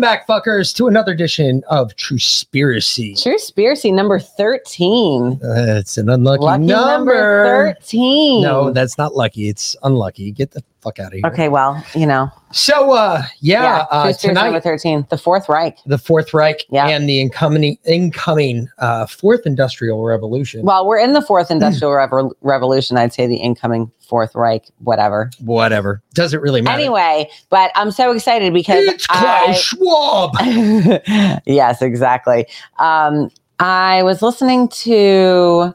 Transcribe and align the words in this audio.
Welcome 0.00 0.16
back, 0.16 0.26
fuckers, 0.26 0.74
to 0.76 0.86
another 0.86 1.12
edition 1.12 1.62
of 1.68 1.94
Truspiracy. 1.94 3.22
True 3.22 3.36
Spiracy 3.36 3.92
number 3.92 4.18
13. 4.18 5.38
Uh, 5.44 5.76
it's 5.76 5.98
an 5.98 6.08
unlucky 6.08 6.42
Lucky 6.42 6.64
number. 6.64 7.12
number. 7.12 7.74
13. 7.74 8.40
No, 8.40 8.70
that's 8.70 8.96
not 8.96 9.14
lucky. 9.14 9.50
It's 9.50 9.76
unlucky. 9.82 10.30
Get 10.30 10.52
the 10.52 10.64
fuck 10.82 10.98
out 10.98 11.08
of 11.08 11.12
here. 11.14 11.22
Okay, 11.26 11.48
well, 11.48 11.84
you 11.94 12.06
know. 12.06 12.30
So, 12.52 12.92
uh, 12.92 13.22
yeah, 13.40 13.86
uh, 13.90 14.06
Truspiracy 14.08 14.34
number 14.34 14.60
13. 14.60 15.06
The 15.08 15.16
Fourth 15.18 15.48
Reich. 15.48 15.78
the 15.86 15.98
Fourth 15.98 16.34
Reich 16.34 16.64
Yeah. 16.70 16.88
and 16.88 17.08
the 17.08 17.20
incoming 17.20 17.78
incoming 17.84 18.68
uh, 18.78 19.06
Fourth 19.06 19.46
Industrial 19.46 20.02
Revolution. 20.04 20.62
Well, 20.64 20.86
we're 20.86 20.98
in 20.98 21.12
the 21.12 21.22
Fourth 21.22 21.50
Industrial 21.50 21.92
Revo- 21.92 22.32
Revolution. 22.40 22.96
I'd 22.96 23.12
say 23.12 23.26
the 23.28 23.36
incoming 23.36 23.90
Fourth 24.00 24.34
Reich, 24.34 24.66
whatever. 24.78 25.30
Whatever, 25.40 26.02
doesn't 26.14 26.40
really 26.40 26.60
matter. 26.60 26.80
Anyway, 26.80 27.30
but 27.50 27.70
I'm 27.76 27.92
so 27.92 28.10
excited 28.10 28.52
because 28.52 28.84
it's 28.86 29.06
Klaus 29.06 29.60
Schwab. 29.60 30.32
Yes, 31.46 31.82
exactly. 31.82 32.46
Um, 32.78 33.30
I 33.60 34.02
was 34.02 34.22
listening 34.22 34.68
to 34.68 35.74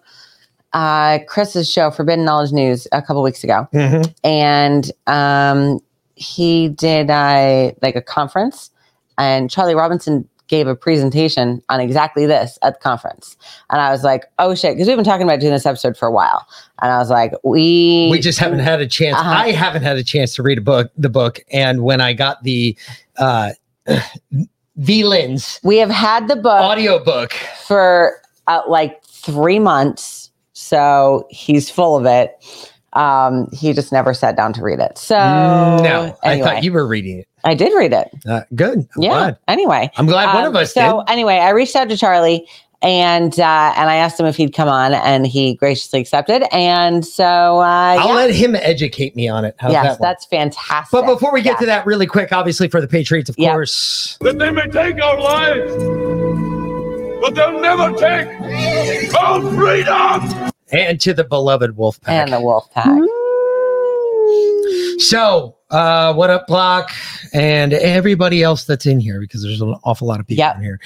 uh, 0.75 1.19
Chris's 1.27 1.71
show, 1.71 1.89
Forbidden 1.89 2.23
Knowledge 2.25 2.51
News, 2.51 2.87
a 2.91 3.01
couple 3.01 3.23
weeks 3.23 3.43
ago, 3.43 3.67
Mhm. 3.73 4.13
and 4.23 4.91
um, 5.07 5.79
he 6.15 6.69
did 6.69 7.09
uh, 7.09 7.71
like 7.81 7.95
a 7.95 8.01
conference, 8.01 8.69
and 9.17 9.49
Charlie 9.49 9.73
Robinson 9.73 10.27
gave 10.47 10.67
a 10.67 10.75
presentation 10.75 11.59
on 11.69 11.79
exactly 11.79 12.27
this 12.27 12.59
at 12.61 12.75
the 12.75 12.79
conference, 12.79 13.35
and 13.71 13.81
I 13.81 13.89
was 13.89 14.03
like, 14.03 14.25
"Oh 14.37 14.53
shit!" 14.53 14.75
Because 14.75 14.87
we've 14.87 14.95
been 14.97 15.03
talking 15.05 15.25
about 15.25 15.39
doing 15.39 15.53
this 15.53 15.65
episode 15.65 15.97
for 15.97 16.07
a 16.07 16.11
while, 16.11 16.45
and 16.81 16.91
I 16.91 16.99
was 16.99 17.09
like, 17.09 17.31
"We 17.43 18.09
We 18.11 18.19
just 18.19 18.37
haven't 18.37 18.59
had 18.59 18.79
a 18.81 18.85
chance. 18.87 19.15
Uh-huh. 19.17 19.31
I 19.31 19.51
haven't 19.53 19.81
had 19.83 19.97
a 19.97 20.03
chance 20.03 20.35
to 20.35 20.43
read 20.43 20.57
a 20.59 20.61
book, 20.61 20.91
the 20.97 21.09
book, 21.09 21.39
and 21.51 21.81
when 21.83 21.99
I 22.01 22.13
got 22.13 22.43
the 22.43 22.77
uh, 23.17 23.51
V 24.77 25.03
Lens 25.05 25.59
we 25.63 25.77
have 25.77 25.89
had 25.89 26.27
the 26.27 26.35
book 26.35 26.61
audio 26.61 27.03
book, 27.03 27.31
for 27.65 28.21
uh, 28.47 28.61
like 28.67 29.01
three 29.05 29.57
months, 29.57 30.24
so 30.65 31.27
he's 31.29 31.69
full 31.69 31.95
of 31.97 32.05
it." 32.05 32.35
Um, 32.93 33.49
he 33.51 33.73
just 33.73 33.91
never 33.91 34.13
sat 34.13 34.37
down 34.37 34.53
to 34.53 34.61
read 34.63 34.79
it. 34.79 34.97
So 34.97 35.15
no, 35.17 36.17
I 36.23 36.39
thought 36.41 36.63
you 36.63 36.71
were 36.71 36.87
reading 36.87 37.19
it. 37.19 37.27
I 37.43 37.53
did 37.53 37.73
read 37.75 37.91
it. 37.91 38.09
Uh, 38.27 38.41
good. 38.55 38.79
I'm 38.95 39.01
yeah. 39.03 39.09
glad. 39.09 39.37
Anyway, 39.49 39.91
I'm 39.97 40.05
glad 40.05 40.33
one 40.33 40.45
Um, 40.45 40.49
of 40.51 40.55
us 40.55 40.73
did. 40.73 40.79
so 40.79 41.03
did. 41.05 41.11
anyway, 41.11 41.35
I 41.35 41.49
reached 41.49 41.75
out 41.75 41.89
to 41.89 41.97
Charlie 41.97 42.47
and 42.81 43.37
uh, 43.37 43.73
and 43.75 43.89
I 43.89 43.95
asked 43.95 44.17
him 44.19 44.25
if 44.27 44.37
he'd 44.37 44.53
come 44.53 44.69
on, 44.69 44.93
and 44.93 45.27
he 45.27 45.55
graciously 45.55 45.99
accepted. 45.99 46.43
And 46.53 47.05
so 47.05 47.25
uh, 47.25 47.97
I'll 47.99 48.07
yeah. 48.07 48.13
let 48.15 48.33
him 48.33 48.55
educate 48.55 49.13
me 49.15 49.27
on 49.27 49.43
it. 49.43 49.55
How's 49.59 49.73
yes, 49.73 49.97
that 49.97 50.01
that's 50.01 50.25
fantastic. 50.27 50.91
But 50.91 51.05
before 51.05 51.33
we 51.33 51.41
get 51.41 51.55
Yeah. 51.55 51.59
to 51.59 51.65
that, 51.65 51.85
really 51.85 52.05
quick, 52.07 52.31
obviously 52.31 52.69
for 52.69 52.79
the 52.79 52.87
Patriots, 52.87 53.29
of 53.29 53.35
Yeah. 53.37 53.51
course. 53.51 54.17
that 54.21 54.39
they 54.39 54.51
may 54.51 54.67
take 54.67 55.01
our 55.03 55.19
lives, 55.19 55.73
but 57.21 57.35
they'll 57.35 57.59
never 57.59 57.91
take 57.97 59.13
our 59.19 59.41
freedom. 59.51 60.51
And 60.71 60.99
to 61.01 61.13
the 61.13 61.23
beloved 61.23 61.77
Wolf 61.77 62.01
Pack. 62.01 62.23
and 62.23 62.33
the 62.33 62.41
wolf 62.41 62.69
pack. 62.71 62.87
so, 64.99 65.55
uh, 65.69 66.13
what 66.13 66.29
up, 66.29 66.47
Block? 66.47 66.89
And 67.33 67.73
everybody 67.73 68.41
else 68.43 68.63
that's 68.65 68.85
in 68.85 68.99
here, 68.99 69.19
because 69.19 69.43
there's 69.43 69.61
an 69.61 69.75
awful 69.83 70.07
lot 70.07 70.19
of 70.19 70.27
people 70.27 70.39
Yep. 70.43 70.55
in 70.57 70.61
here. 70.63 70.79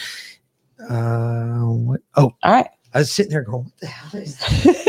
Uh, 0.90 1.66
what? 1.74 2.02
Oh, 2.16 2.34
All 2.44 2.52
right. 2.52 2.68
I 2.94 3.00
was 3.00 3.12
sitting 3.12 3.32
there 3.32 3.44
going, 3.44 3.64
what 3.66 3.78
the 3.80 3.88
hell 3.88 4.20
is 4.22 4.38
this 4.40 4.88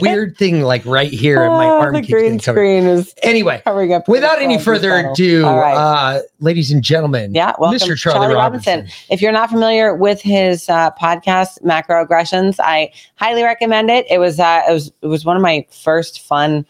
weird 0.00 0.36
thing 0.36 0.62
like 0.62 0.84
right 0.86 1.10
here, 1.10 1.42
and 1.42 1.52
my 1.54 1.66
Oh, 1.66 1.80
arm 1.80 1.94
the 1.94 2.02
green 2.02 2.38
screen 2.38 2.84
is 2.84 3.14
Anyway, 3.22 3.60
covering 3.64 3.92
up. 3.92 4.08
without 4.08 4.40
any 4.40 4.58
further 4.58 4.90
bottle. 4.90 5.12
ado, 5.12 5.44
All 5.46 5.58
right. 5.58 5.74
uh, 5.76 6.20
ladies 6.40 6.70
and 6.70 6.82
gentlemen, 6.82 7.34
Yeah, 7.34 7.52
welcome, 7.58 7.78
Mr. 7.78 7.96
Charlie, 7.96 8.18
Charlie 8.20 8.34
Robinson. 8.34 8.78
Robinson. 8.80 9.06
If 9.10 9.22
you're 9.22 9.32
not 9.32 9.50
familiar 9.50 9.94
with 9.94 10.20
his 10.20 10.68
uh, 10.68 10.90
podcast, 10.92 11.60
Macroaggressions, 11.62 12.56
I 12.60 12.90
highly 13.16 13.42
recommend 13.42 13.90
it. 13.90 14.06
It 14.10 14.18
was 14.18 14.38
uh, 14.40 14.62
it 14.68 14.72
was 14.72 14.92
it 15.02 15.06
was 15.06 15.24
one 15.24 15.36
of 15.36 15.42
my 15.42 15.66
first 15.70 16.20
fun 16.20 16.66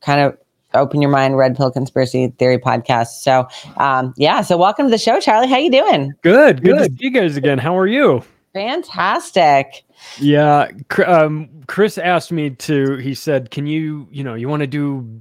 kind 0.00 0.20
of 0.20 0.36
open 0.74 1.00
your 1.00 1.10
mind 1.10 1.36
red 1.38 1.56
pill 1.56 1.70
conspiracy 1.70 2.28
theory 2.38 2.58
podcasts. 2.58 3.20
So 3.22 3.48
um, 3.78 4.12
yeah, 4.16 4.42
so 4.42 4.56
welcome 4.58 4.86
to 4.86 4.90
the 4.90 4.98
show, 4.98 5.20
Charlie. 5.20 5.48
How 5.48 5.56
you 5.56 5.70
doing? 5.70 6.12
Good, 6.22 6.62
good, 6.62 6.78
Good. 6.78 6.90
to 6.92 6.96
see 6.98 7.04
you 7.06 7.10
guys 7.10 7.36
again. 7.36 7.58
How 7.58 7.76
are 7.78 7.86
you? 7.86 8.22
Fantastic. 8.52 9.84
Yeah, 10.18 10.68
um, 11.06 11.48
Chris 11.66 11.98
asked 11.98 12.32
me 12.32 12.50
to. 12.50 12.96
He 12.96 13.14
said, 13.14 13.50
"Can 13.50 13.66
you, 13.66 14.08
you 14.10 14.24
know, 14.24 14.34
you 14.34 14.48
want 14.48 14.60
to 14.60 14.66
do 14.66 15.20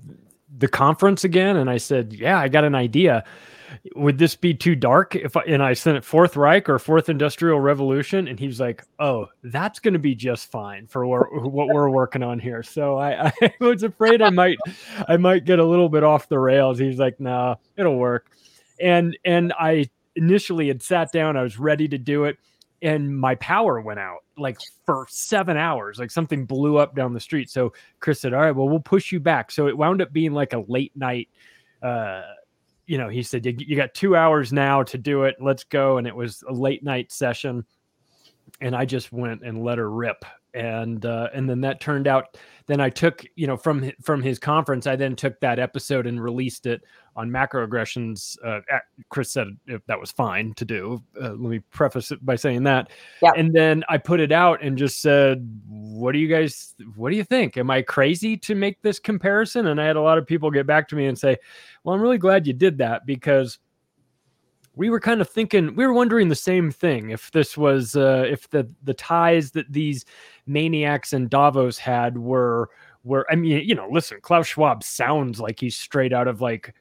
the 0.58 0.68
conference 0.68 1.24
again?" 1.24 1.58
And 1.58 1.70
I 1.70 1.78
said, 1.78 2.14
"Yeah, 2.14 2.40
I 2.40 2.48
got 2.48 2.64
an 2.64 2.76
idea. 2.76 3.24
Would 3.96 4.18
this 4.18 4.36
be 4.36 4.54
too 4.54 4.76
dark 4.76 5.16
if?" 5.16 5.36
I, 5.36 5.42
and 5.44 5.62
I 5.64 5.74
sent 5.74 5.98
it 5.98 6.04
Fourth 6.04 6.36
Reich 6.36 6.70
or 6.70 6.80
Fourth 6.80 7.10
Industrial 7.10 7.60
Revolution, 7.60 8.28
and 8.28 8.40
he 8.40 8.48
was 8.48 8.60
like, 8.60 8.84
"Oh, 9.00 9.28
that's 9.44 9.80
going 9.80 9.94
to 9.94 10.00
be 10.00 10.16
just 10.16 10.52
fine 10.52 10.88
for 10.88 11.06
what 11.06 11.68
we're 11.68 11.90
working 11.90 12.24
on 12.24 12.40
here." 12.40 12.64
So 12.64 12.98
I, 12.98 13.32
I 13.42 13.54
was 13.60 13.84
afraid 13.84 14.22
I 14.22 14.30
might, 14.30 14.58
I 15.08 15.18
might 15.18 15.46
get 15.46 15.60
a 15.60 15.66
little 15.66 15.90
bit 15.90 16.04
off 16.04 16.30
the 16.30 16.40
rails. 16.40 16.80
He's 16.80 17.00
like, 17.00 17.20
"Nah, 17.20 17.56
it'll 17.78 17.98
work," 17.98 18.28
and 18.80 19.18
and 19.26 19.54
I 19.60 19.90
initially 20.16 20.68
had 20.68 20.82
sat 20.82 21.12
down. 21.12 21.38
I 21.38 21.44
was 21.44 21.60
ready 21.60 21.88
to 21.90 21.98
do 21.98 22.26
it 22.26 22.38
and 22.82 23.18
my 23.18 23.36
power 23.36 23.80
went 23.80 24.00
out 24.00 24.20
like 24.38 24.60
for 24.86 25.06
seven 25.10 25.58
hours 25.58 25.98
like 25.98 26.12
something 26.12 26.46
blew 26.46 26.78
up 26.78 26.96
down 26.96 27.14
the 27.14 27.20
street. 27.20 27.50
So 27.50 27.74
chris 28.00 28.22
said 28.22 28.34
all 28.34 28.42
right 28.42 28.56
well 28.56 28.70
we'll 28.70 28.80
push 28.80 29.12
you 29.12 29.20
back. 29.20 29.52
So 29.52 29.68
it 29.68 29.78
wound 29.78 30.02
up 30.02 30.12
being 30.12 30.34
like 30.34 30.54
a 30.54 30.64
late 30.68 30.96
night 30.96 31.30
uh 31.82 32.22
you 32.86 32.98
know 32.98 33.10
he 33.10 33.24
said 33.24 33.46
you, 33.46 33.76
got 33.76 33.94
two 33.94 34.16
hours 34.16 34.54
now 34.54 34.84
to 34.84 34.98
do 34.98 35.24
it. 35.24 35.36
Let's 35.40 35.64
go. 35.64 35.98
And 35.98 36.08
it 36.08 36.16
was 36.16 36.44
a 36.48 36.54
late 36.54 36.84
night 36.84 37.12
session. 37.12 37.66
And 38.62 38.76
i 38.76 38.86
just 38.86 39.12
went 39.12 39.42
and 39.44 39.64
let 39.64 39.78
her 39.78 39.90
rip. 39.90 40.24
And 40.54 41.06
uh 41.06 41.30
and 41.34 41.50
then 41.50 41.62
that 41.62 41.82
turned 41.82 42.08
out 42.08 42.38
then 42.68 42.80
i 42.80 42.90
took 42.90 43.26
you 43.36 43.48
know 43.48 43.58
from 43.58 43.92
from 44.02 44.22
his 44.22 44.40
conference 44.40 44.88
i 44.88 44.96
then 44.96 45.16
took 45.16 45.40
that 45.42 45.60
episode 45.60 46.08
and 46.08 46.22
released 46.22 46.66
it 46.66 46.82
on 47.16 47.30
macroaggressions 47.30 48.38
uh 48.44 48.60
chris 49.10 49.32
said 49.32 49.48
if 49.68 49.86
that 49.86 50.00
was 50.00 50.12
fine 50.12 50.54
to 50.54 50.66
do 50.66 51.02
uh, 51.22 51.30
let 51.30 51.40
me 51.40 51.60
preface 51.72 52.12
it 52.12 52.24
by 52.26 52.36
saying 52.36 52.64
that. 52.64 52.90
Yep. 53.22 53.34
and 53.38 53.54
then 53.54 53.84
i 53.90 53.98
put 53.98 54.20
it 54.20 54.32
out 54.32 54.62
and 54.62 54.78
just 54.78 55.02
said 55.02 55.48
what 55.68 56.12
do 56.12 56.20
you 56.20 56.28
guys 56.28 56.76
what 56.96 57.10
do 57.10 57.16
you 57.16 57.24
think? 57.24 57.58
Am 57.58 57.72
i 57.72 57.82
crazy 57.82 58.38
to 58.38 58.56
make 58.56 58.82
this 58.82 59.00
comparison? 59.00 59.68
And 59.68 59.80
i 59.80 59.86
had 59.86 59.96
a 59.96 60.02
lot 60.02 60.18
of 60.18 60.26
people 60.26 60.52
get 60.52 60.68
back 60.68 60.88
to 60.90 60.96
me 60.96 61.06
and 61.08 61.18
say 61.18 61.38
well 61.84 61.96
i'm 61.96 62.02
really 62.02 62.18
glad 62.18 62.46
you 62.48 62.54
did 62.54 62.78
that 62.80 63.06
because 63.06 63.60
we 64.76 64.90
were 64.90 65.00
kind 65.00 65.22
of 65.22 65.30
thinking 65.30 65.76
we 65.76 65.86
were 65.86 65.94
wondering 65.94 66.30
the 66.30 66.36
same 66.36 66.72
thing. 66.72 67.10
If 67.10 67.32
this 67.32 67.58
was 67.58 67.96
uh, 67.96 68.26
if 68.28 68.50
the 68.50 68.70
the 68.84 68.94
ties 68.94 69.52
that 69.52 69.72
these 69.72 70.06
maniacs 70.46 71.14
and 71.14 71.30
Davos 71.30 71.78
had 71.78 72.18
were 72.18 72.70
were 73.04 73.26
I 73.30 73.36
mean 73.36 73.68
you 73.68 73.76
know 73.76 73.88
listen 73.90 74.20
Klaus 74.22 74.48
Schwab 74.48 74.84
sounds 74.84 75.40
like 75.40 75.60
he's 75.60 75.78
straight 75.78 76.14
out 76.14 76.28
of 76.28 76.42
like 76.42 76.74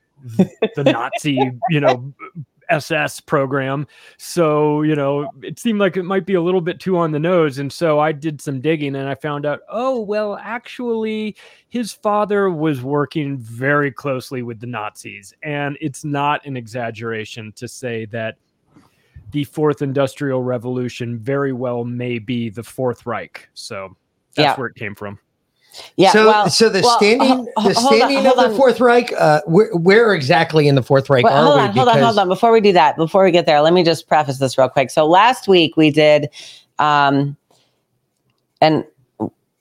the 0.77 0.85
Nazi 0.85 1.39
you 1.71 1.81
know 1.81 2.13
SS 2.71 3.21
program. 3.21 3.87
So, 4.17 4.83
you 4.83 4.95
know, 4.95 5.31
it 5.43 5.59
seemed 5.59 5.81
like 5.81 5.97
it 5.97 6.05
might 6.05 6.27
be 6.27 6.35
a 6.35 6.41
little 6.41 6.61
bit 6.61 6.81
too 6.81 6.97
on 6.97 7.13
the 7.13 7.19
nose. 7.19 7.59
And 7.59 7.73
so 7.73 8.01
I 8.01 8.13
did 8.13 8.41
some 8.41 8.61
digging 8.61 8.97
and 8.97 9.09
I 9.09 9.15
found 9.15 9.47
out, 9.47 9.61
oh, 9.69 10.01
well, 10.01 10.37
actually, 10.37 11.37
his 11.69 11.93
father 11.93 12.51
was 12.51 12.83
working 12.83 13.39
very 13.39 13.91
closely 13.91 14.43
with 14.43 14.61
the 14.61 14.67
Nazis. 14.67 15.33
And 15.43 15.77
it's 15.81 16.05
not 16.05 16.45
an 16.47 16.57
exaggeration 16.57 17.53
to 17.57 17.69
say 17.69 18.07
that 18.07 18.37
the 19.33 19.45
fourth 19.45 19.83
industrial 19.83 20.43
revolution 20.43 21.19
very 21.19 21.53
well 21.53 21.85
may 21.85 22.19
be 22.19 22.51
the 22.51 22.63
Fourth 22.63 23.05
Reich. 23.05 23.49
So 23.55 23.97
that's 24.37 24.45
Yeah. 24.45 24.57
where 24.57 24.69
it 24.69 24.77
came 24.77 24.95
from. 24.95 25.19
Yeah. 25.97 26.13
so, 26.13 26.27
well, 26.27 26.51
so 26.51 26.69
the 26.69 26.81
well, 26.83 26.97
standing, 26.99 27.29
ho- 27.29 27.45
the 27.45 27.75
hold 27.75 27.77
on, 27.77 27.99
standing 27.99 28.27
of 28.27 28.37
the 28.37 28.49
on. 28.51 28.57
Fourth 28.57 28.81
Reich. 28.81 29.13
Uh, 29.13 29.41
where, 29.47 29.75
where 29.75 30.15
exactly 30.15 30.69
in 30.69 30.75
the 30.75 30.83
Fourth 30.83 31.09
Reich 31.11 31.25
Well, 31.25 31.33
are 31.37 31.45
hold 31.45 31.57
we? 31.57 31.63
on, 31.63 31.75
hold 31.75 31.89
on, 31.89 31.99
hold 32.03 32.19
on. 32.19 32.29
Before 32.29 32.53
we 32.53 32.61
do 32.61 32.73
that, 32.73 32.97
before 32.97 33.25
we 33.25 33.31
get 33.31 33.47
there, 33.47 33.61
let 33.61 33.73
me 33.73 33.83
just 33.83 34.07
preface 34.09 34.39
this 34.39 34.57
real 34.59 34.69
quick. 34.69 34.91
So 34.91 35.07
last 35.07 35.49
week 35.49 35.77
we 35.77 35.91
did, 35.91 36.29
um, 36.79 37.37
and 38.61 38.85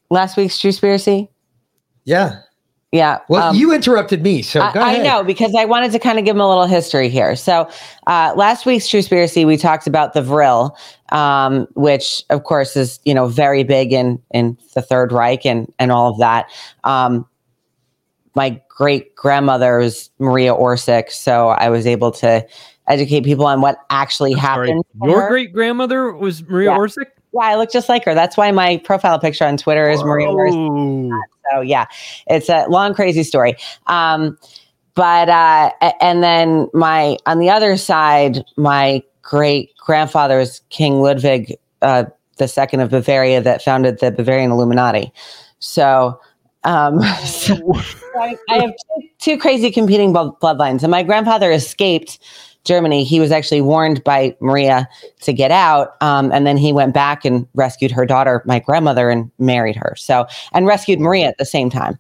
last 0.10 0.38
week's 0.38 0.58
Truspiracy. 0.60 1.28
Yeah. 2.06 2.40
Yeah. 2.94 3.18
Well, 3.28 3.50
um, 3.50 3.56
you 3.56 3.74
interrupted 3.74 4.22
me, 4.22 4.44
so 4.44 4.60
go 4.72 4.80
I, 4.80 4.94
I 4.94 4.98
know 5.00 5.24
because 5.24 5.56
I 5.56 5.66
wanted 5.66 5.92
to 5.94 6.00
kind 6.00 6.20
of 6.20 6.26
give 6.26 6.36
them 6.36 6.42
a 6.42 6.48
little 6.48 6.68
history 6.68 7.10
here. 7.10 7.36
So, 7.36 7.68
uh, 8.06 8.34
last 8.38 8.68
week's 8.68 8.88
Truspiracy, 8.88 9.48
we 9.48 9.58
talked 9.58 9.88
about 9.88 10.14
the 10.14 10.22
Vril, 10.22 10.78
um, 11.10 11.66
which 11.74 12.24
of 12.30 12.44
course 12.44 12.78
is 12.78 13.00
you 13.04 13.16
know 13.16 13.26
very 13.26 13.64
big 13.64 13.94
in 13.94 14.22
in 14.30 14.56
the 14.76 14.82
Third 14.84 15.12
Reich 15.12 15.44
and 15.44 15.74
and 15.80 15.92
all 15.92 16.12
of 16.12 16.20
that. 16.20 16.46
Um, 16.84 17.28
my 18.36 18.62
great 18.70 19.16
grandmother 19.16 19.80
was 19.80 20.12
Maria 20.20 20.54
Orsic, 20.54 21.10
so 21.10 21.48
I 21.50 21.70
was 21.70 21.88
able 21.88 22.12
to 22.12 22.46
educate 22.88 23.24
people 23.24 23.48
on 23.48 23.60
what 23.62 23.78
actually 23.90 24.34
Sorry, 24.34 24.68
happened. 24.70 24.86
to 25.02 25.10
your 25.10 25.28
great 25.30 25.52
grandmother 25.52 26.12
was 26.12 26.48
Maria 26.48 26.70
Yeah. 26.70 26.78
Orsic? 26.78 27.08
Yeah, 27.34 27.46
I 27.46 27.56
look 27.56 27.72
just 27.72 27.90
like 27.90 28.06
her. 28.06 28.14
That's 28.14 28.38
why 28.38 28.52
my 28.52 28.78
profile 28.78 29.20
picture 29.20 29.46
on 29.46 29.58
Twitter 29.58 29.90
is 29.90 30.04
Maria. 30.04 30.30
Oh. 30.30 31.10
So 31.52 31.62
yeah, 31.62 31.86
it's 32.28 32.50
a 32.50 32.66
long, 32.68 32.94
crazy 32.94 33.24
story. 33.24 33.56
Um, 33.88 34.38
but 34.96 35.30
uh, 35.30 35.72
and 36.00 36.22
then 36.24 36.70
my 36.74 37.18
on 37.26 37.40
the 37.40 37.50
other 37.50 37.76
side, 37.78 38.44
my 38.56 39.02
great 39.24 39.76
grandfather 39.78 40.38
was 40.38 40.62
King 40.70 41.02
Ludwig 41.02 41.56
uh, 41.82 42.06
the 42.38 42.48
second 42.48 42.82
of 42.82 42.92
Bavaria 42.92 43.42
that 43.42 43.64
founded 43.64 44.00
the 44.00 44.12
Bavarian 44.12 44.52
Illuminati. 44.52 45.12
So. 45.60 46.20
Um, 46.66 47.02
so 47.26 47.58
I, 48.18 48.38
I 48.50 48.60
have 48.60 48.72
two, 48.72 49.08
two 49.20 49.38
crazy 49.38 49.70
competing 49.70 50.14
bloodlines, 50.14 50.82
and 50.82 50.92
my 50.92 51.04
grandfather 51.04 51.52
escaped 51.52 52.20
Germany. 52.64 53.04
He 53.04 53.20
was 53.20 53.32
actually 53.32 53.62
warned 53.62 54.04
by 54.04 54.36
Maria 54.40 54.88
to 55.22 55.34
get 55.34 55.52
out, 55.52 55.96
um, 56.02 56.32
and 56.32 56.48
then 56.48 56.58
he 56.58 56.72
went 56.72 56.94
back 56.94 57.26
and 57.26 57.48
rescued 57.56 57.92
her 57.92 58.06
daughter, 58.06 58.42
my 58.46 58.60
grandmother, 58.60 59.10
and 59.10 59.30
married 59.40 59.76
her. 59.76 59.96
So, 59.98 60.26
and 60.54 60.66
rescued 60.66 61.00
Maria 61.00 61.28
at 61.28 61.38
the 61.38 61.46
same 61.46 61.70
time. 61.70 62.00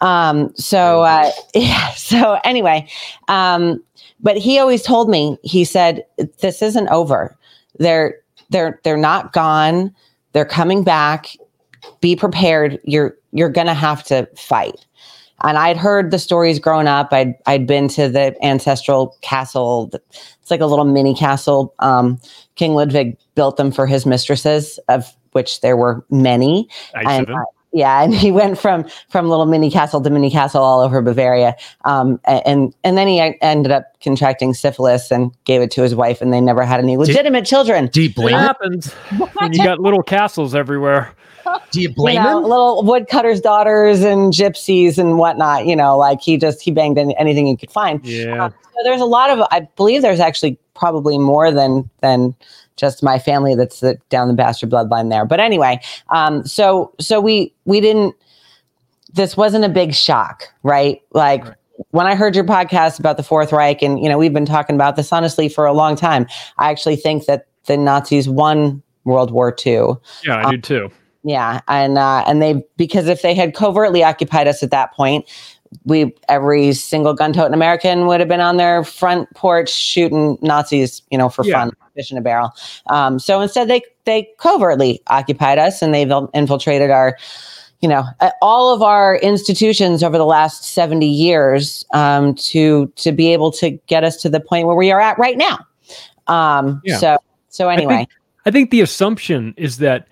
Um, 0.00 0.52
so, 0.56 1.02
uh, 1.02 1.30
yeah. 1.54 1.90
So 1.90 2.40
anyway, 2.44 2.88
um, 3.28 3.82
but 4.20 4.36
he 4.36 4.58
always 4.58 4.82
told 4.82 5.08
me, 5.10 5.38
he 5.42 5.64
said, 5.64 6.04
"This 6.40 6.62
isn't 6.62 6.88
over. 6.88 7.36
They're 7.78 8.16
they're 8.50 8.80
they're 8.84 8.96
not 8.96 9.32
gone. 9.32 9.94
They're 10.32 10.44
coming 10.44 10.82
back. 10.84 11.36
Be 12.00 12.16
prepared. 12.16 12.78
You're 12.84 13.16
you're 13.32 13.50
gonna 13.50 13.74
have 13.74 14.02
to 14.04 14.28
fight." 14.36 14.86
And 15.42 15.56
I'd 15.56 15.76
heard 15.76 16.10
the 16.10 16.18
stories 16.18 16.58
growing 16.58 16.86
up. 16.86 17.12
I'd 17.12 17.34
I'd 17.46 17.66
been 17.66 17.88
to 17.88 18.08
the 18.08 18.36
ancestral 18.44 19.16
castle. 19.22 19.90
It's 19.92 20.50
like 20.50 20.60
a 20.60 20.66
little 20.66 20.84
mini 20.84 21.14
castle. 21.14 21.74
Um, 21.78 22.20
King 22.56 22.74
Ludwig 22.74 23.16
built 23.34 23.56
them 23.56 23.72
for 23.72 23.86
his 23.86 24.06
mistresses, 24.06 24.78
of 24.88 25.14
which 25.32 25.60
there 25.60 25.76
were 25.76 26.04
many. 26.10 26.68
I 26.94 27.14
And, 27.14 27.30
uh, 27.30 27.44
yeah, 27.72 28.02
and 28.02 28.14
he 28.24 28.30
went 28.30 28.58
from 28.58 28.86
from 29.08 29.28
little 29.28 29.46
mini 29.46 29.70
castle 29.70 30.00
to 30.00 30.10
mini 30.10 30.30
castle 30.30 30.62
all 30.62 30.80
over 30.80 31.00
Bavaria, 31.02 31.56
um, 31.84 32.20
and 32.24 32.74
and 32.84 32.98
then 32.98 33.08
he 33.08 33.20
ended 33.40 33.72
up 33.72 33.99
contracting 34.02 34.54
syphilis 34.54 35.10
and 35.10 35.32
gave 35.44 35.60
it 35.60 35.70
to 35.72 35.82
his 35.82 35.94
wife, 35.94 36.20
and 36.20 36.32
they 36.32 36.40
never 36.40 36.64
had 36.64 36.80
any 36.80 36.96
legitimate 36.96 37.44
children. 37.44 37.86
Do 37.86 38.02
you 38.02 38.12
blame 38.12 38.34
It 38.34 38.38
happens 38.38 38.92
when 39.38 39.52
you 39.52 39.62
got 39.62 39.78
little 39.78 40.02
castles 40.02 40.54
everywhere. 40.54 41.14
Do 41.70 41.80
you 41.80 41.88
You 41.96 42.14
know, 42.14 42.38
him? 42.38 42.48
little 42.48 42.84
woodcutters' 42.84 43.40
daughters 43.40 44.02
and 44.02 44.32
gypsies 44.32 44.98
and 44.98 45.18
whatnot. 45.18 45.66
You 45.66 45.76
know, 45.76 45.96
like 45.96 46.20
he 46.20 46.36
just 46.36 46.62
he 46.62 46.70
banged 46.70 46.98
any, 46.98 47.16
anything 47.16 47.46
he 47.46 47.56
could 47.56 47.70
find. 47.70 48.04
Yeah. 48.04 48.44
Um, 48.46 48.54
so 48.62 48.80
there's 48.84 49.00
a 49.00 49.06
lot 49.06 49.30
of 49.30 49.46
I 49.50 49.60
believe 49.76 50.02
there's 50.02 50.20
actually 50.20 50.58
probably 50.74 51.18
more 51.18 51.50
than 51.50 51.88
than 52.00 52.34
just 52.76 53.02
my 53.02 53.18
family 53.18 53.54
that's 53.54 53.80
the, 53.80 53.98
down 54.08 54.28
the 54.28 54.34
bastard 54.34 54.70
bloodline 54.70 55.10
there. 55.10 55.24
But 55.24 55.40
anyway, 55.40 55.80
um, 56.08 56.46
so 56.46 56.92
so 57.00 57.20
we 57.20 57.52
we 57.64 57.80
didn't. 57.80 58.14
This 59.12 59.36
wasn't 59.36 59.64
a 59.64 59.68
big 59.68 59.94
shock, 59.94 60.44
right? 60.62 61.02
Like 61.12 61.44
Right. 61.44 61.54
When 61.90 62.06
I 62.06 62.14
heard 62.14 62.34
your 62.34 62.44
podcast 62.44 62.98
about 62.98 63.16
the 63.16 63.22
Fourth 63.22 63.52
Reich, 63.52 63.82
and 63.82 64.02
you 64.02 64.08
know 64.08 64.18
we've 64.18 64.32
been 64.32 64.46
talking 64.46 64.74
about 64.76 64.96
this 64.96 65.12
honestly 65.12 65.48
for 65.48 65.66
a 65.66 65.72
long 65.72 65.96
time. 65.96 66.26
I 66.58 66.70
actually 66.70 66.96
think 66.96 67.26
that 67.26 67.46
the 67.66 67.76
Nazis 67.76 68.28
won 68.28 68.82
World 69.04 69.30
War 69.30 69.54
II. 69.66 69.92
Yeah, 70.24 70.46
I 70.46 70.50
do 70.52 70.58
too. 70.58 70.90
Yeah, 71.22 71.60
and 71.68 71.98
uh, 71.98 72.24
and 72.26 72.40
they 72.40 72.62
because 72.76 73.06
if 73.08 73.22
they 73.22 73.34
had 73.34 73.54
covertly 73.54 74.02
occupied 74.02 74.48
us 74.48 74.62
at 74.62 74.70
that 74.70 74.92
point, 74.94 75.28
we 75.84 76.14
every 76.28 76.72
single 76.72 77.14
gun-toting 77.14 77.54
American 77.54 78.06
would 78.06 78.20
have 78.20 78.28
been 78.28 78.40
on 78.40 78.56
their 78.56 78.84
front 78.84 79.28
porch 79.34 79.70
shooting 79.70 80.38
Nazis, 80.40 81.02
you 81.10 81.18
know, 81.18 81.28
for 81.28 81.44
Yeah. 81.44 81.60
fun, 81.60 81.72
fish 81.94 82.10
in 82.10 82.18
a 82.18 82.22
barrel. 82.22 82.50
Um, 82.88 83.18
so 83.18 83.40
instead, 83.40 83.68
they 83.68 83.82
they 84.06 84.28
covertly 84.38 85.02
occupied 85.08 85.58
us, 85.58 85.82
and 85.82 85.92
they've 85.94 86.10
infiltrated 86.34 86.90
our, 86.90 87.16
you 87.80 87.88
know, 87.88 88.04
uh, 88.20 88.30
all 88.42 88.74
of 88.74 88.82
our 88.82 89.16
institutions 89.16 90.02
over 90.02 90.18
the 90.18 90.26
last 90.26 90.64
seventy 90.64 91.08
years 91.08 91.84
um, 91.92 92.34
to 92.36 92.86
to 92.96 93.12
be 93.12 93.32
able 93.32 93.50
to 93.52 93.70
get 93.86 94.04
us 94.04 94.20
to 94.22 94.28
the 94.28 94.40
point 94.40 94.66
where 94.66 94.76
we 94.76 94.90
are 94.92 95.00
at 95.00 95.18
right 95.18 95.38
now. 95.38 95.58
Um, 96.26 96.80
Yeah. 96.84 96.98
So 96.98 97.18
so 97.48 97.68
anyway, 97.68 98.06
I 98.46 98.50
think 98.50 98.70
the 98.70 98.80
assumption 98.80 99.54
is 99.56 99.78
that 99.78 100.08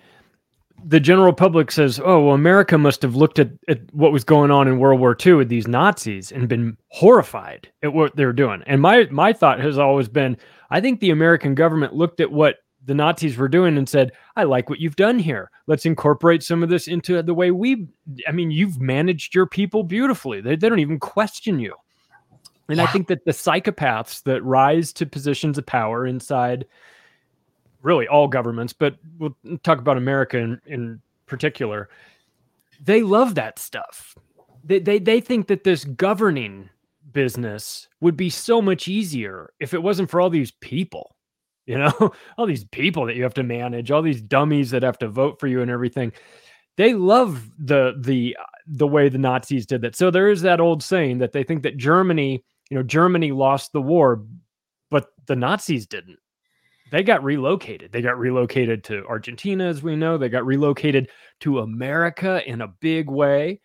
the 0.83 0.99
general 0.99 1.33
public 1.33 1.71
says, 1.71 1.99
"Oh, 2.03 2.25
well, 2.25 2.35
America 2.35 2.77
must 2.77 3.01
have 3.01 3.15
looked 3.15 3.39
at, 3.39 3.49
at 3.67 3.81
what 3.93 4.11
was 4.11 4.23
going 4.23 4.49
on 4.51 4.67
in 4.67 4.79
World 4.79 4.99
War 4.99 5.15
II 5.25 5.33
with 5.33 5.49
these 5.49 5.67
Nazis 5.67 6.31
and 6.31 6.47
been 6.47 6.77
horrified 6.89 7.69
at 7.83 7.93
what 7.93 8.15
they 8.15 8.25
were 8.25 8.33
doing." 8.33 8.63
And 8.65 8.81
my 8.81 9.07
my 9.11 9.33
thought 9.33 9.59
has 9.59 9.77
always 9.77 10.07
been, 10.07 10.37
I 10.69 10.81
think 10.81 10.99
the 10.99 11.11
American 11.11 11.53
government 11.53 11.93
looked 11.93 12.19
at 12.19 12.31
what 12.31 12.57
the 12.89 12.95
Nazis 12.95 13.37
were 13.37 13.47
doing 13.47 13.77
and 13.77 13.87
said, 13.87 14.11
"I 14.35 14.43
like 14.43 14.67
what 14.67 14.79
you've 14.79 14.95
done 14.95 15.19
here. 15.19 15.51
Let's 15.67 15.85
incorporate 15.85 16.41
some 16.41 16.63
of 16.63 16.69
this 16.69 16.87
into 16.87 17.21
the 17.21 17.35
way 17.35 17.51
we." 17.51 17.87
I 18.27 18.31
mean, 18.31 18.49
you've 18.49 18.81
managed 18.81 19.35
your 19.35 19.45
people 19.45 19.83
beautifully. 19.83 20.41
They 20.41 20.55
they 20.55 20.67
don't 20.67 20.79
even 20.79 20.99
question 20.99 21.59
you. 21.59 21.75
And 22.67 22.81
I 22.81 22.87
think 22.87 23.07
that 23.07 23.25
the 23.25 23.31
psychopaths 23.31 24.23
that 24.23 24.43
rise 24.43 24.91
to 24.93 25.05
positions 25.05 25.57
of 25.57 25.65
power 25.65 26.05
inside 26.05 26.65
really 27.81 28.07
all 28.07 28.27
governments, 28.27 28.73
but 28.73 28.95
we'll 29.19 29.35
talk 29.63 29.79
about 29.79 29.97
America 29.97 30.37
in, 30.37 30.59
in 30.65 31.01
particular. 31.27 31.89
They 32.83 33.01
love 33.03 33.35
that 33.35 33.59
stuff. 33.59 34.15
They, 34.63 34.79
they 34.79 34.97
they 34.97 35.21
think 35.21 35.47
that 35.47 35.63
this 35.63 35.85
governing 35.85 36.69
business 37.13 37.87
would 38.01 38.17
be 38.17 38.29
so 38.29 38.61
much 38.61 38.87
easier 38.87 39.51
if 39.59 39.73
it 39.73 39.83
wasn't 39.83 40.09
for 40.09 40.19
all 40.19 40.29
these 40.29 40.51
people. 40.51 41.15
You 41.69 41.77
know, 41.77 42.11
all 42.37 42.45
these 42.45 42.65
people 42.65 43.05
that 43.05 43.15
you 43.15 43.23
have 43.23 43.35
to 43.35 43.43
manage, 43.43 43.91
all 43.91 44.01
these 44.01 44.21
dummies 44.21 44.71
that 44.71 44.83
have 44.83 44.97
to 44.99 45.07
vote 45.07 45.39
for 45.39 45.47
you 45.47 45.61
and 45.61 45.69
everything. 45.69 46.11
They 46.77 46.93
love 46.93 47.49
the 47.59 47.93
the 47.99 48.35
the 48.65 48.87
way 48.87 49.09
the 49.09 49.17
Nazis 49.17 49.65
did 49.65 49.81
that. 49.81 49.95
So 49.95 50.11
there 50.11 50.29
is 50.29 50.41
that 50.41 50.59
old 50.59 50.81
saying 50.81 51.19
that 51.19 51.31
they 51.31 51.43
think 51.43 51.63
that 51.63 51.77
Germany, 51.77 52.43
you 52.69 52.77
know, 52.77 52.83
Germany 52.83 53.31
lost 53.31 53.71
the 53.71 53.81
war, 53.81 54.25
but 54.89 55.07
the 55.27 55.35
Nazis 55.35 55.85
didn't 55.85 56.19
they 56.91 57.03
got 57.03 57.23
relocated. 57.23 57.91
They 57.91 58.01
got 58.01 58.17
relocated 58.17 58.83
to 58.85 59.05
Argentina, 59.07 59.65
as 59.65 59.83
we 59.83 59.95
know. 59.95 60.17
They 60.17 60.29
got 60.29 60.45
relocated 60.45 61.09
to 61.41 61.59
America 61.59 62.41
in 62.47 62.61
a 62.61 62.67
big 62.67 63.09
way. 63.09 63.61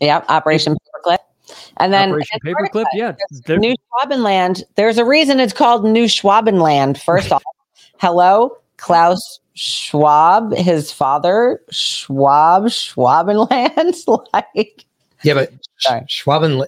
yeah, 0.00 0.24
Operation 0.28 0.76
and 1.78 1.92
then 1.92 2.10
Operation 2.10 2.38
Paperclip, 2.44 2.84
yeah. 2.92 3.14
There's 3.46 3.60
New 3.60 3.74
Schwabenland. 3.74 4.62
There's 4.76 4.98
a 4.98 5.04
reason 5.04 5.40
it's 5.40 5.52
called 5.52 5.84
New 5.84 6.04
Schwabenland. 6.04 7.00
First 7.02 7.32
off, 7.32 7.42
hello, 7.98 8.56
Klaus 8.76 9.40
Schwab, 9.54 10.52
his 10.54 10.92
father, 10.92 11.60
Schwab, 11.70 12.64
Schwabenland. 12.64 14.04
like 14.32 14.84
Yeah, 15.22 15.34
but 15.34 15.52
Sorry. 15.78 16.00
Schwaben. 16.08 16.64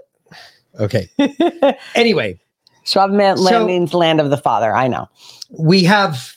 Okay. 0.81 1.09
Anyway, 1.95 2.39
Schwabenland 2.87 3.39
So- 3.49 3.67
means 3.67 3.95
land 3.95 4.21
of 4.21 4.31
the 4.31 4.37
father. 4.39 4.75
I 4.75 4.89
know. 4.89 5.09
we 5.51 5.85
have 5.85 6.35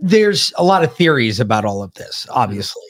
there's 0.00 0.52
a 0.56 0.64
lot 0.64 0.84
of 0.84 0.94
theories 0.94 1.40
about 1.40 1.64
all 1.64 1.82
of 1.82 1.92
this, 1.94 2.26
obviously. 2.30 2.82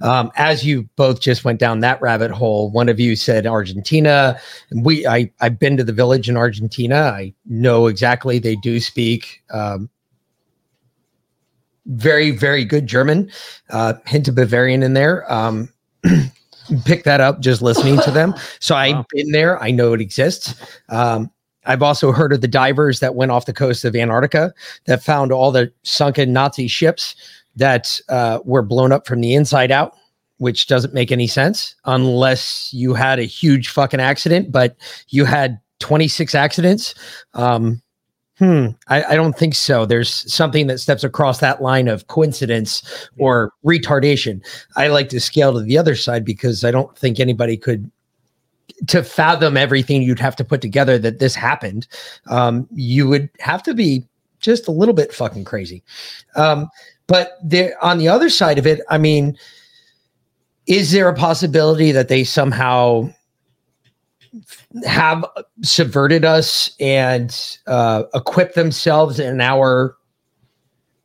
Um, 0.00 0.32
as 0.36 0.64
you 0.64 0.88
both 0.96 1.20
just 1.20 1.44
went 1.44 1.60
down 1.60 1.80
that 1.80 2.00
rabbit 2.02 2.32
hole, 2.32 2.70
one 2.70 2.88
of 2.88 2.98
you 2.98 3.14
said 3.14 3.46
Argentina. 3.46 4.38
We, 4.72 5.06
I, 5.06 5.30
I've 5.40 5.58
been 5.58 5.76
to 5.76 5.84
the 5.84 5.92
village 5.92 6.28
in 6.28 6.36
Argentina. 6.36 6.96
I 6.96 7.32
know 7.46 7.86
exactly 7.86 8.38
they 8.38 8.56
do 8.56 8.80
speak 8.80 9.42
um, 9.50 9.88
very, 11.86 12.32
very 12.32 12.64
good 12.64 12.86
German. 12.86 13.30
Uh, 13.70 13.94
hint 14.06 14.28
of 14.28 14.34
Bavarian 14.34 14.82
in 14.82 14.94
there. 14.94 15.30
Um, 15.32 15.68
pick 16.84 17.04
that 17.04 17.20
up 17.20 17.40
just 17.40 17.62
listening 17.62 18.00
to 18.00 18.10
them. 18.10 18.34
So 18.60 18.74
I've 18.74 19.06
been 19.10 19.30
there. 19.30 19.62
I 19.62 19.70
know 19.70 19.92
it 19.92 20.00
exists. 20.00 20.54
Um, 20.88 21.30
I've 21.66 21.82
also 21.82 22.12
heard 22.12 22.32
of 22.32 22.40
the 22.40 22.48
divers 22.48 23.00
that 23.00 23.14
went 23.14 23.30
off 23.30 23.46
the 23.46 23.52
coast 23.52 23.84
of 23.84 23.94
Antarctica 23.94 24.54
that 24.86 25.02
found 25.02 25.32
all 25.32 25.50
the 25.50 25.72
sunken 25.82 26.32
Nazi 26.32 26.68
ships 26.68 27.14
that 27.56 28.00
uh, 28.08 28.40
were 28.44 28.62
blown 28.62 28.92
up 28.92 29.06
from 29.06 29.20
the 29.20 29.34
inside 29.34 29.70
out, 29.70 29.94
which 30.38 30.66
doesn't 30.66 30.94
make 30.94 31.10
any 31.10 31.26
sense 31.26 31.74
unless 31.84 32.72
you 32.72 32.94
had 32.94 33.18
a 33.18 33.24
huge 33.24 33.68
fucking 33.68 34.00
accident, 34.00 34.52
but 34.52 34.76
you 35.08 35.24
had 35.24 35.58
26 35.80 36.34
accidents. 36.34 36.94
Um, 37.34 37.82
hmm, 38.38 38.68
I, 38.88 39.04
I 39.04 39.14
don't 39.14 39.36
think 39.36 39.54
so. 39.54 39.86
There's 39.86 40.32
something 40.32 40.66
that 40.66 40.78
steps 40.78 41.04
across 41.04 41.40
that 41.40 41.62
line 41.62 41.88
of 41.88 42.06
coincidence 42.08 43.08
or 43.18 43.52
retardation. 43.64 44.44
I 44.76 44.88
like 44.88 45.08
to 45.10 45.20
scale 45.20 45.54
to 45.54 45.60
the 45.60 45.78
other 45.78 45.96
side 45.96 46.24
because 46.24 46.64
I 46.64 46.70
don't 46.70 46.96
think 46.96 47.18
anybody 47.18 47.56
could 47.56 47.90
to 48.88 49.02
fathom 49.02 49.56
everything 49.56 50.02
you'd 50.02 50.18
have 50.18 50.36
to 50.36 50.44
put 50.44 50.60
together 50.60 50.98
that 50.98 51.18
this 51.18 51.34
happened, 51.34 51.86
um, 52.26 52.68
you 52.72 53.08
would 53.08 53.28
have 53.40 53.62
to 53.64 53.74
be 53.74 54.06
just 54.40 54.68
a 54.68 54.72
little 54.72 54.94
bit 54.94 55.12
fucking 55.12 55.44
crazy. 55.44 55.82
Um, 56.36 56.68
but 57.06 57.38
there, 57.42 57.82
on 57.82 57.98
the 57.98 58.08
other 58.08 58.28
side 58.28 58.58
of 58.58 58.66
it, 58.66 58.80
I 58.90 58.98
mean, 58.98 59.36
is 60.66 60.92
there 60.92 61.08
a 61.08 61.14
possibility 61.14 61.92
that 61.92 62.08
they 62.08 62.24
somehow 62.24 63.10
have 64.84 65.24
subverted 65.62 66.24
us 66.24 66.70
and 66.80 67.58
uh, 67.66 68.04
equip 68.14 68.54
themselves 68.54 69.18
in 69.18 69.40
our 69.40 69.96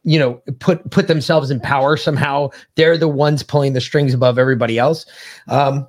you 0.04 0.18
know 0.18 0.42
put 0.60 0.90
put 0.90 1.08
themselves 1.08 1.52
in 1.52 1.60
power 1.60 1.96
somehow 1.96 2.50
they're 2.74 2.98
the 2.98 3.08
ones 3.08 3.44
pulling 3.44 3.74
the 3.74 3.80
strings 3.80 4.16
above 4.16 4.40
everybody 4.40 4.80
else 4.80 5.06
um 5.48 5.88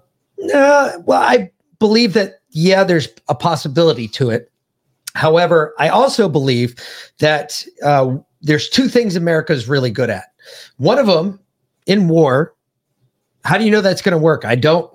uh, 0.55 0.93
well 1.07 1.23
i 1.23 1.51
believe 1.83 2.13
that, 2.13 2.35
yeah, 2.51 2.85
there's 2.85 3.09
a 3.29 3.35
possibility 3.35 4.07
to 4.07 4.31
it. 4.31 4.53
However, 5.15 5.75
I 5.81 5.89
also 5.89 6.29
believe 6.29 6.77
that 7.19 7.65
uh, 7.85 8.17
there's 8.41 8.69
two 8.69 8.89
things 8.89 9.17
America 9.17 9.53
is 9.53 9.69
really 9.69 9.91
good 9.91 10.09
at. 10.09 10.27
One 10.77 10.99
of 10.99 11.09
them 11.09 11.41
in 11.87 12.07
war, 12.07 12.55
how 13.45 13.59
do 13.59 13.65
you 13.65 13.71
know 13.73 13.81
that's 13.81 14.01
going 14.01 14.13
to 14.13 14.19
work? 14.19 14.45
I 14.45 14.55
don't. 14.55 14.95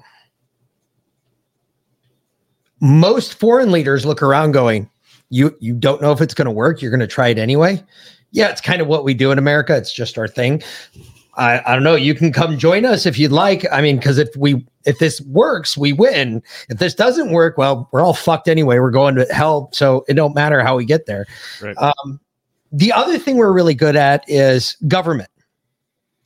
Most 2.79 3.37
foreign 3.37 3.71
leaders 3.71 4.05
look 4.05 4.21
around 4.21 4.53
going, 4.53 4.89
you 5.29 5.53
you 5.59 5.73
don't 5.73 6.01
know 6.01 6.13
if 6.13 6.21
it's 6.21 6.33
going 6.33 6.45
to 6.45 6.51
work. 6.51 6.81
You're 6.81 6.91
going 6.91 7.01
to 7.01 7.07
try 7.07 7.27
it 7.27 7.37
anyway. 7.37 7.83
Yeah, 8.31 8.49
it's 8.49 8.61
kind 8.61 8.81
of 8.81 8.87
what 8.87 9.03
we 9.03 9.13
do 9.13 9.31
in 9.31 9.37
America. 9.37 9.75
It's 9.75 9.91
just 9.91 10.17
our 10.17 10.27
thing. 10.27 10.63
I, 11.37 11.61
I 11.65 11.75
don't 11.75 11.83
know. 11.83 11.95
You 11.95 12.15
can 12.15 12.33
come 12.33 12.57
join 12.57 12.83
us 12.83 13.05
if 13.05 13.17
you'd 13.17 13.31
like. 13.31 13.65
I 13.71 13.81
mean, 13.81 13.97
because 13.97 14.17
if 14.17 14.35
we 14.35 14.65
if 14.85 14.99
this 14.99 15.21
works, 15.21 15.77
we 15.77 15.93
win. 15.93 16.41
If 16.69 16.79
this 16.79 16.95
doesn't 16.95 17.31
work, 17.31 17.57
well, 17.57 17.87
we're 17.91 18.01
all 18.01 18.13
fucked 18.13 18.47
anyway. 18.47 18.79
We're 18.79 18.91
going 18.91 19.15
to 19.15 19.25
hell, 19.31 19.69
so 19.71 20.03
it 20.07 20.15
don't 20.15 20.33
matter 20.33 20.61
how 20.61 20.75
we 20.75 20.85
get 20.85 21.05
there. 21.05 21.27
Right. 21.61 21.77
Um, 21.77 22.19
the 22.71 22.91
other 22.91 23.17
thing 23.17 23.37
we're 23.37 23.53
really 23.53 23.75
good 23.75 23.95
at 23.95 24.23
is 24.27 24.75
government. 24.87 25.29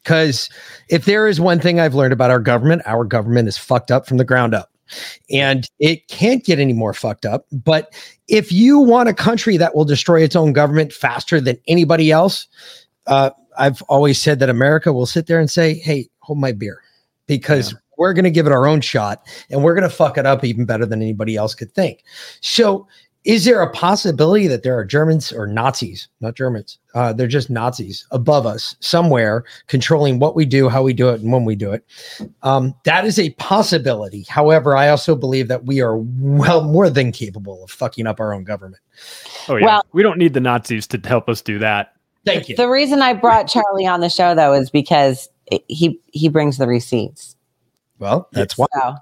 Because 0.03 0.49
if 0.89 1.05
there 1.05 1.27
is 1.27 1.39
one 1.39 1.59
thing 1.59 1.79
I've 1.79 1.93
learned 1.93 2.13
about 2.13 2.31
our 2.31 2.39
government, 2.39 2.81
our 2.85 3.03
government 3.03 3.47
is 3.47 3.57
fucked 3.57 3.91
up 3.91 4.07
from 4.07 4.17
the 4.17 4.25
ground 4.25 4.55
up. 4.55 4.71
And 5.29 5.69
it 5.79 6.07
can't 6.07 6.43
get 6.43 6.59
any 6.59 6.73
more 6.73 6.93
fucked 6.93 7.25
up. 7.25 7.45
But 7.51 7.93
if 8.27 8.51
you 8.51 8.79
want 8.79 9.09
a 9.09 9.13
country 9.13 9.57
that 9.57 9.75
will 9.75 9.85
destroy 9.85 10.21
its 10.21 10.35
own 10.35 10.53
government 10.53 10.91
faster 10.91 11.39
than 11.39 11.57
anybody 11.67 12.11
else, 12.11 12.47
uh, 13.07 13.29
I've 13.61 13.81
always 13.83 14.19
said 14.19 14.39
that 14.39 14.49
America 14.49 14.91
will 14.91 15.05
sit 15.05 15.27
there 15.27 15.39
and 15.39 15.49
say, 15.49 15.75
"Hey, 15.75 16.09
hold 16.19 16.39
my 16.39 16.51
beer," 16.51 16.81
because 17.27 17.71
yeah. 17.71 17.77
we're 17.97 18.13
going 18.13 18.25
to 18.25 18.31
give 18.31 18.47
it 18.47 18.51
our 18.51 18.65
own 18.65 18.81
shot 18.81 19.21
and 19.49 19.63
we're 19.63 19.75
going 19.75 19.89
to 19.89 19.95
fuck 19.95 20.17
it 20.17 20.25
up 20.25 20.43
even 20.43 20.65
better 20.65 20.85
than 20.85 21.01
anybody 21.01 21.35
else 21.35 21.53
could 21.53 21.71
think. 21.73 22.03
So, 22.41 22.87
is 23.23 23.45
there 23.45 23.61
a 23.61 23.69
possibility 23.71 24.47
that 24.47 24.63
there 24.63 24.75
are 24.75 24.83
Germans 24.83 25.31
or 25.31 25.45
Nazis, 25.45 26.07
not 26.21 26.35
Germans, 26.35 26.79
uh, 26.95 27.13
they're 27.13 27.27
just 27.27 27.51
Nazis 27.51 28.07
above 28.09 28.47
us 28.47 28.75
somewhere, 28.79 29.43
controlling 29.67 30.17
what 30.17 30.35
we 30.35 30.43
do, 30.43 30.67
how 30.69 30.81
we 30.81 30.91
do 30.91 31.09
it, 31.09 31.21
and 31.21 31.31
when 31.31 31.45
we 31.45 31.55
do 31.55 31.71
it? 31.71 31.85
Um, 32.41 32.73
that 32.85 33.05
is 33.05 33.19
a 33.19 33.29
possibility. 33.31 34.25
However, 34.27 34.75
I 34.75 34.89
also 34.89 35.15
believe 35.15 35.49
that 35.49 35.65
we 35.65 35.81
are 35.81 35.97
well 35.97 36.63
more 36.63 36.89
than 36.89 37.11
capable 37.11 37.63
of 37.63 37.69
fucking 37.69 38.07
up 38.07 38.19
our 38.19 38.33
own 38.33 38.43
government. 38.43 38.81
Oh 39.47 39.55
yeah, 39.55 39.65
well, 39.65 39.85
we 39.93 40.01
don't 40.01 40.17
need 40.17 40.33
the 40.33 40.39
Nazis 40.39 40.87
to 40.87 40.99
help 41.03 41.29
us 41.29 41.41
do 41.41 41.59
that. 41.59 41.93
Thank 42.25 42.49
you. 42.49 42.55
The 42.55 42.69
reason 42.69 43.01
I 43.01 43.13
brought 43.13 43.47
Charlie 43.47 43.87
on 43.87 44.01
the 44.01 44.09
show 44.09 44.35
though 44.35 44.53
is 44.53 44.69
because 44.69 45.29
he 45.67 45.99
he 46.13 46.29
brings 46.29 46.57
the 46.57 46.67
receipts. 46.67 47.35
Well, 47.99 48.29
that's 48.31 48.57
why. 48.57 48.67
So. 48.73 48.95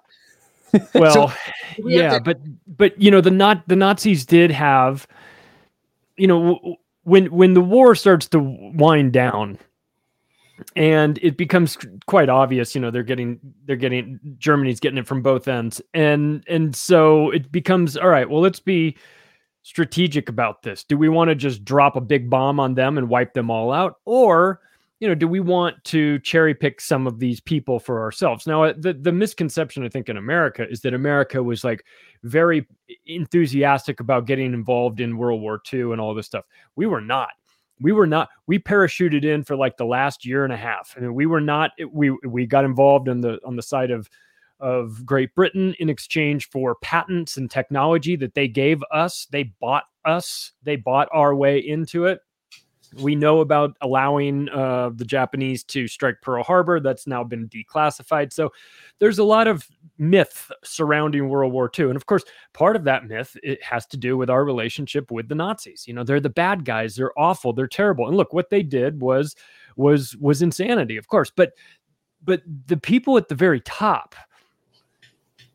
well, 0.96 1.30
so 1.30 1.36
yeah, 1.80 2.20
to- 2.20 2.22
but 2.22 2.40
but 2.68 3.02
you 3.02 3.12
know 3.12 3.22
the 3.22 3.32
not 3.32 3.68
the 3.68 3.76
Nazis 3.76 4.26
did 4.26 4.52
have, 4.52 5.08
you 6.18 6.28
know, 6.28 6.78
when 7.04 7.28
when 7.28 7.54
the 7.54 7.62
war 7.62 7.96
starts 7.96 8.28
to 8.30 8.40
wind 8.40 9.14
down, 9.14 9.58
and 10.76 11.18
it 11.22 11.38
becomes 11.38 11.78
quite 12.06 12.30
obvious, 12.30 12.76
you 12.76 12.82
know, 12.82 12.92
they're 12.92 13.04
getting 13.04 13.40
they're 13.66 13.76
getting 13.76 14.20
Germany's 14.38 14.80
getting 14.80 14.98
it 14.98 15.08
from 15.08 15.22
both 15.22 15.48
ends, 15.48 15.82
and 15.94 16.44
and 16.48 16.76
so 16.76 17.32
it 17.32 17.52
becomes 17.52 17.98
all 17.98 18.10
right. 18.10 18.30
Well, 18.30 18.42
let's 18.42 18.60
be 18.60 18.96
strategic 19.70 20.30
about 20.30 20.64
this? 20.64 20.84
Do 20.84 20.98
we 20.98 21.10
want 21.10 21.30
to 21.30 21.36
just 21.36 21.64
drop 21.64 21.96
a 21.96 22.02
big 22.02 22.28
bomb 22.28 22.60
on 22.60 22.74
them 22.74 22.98
and 22.98 23.08
wipe 23.08 23.34
them 23.34 23.52
all 23.52 23.72
out? 23.72 23.98
Or, 24.04 24.62
you 25.00 25.08
know, 25.08 25.14
do 25.14 25.28
we 25.28 25.40
want 25.40 25.84
to 25.86 26.18
cherry 26.20 26.56
pick 26.56 26.82
some 26.82 27.06
of 27.06 27.20
these 27.20 27.40
people 27.40 27.80
for 27.80 28.02
ourselves? 28.02 28.48
Now, 28.48 28.64
uh, 28.64 28.74
the, 28.76 28.94
the 28.94 29.12
misconception, 29.12 29.86
I 29.86 29.90
think, 29.90 30.10
in 30.10 30.18
America 30.18 30.68
is 30.68 30.82
that 30.82 30.96
America 30.96 31.44
was 31.44 31.64
like 31.64 31.86
very 32.24 32.66
enthusiastic 33.06 34.00
about 34.00 34.26
getting 34.26 34.56
involved 34.56 35.02
in 35.02 35.18
World 35.18 35.40
War 35.40 35.62
II 35.72 35.92
and 35.92 36.02
all 36.02 36.16
this 36.16 36.26
stuff. 36.26 36.46
We 36.76 36.88
were 36.88 37.02
not. 37.02 37.30
We 37.80 37.92
were 37.92 38.08
not. 38.08 38.30
We 38.48 38.58
parachuted 38.58 39.24
in 39.24 39.44
for 39.44 39.56
like 39.56 39.78
the 39.78 39.86
last 39.86 40.26
year 40.26 40.46
and 40.46 40.52
a 40.52 40.58
half. 40.58 40.96
I 40.98 41.02
mean, 41.02 41.14
we 41.14 41.28
were 41.28 41.40
not. 41.40 41.72
We 41.92 42.10
we 42.26 42.48
got 42.48 42.66
involved 42.66 43.08
on 43.08 43.22
the 43.22 43.40
on 43.46 43.56
the 43.56 43.62
side 43.62 43.92
of 43.92 44.10
of 44.60 45.06
Great 45.06 45.34
Britain 45.36 45.76
in 45.80 45.90
exchange 45.90 46.50
for 46.50 46.76
patents 46.76 47.38
and 47.38 47.50
technology 47.50 48.16
that 48.16 48.34
they 48.34 48.48
gave 48.48 48.84
us. 48.92 49.28
They 49.32 49.44
bought 49.60 49.86
us, 50.06 50.52
they 50.64 50.76
bought 50.76 51.10
our 51.12 51.36
way 51.36 51.60
into 51.60 52.06
it. 52.06 52.20
We 52.98 53.16
know 53.16 53.42
about 53.42 53.78
allowing 53.82 54.50
uh, 54.50 54.90
the 54.96 55.06
Japanese 55.06 55.64
to 55.66 55.88
strike 55.88 56.16
Pearl 56.22 56.44
Harbor. 56.44 56.80
That's 56.80 57.06
now 57.06 57.24
been 57.24 57.48
declassified. 57.48 58.34
So 58.34 58.52
there's 58.98 59.20
a 59.20 59.24
lot 59.24 59.48
of 59.48 59.68
myth 60.00 60.52
surrounding 60.64 61.30
World 61.30 61.54
War 61.54 61.70
II. 61.78 61.88
And 61.88 61.96
of 61.96 62.08
course, 62.08 62.24
part 62.54 62.76
of 62.76 62.86
that 62.86 63.06
myth 63.06 63.38
it 63.44 63.62
has 63.64 63.86
to 63.88 63.98
do 63.98 64.18
with 64.18 64.30
our 64.30 64.44
relationship 64.44 65.12
with 65.12 65.28
the 65.28 65.36
Nazis. 65.36 65.86
You 65.88 65.94
know, 65.94 66.04
they're 66.04 66.20
the 66.20 66.30
bad 66.30 66.66
guys. 66.66 66.96
They're 66.96 67.18
awful. 67.18 67.54
They're 67.54 67.68
terrible. 67.68 68.08
And 68.08 68.18
look, 68.18 68.34
what 68.34 68.50
they 68.50 68.64
did 68.64 69.02
was 69.02 69.36
was 69.76 70.16
was 70.18 70.42
insanity, 70.42 70.98
of 70.98 71.08
course. 71.08 71.32
But 71.36 71.52
but 72.24 72.42
the 72.66 72.78
people 72.78 73.18
at 73.18 73.28
the 73.28 73.36
very 73.36 73.62
top, 73.62 74.16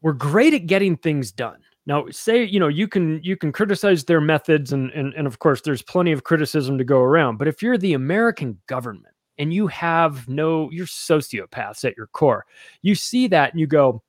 were 0.04 0.12
great 0.12 0.52
at 0.52 0.66
getting 0.66 0.98
things 0.98 1.32
done. 1.32 1.56
Now, 1.86 2.04
say 2.10 2.44
you 2.44 2.60
know 2.60 2.68
you 2.68 2.86
can 2.86 3.20
you 3.24 3.36
can 3.36 3.50
criticize 3.50 4.04
their 4.04 4.20
methods, 4.20 4.72
and 4.72 4.90
and 4.92 5.12
and 5.14 5.26
of 5.26 5.38
course 5.40 5.62
there's 5.62 5.82
plenty 5.82 6.12
of 6.12 6.24
criticism 6.24 6.78
to 6.78 6.84
go 6.84 7.00
around. 7.00 7.38
But 7.38 7.48
if 7.48 7.62
you're 7.62 7.78
the 7.78 7.94
American 7.94 8.58
government 8.66 9.14
and 9.38 9.52
you 9.52 9.66
have 9.66 10.28
no, 10.28 10.70
you're 10.70 10.86
sociopaths 10.86 11.84
at 11.84 11.96
your 11.96 12.06
core. 12.08 12.46
You 12.82 12.94
see 12.94 13.26
that 13.28 13.50
and 13.50 13.60
you 13.60 13.66
go, 13.66 14.02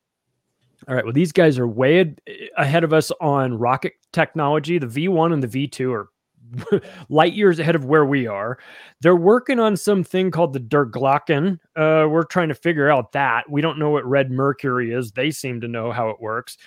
all 0.88 0.96
right, 0.96 1.04
well 1.04 1.14
these 1.14 1.32
guys 1.32 1.58
are 1.58 1.68
way 1.68 2.14
ahead 2.58 2.84
of 2.84 2.94
us 2.94 3.12
on 3.20 3.58
rocket 3.58 3.94
technology. 4.14 4.78
The 4.78 4.88
V1 4.88 5.34
and 5.34 5.44
the 5.44 5.68
V2 5.68 5.94
are 5.94 6.10
light 7.10 7.34
years 7.34 7.60
ahead 7.60 7.76
of 7.76 7.86
where 7.86 8.06
we 8.06 8.28
are. 8.28 8.58
They're 9.02 9.16
working 9.16 9.60
on 9.60 9.78
something 9.78 10.32
called 10.32 10.54
the 10.54 10.60
Der 10.60 10.86
Glocken. 10.86 11.60
Uh, 11.76 12.08
we're 12.10 12.24
trying 12.24 12.50
to 12.50 12.56
figure 12.56 12.90
out 12.90 13.12
that. 13.14 13.50
We 13.50 13.62
don't 13.62 13.80
know 13.80 13.90
what 13.90 14.06
red 14.06 14.32
mercury 14.32 14.92
is. 14.92 15.12
They 15.12 15.32
seem 15.32 15.62
to 15.62 15.68
know 15.68 15.92
how 15.92 16.10
it 16.10 16.20
works. 16.20 16.58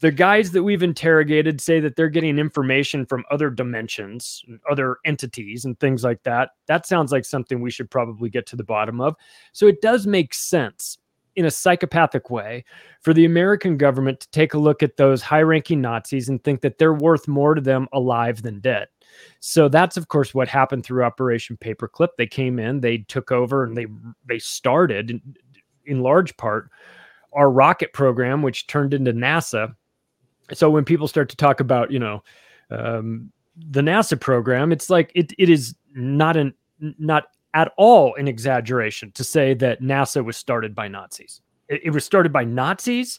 The 0.00 0.10
guys 0.10 0.50
that 0.50 0.64
we've 0.64 0.82
interrogated 0.82 1.60
say 1.60 1.78
that 1.78 1.94
they're 1.94 2.08
getting 2.08 2.36
information 2.38 3.06
from 3.06 3.24
other 3.30 3.50
dimensions, 3.50 4.42
other 4.68 4.96
entities, 5.04 5.64
and 5.64 5.78
things 5.78 6.02
like 6.02 6.20
that. 6.24 6.50
That 6.66 6.86
sounds 6.86 7.12
like 7.12 7.24
something 7.24 7.60
we 7.60 7.70
should 7.70 7.88
probably 7.88 8.28
get 8.28 8.44
to 8.46 8.56
the 8.56 8.64
bottom 8.64 9.00
of. 9.00 9.14
So 9.52 9.68
it 9.68 9.80
does 9.80 10.04
make 10.08 10.34
sense 10.34 10.98
in 11.36 11.44
a 11.44 11.50
psychopathic 11.50 12.30
way 12.30 12.64
for 13.00 13.14
the 13.14 13.24
American 13.24 13.76
government 13.76 14.20
to 14.20 14.30
take 14.30 14.54
a 14.54 14.58
look 14.58 14.82
at 14.82 14.96
those 14.96 15.22
high 15.22 15.42
ranking 15.42 15.80
Nazis 15.80 16.28
and 16.28 16.42
think 16.42 16.60
that 16.60 16.78
they're 16.78 16.92
worth 16.92 17.26
more 17.26 17.54
to 17.54 17.60
them 17.60 17.88
alive 17.92 18.42
than 18.42 18.60
dead. 18.60 18.88
So 19.40 19.68
that's 19.68 19.96
of 19.96 20.08
course 20.08 20.34
what 20.34 20.48
happened 20.48 20.84
through 20.84 21.04
Operation 21.04 21.56
Paperclip. 21.56 22.08
They 22.16 22.26
came 22.26 22.58
in, 22.58 22.80
they 22.80 22.98
took 22.98 23.30
over, 23.32 23.64
and 23.64 23.76
they 23.76 23.86
they 24.26 24.38
started 24.38 25.10
in, 25.10 25.36
in 25.86 26.00
large 26.00 26.36
part 26.36 26.70
our 27.32 27.50
rocket 27.50 27.92
program, 27.92 28.42
which 28.42 28.66
turned 28.66 28.92
into 28.94 29.12
NASA. 29.12 29.74
So 30.52 30.70
when 30.70 30.84
people 30.84 31.08
start 31.08 31.28
to 31.30 31.36
talk 31.36 31.60
about, 31.60 31.90
you 31.90 31.98
know, 31.98 32.22
um, 32.70 33.32
the 33.56 33.80
NASA 33.80 34.20
program, 34.20 34.72
it's 34.72 34.90
like 34.90 35.12
it 35.14 35.32
it 35.38 35.48
is 35.48 35.74
not 35.94 36.36
an 36.36 36.54
not 36.80 37.24
at 37.54 37.72
all 37.76 38.14
an 38.16 38.28
exaggeration 38.28 39.12
to 39.12 39.24
say 39.24 39.54
that 39.54 39.80
NASA 39.82 40.24
was 40.24 40.36
started 40.36 40.74
by 40.74 40.88
Nazis. 40.88 41.40
It, 41.68 41.82
it 41.84 41.90
was 41.90 42.04
started 42.04 42.32
by 42.32 42.44
Nazis. 42.44 43.18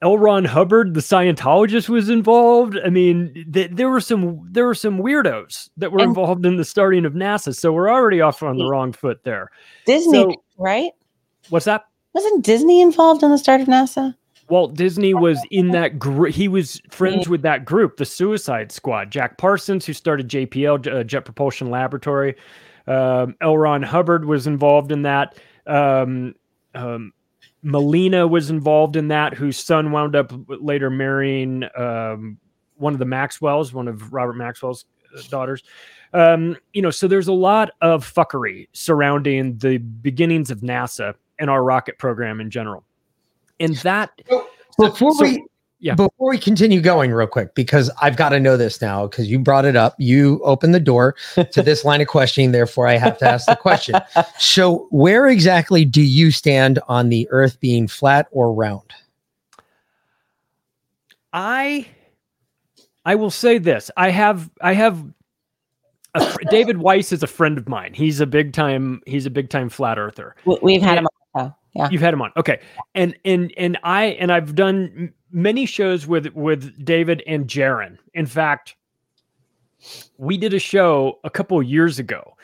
L. 0.00 0.18
Ron 0.18 0.44
Hubbard, 0.44 0.94
the 0.94 1.00
Scientologist, 1.00 1.88
was 1.88 2.08
involved. 2.08 2.76
I 2.84 2.88
mean, 2.90 3.46
th- 3.52 3.70
there 3.72 3.88
were 3.88 4.00
some 4.00 4.48
there 4.50 4.66
were 4.66 4.74
some 4.74 4.98
weirdos 4.98 5.70
that 5.76 5.92
were 5.92 6.00
And- 6.00 6.08
involved 6.08 6.44
in 6.44 6.56
the 6.56 6.64
starting 6.64 7.04
of 7.04 7.12
NASA. 7.12 7.54
So 7.54 7.72
we're 7.72 7.88
already 7.90 8.20
off 8.20 8.42
on 8.42 8.56
the 8.58 8.68
wrong 8.68 8.92
foot 8.92 9.22
there. 9.22 9.50
Disney, 9.86 10.22
So- 10.22 10.42
right? 10.58 10.90
What's 11.50 11.66
that? 11.66 11.84
Wasn't 12.14 12.44
Disney 12.44 12.80
involved 12.82 13.22
in 13.22 13.30
the 13.30 13.38
start 13.38 13.60
of 13.60 13.68
NASA? 13.68 14.14
Walt 14.48 14.74
Disney 14.74 15.14
was 15.14 15.40
in 15.52 15.70
that 15.70 15.98
group. 16.00 16.34
He 16.34 16.46
was 16.48 16.82
friends 16.90 17.28
with 17.28 17.42
that 17.42 17.64
group, 17.64 17.96
the 17.96 18.04
Suicide 18.04 18.70
Squad. 18.72 19.10
Jack 19.10 19.38
Parsons, 19.38 19.86
who 19.86 19.92
started 19.92 20.28
JPL, 20.28 20.86
uh, 20.92 21.04
Jet 21.04 21.24
Propulsion 21.24 21.70
Laboratory. 21.70 22.34
Um, 22.86 23.36
L. 23.40 23.56
Ron 23.56 23.82
Hubbard 23.82 24.24
was 24.24 24.46
involved 24.46 24.92
in 24.92 25.02
that. 25.02 25.38
Um, 25.66 26.34
um, 26.74 27.12
Malina 27.64 28.28
was 28.28 28.50
involved 28.50 28.96
in 28.96 29.08
that, 29.08 29.34
whose 29.34 29.56
son 29.56 29.92
wound 29.92 30.16
up 30.16 30.32
later 30.48 30.90
marrying 30.90 31.64
um, 31.76 32.38
one 32.76 32.92
of 32.92 32.98
the 32.98 33.04
Maxwells, 33.04 33.72
one 33.72 33.86
of 33.88 34.12
Robert 34.12 34.32
Maxwell's 34.34 34.84
uh, 35.16 35.20
daughters. 35.30 35.62
Um, 36.12 36.56
you 36.72 36.82
know, 36.82 36.90
so 36.90 37.06
there's 37.06 37.28
a 37.28 37.32
lot 37.32 37.70
of 37.80 38.04
fuckery 38.12 38.68
surrounding 38.72 39.56
the 39.58 39.78
beginnings 39.78 40.50
of 40.50 40.60
NASA 40.60 41.14
and 41.38 41.48
our 41.48 41.62
rocket 41.62 41.98
program 41.98 42.40
in 42.40 42.50
general. 42.50 42.84
And 43.60 43.76
that 43.78 44.10
Before 44.78 45.14
so- 45.14 45.22
we 45.22 45.44
yeah. 45.82 45.94
before 45.94 46.30
we 46.30 46.38
continue 46.38 46.80
going 46.80 47.12
real 47.12 47.26
quick, 47.26 47.54
because 47.54 47.90
I've 48.00 48.16
got 48.16 48.30
to 48.30 48.40
know 48.40 48.56
this 48.56 48.80
now, 48.80 49.06
because 49.06 49.26
you 49.28 49.38
brought 49.38 49.64
it 49.66 49.76
up. 49.76 49.94
You 49.98 50.40
opened 50.44 50.74
the 50.74 50.80
door 50.80 51.16
to 51.34 51.62
this 51.62 51.84
line 51.84 52.00
of 52.00 52.06
questioning, 52.08 52.52
therefore 52.52 52.86
I 52.86 52.96
have 52.96 53.18
to 53.18 53.28
ask 53.28 53.46
the 53.46 53.56
question. 53.56 53.96
So 54.38 54.86
where 54.90 55.26
exactly 55.28 55.84
do 55.84 56.00
you 56.00 56.30
stand 56.30 56.78
on 56.88 57.08
the 57.10 57.28
earth 57.30 57.60
being 57.60 57.88
flat 57.88 58.28
or 58.30 58.54
round? 58.54 58.92
I 61.32 61.86
I 63.04 63.14
will 63.14 63.30
say 63.30 63.58
this. 63.58 63.90
I 63.96 64.10
have 64.10 64.50
I 64.60 64.74
have 64.74 65.02
a, 66.14 66.24
fr- 66.26 66.42
David 66.50 66.78
Weiss 66.78 67.10
is 67.12 67.22
a 67.22 67.26
friend 67.26 67.58
of 67.58 67.68
mine. 67.68 67.94
He's 67.94 68.20
a 68.20 68.26
big 68.26 68.52
time 68.52 69.02
he's 69.06 69.26
a 69.26 69.30
big 69.30 69.50
time 69.50 69.68
flat 69.68 69.98
earther. 69.98 70.36
We- 70.44 70.58
We've 70.62 70.82
had 70.82 70.98
him 70.98 71.06
on. 71.34 71.54
Yeah. 71.74 71.88
You've 71.90 72.02
had 72.02 72.12
him 72.12 72.20
on. 72.20 72.32
Okay. 72.36 72.60
And 72.94 73.16
and 73.24 73.52
and 73.56 73.78
I 73.82 74.04
and 74.20 74.30
I've 74.30 74.54
done 74.54 74.92
m- 74.96 75.14
many 75.32 75.66
shows 75.66 76.06
with 76.06 76.26
with 76.34 76.84
David 76.84 77.22
and 77.26 77.46
Jaron. 77.46 77.98
In 78.14 78.26
fact, 78.26 78.76
we 80.18 80.36
did 80.36 80.54
a 80.54 80.58
show 80.58 81.18
a 81.24 81.30
couple 81.30 81.60
years 81.62 81.98
ago. 81.98 82.36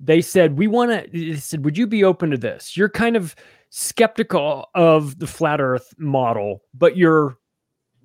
They 0.00 0.20
said, 0.20 0.58
"We 0.58 0.66
want 0.66 0.90
to 0.90 1.08
they 1.10 1.36
said, 1.36 1.64
"Would 1.64 1.78
you 1.78 1.86
be 1.86 2.04
open 2.04 2.30
to 2.30 2.38
this? 2.38 2.76
You're 2.76 2.88
kind 2.88 3.16
of 3.16 3.34
skeptical 3.70 4.68
of 4.74 5.18
the 5.18 5.26
flat 5.26 5.60
earth 5.60 5.94
model, 5.98 6.62
but 6.74 6.96
you're 6.96 7.36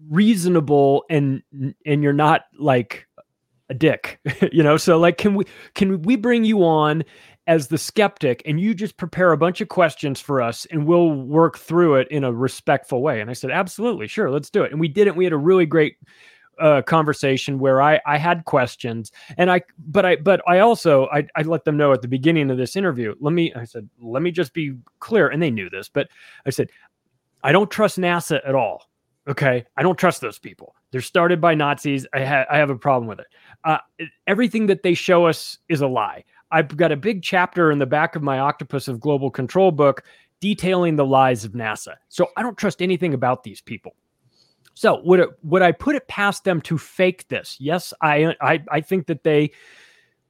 reasonable 0.10 1.04
and 1.10 1.44
and 1.86 2.04
you're 2.04 2.14
not 2.14 2.46
like 2.58 3.06
a 3.70 3.74
dick, 3.74 4.20
you 4.52 4.64
know? 4.64 4.78
So 4.78 4.98
like 4.98 5.18
can 5.18 5.36
we 5.36 5.46
can 5.76 6.02
we 6.02 6.16
bring 6.16 6.44
you 6.44 6.64
on 6.64 7.04
as 7.50 7.68
the 7.68 7.80
skeptic 7.80 8.44
and 8.46 8.62
you 8.62 8.76
just 8.76 8.96
prepare 8.96 9.32
a 9.32 9.38
bunch 9.38 9.60
of 9.60 9.70
questions 9.70 10.22
for 10.22 10.40
us 10.40 10.68
and 10.70 10.86
we'll 10.86 11.10
work 11.10 11.58
through 11.58 11.96
it 11.96 12.08
in 12.10 12.24
a 12.24 12.32
respectful 12.32 13.02
way. 13.02 13.20
And 13.20 13.30
I 13.30 13.34
said, 13.34 13.50
absolutely, 13.50 14.08
sure, 14.08 14.30
let's 14.30 14.52
do 14.52 14.62
it. 14.62 14.72
And 14.72 14.80
we 14.80 14.88
did 14.88 15.08
it. 15.08 15.16
We 15.16 15.24
had 15.24 15.34
a 15.34 15.38
really 15.38 15.66
great 15.66 15.96
uh, 16.60 16.84
conversation 16.84 17.58
where 17.58 17.82
I, 17.82 18.00
I 18.06 18.18
had 18.20 18.46
questions 18.46 19.12
and 19.36 19.50
I, 19.50 19.64
but 19.80 20.06
I, 20.06 20.18
but 20.18 20.44
I 20.48 20.60
also, 20.60 21.08
I, 21.08 21.26
I 21.36 21.42
let 21.42 21.66
them 21.66 21.76
know 21.76 21.92
at 21.92 22.04
the 22.04 22.08
beginning 22.08 22.52
of 22.52 22.58
this 22.58 22.76
interview, 22.76 23.16
let 23.20 23.34
me, 23.34 23.52
I 23.56 23.64
said, 23.64 23.90
let 24.00 24.22
me 24.22 24.30
just 24.30 24.54
be 24.54 24.76
clear. 25.00 25.28
And 25.28 25.42
they 25.42 25.50
knew 25.50 25.72
this, 25.72 25.90
but 25.90 26.08
I 26.46 26.52
said, 26.52 26.70
I 27.42 27.52
don't 27.52 27.72
trust 27.72 27.98
NASA 27.98 28.48
at 28.48 28.54
all. 28.54 28.92
Okay. 29.28 29.66
I 29.76 29.82
don't 29.82 29.98
trust 29.98 30.22
those 30.22 30.38
people. 30.38 30.76
They're 30.92 31.02
started 31.02 31.42
by 31.42 31.56
Nazis. 31.56 32.06
I, 32.14 32.24
ha- 32.26 32.46
I 32.50 32.58
have 32.58 32.70
a 32.70 32.76
problem 32.76 33.08
with 33.08 33.20
it. 33.20 33.28
Uh, 33.64 33.80
everything 34.28 34.68
that 34.68 34.84
they 34.84 34.94
show 34.94 35.26
us 35.26 35.58
is 35.68 35.82
a 35.82 35.88
lie. 35.88 36.26
I've 36.52 36.76
got 36.76 36.92
a 36.92 36.98
big 36.98 37.24
chapter 37.24 37.72
in 37.72 37.80
the 37.80 37.86
back 37.86 38.16
of 38.16 38.24
my 38.24 38.40
Octopus 38.40 38.88
of 38.88 39.00
Global 39.00 39.30
Control 39.30 39.72
book 39.72 40.04
detailing 40.40 40.96
the 40.96 41.06
lies 41.06 41.46
of 41.46 41.52
NASA. 41.52 41.96
So 42.08 42.28
I 42.38 42.44
don't 42.44 42.58
trust 42.58 42.82
anything 42.82 43.14
about 43.14 43.44
these 43.44 43.62
people. 43.62 43.96
So 44.74 45.02
would 45.04 45.20
it, 45.20 45.30
would 45.44 45.62
I 45.62 45.74
put 45.74 45.96
it 45.96 46.08
past 46.08 46.46
them 46.46 46.62
to 46.62 46.78
fake 46.78 47.28
this? 47.28 47.58
Yes, 47.60 47.94
I 48.02 48.36
I 48.40 48.64
I 48.72 48.82
think 48.82 49.08
that 49.08 49.24
they 49.24 49.52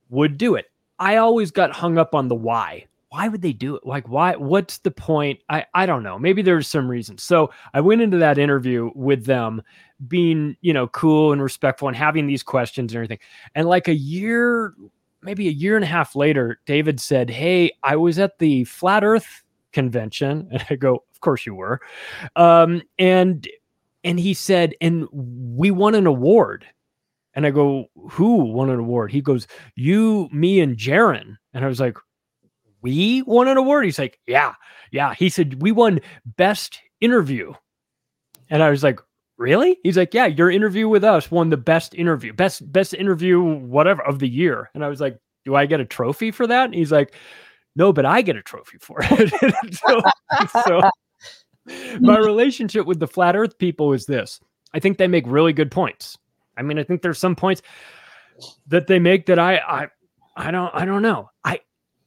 would 0.10 0.38
do 0.38 0.55
it. 0.55 0.65
I 0.97 1.17
always 1.17 1.51
got 1.51 1.71
hung 1.71 1.97
up 1.97 2.15
on 2.15 2.27
the 2.27 2.36
why. 2.36 2.88
Why 3.10 3.27
would 3.27 3.43
they 3.43 3.53
do 3.53 3.75
it? 3.75 3.86
Like 3.86 4.10
why 4.10 4.36
what's 4.36 4.79
the 4.79 4.89
point? 4.89 5.39
I 5.49 5.65
I 5.75 5.86
don't 5.86 6.01
know. 6.01 6.17
Maybe 6.17 6.41
there's 6.41 6.67
some 6.67 6.89
reason. 6.89 7.19
So 7.19 7.51
I 7.75 7.82
went 7.82 8.01
into 8.01 8.17
that 8.17 8.39
interview 8.39 8.89
with 8.95 9.25
them 9.25 9.62
being, 10.08 10.58
you 10.62 10.73
know, 10.73 10.88
cool 10.88 11.32
and 11.32 11.43
respectful 11.43 11.88
and 11.88 11.95
having 11.95 12.25
these 12.25 12.41
questions 12.41 12.91
and 12.91 12.97
everything. 12.97 13.19
And 13.53 13.67
like 13.67 13.88
a 13.88 13.93
year 13.93 14.73
maybe 15.21 15.47
a 15.47 15.51
year 15.51 15.75
and 15.75 15.84
a 15.84 15.88
half 15.88 16.15
later, 16.15 16.60
David 16.65 16.99
said, 16.99 17.29
Hey, 17.29 17.71
I 17.84 17.95
was 17.95 18.19
at 18.19 18.39
the 18.39 18.63
Flat 18.65 19.03
Earth 19.03 19.43
convention. 19.73 20.47
And 20.51 20.65
I 20.69 20.75
go, 20.75 21.03
Of 21.13 21.19
course 21.21 21.45
you 21.45 21.55
were. 21.55 21.82
Um, 22.36 22.82
and 22.97 23.47
and 24.03 24.19
he 24.19 24.34
said, 24.34 24.75
and 24.79 25.08
we 25.12 25.71
won 25.71 25.93
an 25.95 26.08
award. 26.08 26.65
And 27.34 27.45
I 27.45 27.51
go, 27.51 27.88
Who 28.12 28.36
won 28.36 28.69
an 28.69 28.79
award? 28.79 29.12
He 29.12 29.21
goes, 29.21 29.47
You, 29.75 30.29
me, 30.32 30.60
and 30.60 30.77
Jaron. 30.77 31.36
And 31.53 31.65
I 31.65 31.67
was 31.67 31.79
like, 31.79 31.97
We 32.82 33.21
won 33.23 33.47
an 33.47 33.58
award? 33.58 33.86
He's 33.86 33.99
like, 33.99 34.19
Yeah, 34.25 34.53
yeah. 34.91 35.13
He 35.13 35.29
said, 35.29 35.62
We 35.62 35.71
won 35.71 35.99
best 36.38 36.79
interview. 37.01 37.53
And 38.49 38.63
I 38.63 38.69
was 38.69 38.84
like, 38.84 38.99
Really? 39.39 39.80
He's 39.84 39.95
like, 39.95 40.13
Yeah, 40.13 40.25
your 40.25 40.52
interview 40.52 40.89
with 40.89 41.06
us 41.06 41.32
won 41.32 41.49
the 41.49 41.58
best 41.58 41.95
interview, 41.95 42.34
best 42.34 42.71
best 42.73 42.93
interview, 42.93 43.41
whatever 43.41 44.04
of 44.04 44.19
the 44.19 44.28
year. 44.28 44.69
And 44.73 44.84
I 44.84 44.89
was 44.89 44.99
like, 44.99 45.17
Do 45.45 45.56
I 45.56 45.65
get 45.65 45.80
a 45.80 45.86
trophy 45.86 46.30
for 46.30 46.45
that? 46.45 46.65
And 46.65 46.75
he's 46.75 46.91
like, 46.91 47.15
No, 47.73 47.93
but 47.93 48.06
I 48.06 48.21
get 48.21 48.36
a 48.36 48.43
trophy 48.43 48.78
for 48.82 48.97
it. 49.02 49.73
so, 49.73 50.02
so 50.65 50.82
my 52.02 52.17
relationship 52.17 52.86
with 52.86 52.99
the 52.99 53.08
flat 53.08 53.38
earth 53.38 53.58
people 53.58 53.93
is 53.93 54.06
this. 54.06 54.41
I 54.73 54.80
think 54.80 54.97
they 54.97 55.08
make 55.08 55.25
really 55.25 55.54
good 55.54 55.71
points. 55.71 56.17
I 56.58 56.62
mean, 56.62 56.78
I 56.78 56.84
think 56.84 57.02
there's 57.02 57.17
some 57.17 57.38
points 57.38 57.62
that 58.67 58.88
they 58.88 58.99
make 58.99 59.25
that 59.28 59.39
I 59.39 59.56
I 59.56 59.88
I 60.36 60.52
don't 60.52 60.75
I 60.75 60.84
don't 60.84 61.02
know. 61.02 61.30
I 61.45 61.62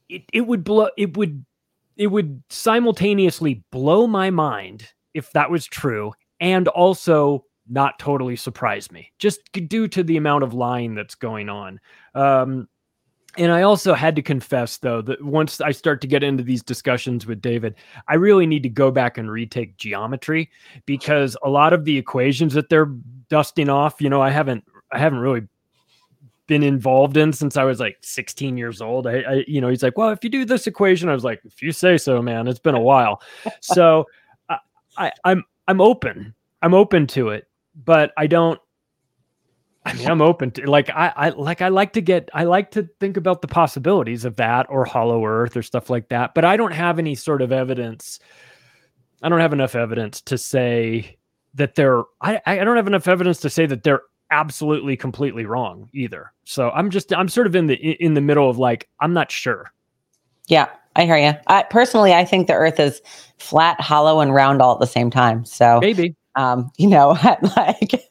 it, 0.07 0.21
it 0.31 0.41
would 0.41 0.63
blow 0.63 0.89
it 0.99 1.17
would 1.17 1.43
it 1.97 2.07
would 2.07 2.43
simultaneously 2.51 3.63
blow 3.71 4.05
my 4.05 4.29
mind 4.29 4.87
if 5.15 5.31
that 5.31 5.49
was 5.49 5.65
true 5.65 6.13
and 6.43 6.67
also 6.67 7.45
not 7.69 7.97
totally 7.97 8.35
surprise 8.35 8.91
me 8.91 9.11
just 9.17 9.39
due 9.53 9.87
to 9.87 10.03
the 10.03 10.17
amount 10.17 10.43
of 10.43 10.53
lying 10.53 10.93
that's 10.93 11.15
going 11.15 11.47
on 11.49 11.79
um 12.13 12.67
and 13.37 13.51
i 13.51 13.61
also 13.61 13.93
had 13.93 14.15
to 14.15 14.21
confess 14.21 14.77
though 14.77 15.01
that 15.01 15.23
once 15.23 15.61
i 15.61 15.71
start 15.71 16.01
to 16.01 16.07
get 16.07 16.21
into 16.21 16.43
these 16.43 16.61
discussions 16.61 17.25
with 17.25 17.41
david 17.41 17.73
i 18.09 18.15
really 18.15 18.45
need 18.45 18.61
to 18.61 18.69
go 18.69 18.91
back 18.91 19.17
and 19.17 19.31
retake 19.31 19.77
geometry 19.77 20.51
because 20.85 21.37
a 21.43 21.49
lot 21.49 21.71
of 21.71 21.85
the 21.85 21.97
equations 21.97 22.53
that 22.53 22.67
they're 22.67 22.93
dusting 23.29 23.69
off 23.69 24.01
you 24.01 24.09
know 24.09 24.21
i 24.21 24.29
haven't 24.29 24.65
i 24.91 24.99
haven't 24.99 25.19
really 25.19 25.47
been 26.45 26.61
involved 26.61 27.15
in 27.15 27.31
since 27.31 27.55
I 27.55 27.63
was 27.63 27.79
like 27.79 27.97
16 28.01 28.57
years 28.57 28.81
old. 28.81 29.07
I, 29.07 29.21
I, 29.21 29.45
you 29.47 29.61
know, 29.61 29.69
he's 29.69 29.81
like, 29.81 29.97
well, 29.97 30.09
if 30.09 30.25
you 30.25 30.29
do 30.29 30.43
this 30.43 30.67
equation, 30.67 31.07
I 31.07 31.13
was 31.13 31.23
like, 31.23 31.39
if 31.45 31.61
you 31.61 31.71
say 31.71 31.97
so, 31.97 32.21
man, 32.21 32.49
it's 32.49 32.59
been 32.59 32.75
a 32.75 32.81
while. 32.81 33.21
so 33.61 34.05
I, 34.49 34.57
I, 34.97 35.11
I'm, 35.23 35.45
I'm 35.67 35.81
open. 35.81 36.33
I'm 36.61 36.73
open 36.73 37.07
to 37.07 37.29
it, 37.29 37.47
but 37.75 38.11
I 38.17 38.27
don't. 38.27 38.59
I 39.85 39.93
mean, 39.93 40.07
I'm 40.07 40.21
open 40.21 40.51
to 40.51 40.69
like 40.69 40.89
I, 40.89 41.11
I 41.15 41.29
like 41.29 41.61
I 41.61 41.67
like 41.67 41.93
to 41.93 42.01
get 42.01 42.29
I 42.33 42.45
like 42.45 42.71
to 42.71 42.87
think 43.01 43.17
about 43.17 43.41
the 43.41 43.49
possibilities 43.49 44.23
of 44.23 44.37
that 44.37 44.65
or 44.69 44.85
Hollow 44.85 45.25
Earth 45.25 45.57
or 45.57 45.61
stuff 45.61 45.89
like 45.89 46.07
that, 46.09 46.33
but 46.33 46.45
I 46.45 46.55
don't 46.55 46.71
have 46.71 46.99
any 46.99 47.15
sort 47.15 47.41
of 47.41 47.51
evidence. 47.51 48.19
I 49.21 49.29
don't 49.29 49.41
have 49.41 49.53
enough 49.53 49.75
evidence 49.75 50.21
to 50.21 50.37
say 50.37 51.17
that 51.55 51.75
they're. 51.75 52.03
I 52.21 52.41
I 52.45 52.63
don't 52.63 52.77
have 52.77 52.87
enough 52.87 53.09
evidence 53.09 53.39
to 53.41 53.49
say 53.49 53.65
that 53.65 53.83
they're 53.83 54.03
absolutely 54.31 54.97
completely 54.97 55.45
wrong 55.45 55.89
either. 55.93 56.31
So 56.45 56.71
I'm 56.71 56.89
just 56.89 57.13
I'm 57.13 57.27
sort 57.27 57.47
of 57.47 57.55
in 57.55 57.67
the 57.67 57.75
in 57.75 58.13
the 58.13 58.21
middle 58.21 58.49
of 58.49 58.57
like 58.57 58.89
I'm 59.01 59.13
not 59.13 59.31
sure. 59.31 59.71
Yeah. 60.47 60.69
I 60.95 61.05
hear 61.05 61.17
you. 61.17 61.33
I, 61.47 61.63
personally, 61.63 62.13
I 62.13 62.25
think 62.25 62.47
the 62.47 62.53
Earth 62.53 62.79
is 62.79 63.01
flat, 63.39 63.79
hollow, 63.81 64.19
and 64.19 64.33
round 64.33 64.61
all 64.61 64.73
at 64.73 64.79
the 64.79 64.85
same 64.87 65.09
time. 65.09 65.43
So, 65.45 65.79
Maybe. 65.81 66.15
um, 66.35 66.71
you 66.77 66.87
know, 66.87 67.09
like 67.57 68.09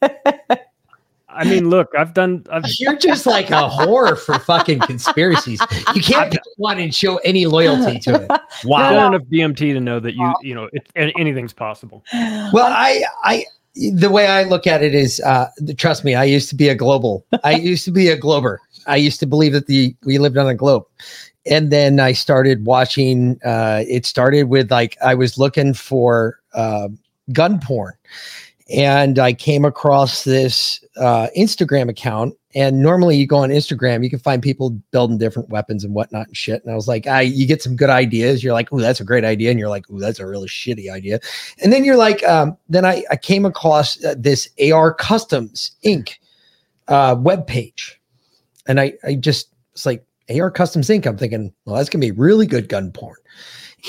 I 1.35 1.43
mean, 1.45 1.69
look, 1.69 1.89
I've 1.97 2.13
done. 2.13 2.45
I've, 2.51 2.63
You're 2.79 2.95
just 2.97 3.25
like 3.25 3.49
a 3.49 3.67
whore 3.67 4.17
for 4.19 4.35
fucking 4.39 4.81
conspiracies. 4.81 5.65
You 5.93 6.01
can't 6.01 6.31
pick 6.31 6.41
one 6.57 6.79
and 6.79 6.93
show 6.93 7.17
any 7.17 7.45
loyalty 7.45 7.99
to 7.99 8.21
it. 8.21 8.31
I've 8.31 8.65
Wow. 8.65 8.91
done 8.91 9.13
enough 9.13 9.27
DMT 9.27 9.57
to 9.73 9.79
know 9.79 9.99
that 9.99 10.15
you, 10.15 10.33
you 10.41 10.55
know, 10.55 10.69
it, 10.71 10.87
anything's 10.95 11.53
possible. 11.53 12.03
Well, 12.13 12.71
I, 12.71 13.03
I, 13.23 13.45
the 13.75 14.09
way 14.09 14.27
I 14.27 14.43
look 14.43 14.67
at 14.67 14.83
it 14.83 14.93
is, 14.95 15.19
uh, 15.21 15.47
trust 15.77 16.05
me, 16.05 16.15
I 16.15 16.23
used 16.23 16.49
to 16.49 16.55
be 16.55 16.69
a 16.69 16.75
global. 16.75 17.25
I 17.43 17.51
used 17.53 17.83
to 17.85 17.91
be 17.91 18.07
a 18.09 18.15
glober. 18.15 18.61
I 18.85 18.97
used 18.97 19.19
to 19.21 19.25
believe 19.25 19.53
that 19.53 19.67
the 19.67 19.95
we 20.05 20.17
lived 20.17 20.37
on 20.37 20.47
a 20.47 20.55
globe, 20.55 20.83
and 21.45 21.71
then 21.71 21.99
I 21.99 22.13
started 22.13 22.65
watching. 22.65 23.39
Uh, 23.43 23.83
it 23.87 24.05
started 24.05 24.43
with 24.43 24.71
like 24.71 24.97
I 25.03 25.15
was 25.15 25.37
looking 25.37 25.73
for 25.73 26.39
uh, 26.53 26.87
gun 27.31 27.59
porn, 27.59 27.93
and 28.69 29.19
I 29.19 29.33
came 29.33 29.65
across 29.65 30.23
this 30.23 30.83
uh, 30.97 31.27
Instagram 31.37 31.89
account. 31.89 32.35
And 32.55 32.83
normally, 32.83 33.17
you 33.17 33.25
go 33.25 33.37
on 33.37 33.49
Instagram, 33.49 34.03
you 34.03 34.11
can 34.11 34.19
find 34.19 34.41
people 34.41 34.69
building 34.91 35.17
different 35.17 35.49
weapons 35.49 35.83
and 35.83 35.95
whatnot 35.95 36.27
and 36.27 36.37
shit. 36.37 36.63
And 36.63 36.71
I 36.71 36.75
was 36.75 36.87
like, 36.87 37.07
I, 37.07 37.21
you 37.21 37.47
get 37.47 37.63
some 37.63 37.75
good 37.75 37.89
ideas. 37.89 38.43
You're 38.43 38.53
like, 38.53 38.71
oh, 38.71 38.79
that's 38.79 38.99
a 38.99 39.03
great 39.03 39.25
idea, 39.25 39.49
and 39.49 39.59
you're 39.59 39.69
like, 39.69 39.85
oh, 39.91 39.99
that's 39.99 40.19
a 40.19 40.27
really 40.27 40.47
shitty 40.47 40.91
idea. 40.91 41.19
And 41.63 41.73
then 41.73 41.83
you're 41.83 41.97
like, 41.97 42.23
um, 42.23 42.55
then 42.69 42.85
I, 42.85 43.03
I 43.09 43.15
came 43.15 43.45
across 43.45 44.03
uh, 44.05 44.13
this 44.17 44.49
AR 44.71 44.93
Customs 44.93 45.71
Inc. 45.83 46.13
Uh, 46.89 47.15
web 47.17 47.47
page, 47.47 47.97
and 48.67 48.77
I, 48.77 48.91
I 49.05 49.15
just 49.15 49.53
it's 49.71 49.85
like 49.85 50.05
AR 50.39 50.51
Customs 50.51 50.89
Inc. 50.89 51.05
I'm 51.05 51.17
thinking, 51.17 51.53
well, 51.65 51.75
that's 51.75 51.89
gonna 51.89 52.01
be 52.01 52.11
really 52.11 52.47
good 52.47 52.69
gun 52.69 52.91
porn. 52.91 53.17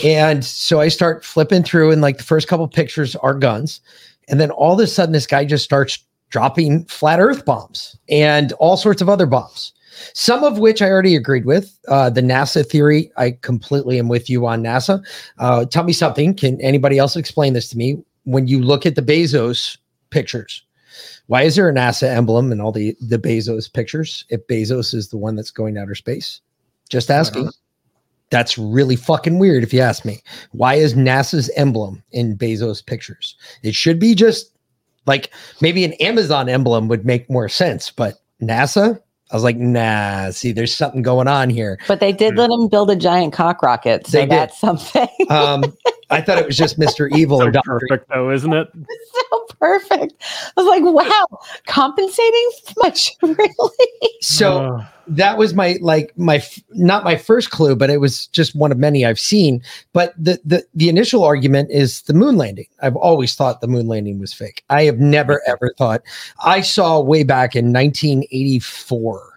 And 0.03 0.45
so 0.45 0.81
I 0.81 0.89
start 0.89 1.25
flipping 1.25 1.63
through, 1.63 1.91
and 1.91 2.03
like 2.03 2.19
the 2.19 2.25
first 2.25 2.49
couple 2.49 2.67
pictures 2.69 3.15
are 3.17 3.35
guns, 3.35 3.81
and 4.29 4.41
then 4.41 4.51
all 4.51 4.75
of 4.75 4.81
a 4.81 4.87
sudden 4.87 5.13
this 5.13 5.27
guy 5.27 5.45
just 5.45 5.65
starts 5.65 5.99
dropping 6.31 6.85
flat 6.87 7.21
Earth 7.21 7.45
bombs 7.45 7.97
and 8.09 8.53
all 8.55 8.77
sorts 8.77 9.01
of 9.01 9.09
other 9.09 9.27
bombs. 9.27 9.73
Some 10.13 10.43
of 10.43 10.59
which 10.59 10.83
I 10.83 10.91
already 10.91 11.15
agreed 11.15 11.45
with. 11.45 11.79
Uh, 11.87 12.11
the 12.11 12.21
NASA 12.21 12.67
theory, 12.67 13.13
I 13.17 13.33
completely 13.43 14.01
am 14.01 14.09
with 14.09 14.29
you 14.29 14.45
on 14.47 14.63
NASA. 14.63 15.05
Uh, 15.39 15.65
tell 15.65 15.85
me 15.85 15.93
something. 15.93 16.35
Can 16.35 16.61
anybody 16.61 16.99
else 16.99 17.15
explain 17.15 17.53
this 17.53 17.69
to 17.69 17.77
me? 17.77 18.03
When 18.25 18.49
you 18.49 18.61
look 18.61 18.87
at 18.87 18.97
the 18.97 19.03
Bezos 19.03 19.79
pictures, 20.11 20.65
why 21.27 21.43
is 21.43 21.57
there 21.57 21.69
a 21.69 21.73
NASA 21.73 22.09
emblem 22.09 22.53
in 22.53 22.61
all 22.61 22.73
the 22.73 22.97
the 23.01 23.19
Bezos 23.19 23.73
pictures? 23.73 24.25
If 24.29 24.47
Bezos 24.47 24.95
is 24.95 25.09
the 25.09 25.17
one 25.17 25.37
that's 25.37 25.51
going 25.51 25.75
to 25.75 25.81
outer 25.83 25.95
space, 25.95 26.41
just 26.89 27.11
asking. 27.11 27.51
That's 28.31 28.59
really 28.59 28.97
fucking 28.97 29.39
weird, 29.39 29.63
if 29.63 29.73
you 29.73 29.81
ask 29.81 30.05
me. 30.05 30.21
Why 30.53 30.75
is 30.75 30.95
NASA's 30.95 31.51
emblem 31.57 32.03
in 32.11 32.37
Bezos 32.37 32.85
pictures? 32.85 33.37
It 33.63 33.75
should 33.77 34.01
be 34.01 34.15
just 34.15 34.51
like 35.07 35.31
maybe 35.61 35.85
an 35.85 35.93
Amazon 35.95 36.49
emblem 36.49 36.89
would 36.89 37.05
make 37.05 37.31
more 37.31 37.49
sense, 37.49 37.91
but 37.91 38.15
NASA. 38.43 38.99
I 39.31 39.37
was 39.37 39.45
like, 39.45 39.57
nah. 39.57 40.31
See, 40.31 40.53
there's 40.53 40.75
something 40.75 41.03
going 41.03 41.29
on 41.29 41.49
here. 41.51 41.79
but 41.87 42.01
they 42.01 42.13
did 42.13 42.37
let 42.37 42.51
him 42.51 42.69
build 42.69 42.91
a 42.91 42.97
giant 42.97 43.33
cock 43.33 43.63
rocket, 43.63 44.07
so 44.07 44.19
They 44.19 44.23
did. 44.25 44.31
that's 44.31 44.59
something. 44.59 45.09
Um, 45.31 45.65
I 46.11 46.21
thought 46.21 46.39
it 46.39 46.47
was 46.47 46.57
just 46.57 46.79
Mr. 46.79 47.11
Evil 47.17 47.39
So 47.39 47.47
or 47.47 47.51
Doctor 47.51 47.81
perfect, 47.89 48.09
though, 48.09 48.31
isn't 48.31 48.53
it? 48.53 48.69
so 49.31 49.47
perfect. 49.59 50.15
I 50.21 50.63
was 50.63 50.67
like, 50.67 50.83
wow, 50.85 51.39
compensating 51.67 52.51
much, 52.79 53.13
really? 53.23 53.89
So 54.21 54.59
Uh, 54.59 54.87
that 55.07 55.37
was 55.37 55.55
my 55.55 55.79
like 55.81 56.17
my 56.17 56.43
not 56.71 57.05
my 57.05 57.17
first 57.17 57.51
clue, 57.51 57.77
but 57.77 57.91
it 57.91 57.99
was 57.99 58.27
just 58.29 58.55
one 58.55 58.73
of 58.73 58.79
many 58.79 59.05
I've 59.05 59.21
seen. 59.21 59.63
But 59.93 60.15
the 60.17 60.41
the 60.45 60.65
the 60.75 60.89
initial 60.89 61.25
argument 61.25 61.71
is 61.71 62.03
the 62.03 62.15
moon 62.15 62.37
landing. 62.37 62.67
I've 62.81 62.97
always 62.97 63.35
thought 63.35 63.61
the 63.61 63.69
moon 63.69 63.87
landing 63.87 64.19
was 64.19 64.33
fake. 64.33 64.65
I 64.71 64.85
have 64.85 64.99
never 64.99 65.43
ever 65.47 65.75
thought. 65.77 66.03
I 66.45 66.63
saw 66.63 67.01
way 67.01 67.23
back 67.23 67.55
in 67.55 67.73
1984 67.73 69.34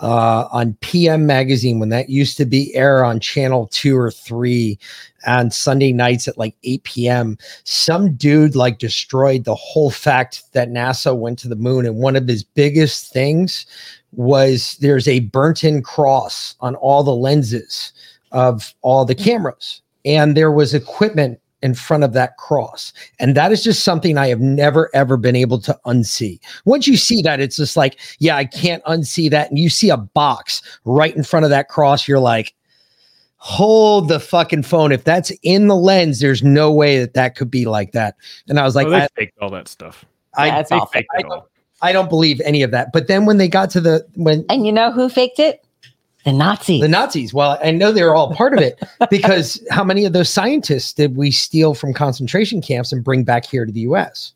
uh, 0.00 0.48
on 0.50 0.76
PM 0.80 1.26
magazine 1.26 1.78
when 1.78 1.88
that 1.88 2.10
used 2.10 2.36
to 2.36 2.44
be 2.44 2.74
air 2.74 3.04
on 3.04 3.20
channel 3.20 3.68
two 3.72 3.96
or 3.96 4.10
three 4.10 4.78
on 5.26 5.50
Sunday 5.50 5.92
nights 5.92 6.28
at 6.28 6.38
like 6.38 6.54
8 6.64 6.84
p.m. 6.84 7.38
Some 7.64 8.14
dude 8.14 8.54
like 8.54 8.78
destroyed 8.78 9.44
the 9.44 9.54
whole 9.54 9.90
fact 9.90 10.52
that 10.52 10.70
NASA 10.70 11.16
went 11.16 11.38
to 11.40 11.48
the 11.48 11.56
moon, 11.56 11.86
and 11.86 11.96
one 11.96 12.16
of 12.16 12.28
his 12.28 12.42
biggest 12.42 13.12
things 13.12 13.66
was 14.12 14.76
there's 14.80 15.08
a 15.08 15.20
burnt 15.20 15.64
in 15.64 15.82
cross 15.82 16.54
on 16.60 16.74
all 16.76 17.02
the 17.02 17.14
lenses 17.14 17.92
of 18.32 18.74
all 18.82 19.04
the 19.04 19.14
cameras 19.14 19.82
and 20.06 20.36
there 20.36 20.52
was 20.52 20.72
equipment 20.72 21.38
in 21.66 21.74
front 21.74 22.04
of 22.04 22.12
that 22.12 22.36
cross 22.36 22.92
and 23.18 23.34
that 23.36 23.50
is 23.50 23.62
just 23.62 23.82
something 23.82 24.16
i 24.16 24.28
have 24.28 24.40
never 24.40 24.88
ever 24.94 25.16
been 25.16 25.34
able 25.34 25.60
to 25.60 25.76
unsee 25.84 26.38
once 26.64 26.86
you 26.86 26.96
see 26.96 27.20
that 27.20 27.40
it's 27.40 27.56
just 27.56 27.76
like 27.76 27.98
yeah 28.20 28.36
i 28.36 28.44
can't 28.44 28.84
unsee 28.84 29.28
that 29.28 29.50
and 29.50 29.58
you 29.58 29.68
see 29.68 29.90
a 29.90 29.96
box 29.96 30.62
right 30.84 31.16
in 31.16 31.24
front 31.24 31.42
of 31.44 31.50
that 31.50 31.68
cross 31.68 32.06
you're 32.06 32.20
like 32.20 32.54
hold 33.38 34.08
the 34.08 34.20
fucking 34.20 34.62
phone 34.62 34.92
if 34.92 35.02
that's 35.02 35.32
in 35.42 35.66
the 35.66 35.74
lens 35.74 36.20
there's 36.20 36.42
no 36.42 36.72
way 36.72 37.00
that 37.00 37.14
that 37.14 37.34
could 37.34 37.50
be 37.50 37.66
like 37.66 37.90
that 37.90 38.14
and 38.48 38.60
i 38.60 38.62
was 38.62 38.76
like 38.76 38.86
oh, 38.86 38.90
they 38.90 39.02
I, 39.02 39.08
faked 39.16 39.36
all 39.40 39.50
that 39.50 39.66
stuff. 39.66 40.04
I, 40.36 40.46
Yeah, 40.46 40.60
it's 40.60 40.70
They 40.70 40.76
I 40.76 41.04
it 41.18 41.26
all. 41.26 41.48
I 41.82 41.92
don't 41.92 42.08
believe 42.08 42.40
any 42.42 42.62
of 42.62 42.70
that 42.70 42.92
but 42.92 43.08
then 43.08 43.26
when 43.26 43.38
they 43.38 43.48
got 43.48 43.70
to 43.70 43.80
the 43.80 44.06
when 44.14 44.44
And 44.48 44.64
you 44.64 44.72
know 44.72 44.92
who 44.92 45.08
faked 45.08 45.40
it? 45.40 45.65
The 46.26 46.32
Nazis. 46.32 46.80
The 46.80 46.88
Nazis. 46.88 47.32
Well, 47.32 47.56
I 47.62 47.70
know 47.70 47.92
they're 47.92 48.14
all 48.16 48.34
part 48.34 48.52
of 48.52 48.58
it 48.58 48.82
because 49.10 49.64
how 49.70 49.84
many 49.84 50.04
of 50.04 50.12
those 50.12 50.28
scientists 50.28 50.92
did 50.92 51.16
we 51.16 51.30
steal 51.30 51.72
from 51.72 51.94
concentration 51.94 52.60
camps 52.60 52.92
and 52.92 53.02
bring 53.02 53.22
back 53.22 53.46
here 53.46 53.64
to 53.64 53.70
the 53.72 53.80
US? 53.82 54.32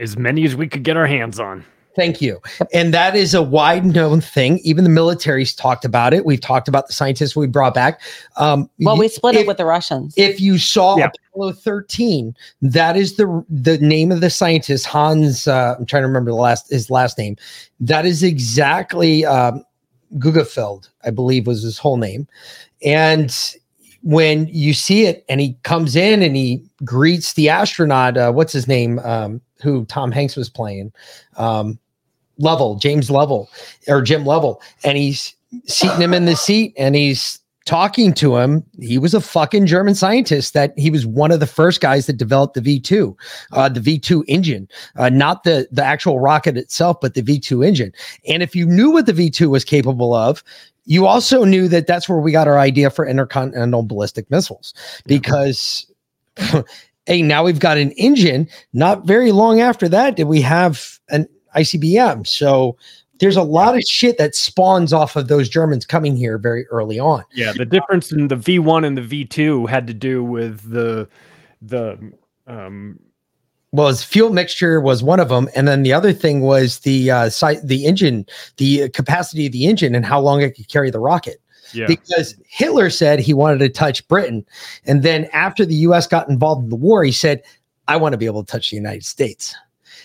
As 0.00 0.16
many 0.18 0.44
as 0.44 0.56
we 0.56 0.66
could 0.68 0.82
get 0.82 0.96
our 0.96 1.06
hands 1.06 1.38
on. 1.38 1.64
Thank 1.94 2.20
you. 2.20 2.40
And 2.72 2.92
that 2.94 3.16
is 3.16 3.32
a 3.34 3.42
wide 3.42 3.84
known 3.84 4.20
thing. 4.20 4.58
Even 4.64 4.82
the 4.84 4.90
military's 4.90 5.54
talked 5.54 5.84
about 5.84 6.12
it. 6.14 6.24
We've 6.24 6.40
talked 6.40 6.68
about 6.68 6.86
the 6.88 6.92
scientists 6.92 7.34
we 7.36 7.46
brought 7.46 7.74
back. 7.74 8.00
Um, 8.36 8.68
well, 8.80 8.96
we 8.96 9.08
split 9.08 9.34
if- 9.36 9.42
it 9.42 9.46
with 9.46 9.56
the 9.56 9.64
Russians. 9.64 10.14
if 10.16 10.40
you 10.40 10.58
saw 10.58 10.96
Yeah. 10.96 11.10
Apollo 11.32 11.52
13, 11.54 12.34
that 12.62 12.96
is 12.96 13.16
the 13.16 13.44
the 13.48 13.78
name 13.78 14.10
of 14.12 14.20
the 14.20 14.30
scientist 14.30 14.86
Hans. 14.86 15.46
Uh, 15.48 15.74
I'm 15.78 15.86
trying 15.86 16.02
to 16.02 16.08
remember 16.08 16.30
the 16.32 16.36
last 16.36 16.70
his 16.70 16.90
last 16.90 17.18
name. 17.18 17.36
That 17.80 18.04
is 18.06 18.22
exactly 18.24 19.24
um, 19.24 19.64
Gugafeld, 20.16 20.88
I 21.04 21.10
believe 21.10 21.46
was 21.46 21.62
his 21.62 21.78
whole 21.78 21.96
name. 21.96 22.26
And 22.84 23.34
when 24.02 24.48
you 24.48 24.74
see 24.74 25.06
it, 25.06 25.24
and 25.28 25.40
he 25.40 25.56
comes 25.64 25.96
in 25.96 26.22
and 26.22 26.36
he 26.36 26.62
greets 26.84 27.34
the 27.34 27.48
astronaut. 27.48 28.16
Uh, 28.16 28.32
what's 28.32 28.52
his 28.52 28.68
name? 28.68 28.98
Um, 29.00 29.40
who 29.62 29.84
Tom 29.86 30.12
Hanks 30.12 30.36
was 30.36 30.48
playing? 30.48 30.92
Um, 31.36 31.78
Lovell, 32.38 32.76
James 32.76 33.10
Lovell, 33.10 33.50
or 33.88 34.00
Jim 34.00 34.24
Lovell, 34.24 34.62
and 34.84 34.96
he's 34.96 35.34
seating 35.66 36.00
him 36.00 36.14
in 36.14 36.24
the 36.24 36.36
seat, 36.36 36.72
and 36.78 36.94
he's 36.94 37.40
talking 37.68 38.14
to 38.14 38.38
him. 38.38 38.64
He 38.80 38.96
was 38.96 39.12
a 39.12 39.20
fucking 39.20 39.66
German 39.66 39.94
scientist 39.94 40.54
that 40.54 40.72
he 40.78 40.90
was 40.90 41.04
one 41.04 41.30
of 41.30 41.38
the 41.38 41.46
first 41.46 41.82
guys 41.82 42.06
that 42.06 42.14
developed 42.14 42.54
the 42.54 42.62
V2, 42.62 43.14
uh, 43.52 43.68
the 43.68 43.80
V2 43.80 44.24
engine, 44.26 44.66
uh, 44.96 45.10
not 45.10 45.44
the, 45.44 45.68
the 45.70 45.84
actual 45.84 46.18
rocket 46.18 46.56
itself, 46.56 46.96
but 47.02 47.12
the 47.12 47.20
V2 47.20 47.66
engine. 47.66 47.92
And 48.26 48.42
if 48.42 48.56
you 48.56 48.64
knew 48.64 48.90
what 48.90 49.04
the 49.04 49.12
V2 49.12 49.50
was 49.50 49.66
capable 49.66 50.14
of, 50.14 50.42
you 50.86 51.06
also 51.06 51.44
knew 51.44 51.68
that 51.68 51.86
that's 51.86 52.08
where 52.08 52.20
we 52.20 52.32
got 52.32 52.48
our 52.48 52.58
idea 52.58 52.88
for 52.88 53.06
intercontinental 53.06 53.82
ballistic 53.82 54.30
missiles 54.30 54.72
because 55.04 55.86
hey, 57.04 57.20
now 57.20 57.44
we've 57.44 57.58
got 57.58 57.76
an 57.76 57.90
engine. 57.92 58.48
Not 58.72 59.06
very 59.06 59.30
long 59.30 59.60
after 59.60 59.90
that 59.90 60.16
did 60.16 60.24
we 60.24 60.40
have 60.40 60.98
an 61.10 61.28
ICBM. 61.54 62.26
So 62.26 62.78
there's 63.18 63.36
a 63.36 63.42
lot 63.42 63.76
of 63.76 63.82
shit 63.82 64.18
that 64.18 64.34
spawns 64.34 64.92
off 64.92 65.16
of 65.16 65.28
those 65.28 65.48
Germans 65.48 65.84
coming 65.84 66.16
here 66.16 66.38
very 66.38 66.66
early 66.68 66.98
on. 66.98 67.24
Yeah, 67.32 67.52
the 67.52 67.64
difference 67.64 68.12
in 68.12 68.28
the 68.28 68.36
V1 68.36 68.86
and 68.86 68.96
the 68.96 69.24
V2 69.26 69.68
had 69.68 69.86
to 69.86 69.94
do 69.94 70.22
with 70.22 70.70
the 70.70 71.08
the 71.60 72.12
um 72.46 72.98
was 73.72 74.02
fuel 74.02 74.32
mixture 74.32 74.80
was 74.80 75.02
one 75.02 75.20
of 75.20 75.28
them, 75.28 75.48
and 75.54 75.68
then 75.68 75.82
the 75.82 75.92
other 75.92 76.12
thing 76.12 76.40
was 76.40 76.78
the 76.80 77.10
uh, 77.10 77.28
si- 77.28 77.60
the 77.62 77.84
engine, 77.84 78.24
the 78.56 78.88
capacity 78.90 79.46
of 79.46 79.52
the 79.52 79.66
engine, 79.66 79.94
and 79.94 80.06
how 80.06 80.20
long 80.20 80.40
it 80.40 80.54
could 80.56 80.68
carry 80.68 80.90
the 80.90 81.00
rocket. 81.00 81.40
yeah. 81.74 81.86
Because 81.86 82.34
Hitler 82.48 82.88
said 82.88 83.18
he 83.18 83.34
wanted 83.34 83.58
to 83.58 83.68
touch 83.68 84.06
Britain, 84.08 84.46
and 84.86 85.02
then 85.02 85.28
after 85.32 85.66
the 85.66 85.74
U.S. 85.74 86.06
got 86.06 86.28
involved 86.30 86.64
in 86.64 86.70
the 86.70 86.76
war, 86.76 87.04
he 87.04 87.12
said, 87.12 87.42
"I 87.88 87.96
want 87.96 88.14
to 88.14 88.16
be 88.16 88.26
able 88.26 88.42
to 88.42 88.50
touch 88.50 88.70
the 88.70 88.76
United 88.76 89.04
States." 89.04 89.54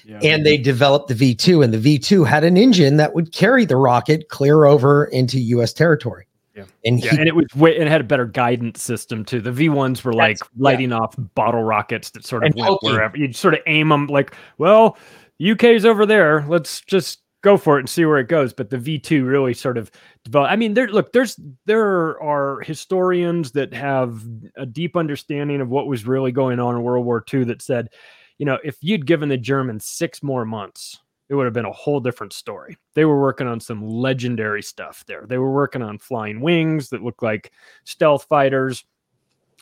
Yeah. 0.05 0.19
And 0.21 0.45
they 0.45 0.57
developed 0.57 1.07
the 1.07 1.15
V2, 1.15 1.63
and 1.63 1.73
the 1.73 1.99
V2 1.99 2.27
had 2.27 2.43
an 2.43 2.57
engine 2.57 2.97
that 2.97 3.13
would 3.13 3.31
carry 3.31 3.65
the 3.65 3.77
rocket 3.77 4.29
clear 4.29 4.65
over 4.65 5.05
into 5.05 5.39
U.S. 5.39 5.73
territory. 5.73 6.27
Yeah. 6.55 6.65
And 6.85 7.03
Yeah, 7.03 7.11
he, 7.11 7.17
and 7.17 7.27
it 7.27 7.35
was 7.35 7.47
way, 7.55 7.75
it 7.75 7.87
had 7.87 8.01
a 8.01 8.03
better 8.03 8.25
guidance 8.25 8.83
system 8.83 9.25
too. 9.25 9.41
The 9.41 9.51
V 9.51 9.69
ones 9.69 10.03
were 10.03 10.13
like 10.13 10.37
lighting 10.57 10.93
off 10.93 11.15
bottle 11.33 11.63
rockets 11.63 12.11
that 12.11 12.25
sort 12.25 12.45
of 12.45 12.53
went 12.55 12.77
wherever. 12.83 13.17
You'd 13.17 13.35
sort 13.35 13.55
of 13.55 13.61
aim 13.65 13.89
them 13.89 14.07
like, 14.07 14.35
well, 14.59 14.97
UK's 15.43 15.83
over 15.83 16.05
there. 16.05 16.45
Let's 16.47 16.81
just 16.81 17.23
go 17.41 17.57
for 17.57 17.77
it 17.77 17.81
and 17.81 17.89
see 17.89 18.05
where 18.05 18.19
it 18.19 18.27
goes. 18.27 18.53
But 18.53 18.69
the 18.69 18.77
V 18.77 18.99
two 18.99 19.25
really 19.25 19.55
sort 19.55 19.79
of 19.79 19.89
developed. 20.23 20.51
I 20.51 20.55
mean, 20.55 20.75
there 20.75 20.87
look, 20.87 21.11
there's 21.11 21.39
there 21.65 22.21
are 22.21 22.61
historians 22.61 23.51
that 23.53 23.73
have 23.73 24.23
a 24.55 24.65
deep 24.65 24.95
understanding 24.95 25.59
of 25.59 25.69
what 25.69 25.87
was 25.87 26.05
really 26.05 26.31
going 26.31 26.59
on 26.59 26.75
in 26.75 26.83
World 26.83 27.05
War 27.05 27.23
II 27.33 27.45
that 27.45 27.63
said, 27.63 27.89
you 28.37 28.45
know, 28.45 28.57
if 28.63 28.77
you'd 28.81 29.05
given 29.05 29.29
the 29.29 29.37
Germans 29.37 29.85
six 29.85 30.23
more 30.23 30.45
months, 30.45 30.99
it 31.29 31.35
would 31.35 31.45
have 31.45 31.53
been 31.53 31.65
a 31.65 31.71
whole 31.71 31.99
different 31.99 32.33
story. 32.33 32.77
They 32.93 33.05
were 33.05 33.19
working 33.19 33.47
on 33.47 33.59
some 33.59 33.87
legendary 33.87 34.61
stuff 34.61 35.03
there. 35.07 35.25
They 35.27 35.37
were 35.37 35.51
working 35.51 35.81
on 35.81 35.97
flying 35.97 36.41
wings 36.41 36.89
that 36.89 37.03
looked 37.03 37.23
like 37.23 37.51
stealth 37.85 38.25
fighters. 38.25 38.85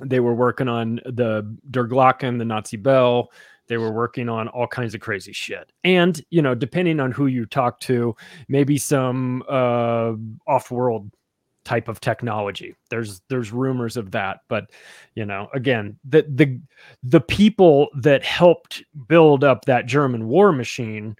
They 0.01 0.19
were 0.19 0.33
working 0.33 0.67
on 0.67 0.99
the 1.05 1.55
Der 1.69 1.87
Glocken, 1.87 2.39
the 2.39 2.45
Nazi 2.45 2.77
Bell. 2.77 3.31
They 3.67 3.77
were 3.77 3.91
working 3.91 4.27
on 4.27 4.47
all 4.49 4.67
kinds 4.67 4.95
of 4.95 5.01
crazy 5.01 5.31
shit. 5.31 5.71
And, 5.83 6.21
you 6.29 6.41
know, 6.41 6.55
depending 6.55 6.99
on 6.99 7.11
who 7.11 7.27
you 7.27 7.45
talk 7.45 7.79
to, 7.81 8.15
maybe 8.49 8.77
some 8.77 9.43
uh, 9.47 10.13
off 10.47 10.71
world 10.71 11.09
type 11.63 11.87
of 11.87 11.99
technology. 11.99 12.75
There's 12.89 13.21
there's 13.29 13.51
rumors 13.51 13.97
of 13.97 14.11
that, 14.11 14.41
but 14.47 14.71
you 15.15 15.25
know, 15.25 15.47
again, 15.53 15.97
the 16.03 16.23
the 16.27 16.59
the 17.03 17.21
people 17.21 17.89
that 17.95 18.23
helped 18.23 18.83
build 19.07 19.43
up 19.43 19.65
that 19.65 19.85
German 19.85 20.27
war 20.27 20.51
machine, 20.51 21.15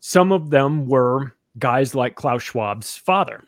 some 0.00 0.32
of 0.32 0.50
them 0.50 0.86
were 0.88 1.34
guys 1.58 1.94
like 1.94 2.16
Klaus 2.16 2.42
Schwab's 2.42 2.96
father, 2.96 3.44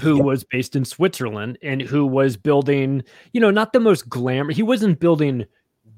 who 0.00 0.16
Yep. 0.16 0.24
was 0.24 0.44
based 0.44 0.76
in 0.76 0.84
Switzerland 0.84 1.58
and 1.62 1.80
who 1.82 2.06
was 2.06 2.36
building, 2.36 3.02
you 3.32 3.40
know, 3.40 3.50
not 3.50 3.72
the 3.72 3.80
most 3.80 4.08
glamour. 4.08 4.52
He 4.52 4.62
wasn't 4.62 5.00
building 5.00 5.44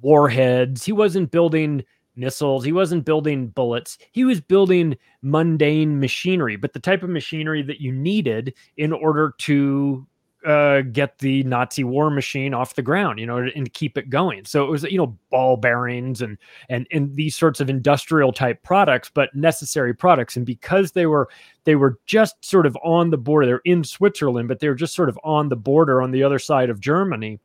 warheads. 0.00 0.84
He 0.84 0.92
wasn't 0.92 1.30
building 1.30 1.84
missiles. 2.16 2.64
He 2.64 2.72
wasn't 2.72 3.04
building 3.04 3.48
bullets. 3.48 3.98
He 4.12 4.24
was 4.24 4.40
building 4.40 4.96
mundane 5.22 6.00
machinery, 6.00 6.56
but 6.56 6.72
the 6.72 6.80
type 6.80 7.02
of 7.02 7.10
machinery 7.10 7.62
that 7.62 7.80
you 7.80 7.92
needed 7.92 8.54
in 8.76 8.92
order 8.92 9.34
to 9.38 10.06
uh, 10.44 10.80
get 10.80 11.18
the 11.18 11.42
Nazi 11.44 11.84
war 11.84 12.10
machine 12.10 12.52
off 12.54 12.74
the 12.74 12.82
ground, 12.82 13.18
you 13.18 13.26
know, 13.26 13.38
and 13.54 13.72
keep 13.72 13.96
it 13.96 14.10
going. 14.10 14.44
So 14.44 14.64
it 14.64 14.70
was, 14.70 14.82
you 14.84 14.98
know, 14.98 15.16
ball 15.30 15.56
bearings 15.56 16.20
and 16.20 16.36
and 16.68 16.86
and 16.90 17.14
these 17.14 17.36
sorts 17.36 17.60
of 17.60 17.70
industrial 17.70 18.32
type 18.32 18.62
products, 18.62 19.10
but 19.12 19.34
necessary 19.34 19.94
products. 19.94 20.36
And 20.36 20.44
because 20.44 20.92
they 20.92 21.06
were 21.06 21.28
they 21.64 21.76
were 21.76 21.98
just 22.06 22.44
sort 22.44 22.66
of 22.66 22.76
on 22.82 23.10
the 23.10 23.18
border, 23.18 23.46
they're 23.46 23.60
in 23.64 23.84
Switzerland, 23.84 24.48
but 24.48 24.58
they 24.58 24.68
were 24.68 24.74
just 24.74 24.94
sort 24.94 25.08
of 25.08 25.18
on 25.22 25.48
the 25.48 25.56
border 25.56 26.02
on 26.02 26.10
the 26.10 26.24
other 26.24 26.38
side 26.38 26.70
of 26.70 26.80
Germany 26.80 27.38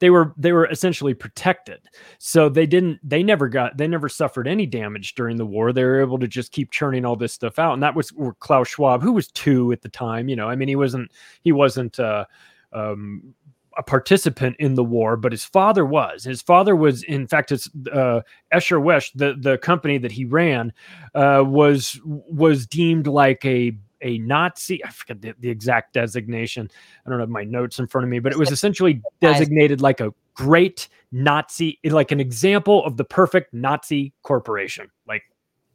they 0.00 0.10
were 0.10 0.34
they 0.36 0.52
were 0.52 0.66
essentially 0.66 1.14
protected. 1.14 1.80
So 2.18 2.48
they 2.48 2.66
didn't 2.66 3.00
they 3.02 3.22
never 3.22 3.48
got 3.48 3.76
they 3.76 3.88
never 3.88 4.08
suffered 4.08 4.46
any 4.46 4.66
damage 4.66 5.14
during 5.14 5.36
the 5.36 5.46
war. 5.46 5.72
They 5.72 5.84
were 5.84 6.00
able 6.00 6.18
to 6.18 6.28
just 6.28 6.52
keep 6.52 6.70
churning 6.70 7.04
all 7.04 7.16
this 7.16 7.32
stuff 7.32 7.58
out. 7.58 7.74
And 7.74 7.82
that 7.82 7.94
was 7.94 8.12
klaus 8.40 8.68
schwab 8.68 9.02
who 9.02 9.12
was 9.12 9.28
two 9.28 9.72
at 9.72 9.82
the 9.82 9.88
time 9.88 10.28
you 10.28 10.36
know 10.36 10.48
i 10.48 10.56
mean 10.56 10.68
he 10.68 10.76
wasn't 10.76 11.10
he 11.42 11.52
wasn't 11.52 11.98
uh 11.98 12.24
um 12.72 13.34
a 13.78 13.82
participant 13.82 14.56
in 14.58 14.74
the 14.74 14.84
war, 14.84 15.16
but 15.16 15.30
his 15.30 15.44
father 15.44 15.86
was. 15.86 16.24
His 16.24 16.42
father 16.42 16.74
was, 16.74 17.04
in 17.04 17.28
fact, 17.28 17.50
his 17.50 17.70
uh, 17.92 18.20
Escher 18.52 18.82
Wyss, 18.82 19.10
the 19.14 19.36
the 19.40 19.56
company 19.58 19.98
that 19.98 20.10
he 20.10 20.24
ran, 20.24 20.72
uh, 21.14 21.44
was 21.46 21.98
was 22.04 22.66
deemed 22.66 23.06
like 23.06 23.44
a 23.44 23.78
a 24.02 24.18
Nazi. 24.18 24.84
I 24.84 24.90
forget 24.90 25.20
the, 25.20 25.34
the 25.38 25.50
exact 25.50 25.94
designation. 25.94 26.70
I 27.06 27.10
don't 27.10 27.20
have 27.20 27.28
my 27.28 27.44
notes 27.44 27.78
in 27.78 27.86
front 27.86 28.04
of 28.04 28.10
me, 28.10 28.18
but 28.18 28.32
it 28.32 28.38
was 28.38 28.50
essentially 28.50 29.02
designated 29.20 29.80
like 29.80 30.00
a 30.00 30.12
great 30.34 30.88
Nazi, 31.12 31.78
like 31.84 32.12
an 32.12 32.20
example 32.20 32.84
of 32.84 32.96
the 32.96 33.04
perfect 33.04 33.52
Nazi 33.52 34.12
corporation, 34.22 34.90
like 35.06 35.22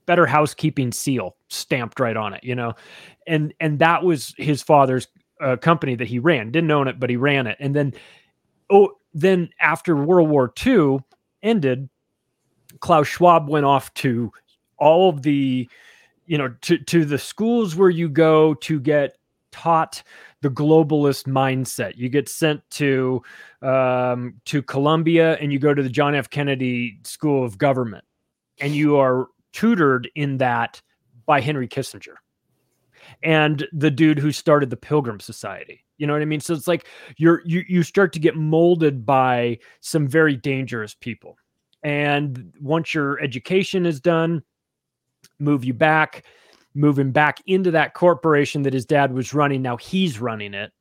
better 0.05 0.25
housekeeping 0.25 0.91
seal 0.91 1.36
stamped 1.49 1.99
right 1.99 2.17
on 2.17 2.33
it, 2.33 2.43
you 2.43 2.55
know, 2.55 2.73
and 3.27 3.53
and 3.59 3.79
that 3.79 4.03
was 4.03 4.33
his 4.38 4.62
father's 4.62 5.07
uh, 5.41 5.55
company 5.57 5.95
that 5.95 6.07
he 6.07 6.19
ran. 6.19 6.51
Didn't 6.51 6.71
own 6.71 6.88
it, 6.88 6.99
but 6.99 7.09
he 7.09 7.15
ran 7.15 7.47
it, 7.47 7.57
and 7.59 7.75
then 7.75 7.93
oh, 8.69 8.93
then 9.13 9.49
after 9.59 9.95
World 9.95 10.29
War 10.29 10.51
II 10.65 10.99
ended, 11.41 11.89
Klaus 12.79 13.07
Schwab 13.07 13.49
went 13.49 13.65
off 13.65 13.93
to 13.95 14.31
all 14.77 15.09
of 15.09 15.21
the 15.21 15.69
you 16.25 16.38
know 16.38 16.49
to 16.62 16.77
to 16.77 17.05
the 17.05 17.17
schools 17.17 17.75
where 17.75 17.89
you 17.89 18.09
go 18.09 18.53
to 18.55 18.79
get 18.79 19.17
taught 19.53 20.03
the 20.41 20.49
globalist 20.49 21.25
mindset. 21.25 21.95
You 21.95 22.09
get 22.09 22.27
sent 22.27 22.67
to 22.71 23.21
um, 23.62 24.33
to 24.45 24.62
columbia 24.62 25.38
and 25.38 25.53
you 25.53 25.59
go 25.59 25.73
to 25.73 25.81
the 25.81 25.89
john 25.89 26.15
f. 26.15 26.29
Kennedy 26.29 26.99
school 27.03 27.45
of 27.45 27.57
government. 27.57 28.03
And 28.59 28.75
you 28.75 28.97
are 28.97 29.27
tutored 29.51 30.09
in 30.15 30.38
that 30.38 30.81
by 31.25 31.39
henry 31.39 31.67
kissinger 31.67 32.15
and 33.21 33.67
the 33.71 33.91
dude 33.91 34.19
who 34.19 34.31
started 34.31 34.69
the 34.69 34.77
pilgrim 34.77 35.19
society. 35.19 35.86
You 35.97 36.07
know 36.07 36.13
what 36.13 36.21
i 36.21 36.25
mean? 36.25 36.41
So 36.41 36.53
it's 36.53 36.67
like 36.67 36.88
you're 37.17 37.41
you, 37.45 37.63
you 37.67 37.83
start 37.83 38.12
to 38.13 38.19
get 38.19 38.36
molded 38.36 39.05
by 39.05 39.59
some 39.79 40.07
very 40.07 40.36
dangerous 40.36 40.95
people. 40.95 41.38
And 41.83 42.53
once 42.59 42.93
your 42.93 43.21
education 43.21 43.86
is 43.86 43.99
done 43.99 44.41
move 45.39 45.63
you 45.63 45.74
back, 45.74 46.24
move 46.74 46.98
him 46.98 47.12
back 47.12 47.41
into 47.46 47.72
that 47.72 47.93
corporation 47.93 48.63
that 48.63 48.74
his 48.74 48.86
dad 48.86 49.13
was 49.13 49.34
running. 49.34 49.62
Now 49.62 49.78
he's 49.78 50.19
running 50.19 50.54
it. 50.54 50.72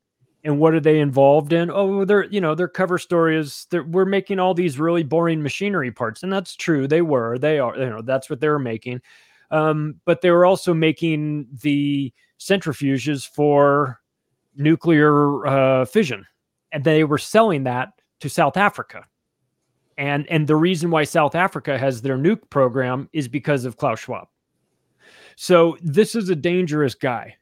And 0.44 0.58
what 0.58 0.74
are 0.74 0.80
they 0.80 0.98
involved 0.98 1.52
in? 1.52 1.70
Oh, 1.70 2.04
they're, 2.04 2.24
you 2.24 2.40
know, 2.40 2.54
their 2.54 2.68
cover 2.68 2.98
story 2.98 3.36
is 3.38 3.66
that 3.70 3.88
we're 3.88 4.04
making 4.04 4.40
all 4.40 4.54
these 4.54 4.78
really 4.78 5.04
boring 5.04 5.40
machinery 5.40 5.92
parts. 5.92 6.24
And 6.24 6.32
that's 6.32 6.56
true. 6.56 6.88
They 6.88 7.02
were, 7.02 7.38
they 7.38 7.60
are, 7.60 7.76
you 7.76 7.88
know, 7.88 8.02
that's 8.02 8.28
what 8.28 8.40
they 8.40 8.48
were 8.48 8.58
making. 8.58 9.02
Um, 9.52 10.00
but 10.04 10.20
they 10.20 10.30
were 10.32 10.44
also 10.44 10.74
making 10.74 11.46
the 11.62 12.12
centrifuges 12.40 13.28
for 13.28 14.00
nuclear 14.56 15.46
uh, 15.46 15.84
fission. 15.84 16.26
And 16.72 16.82
they 16.82 17.04
were 17.04 17.18
selling 17.18 17.64
that 17.64 17.90
to 18.20 18.28
South 18.28 18.56
Africa. 18.56 19.04
And, 19.98 20.26
and 20.28 20.48
the 20.48 20.56
reason 20.56 20.90
why 20.90 21.04
South 21.04 21.34
Africa 21.36 21.78
has 21.78 22.02
their 22.02 22.16
nuke 22.16 22.50
program 22.50 23.08
is 23.12 23.28
because 23.28 23.64
of 23.64 23.76
Klaus 23.76 24.00
Schwab. 24.00 24.26
So 25.42 25.76
this 25.82 26.14
is 26.14 26.28
a 26.28 26.36
dangerous 26.36 26.94
guy. 26.94 27.34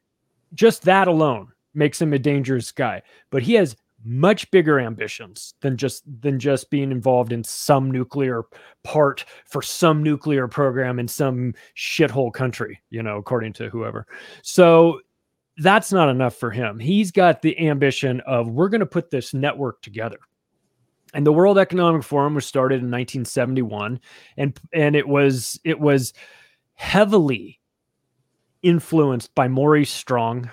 Just 0.55 0.81
that 0.85 1.07
alone 1.07 1.49
makes 1.75 2.01
him 2.01 2.13
a 2.13 2.17
dangerous 2.17 2.71
guy. 2.71 3.03
But 3.29 3.43
he 3.43 3.53
has 3.53 3.75
much 4.03 4.49
bigger 4.49 4.79
ambitions 4.79 5.53
than 5.61 5.77
just 5.77 6.01
than 6.19 6.39
just 6.39 6.71
being 6.71 6.91
involved 6.91 7.31
in 7.31 7.43
some 7.43 7.91
nuclear 7.91 8.41
part 8.83 9.23
for 9.45 9.61
some 9.61 10.01
nuclear 10.01 10.47
program 10.47 10.97
in 10.97 11.07
some 11.07 11.53
shithole 11.77 12.33
country, 12.33 12.81
you 12.89 13.03
know, 13.03 13.17
according 13.17 13.53
to 13.53 13.69
whoever. 13.69 14.07
So 14.41 15.01
that's 15.57 15.91
not 15.91 16.09
enough 16.09 16.35
for 16.35 16.49
him. 16.49 16.79
He's 16.79 17.11
got 17.11 17.43
the 17.43 17.67
ambition 17.67 18.19
of 18.21 18.49
we're 18.49 18.69
going 18.69 18.79
to 18.79 18.87
put 18.87 19.11
this 19.11 19.31
network 19.31 19.83
together. 19.83 20.17
And 21.13 21.23
the 21.23 21.33
World 21.33 21.59
Economic 21.59 22.01
Forum 22.01 22.33
was 22.33 22.47
started 22.47 22.77
in 22.77 22.89
1971 22.89 23.99
and 24.37 24.59
and 24.73 24.95
it 24.95 25.07
was 25.07 25.59
it 25.63 25.79
was 25.79 26.13
heavily 26.73 27.59
influenced 28.63 29.33
by 29.35 29.47
Maurice 29.47 29.91
Strong, 29.91 30.49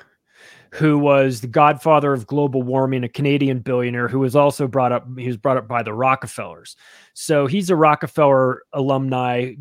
who 0.73 0.99
was 0.99 1.40
the 1.40 1.47
godfather 1.47 2.12
of 2.12 2.27
global 2.27 2.62
warming, 2.62 3.05
a 3.05 3.09
Canadian 3.09 3.61
billionaire 3.61 4.09
who 4.09 4.18
was 4.18 4.37
also 4.37 4.68
brought 4.68 4.92
up. 4.92 5.07
He 5.18 5.27
was 5.27 5.37
brought 5.37 5.57
up 5.57 5.68
by 5.68 5.83
the 5.83 5.94
Rockefellers. 5.94 6.77
So 7.14 7.47
he's 7.47 7.71
a 7.71 7.77
Rockefeller 7.77 8.62
alumni, 8.73 9.55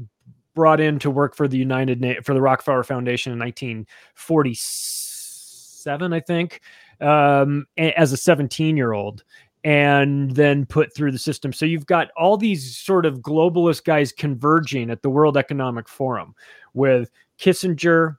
brought 0.53 0.81
in 0.81 0.99
to 0.99 1.11
work 1.11 1.35
for 1.35 1.47
the 1.47 1.57
United 1.57 2.01
Na- 2.01 2.21
for 2.23 2.33
the 2.33 2.41
Rockefeller 2.41 2.83
Foundation 2.83 3.31
in 3.31 3.39
1947, 3.39 6.13
I 6.13 6.19
think, 6.19 6.61
um, 6.99 7.67
as 7.77 8.11
a 8.11 8.17
17 8.17 8.75
year 8.75 8.93
old. 8.93 9.23
And 9.63 10.31
then 10.31 10.65
put 10.65 10.95
through 10.95 11.11
the 11.11 11.19
system. 11.19 11.51
So 11.51 11.65
you've 11.65 11.87
got 11.87 12.09
all 12.15 12.37
these 12.37 12.77
sort 12.77 13.05
of 13.05 13.19
globalist 13.19 13.83
guys 13.83 14.13
converging 14.13 14.89
at 14.89 15.01
the 15.01 15.09
World 15.09 15.35
Economic 15.35 15.89
Forum 15.89 16.35
with 16.73 17.11
Kissinger, 17.37 18.15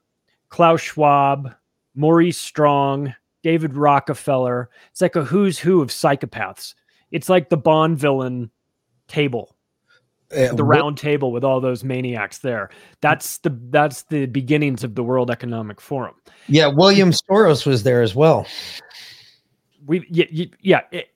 Klaus 0.49 0.80
Schwab, 0.80 1.55
Maurice 1.94 2.38
Strong, 2.38 3.14
David 3.42 3.74
Rockefeller. 3.76 4.70
It's 4.90 5.01
like 5.01 5.16
a 5.16 5.24
who's 5.24 5.59
who 5.59 5.80
of 5.82 5.88
psychopaths. 5.88 6.74
It's 7.11 7.28
like 7.28 7.49
the 7.49 7.57
Bond 7.57 7.99
villain 7.99 8.51
table, 9.09 9.57
Uh, 10.36 10.55
the 10.55 10.64
round 10.64 10.99
table 10.99 11.32
with 11.32 11.44
all 11.44 11.61
those 11.61 11.84
maniacs 11.84 12.38
there. 12.38 12.70
That's 13.01 13.38
the 13.38 13.57
that's 13.70 14.03
the 14.05 14.26
beginnings 14.26 14.84
of 14.84 14.94
the 14.94 15.03
World 15.03 15.30
Economic 15.30 15.80
Forum. 15.80 16.14
yeah, 16.49 16.66
William 16.66 17.11
Soros 17.12 17.64
was 17.66 17.82
there 17.82 18.03
as 18.03 18.14
well. 18.14 18.46
We 19.86 20.07
yeah, 20.11 20.44
yeah 20.61 20.80
it- 20.92 21.09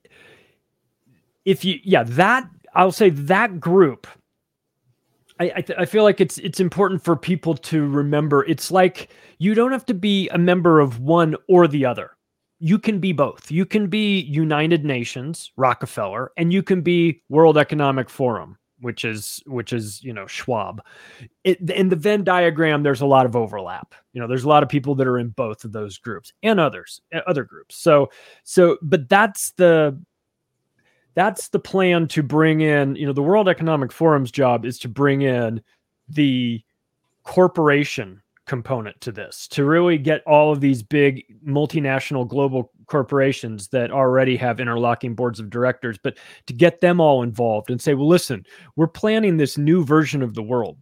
if 1.45 1.65
you 1.65 1.79
yeah 1.83 2.05
that 2.05 2.49
I'll 2.75 2.93
say 2.93 3.11
that 3.11 3.61
group. 3.61 4.07
I 5.43 5.53
I, 5.57 5.61
th- 5.63 5.79
I 5.79 5.85
feel 5.85 6.05
like 6.05 6.21
it's 6.21 6.39
it's 6.39 6.61
important 6.61 7.03
for 7.03 7.17
people 7.17 7.55
to 7.57 7.89
remember. 7.89 8.45
It's 8.45 8.71
like 8.71 9.11
you 9.39 9.55
don't 9.55 9.73
have 9.73 9.87
to 9.87 9.95
be 9.95 10.29
a 10.31 10.39
member 10.39 10.81
of 10.81 11.01
one 11.01 11.37
or 11.49 11.67
the 11.67 11.85
other. 11.85 12.13
You 12.61 12.79
can 12.79 13.01
be 13.01 13.13
both. 13.13 13.51
You 13.51 13.67
can 13.67 13.89
be 13.89 14.21
United 14.21 14.85
Nations, 14.85 15.51
Rockefeller, 15.57 16.31
and 16.37 16.53
you 16.53 16.63
can 16.63 16.81
be 16.81 17.21
World 17.29 17.59
Economic 17.59 18.09
Forum, 18.09 18.57
which 18.81 19.05
is 19.05 19.43
which 19.47 19.73
is 19.73 20.03
you 20.05 20.13
know 20.13 20.29
Schwab. 20.29 20.81
It, 21.43 21.59
in 21.71 21.89
the 21.89 21.97
Venn 21.97 22.23
diagram, 22.23 22.85
there's 22.85 23.01
a 23.01 23.07
lot 23.07 23.27
of 23.27 23.35
overlap. 23.35 23.95
You 24.13 24.21
know, 24.21 24.29
there's 24.29 24.45
a 24.45 24.49
lot 24.49 24.63
of 24.63 24.69
people 24.69 24.95
that 24.95 25.09
are 25.09 25.19
in 25.19 25.31
both 25.31 25.65
of 25.65 25.73
those 25.73 25.99
groups 25.99 26.33
and 26.45 26.61
others, 26.61 27.01
uh, 27.13 27.21
other 27.27 27.45
groups. 27.45 27.77
So 27.77 28.11
so, 28.45 28.79
but 28.81 29.09
that's 29.09 29.51
the 29.53 30.01
that's 31.15 31.49
the 31.49 31.59
plan 31.59 32.09
to 32.09 32.23
bring 32.23 32.61
in. 32.61 32.97
You 32.97 33.07
know, 33.07 33.13
the 33.13 33.23
World 33.23 33.49
Economic 33.49 33.93
Forum's 33.93 34.31
job 34.31 34.65
is 34.65 34.79
to 34.81 34.89
bring 34.89 35.23
in 35.23 35.63
the 36.09 36.63
corporation 37.25 38.23
component 38.47 39.01
to 39.01 39.13
this 39.13 39.47
to 39.47 39.65
really 39.65 39.97
get 39.97 40.21
all 40.27 40.51
of 40.51 40.61
these 40.61 40.83
big 40.83 41.25
multinational 41.47 42.27
global 42.27 42.73
corporations 42.87 43.69
that 43.69 43.93
already 43.93 44.37
have 44.37 44.59
interlocking 44.59 45.15
boards 45.15 45.39
of 45.39 45.49
directors 45.49 45.97
but 46.03 46.19
to 46.47 46.53
get 46.53 46.81
them 46.81 47.01
all 47.01 47.23
involved 47.23 47.71
and 47.71 47.81
say 47.81 47.95
well 47.95 48.09
listen 48.09 48.45
we're 48.75 48.89
planning 48.89 49.37
this 49.37 49.57
new 49.57 49.85
version 49.85 50.23
of 50.23 50.35
the 50.35 50.43
world 50.43 50.77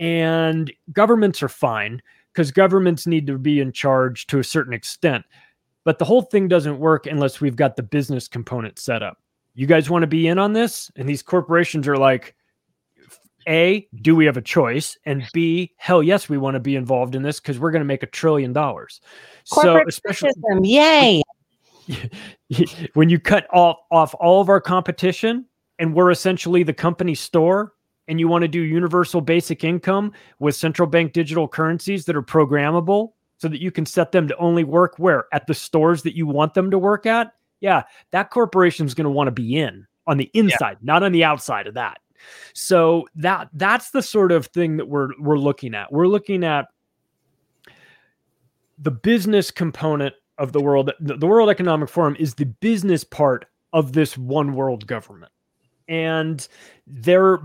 and 0.00 0.70
governments 0.92 1.42
are 1.42 1.48
fine 1.48 2.00
because 2.30 2.50
governments 2.50 3.06
need 3.06 3.26
to 3.26 3.38
be 3.38 3.58
in 3.58 3.72
charge 3.72 4.26
to 4.26 4.38
a 4.38 4.44
certain 4.44 4.74
extent 4.74 5.24
but 5.84 5.98
the 5.98 6.04
whole 6.04 6.22
thing 6.22 6.46
doesn't 6.46 6.78
work 6.78 7.06
unless 7.06 7.40
we've 7.40 7.56
got 7.56 7.74
the 7.74 7.82
business 7.82 8.28
component 8.28 8.78
set 8.78 9.02
up 9.02 9.21
you 9.54 9.66
guys 9.66 9.90
want 9.90 10.02
to 10.02 10.06
be 10.06 10.26
in 10.28 10.38
on 10.38 10.52
this 10.52 10.90
and 10.96 11.08
these 11.08 11.22
corporations 11.22 11.86
are 11.86 11.96
like 11.96 12.34
a, 13.48 13.86
do 14.00 14.14
we 14.14 14.24
have 14.26 14.36
a 14.36 14.42
choice? 14.42 14.96
And 15.04 15.24
B, 15.32 15.72
hell 15.76 16.02
yes, 16.02 16.28
we 16.28 16.38
want 16.38 16.54
to 16.54 16.60
be 16.60 16.76
involved 16.76 17.14
in 17.14 17.22
this 17.22 17.40
because 17.40 17.58
we're 17.58 17.70
going 17.70 17.80
to 17.80 17.86
make 17.86 18.02
a 18.02 18.06
trillion 18.06 18.52
dollars. 18.52 19.00
So, 19.44 19.82
especially, 19.86 20.30
System, 20.30 20.64
yay! 20.64 21.22
when 22.94 23.08
you 23.08 23.18
cut 23.18 23.46
off, 23.52 23.78
off 23.90 24.14
all 24.20 24.40
of 24.40 24.48
our 24.48 24.60
competition 24.60 25.44
and 25.78 25.94
we're 25.94 26.10
essentially 26.10 26.62
the 26.62 26.72
company 26.72 27.14
store 27.14 27.72
and 28.08 28.20
you 28.20 28.28
want 28.28 28.42
to 28.42 28.48
do 28.48 28.60
universal 28.60 29.20
basic 29.20 29.64
income 29.64 30.12
with 30.38 30.54
central 30.54 30.88
bank 30.88 31.12
digital 31.12 31.48
currencies 31.48 32.04
that 32.04 32.14
are 32.14 32.22
programmable 32.22 33.12
so 33.38 33.48
that 33.48 33.60
you 33.60 33.72
can 33.72 33.84
set 33.84 34.12
them 34.12 34.28
to 34.28 34.36
only 34.36 34.62
work 34.62 34.94
where 34.98 35.26
at 35.32 35.46
the 35.46 35.54
stores 35.54 36.02
that 36.02 36.16
you 36.16 36.26
want 36.26 36.54
them 36.54 36.70
to 36.70 36.78
work 36.78 37.06
at 37.06 37.34
yeah 37.62 37.82
that 38.10 38.28
corporation 38.28 38.84
is 38.84 38.92
going 38.92 39.06
to 39.06 39.10
want 39.10 39.26
to 39.26 39.32
be 39.32 39.58
in 39.58 39.86
on 40.06 40.18
the 40.18 40.30
inside 40.34 40.76
yeah. 40.80 40.84
not 40.84 41.02
on 41.02 41.12
the 41.12 41.24
outside 41.24 41.66
of 41.66 41.72
that 41.72 41.98
so 42.54 43.08
that 43.16 43.48
that's 43.54 43.90
the 43.90 44.02
sort 44.02 44.32
of 44.32 44.46
thing 44.46 44.76
that 44.76 44.88
we're 44.88 45.08
we're 45.18 45.38
looking 45.38 45.74
at. 45.74 45.92
We're 45.92 46.06
looking 46.06 46.44
at 46.44 46.66
the 48.78 48.90
business 48.90 49.50
component 49.50 50.14
of 50.38 50.52
the 50.52 50.60
world. 50.60 50.90
The 51.00 51.26
World 51.26 51.50
Economic 51.50 51.88
Forum 51.88 52.16
is 52.18 52.34
the 52.34 52.46
business 52.46 53.04
part 53.04 53.46
of 53.72 53.92
this 53.92 54.18
one 54.18 54.54
world 54.54 54.86
government. 54.86 55.32
And 55.92 56.48
they're 56.86 57.38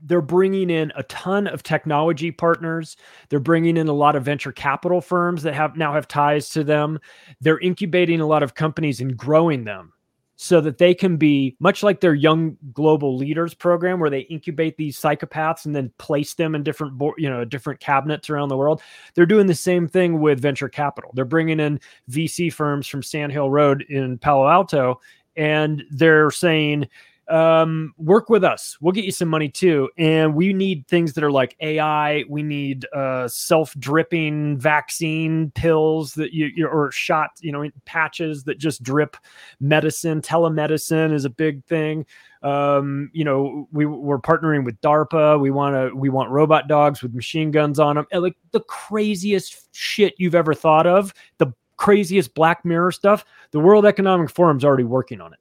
they're 0.00 0.20
bringing 0.20 0.70
in 0.70 0.92
a 0.94 1.02
ton 1.04 1.48
of 1.48 1.64
technology 1.64 2.30
partners. 2.30 2.96
They're 3.28 3.40
bringing 3.40 3.76
in 3.76 3.88
a 3.88 3.92
lot 3.92 4.14
of 4.14 4.24
venture 4.24 4.52
capital 4.52 5.00
firms 5.00 5.42
that 5.42 5.54
have 5.54 5.76
now 5.76 5.92
have 5.92 6.06
ties 6.06 6.48
to 6.50 6.62
them. 6.62 7.00
They're 7.40 7.58
incubating 7.58 8.20
a 8.20 8.26
lot 8.26 8.44
of 8.44 8.54
companies 8.54 9.00
and 9.00 9.16
growing 9.16 9.64
them 9.64 9.92
so 10.40 10.60
that 10.60 10.78
they 10.78 10.94
can 10.94 11.16
be 11.16 11.56
much 11.58 11.82
like 11.82 12.00
their 12.00 12.14
young 12.14 12.56
global 12.72 13.16
leaders 13.16 13.54
program 13.54 13.98
where 13.98 14.08
they 14.08 14.20
incubate 14.20 14.76
these 14.76 14.96
psychopaths 14.96 15.66
and 15.66 15.74
then 15.74 15.92
place 15.98 16.34
them 16.34 16.54
in 16.54 16.62
different 16.62 16.94
you 17.18 17.28
know 17.28 17.44
different 17.44 17.80
cabinets 17.80 18.30
around 18.30 18.48
the 18.48 18.56
world 18.56 18.80
they're 19.14 19.26
doing 19.26 19.48
the 19.48 19.54
same 19.54 19.88
thing 19.88 20.20
with 20.20 20.40
venture 20.40 20.68
capital 20.68 21.10
they're 21.14 21.24
bringing 21.24 21.58
in 21.58 21.80
vc 22.08 22.52
firms 22.52 22.86
from 22.86 23.02
sand 23.02 23.32
hill 23.32 23.50
road 23.50 23.82
in 23.88 24.16
palo 24.16 24.46
alto 24.46 25.00
and 25.34 25.84
they're 25.90 26.30
saying 26.30 26.88
um, 27.28 27.92
work 27.98 28.28
with 28.28 28.44
us. 28.44 28.76
We'll 28.80 28.92
get 28.92 29.04
you 29.04 29.10
some 29.10 29.28
money 29.28 29.48
too. 29.48 29.90
And 29.98 30.34
we 30.34 30.52
need 30.52 30.86
things 30.88 31.12
that 31.14 31.24
are 31.24 31.30
like 31.30 31.56
AI. 31.60 32.24
We 32.28 32.42
need 32.42 32.86
uh, 32.94 33.28
self 33.28 33.74
dripping 33.78 34.58
vaccine 34.58 35.50
pills 35.52 36.14
that 36.14 36.32
you, 36.32 36.50
you 36.54 36.66
or 36.66 36.90
shot, 36.90 37.30
you 37.40 37.52
know, 37.52 37.68
patches 37.84 38.44
that 38.44 38.58
just 38.58 38.82
drip 38.82 39.16
medicine. 39.60 40.20
Telemedicine 40.20 41.12
is 41.12 41.24
a 41.24 41.30
big 41.30 41.64
thing. 41.64 42.06
Um, 42.42 43.10
you 43.12 43.24
know, 43.24 43.68
we 43.72 43.84
we're 43.84 44.20
partnering 44.20 44.64
with 44.64 44.80
DARPA. 44.80 45.40
We 45.40 45.50
want 45.50 45.74
to 45.74 45.94
we 45.94 46.08
want 46.08 46.30
robot 46.30 46.68
dogs 46.68 47.02
with 47.02 47.14
machine 47.14 47.50
guns 47.50 47.78
on 47.78 47.96
them. 47.96 48.06
And 48.12 48.22
like 48.22 48.36
the 48.52 48.60
craziest 48.60 49.74
shit 49.74 50.14
you've 50.18 50.34
ever 50.34 50.54
thought 50.54 50.86
of. 50.86 51.12
The 51.38 51.52
craziest 51.76 52.34
Black 52.34 52.64
Mirror 52.64 52.92
stuff. 52.92 53.24
The 53.50 53.60
World 53.60 53.86
Economic 53.86 54.30
Forum's 54.30 54.64
already 54.64 54.84
working 54.84 55.20
on 55.20 55.32
it. 55.32 55.38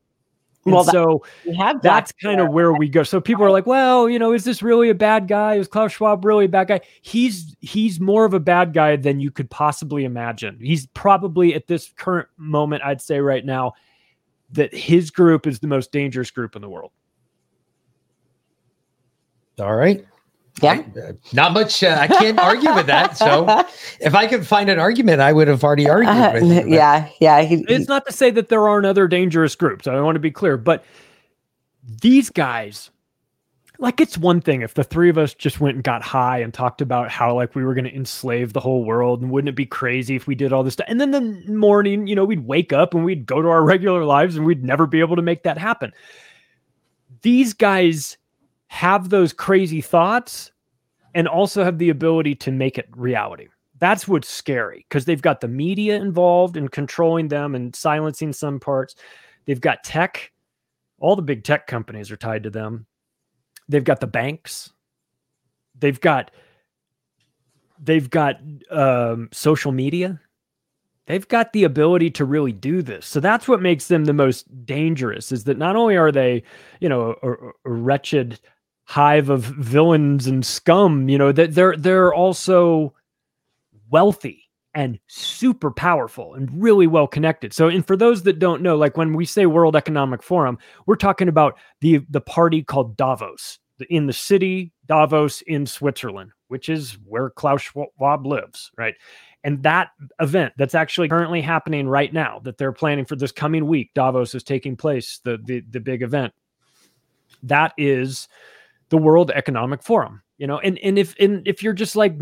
And 0.68 0.76
well, 0.76 0.84
so 0.84 1.24
that, 1.58 1.82
that's 1.82 2.12
kind 2.12 2.42
of 2.42 2.50
where 2.50 2.74
we 2.74 2.90
go. 2.90 3.02
So 3.04 3.22
people 3.22 3.46
are 3.46 3.52
like, 3.52 3.66
well, 3.66 4.10
you 4.10 4.20
know, 4.20 4.34
is 4.34 4.44
this 4.44 4.62
really 4.62 4.90
a 4.90 4.94
bad 4.94 5.30
guy? 5.30 5.56
Is 5.56 5.70
Klaus 5.70 5.94
Schwab 5.94 6.26
really 6.26 6.44
a 6.44 6.50
bad 6.50 6.68
guy? 6.68 6.82
He's 7.02 7.56
he's 7.62 8.02
more 8.02 8.26
of 8.26 8.34
a 8.34 8.40
bad 8.42 8.74
guy 8.74 8.98
than 8.98 9.22
you 9.22 9.32
could 9.32 9.50
possibly 9.50 10.04
imagine. 10.04 10.60
He's 10.62 10.86
probably 10.88 11.56
at 11.56 11.68
this 11.68 11.94
current 11.96 12.28
moment, 12.36 12.84
I'd 12.84 13.02
say 13.02 13.22
right 13.22 13.46
now, 13.46 13.76
that 14.52 14.76
his 14.76 15.10
group 15.10 15.48
is 15.48 15.60
the 15.60 15.68
most 15.68 15.94
dangerous 15.94 16.32
group 16.32 16.58
in 16.58 16.62
the 16.62 16.70
world. 16.70 16.92
All 19.58 19.74
right. 19.74 20.06
Yeah. 20.62 20.84
I, 20.96 21.00
uh, 21.00 21.14
not 21.34 21.54
much. 21.54 21.84
Uh, 21.84 21.98
I 22.00 22.08
can't 22.08 22.40
argue 22.40 22.74
with 22.74 22.88
that. 22.88 23.18
So 23.18 23.46
if 24.00 24.16
I 24.16 24.28
could 24.28 24.46
find 24.46 24.70
an 24.70 24.80
argument, 24.80 25.22
I 25.22 25.34
would 25.34 25.48
have 25.48 25.64
already 25.64 25.90
argued 25.90 26.10
uh, 26.10 26.40
you. 26.46 26.76
Yeah. 26.76 27.10
Yeah. 27.20 27.42
He, 27.42 27.66
it's 27.68 27.88
not 27.88 28.06
to 28.08 28.12
say 28.12 28.32
that 28.32 28.50
there 28.50 28.68
aren't 28.68 28.86
other 28.86 29.08
dangerous 29.08 29.56
groups. 29.56 29.88
I 29.88 30.00
want 30.02 30.16
to 30.16 30.20
be 30.20 30.32
clear, 30.32 30.58
but 30.58 30.84
these 32.02 32.30
guys, 32.30 32.90
like 33.80 34.02
it's 34.02 34.18
one 34.18 34.42
thing 34.42 34.62
if 34.62 34.74
the 34.74 34.84
three 34.84 35.10
of 35.10 35.18
us 35.18 35.34
just 35.34 35.60
went 35.60 35.76
and 35.76 35.84
got 35.84 36.02
high 36.02 36.40
and 36.40 36.54
talked 36.54 36.82
about 36.82 37.10
how 37.10 37.36
like 37.36 37.56
we 37.56 37.64
were 37.64 37.74
going 37.74 37.86
to 37.86 37.96
enslave 37.96 38.54
the 38.54 38.60
whole 38.60 38.84
world 38.84 39.22
and 39.22 39.32
wouldn't 39.32 39.50
it 39.50 39.56
be 39.56 39.66
crazy 39.66 40.16
if 40.16 40.28
we 40.28 40.36
did 40.36 40.52
all 40.52 40.64
this 40.64 40.74
stuff 40.74 40.88
and 40.90 41.00
then 41.00 41.12
the 41.12 41.22
morning 41.54 42.08
you 42.08 42.16
know 42.16 42.26
we'd 42.26 42.48
wake 42.48 42.74
up 42.74 42.94
and 42.94 43.06
we'd 43.06 43.26
go 43.26 43.42
to 43.42 43.48
our 43.50 43.64
regular 43.64 44.04
lives 44.04 44.36
and 44.36 44.46
we'd 44.46 44.64
never 44.64 44.88
be 44.88 45.00
able 45.00 45.16
to 45.16 45.22
make 45.22 45.44
that 45.44 45.58
happen 45.58 45.94
these 47.22 47.54
guys 47.54 48.18
have 48.68 49.10
those 49.10 49.34
crazy 49.34 49.82
thoughts 49.82 50.52
and 51.14 51.28
also 51.28 51.64
have 51.64 51.78
the 51.78 51.90
ability 51.90 52.36
to 52.36 52.52
make 52.52 52.78
it 52.78 52.88
reality. 52.96 53.48
That's 53.80 54.08
what's 54.08 54.30
scary 54.30 54.86
because 54.88 55.06
they've 55.06 55.22
got 55.22 55.42
the 55.42 55.48
media 55.48 55.96
involved 55.98 56.58
in 56.58 56.68
controlling 56.68 57.28
them 57.28 57.56
and 57.56 57.76
silencing 57.76 58.34
some 58.34 58.60
parts. 58.60 58.96
They've 59.46 59.62
got 59.62 59.84
tech. 59.84 60.32
All 61.00 61.16
the 61.16 61.22
big 61.22 61.44
tech 61.44 61.68
companies 61.68 62.12
are 62.12 62.18
tied 62.18 62.44
to 62.44 62.50
them. 62.50 62.86
They've 63.70 63.84
got 63.84 64.00
the 64.00 64.08
banks. 64.08 64.72
They've 65.80 66.00
got 66.00 66.32
they've 67.80 68.10
got 68.10 68.40
um, 68.72 69.30
social 69.32 69.72
media. 69.72 70.20
They've 71.06 71.28
got 71.28 71.54
the 71.54 71.64
ability 71.64 72.12
to 72.12 72.26
really 72.26 72.52
do 72.52 72.82
this. 72.82 73.06
So 73.06 73.20
that's 73.20 73.48
what 73.48 73.62
makes 73.62 73.88
them 73.88 74.06
the 74.06 74.14
most 74.14 74.66
dangerous 74.66 75.32
is 75.32 75.46
that 75.46 75.58
not 75.58 75.76
only 75.76 75.96
are 75.96 76.12
they, 76.12 76.44
you 76.82 76.90
know, 76.90 77.16
a, 77.24 77.32
a 77.70 77.72
wretched 77.72 78.40
hive 78.88 79.30
of 79.30 79.42
villains 79.42 80.28
and 80.28 80.46
scum 80.46 81.10
you 81.10 81.18
know 81.18 81.34
that 81.34 81.54
they're 81.54 81.76
they're 81.76 82.14
also 82.14 82.94
wealthy 83.90 84.48
and 84.74 85.00
super 85.08 85.72
powerful 85.72 86.36
and 86.36 86.50
really 86.62 86.86
well 86.86 87.08
connected. 87.08 87.52
So 87.52 87.68
and 87.68 87.86
for 87.86 87.98
those 87.98 88.24
that 88.24 88.40
don't 88.40 88.62
know 88.62 88.78
like 88.78 88.96
when 88.96 89.14
we 89.14 89.26
say 89.26 89.46
world 89.46 89.76
economic 89.76 90.24
forum 90.24 90.58
we're 90.86 90.96
talking 90.96 91.28
about 91.28 91.58
the 91.82 92.06
the 92.10 92.22
party 92.22 92.64
called 92.64 92.96
davos 92.96 93.60
in 93.90 94.08
the 94.08 94.14
city 94.14 94.72
davos 94.86 95.42
in 95.42 95.66
switzerland 95.66 96.32
which 96.48 96.68
is 96.70 96.98
where 97.06 97.30
klaus 97.30 97.62
schwab 97.62 98.26
lives 98.26 98.72
right? 98.78 98.96
And 99.44 99.64
that 99.64 99.90
event 100.22 100.54
that's 100.58 100.76
actually 100.76 101.10
currently 101.10 101.42
happening 101.42 101.88
right 101.90 102.12
now 102.12 102.40
that 102.44 102.58
they're 102.58 102.72
planning 102.72 103.06
for 103.06 103.16
this 103.16 103.32
coming 103.32 103.68
week 103.68 103.92
davos 103.96 104.34
is 104.34 104.44
taking 104.44 104.78
place 104.78 105.20
the 105.24 105.38
the, 105.44 105.62
the 105.72 105.80
big 105.80 106.04
event. 106.04 106.34
That 107.44 107.74
is 107.78 108.28
the 108.90 108.98
World 108.98 109.32
Economic 109.32 109.82
Forum. 109.82 110.22
You 110.38 110.48
know, 110.48 110.60
and 110.60 110.78
and 110.80 111.00
if 111.00 111.16
and 111.20 111.48
if 111.48 111.64
you're 111.64 111.74
just 111.74 111.96
like 111.96 112.16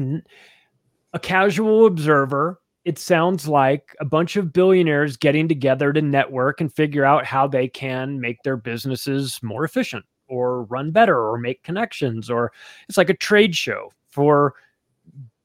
a 1.13 1.19
casual 1.19 1.85
observer, 1.85 2.59
it 2.85 2.99
sounds 2.99 3.47
like 3.47 3.95
a 3.99 4.05
bunch 4.05 4.35
of 4.35 4.53
billionaires 4.53 5.17
getting 5.17 5.47
together 5.47 5.91
to 5.91 6.01
network 6.01 6.61
and 6.61 6.73
figure 6.73 7.03
out 7.03 7.25
how 7.25 7.47
they 7.47 7.67
can 7.67 8.21
make 8.21 8.41
their 8.43 8.57
businesses 8.57 9.41
more 9.41 9.65
efficient 9.65 10.05
or 10.27 10.63
run 10.63 10.91
better 10.91 11.19
or 11.19 11.37
make 11.37 11.63
connections 11.63 12.29
or 12.29 12.51
it's 12.87 12.97
like 12.97 13.09
a 13.09 13.15
trade 13.15 13.55
show 13.55 13.91
for 14.09 14.53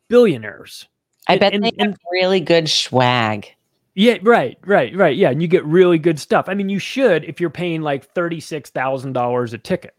billionaires. 0.09 0.87
I 1.29 1.39
bet 1.39 1.55
and, 1.55 1.65
they 1.65 1.73
and, 1.79 1.91
have 1.91 1.99
really 2.13 2.41
good 2.41 2.69
swag. 2.69 3.49
Yeah, 3.95 4.19
right, 4.23 4.57
right, 4.65 4.95
right. 4.97 5.17
Yeah, 5.17 5.31
and 5.31 5.43
you 5.43 5.49
get 5.49 5.65
really 5.65 5.99
good 5.99 6.19
stuff. 6.19 6.49
I 6.49 6.55
mean, 6.55 6.69
you 6.69 6.79
should 6.79 7.25
if 7.25 7.41
you're 7.41 7.51
paying 7.51 7.83
like 7.83 8.13
thirty-six 8.15 8.71
thousand 8.71 9.13
dollars 9.13 9.53
a 9.53 9.59
ticket. 9.59 9.95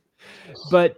But 0.70 0.98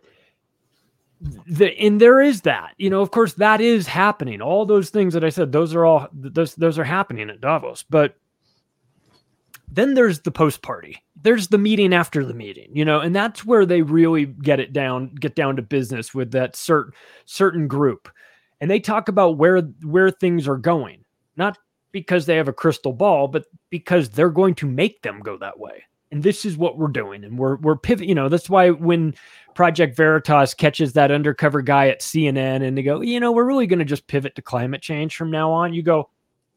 the 1.48 1.78
and 1.80 2.02
there 2.02 2.22
is 2.22 2.42
that 2.42 2.74
you 2.78 2.90
know 2.90 3.02
of 3.02 3.12
course 3.12 3.34
that 3.34 3.62
is 3.62 3.88
happening 3.88 4.42
all 4.42 4.66
those 4.66 4.90
things 4.90 5.14
that 5.14 5.24
i 5.24 5.30
said 5.30 5.52
those 5.52 5.74
are 5.76 5.86
all 5.86 6.08
those 6.14 6.56
those 6.56 6.78
are 6.80 6.84
happening 6.84 7.30
at 7.30 7.42
davos 7.42 7.84
but 7.90 8.16
Then 9.68 9.96
there's 9.96 10.22
the 10.22 10.32
post 10.32 10.62
party. 10.62 11.02
There's 11.22 11.48
the 11.48 11.58
meeting 11.58 11.94
after 11.94 12.26
the 12.26 12.34
meeting, 12.34 12.70
you 12.76 12.86
know, 12.86 13.00
and 13.00 13.16
that's 13.16 13.46
where 13.46 13.66
they 13.66 13.82
really 13.82 14.26
get 14.26 14.60
it 14.60 14.74
down, 14.74 15.16
get 15.16 15.36
down 15.36 15.56
to 15.56 15.62
business 15.62 16.14
with 16.14 16.32
that 16.32 16.56
certain 16.56 16.94
certain 17.26 17.68
group. 17.68 18.10
And 18.62 18.70
they 18.70 18.80
talk 18.80 19.08
about 19.10 19.38
where 19.38 19.62
where 19.84 20.12
things 20.12 20.48
are 20.48 20.58
going, 20.58 21.04
not 21.38 21.58
because 21.92 22.26
they 22.26 22.36
have 22.38 22.48
a 22.50 22.54
crystal 22.54 22.94
ball, 22.94 23.28
but 23.28 23.46
because 23.70 24.10
they're 24.10 24.30
going 24.30 24.56
to 24.56 24.68
make 24.68 25.02
them 25.02 25.22
go 25.22 25.38
that 25.38 25.60
way. 25.60 25.84
And 26.12 26.22
this 26.24 26.46
is 26.46 26.58
what 26.58 26.78
we're 26.78 26.88
doing. 26.90 27.24
And 27.24 27.38
we're 27.40 27.58
we're 27.58 27.78
pivot, 27.78 28.08
you 28.08 28.16
know, 28.16 28.30
that's 28.30 28.50
why 28.50 28.70
when 28.72 29.16
Project 29.56 29.96
Veritas 29.96 30.54
catches 30.54 30.94
that 30.94 31.12
undercover 31.12 31.62
guy 31.62 31.88
at 31.88 32.02
CNN 32.02 32.66
and 32.66 32.78
they 32.78 32.84
go, 32.84 33.02
you 33.02 33.20
know, 33.20 33.32
we're 33.32 33.46
really 33.46 33.68
going 33.68 33.80
to 33.80 33.86
just 33.86 34.08
pivot 34.08 34.36
to 34.36 34.42
climate 34.42 34.82
change 34.82 35.16
from 35.16 35.32
now 35.32 35.52
on. 35.52 35.74
You 35.74 35.82
go, 35.82 36.10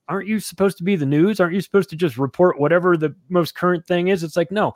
aren't 0.08 0.28
you 0.28 0.40
supposed 0.40 0.78
to 0.78 0.84
be 0.84 0.96
the 0.96 1.06
news? 1.06 1.40
Aren't 1.40 1.54
you 1.54 1.60
supposed 1.60 1.90
to 1.90 1.96
just 1.96 2.16
report 2.16 2.58
whatever 2.58 2.96
the 2.96 3.14
most 3.28 3.54
current 3.54 3.86
thing 3.86 4.08
is? 4.08 4.22
It's 4.22 4.36
like, 4.36 4.50
no, 4.50 4.74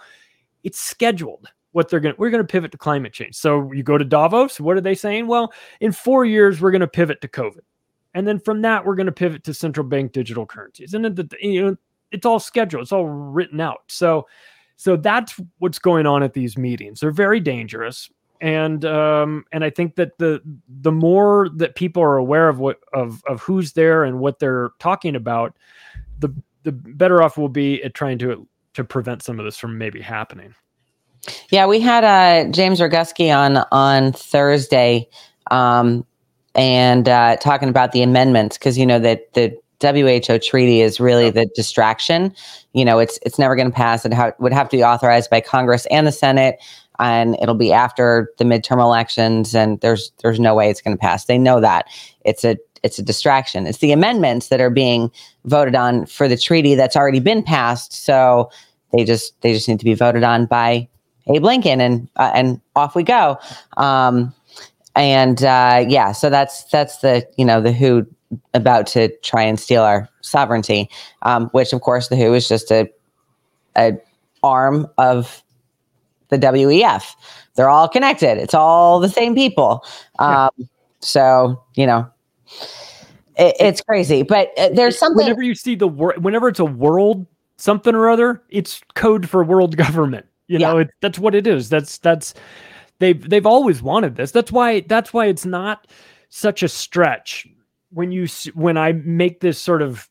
it's 0.65 0.81
scheduled 0.81 1.49
what 1.73 1.89
they're 1.89 2.01
going 2.01 2.15
to, 2.15 2.21
we're 2.21 2.31
going 2.31 2.45
to 2.45 2.53
pivot 2.53 2.73
to 2.73 2.79
climate 2.79 3.13
change. 3.13 3.37
So 3.37 3.71
you 3.73 3.83
go 3.83 3.97
to 3.97 4.05
Davos. 4.05 4.61
What 4.61 4.77
are 4.77 4.81
they 4.81 4.95
saying? 4.95 5.27
Well, 5.27 5.53
in 5.81 5.93
four 5.93 6.25
years, 6.25 6.61
we're 6.61 6.73
going 6.73 6.81
to 6.81 6.89
pivot 6.89 7.21
to 7.21 7.29
COVID. 7.29 7.61
And 8.15 8.27
then 8.27 8.41
from 8.41 8.63
that, 8.63 8.85
we're 8.85 8.97
going 8.97 9.07
to 9.07 9.13
pivot 9.13 9.45
to 9.45 9.55
central 9.55 9.87
bank 9.87 10.13
digital 10.13 10.47
currencies. 10.47 10.95
And 10.95 11.33
you 11.41 11.63
know, 11.63 11.77
it's 12.11 12.27
all 12.27 12.41
scheduled. 12.41 12.83
It's 12.83 12.93
all 12.93 13.07
written 13.07 13.61
out. 13.61 13.83
So, 13.87 14.27
so 14.81 14.97
that's 14.97 15.39
what's 15.59 15.79
going 15.79 16.07
on 16.07 16.23
at 16.23 16.33
these 16.33 16.57
meetings. 16.57 17.01
They're 17.01 17.11
very 17.11 17.39
dangerous, 17.39 18.09
and 18.41 18.83
um, 18.87 19.45
and 19.53 19.63
I 19.63 19.69
think 19.69 19.97
that 19.97 20.17
the 20.17 20.41
the 20.67 20.91
more 20.91 21.51
that 21.57 21.75
people 21.75 22.03
are 22.03 22.17
aware 22.17 22.49
of 22.49 22.61
what 22.61 22.79
of 22.95 23.23
of 23.29 23.43
who's 23.43 23.75
there 23.75 24.05
and 24.05 24.21
what 24.21 24.39
they're 24.39 24.71
talking 24.79 25.17
about, 25.17 25.55
the 26.19 26.31
the 26.63 26.73
better 26.73 27.23
off 27.23 27.37
we'll 27.37 27.49
be 27.49 27.85
at 27.85 27.93
trying 27.93 28.17
to 28.21 28.49
to 28.73 28.83
prevent 28.83 29.23
some 29.23 29.39
of 29.39 29.45
this 29.45 29.59
from 29.59 29.77
maybe 29.77 30.01
happening. 30.01 30.55
Yeah, 31.51 31.67
we 31.67 31.81
had 31.81 32.03
uh, 32.03 32.51
James 32.51 32.81
Roguski 32.81 33.37
on 33.37 33.63
on 33.73 34.15
Thursday, 34.15 35.11
um, 35.51 36.07
and 36.55 37.07
uh, 37.07 37.37
talking 37.37 37.69
about 37.69 37.93
the 37.93 38.01
amendments 38.01 38.57
because 38.57 38.79
you 38.79 38.87
know 38.87 38.99
that 38.99 39.31
the 39.35 39.55
WHO 39.81 40.39
treaty 40.39 40.81
is 40.81 41.01
really 41.01 41.31
the 41.31 41.47
distraction. 41.55 42.35
You 42.73 42.85
know, 42.85 42.99
it's 42.99 43.19
it's 43.23 43.39
never 43.39 43.57
going 43.57 43.71
to 43.71 43.75
pass. 43.75 44.05
It 44.05 44.13
ha- 44.13 44.33
would 44.39 44.53
have 44.53 44.69
to 44.69 44.77
be 44.77 44.85
authorized 44.85 45.31
by 45.31 45.41
Congress 45.41 45.87
and 45.87 46.07
the 46.07 46.13
Senate, 46.13 46.63
and 46.99 47.37
it'll 47.41 47.55
be 47.55 47.73
after 47.73 48.33
the 48.39 48.45
midterm 48.45 48.81
elections. 48.81 49.55
And 49.55 49.81
there's 49.81 50.13
there's 50.23 50.41
no 50.41 50.55
way 50.55 50.71
it's 50.71 50.81
going 50.81 50.97
to 50.97 51.01
pass. 51.01 51.25
They 51.25 51.39
know 51.39 51.61
that 51.61 51.87
it's 52.25 52.45
a 52.45 52.57
it's 52.83 52.99
a 52.99 53.03
distraction. 53.03 53.67
It's 53.67 53.79
the 53.79 53.93
amendments 53.93 54.49
that 54.49 54.61
are 54.61 54.71
being 54.71 55.11
voted 55.45 55.75
on 55.75 56.07
for 56.07 56.29
the 56.29 56.37
treaty 56.37 56.75
that's 56.75 56.97
already 56.97 57.21
been 57.21 57.43
passed. 57.43 57.93
So 57.93 58.51
they 58.93 59.05
just 59.05 59.41
they 59.43 59.53
just 59.53 59.69
need 59.69 59.79
to 59.79 59.85
be 59.85 59.95
voted 59.95 60.25
on 60.25 60.47
by 60.47 60.89
Abe 61.27 61.45
Lincoln, 61.45 61.81
and 61.81 62.09
uh, 62.17 62.33
and 62.35 62.61
off 62.77 62.95
we 62.95 63.03
go. 63.03 63.39
Um, 63.77 64.35
and 64.97 65.43
uh, 65.43 65.85
yeah, 65.89 66.13
so 66.13 66.31
that's 66.31 66.65
that's 66.65 66.99
the 66.99 67.27
you 67.37 67.45
know 67.45 67.61
the 67.61 67.73
who 67.73 68.07
about 68.55 68.87
to 68.89 69.09
try 69.19 69.43
and 69.43 69.59
steal 69.59 69.83
our 69.83 70.09
sovereignty, 70.21 70.89
um, 71.23 71.49
which 71.49 71.73
of 71.73 71.81
course 71.81 72.09
the 72.09 72.17
WHO 72.17 72.35
is 72.35 72.49
just 72.49 72.71
a, 72.71 72.89
a 73.77 73.93
arm 74.43 74.87
of 74.99 75.43
the 76.29 76.39
WEF. 76.39 77.15
They're 77.55 77.69
all 77.69 77.89
connected. 77.89 78.39
It's 78.39 78.55
all 78.55 79.01
the 79.01 79.09
same 79.09 79.35
people. 79.35 79.85
Um, 80.19 80.51
yeah. 80.57 80.67
So 81.01 81.63
you 81.75 81.87
know, 81.87 82.09
it, 83.37 83.57
it's 83.59 83.81
crazy. 83.81 84.23
But 84.23 84.51
uh, 84.57 84.71
there's 84.73 84.99
something. 84.99 85.25
Whenever 85.25 85.43
you 85.43 85.55
see 85.55 85.75
the 85.75 85.89
word, 85.89 86.23
whenever 86.23 86.49
it's 86.49 86.61
a 86.61 86.65
world 86.65 87.27
something 87.57 87.95
or 87.95 88.09
other, 88.09 88.43
it's 88.49 88.81
code 88.95 89.29
for 89.29 89.45
world 89.45 89.77
government. 89.77 90.27
You 90.47 90.59
know, 90.59 90.77
yeah. 90.77 90.83
it, 90.83 90.91
that's 91.01 91.19
what 91.19 91.35
it 91.35 91.47
is. 91.47 91.69
That's 91.69 91.99
that's 91.99 92.35
they've 92.99 93.29
they've 93.29 93.47
always 93.47 93.83
wanted 93.83 94.17
this. 94.17 94.31
That's 94.31 94.53
why 94.53 94.81
that's 94.81 95.13
why 95.13 95.27
it's 95.27 95.47
not 95.47 95.87
such 96.29 96.63
a 96.63 96.69
stretch 96.69 97.47
when 97.91 98.13
you 98.13 98.27
when 98.55 98.77
I 98.77 98.93
make 98.93 99.41
this 99.41 99.59
sort 99.59 99.83
of 99.83 100.09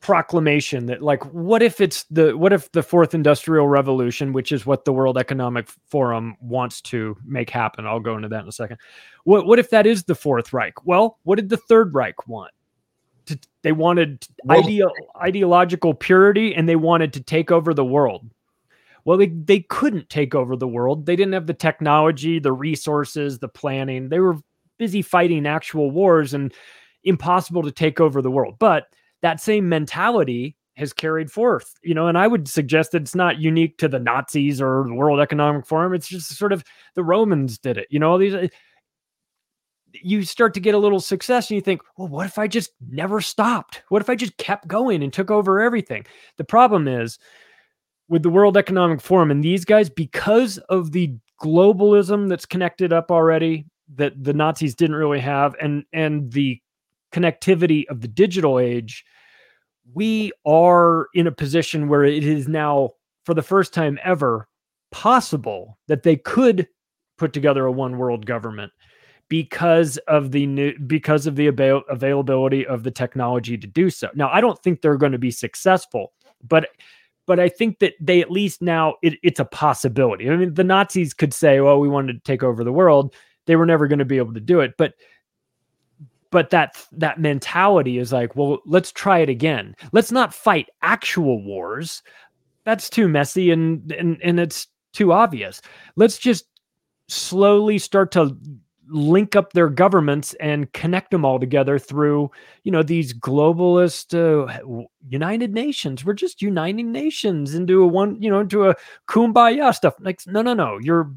proclamation 0.00 0.86
that 0.86 1.00
like 1.00 1.22
what 1.32 1.62
if 1.62 1.80
it's 1.80 2.02
the 2.10 2.36
what 2.36 2.52
if 2.52 2.70
the 2.72 2.82
fourth 2.82 3.14
industrial 3.14 3.68
revolution 3.68 4.32
which 4.32 4.50
is 4.50 4.66
what 4.66 4.84
the 4.84 4.92
world 4.92 5.16
economic 5.16 5.68
forum 5.88 6.36
wants 6.40 6.80
to 6.80 7.16
make 7.24 7.50
happen? 7.50 7.86
I'll 7.86 8.00
go 8.00 8.16
into 8.16 8.28
that 8.28 8.42
in 8.42 8.48
a 8.48 8.52
second. 8.52 8.78
What 9.24 9.46
what 9.46 9.58
if 9.58 9.70
that 9.70 9.86
is 9.86 10.04
the 10.04 10.14
fourth 10.14 10.52
reich? 10.52 10.84
Well 10.84 11.18
what 11.22 11.36
did 11.36 11.48
the 11.48 11.56
third 11.56 11.94
reich 11.94 12.26
want? 12.26 12.52
To, 13.26 13.38
they 13.62 13.70
wanted 13.70 14.26
ideal 14.50 14.90
ideological 15.20 15.94
purity 15.94 16.52
and 16.52 16.68
they 16.68 16.76
wanted 16.76 17.12
to 17.12 17.22
take 17.22 17.52
over 17.52 17.72
the 17.72 17.84
world. 17.84 18.28
Well 19.04 19.18
they, 19.18 19.28
they 19.28 19.60
couldn't 19.60 20.10
take 20.10 20.34
over 20.34 20.56
the 20.56 20.68
world. 20.68 21.06
They 21.06 21.14
didn't 21.14 21.34
have 21.34 21.46
the 21.46 21.54
technology 21.54 22.40
the 22.40 22.52
resources 22.52 23.38
the 23.38 23.48
planning. 23.48 24.08
They 24.08 24.18
were 24.18 24.38
busy 24.82 25.00
fighting 25.00 25.46
actual 25.46 25.92
wars 25.92 26.34
and 26.34 26.52
impossible 27.04 27.62
to 27.62 27.70
take 27.70 28.00
over 28.00 28.20
the 28.20 28.32
world. 28.32 28.56
But 28.58 28.86
that 29.20 29.40
same 29.40 29.68
mentality 29.68 30.56
has 30.74 30.92
carried 30.92 31.30
forth, 31.30 31.72
you 31.84 31.94
know, 31.94 32.08
and 32.08 32.18
I 32.18 32.26
would 32.26 32.48
suggest 32.48 32.90
that 32.90 33.02
it's 33.02 33.14
not 33.14 33.38
unique 33.38 33.78
to 33.78 33.86
the 33.86 34.00
Nazis 34.00 34.60
or 34.60 34.82
the 34.88 34.94
World 34.94 35.20
Economic 35.20 35.66
Forum. 35.66 35.94
It's 35.94 36.08
just 36.08 36.36
sort 36.36 36.52
of 36.52 36.64
the 36.96 37.04
Romans 37.04 37.58
did 37.58 37.78
it, 37.78 37.86
you 37.90 38.00
know, 38.00 38.18
these 38.18 38.34
uh, 38.34 38.48
you 39.92 40.24
start 40.24 40.52
to 40.54 40.60
get 40.60 40.74
a 40.74 40.78
little 40.78 40.98
success 40.98 41.48
and 41.48 41.54
you 41.54 41.60
think, 41.60 41.80
well, 41.96 42.08
what 42.08 42.26
if 42.26 42.38
I 42.38 42.48
just 42.48 42.72
never 42.90 43.20
stopped? 43.20 43.84
What 43.88 44.02
if 44.02 44.10
I 44.10 44.16
just 44.16 44.36
kept 44.36 44.66
going 44.66 45.00
and 45.00 45.12
took 45.12 45.30
over 45.30 45.60
everything? 45.60 46.06
The 46.38 46.44
problem 46.44 46.88
is 46.88 47.20
with 48.08 48.24
the 48.24 48.30
World 48.30 48.56
Economic 48.56 49.00
Forum 49.00 49.30
and 49.30 49.44
these 49.44 49.64
guys, 49.64 49.88
because 49.88 50.58
of 50.70 50.90
the 50.90 51.14
globalism 51.40 52.28
that's 52.28 52.46
connected 52.46 52.92
up 52.92 53.10
already, 53.12 53.66
that 53.96 54.22
the 54.22 54.32
Nazis 54.32 54.74
didn't 54.74 54.96
really 54.96 55.20
have, 55.20 55.54
and 55.60 55.84
and 55.92 56.32
the 56.32 56.60
connectivity 57.12 57.84
of 57.88 58.00
the 58.00 58.08
digital 58.08 58.58
age, 58.58 59.04
we 59.94 60.32
are 60.46 61.08
in 61.14 61.26
a 61.26 61.32
position 61.32 61.88
where 61.88 62.04
it 62.04 62.24
is 62.24 62.48
now, 62.48 62.90
for 63.24 63.34
the 63.34 63.42
first 63.42 63.74
time 63.74 63.98
ever, 64.02 64.48
possible 64.90 65.78
that 65.88 66.02
they 66.02 66.16
could 66.16 66.68
put 67.18 67.32
together 67.32 67.66
a 67.66 67.72
one 67.72 67.98
world 67.98 68.26
government 68.26 68.72
because 69.28 69.96
of 70.08 70.32
the 70.32 70.46
new 70.46 70.78
because 70.86 71.26
of 71.26 71.36
the 71.36 71.46
avail- 71.46 71.84
availability 71.88 72.66
of 72.66 72.82
the 72.82 72.90
technology 72.90 73.56
to 73.56 73.66
do 73.66 73.90
so. 73.90 74.10
Now, 74.14 74.28
I 74.30 74.40
don't 74.40 74.62
think 74.62 74.80
they're 74.80 74.96
going 74.96 75.12
to 75.12 75.18
be 75.18 75.30
successful, 75.30 76.12
but 76.46 76.68
but 77.26 77.38
I 77.38 77.48
think 77.48 77.78
that 77.78 77.94
they 78.00 78.20
at 78.20 78.30
least 78.30 78.60
now 78.60 78.96
it, 79.02 79.14
it's 79.22 79.40
a 79.40 79.44
possibility. 79.44 80.28
I 80.28 80.36
mean, 80.36 80.54
the 80.54 80.64
Nazis 80.64 81.14
could 81.14 81.32
say, 81.32 81.60
"Well, 81.60 81.80
we 81.80 81.88
wanted 81.88 82.14
to 82.14 82.20
take 82.20 82.42
over 82.42 82.64
the 82.64 82.72
world." 82.72 83.14
They 83.46 83.56
were 83.56 83.66
never 83.66 83.88
going 83.88 83.98
to 83.98 84.04
be 84.04 84.18
able 84.18 84.34
to 84.34 84.40
do 84.40 84.60
it. 84.60 84.74
But 84.76 84.94
but 86.30 86.50
that 86.50 86.84
that 86.92 87.20
mentality 87.20 87.98
is 87.98 88.12
like, 88.12 88.34
well, 88.34 88.58
let's 88.66 88.90
try 88.90 89.18
it 89.18 89.28
again. 89.28 89.76
Let's 89.92 90.10
not 90.10 90.34
fight 90.34 90.68
actual 90.80 91.42
wars. 91.42 92.02
That's 92.64 92.90
too 92.90 93.06
messy 93.06 93.50
and 93.50 93.92
and 93.92 94.20
and 94.22 94.40
it's 94.40 94.66
too 94.92 95.12
obvious. 95.12 95.60
Let's 95.96 96.18
just 96.18 96.46
slowly 97.08 97.78
start 97.78 98.10
to 98.12 98.36
link 98.88 99.36
up 99.36 99.52
their 99.52 99.68
governments 99.68 100.34
and 100.40 100.72
connect 100.72 101.10
them 101.10 101.24
all 101.24 101.38
together 101.38 101.78
through 101.78 102.30
you 102.64 102.70
know 102.70 102.82
these 102.82 103.14
globalist 103.14 104.12
uh, 104.12 104.86
united 105.08 105.54
nations 105.54 106.04
we're 106.04 106.12
just 106.12 106.42
uniting 106.42 106.92
nations 106.92 107.54
into 107.54 107.82
a 107.82 107.86
one 107.86 108.20
you 108.20 108.28
know 108.28 108.40
into 108.40 108.68
a 108.68 108.74
kumbaya 109.08 109.74
stuff 109.74 109.94
like 110.00 110.20
no 110.26 110.42
no 110.42 110.52
no 110.52 110.78
you're 110.82 111.10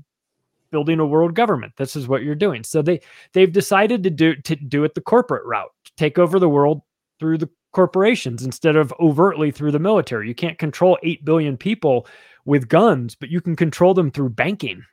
building 0.71 0.99
a 0.99 1.05
world 1.05 1.35
government. 1.35 1.73
This 1.77 1.95
is 1.95 2.07
what 2.07 2.23
you're 2.23 2.35
doing. 2.35 2.63
So 2.63 2.81
they 2.81 3.01
they've 3.33 3.51
decided 3.51 4.03
to 4.03 4.09
do 4.09 4.35
to 4.35 4.55
do 4.55 4.83
it 4.83 4.95
the 4.95 5.01
corporate 5.01 5.45
route, 5.45 5.71
take 5.97 6.17
over 6.17 6.39
the 6.39 6.49
world 6.49 6.81
through 7.19 7.37
the 7.37 7.49
corporations 7.73 8.43
instead 8.43 8.75
of 8.75 8.93
overtly 8.99 9.51
through 9.51 9.71
the 9.71 9.79
military. 9.79 10.27
You 10.27 10.35
can't 10.35 10.57
control 10.57 10.97
8 11.03 11.25
billion 11.25 11.57
people 11.57 12.07
with 12.45 12.69
guns, 12.69 13.15
but 13.15 13.29
you 13.29 13.41
can 13.41 13.55
control 13.55 13.93
them 13.93 14.11
through 14.11 14.29
banking. 14.29 14.83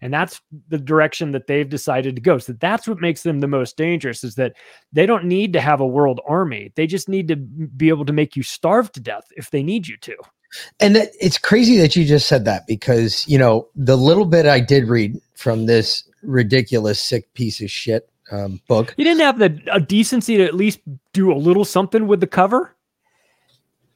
And 0.00 0.12
that's 0.12 0.40
the 0.68 0.78
direction 0.78 1.32
that 1.32 1.46
they've 1.46 1.68
decided 1.68 2.14
to 2.16 2.22
go. 2.22 2.38
So 2.38 2.52
that's 2.54 2.86
what 2.86 3.00
makes 3.00 3.22
them 3.22 3.40
the 3.40 3.48
most 3.48 3.76
dangerous 3.76 4.22
is 4.22 4.36
that 4.36 4.54
they 4.92 5.06
don't 5.06 5.24
need 5.24 5.52
to 5.54 5.60
have 5.60 5.80
a 5.80 5.86
world 5.86 6.20
army. 6.26 6.72
They 6.76 6.86
just 6.86 7.08
need 7.08 7.28
to 7.28 7.36
be 7.36 7.88
able 7.88 8.04
to 8.04 8.12
make 8.12 8.36
you 8.36 8.42
starve 8.42 8.92
to 8.92 9.00
death 9.00 9.24
if 9.36 9.50
they 9.50 9.62
need 9.62 9.88
you 9.88 9.96
to. 9.98 10.16
And 10.80 10.96
that, 10.96 11.10
it's 11.20 11.38
crazy 11.38 11.76
that 11.78 11.96
you 11.96 12.04
just 12.04 12.26
said 12.26 12.44
that 12.46 12.66
because, 12.66 13.26
you 13.28 13.38
know, 13.38 13.68
the 13.76 13.96
little 13.96 14.24
bit 14.24 14.46
I 14.46 14.60
did 14.60 14.88
read 14.88 15.20
from 15.34 15.66
this 15.66 16.04
ridiculous, 16.22 17.00
sick 17.00 17.32
piece 17.34 17.60
of 17.60 17.70
shit 17.70 18.08
um, 18.30 18.60
book. 18.68 18.94
You 18.96 19.04
didn't 19.04 19.20
have 19.20 19.38
the 19.38 19.48
decency 19.86 20.36
to 20.36 20.44
at 20.44 20.54
least 20.54 20.80
do 21.12 21.32
a 21.32 21.34
little 21.36 21.64
something 21.64 22.06
with 22.06 22.20
the 22.20 22.26
cover. 22.26 22.74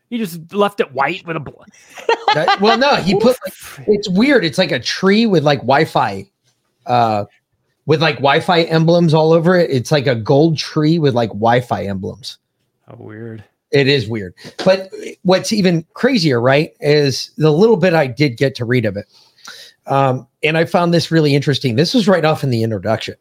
You 0.08 0.18
just 0.18 0.52
left 0.52 0.80
it 0.80 0.92
white 0.92 1.26
with 1.26 1.36
a 1.36 1.40
blood. 1.40 1.70
well, 2.60 2.76
no, 2.76 2.96
he 2.96 3.14
put 3.14 3.38
like, 3.44 3.88
it's 3.88 4.08
weird. 4.10 4.44
It's 4.44 4.58
like 4.58 4.70
a 4.70 4.78
tree 4.78 5.24
with 5.24 5.42
like 5.42 5.60
Wi-Fi, 5.60 6.26
uh, 6.84 7.24
with 7.86 8.02
like 8.02 8.16
Wi-Fi 8.16 8.64
emblems 8.64 9.14
all 9.14 9.32
over 9.32 9.56
it. 9.56 9.70
It's 9.70 9.90
like 9.90 10.06
a 10.06 10.14
gold 10.14 10.58
tree 10.58 10.98
with 10.98 11.14
like 11.14 11.30
Wi-Fi 11.30 11.86
emblems. 11.86 12.38
How 12.86 12.96
weird. 12.98 13.42
It 13.72 13.88
is 13.88 14.08
weird. 14.08 14.34
But 14.64 14.92
what's 15.22 15.52
even 15.52 15.86
crazier, 15.94 16.40
right, 16.40 16.74
is 16.80 17.30
the 17.38 17.50
little 17.50 17.76
bit 17.76 17.94
I 17.94 18.06
did 18.06 18.36
get 18.36 18.54
to 18.56 18.64
read 18.64 18.84
of 18.84 18.96
it. 18.96 19.06
Um, 19.86 20.26
and 20.42 20.56
I 20.56 20.64
found 20.64 20.92
this 20.92 21.10
really 21.10 21.34
interesting. 21.34 21.76
This 21.76 21.94
was 21.94 22.06
right 22.06 22.24
off 22.24 22.44
in 22.44 22.50
the 22.50 22.62
introduction. 22.62 23.14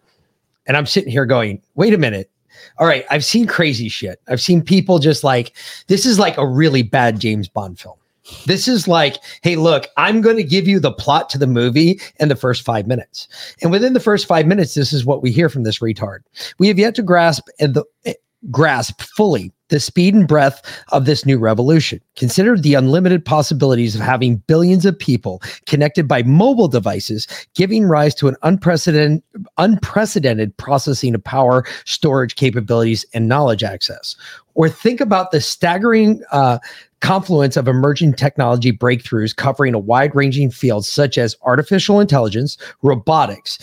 And 0.67 0.77
I'm 0.77 0.85
sitting 0.85 1.11
here 1.11 1.25
going, 1.25 1.61
wait 1.75 1.93
a 1.93 1.97
minute. 1.97 2.29
All 2.77 2.85
right, 2.85 3.05
I've 3.09 3.25
seen 3.25 3.47
crazy 3.47 3.89
shit. 3.89 4.21
I've 4.27 4.41
seen 4.41 4.61
people 4.61 4.99
just 4.99 5.23
like, 5.23 5.55
this 5.87 6.05
is 6.05 6.19
like 6.19 6.37
a 6.37 6.47
really 6.47 6.83
bad 6.83 7.19
James 7.19 7.47
Bond 7.47 7.79
film. 7.79 7.97
This 8.45 8.67
is 8.67 8.87
like, 8.87 9.17
hey, 9.41 9.55
look, 9.55 9.87
I'm 9.97 10.21
going 10.21 10.37
to 10.37 10.43
give 10.43 10.67
you 10.67 10.79
the 10.79 10.91
plot 10.91 11.29
to 11.31 11.37
the 11.37 11.47
movie 11.47 11.99
in 12.19 12.29
the 12.29 12.35
first 12.35 12.61
five 12.61 12.87
minutes. 12.87 13.27
And 13.61 13.71
within 13.71 13.93
the 13.93 13.99
first 13.99 14.27
five 14.27 14.45
minutes, 14.45 14.75
this 14.75 14.93
is 14.93 15.05
what 15.05 15.23
we 15.23 15.31
hear 15.31 15.49
from 15.49 15.63
this 15.63 15.79
retard. 15.79 16.19
We 16.59 16.67
have 16.67 16.77
yet 16.77 16.93
to 16.95 17.03
grasp 17.03 17.47
and 17.59 17.73
the 17.73 17.83
eh, 18.05 18.13
grasp 18.51 19.01
fully 19.01 19.51
the 19.71 19.79
speed 19.79 20.13
and 20.13 20.27
breadth 20.27 20.61
of 20.89 21.05
this 21.05 21.25
new 21.25 21.39
revolution. 21.39 21.99
Consider 22.15 22.57
the 22.57 22.75
unlimited 22.75 23.25
possibilities 23.25 23.95
of 23.95 24.01
having 24.01 24.35
billions 24.35 24.85
of 24.85 24.99
people 24.99 25.41
connected 25.65 26.07
by 26.07 26.21
mobile 26.23 26.67
devices, 26.67 27.27
giving 27.55 27.85
rise 27.85 28.13
to 28.15 28.27
an 28.27 28.35
unprecedented, 28.43 29.23
unprecedented 29.57 30.55
processing 30.57 31.15
of 31.15 31.23
power, 31.23 31.65
storage 31.85 32.35
capabilities, 32.35 33.05
and 33.13 33.27
knowledge 33.27 33.63
access. 33.63 34.15
Or 34.53 34.69
think 34.69 34.99
about 34.99 35.31
the 35.31 35.39
staggering 35.39 36.21
uh, 36.31 36.59
confluence 37.01 37.57
of 37.57 37.67
emerging 37.67 38.13
technology 38.13 38.71
breakthroughs 38.71 39.35
covering 39.35 39.73
a 39.73 39.79
wide 39.79 40.15
ranging 40.15 40.49
field 40.49 40.85
such 40.85 41.17
as 41.17 41.35
artificial 41.41 41.99
intelligence, 41.99 42.57
robotics, 42.81 43.59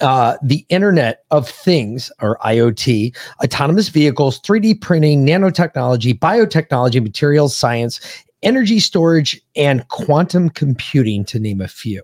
uh, 0.00 0.36
the 0.42 0.64
Internet 0.68 1.24
of 1.30 1.48
Things 1.48 2.12
or 2.20 2.38
IoT, 2.38 3.16
autonomous 3.42 3.88
vehicles, 3.88 4.40
3D 4.40 4.80
printing, 4.80 5.26
nanotechnology, 5.26 6.18
biotechnology, 6.18 7.02
materials 7.02 7.56
science, 7.56 8.00
energy 8.42 8.78
storage, 8.78 9.40
and 9.56 9.88
quantum 9.88 10.50
computing, 10.50 11.24
to 11.24 11.38
name 11.38 11.60
a 11.60 11.68
few. 11.68 12.02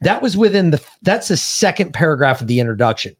That 0.00 0.22
was 0.22 0.36
within 0.36 0.70
the 0.70 0.84
that's 1.02 1.28
the 1.28 1.36
second 1.36 1.92
paragraph 1.92 2.40
of 2.40 2.46
the 2.46 2.60
introduction. 2.60 3.16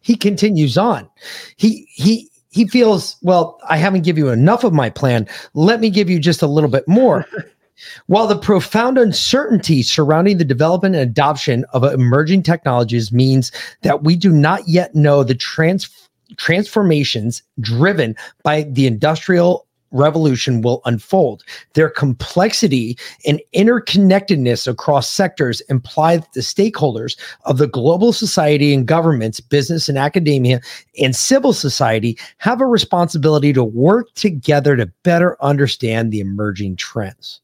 He 0.00 0.16
continues 0.16 0.78
on. 0.78 1.08
He 1.56 1.88
he 1.90 2.30
he 2.56 2.66
feels, 2.66 3.16
well, 3.20 3.60
I 3.68 3.76
haven't 3.76 4.04
given 4.04 4.24
you 4.24 4.30
enough 4.30 4.64
of 4.64 4.72
my 4.72 4.88
plan. 4.88 5.28
Let 5.52 5.78
me 5.78 5.90
give 5.90 6.08
you 6.08 6.18
just 6.18 6.40
a 6.40 6.46
little 6.46 6.70
bit 6.70 6.88
more. 6.88 7.26
While 8.06 8.26
the 8.26 8.38
profound 8.38 8.96
uncertainty 8.96 9.82
surrounding 9.82 10.38
the 10.38 10.44
development 10.46 10.94
and 10.94 11.02
adoption 11.02 11.66
of 11.74 11.84
emerging 11.84 12.44
technologies 12.44 13.12
means 13.12 13.52
that 13.82 14.02
we 14.02 14.16
do 14.16 14.32
not 14.32 14.66
yet 14.66 14.94
know 14.94 15.22
the 15.22 15.34
trans- 15.34 16.08
transformations 16.38 17.42
driven 17.60 18.16
by 18.42 18.62
the 18.62 18.86
industrial 18.86 19.65
revolution 19.90 20.62
will 20.62 20.82
unfold. 20.84 21.42
Their 21.74 21.90
complexity 21.90 22.98
and 23.26 23.40
interconnectedness 23.54 24.66
across 24.66 25.08
sectors 25.08 25.60
imply 25.62 26.18
that 26.18 26.32
the 26.32 26.40
stakeholders 26.40 27.18
of 27.44 27.58
the 27.58 27.66
global 27.66 28.12
society 28.12 28.74
and 28.74 28.86
governments, 28.86 29.40
business 29.40 29.88
and 29.88 29.98
academia, 29.98 30.60
and 31.00 31.14
civil 31.14 31.52
society 31.52 32.18
have 32.38 32.60
a 32.60 32.66
responsibility 32.66 33.52
to 33.52 33.64
work 33.64 34.12
together 34.14 34.76
to 34.76 34.86
better 35.02 35.36
understand 35.42 36.10
the 36.10 36.20
emerging 36.20 36.76
trends. 36.76 37.40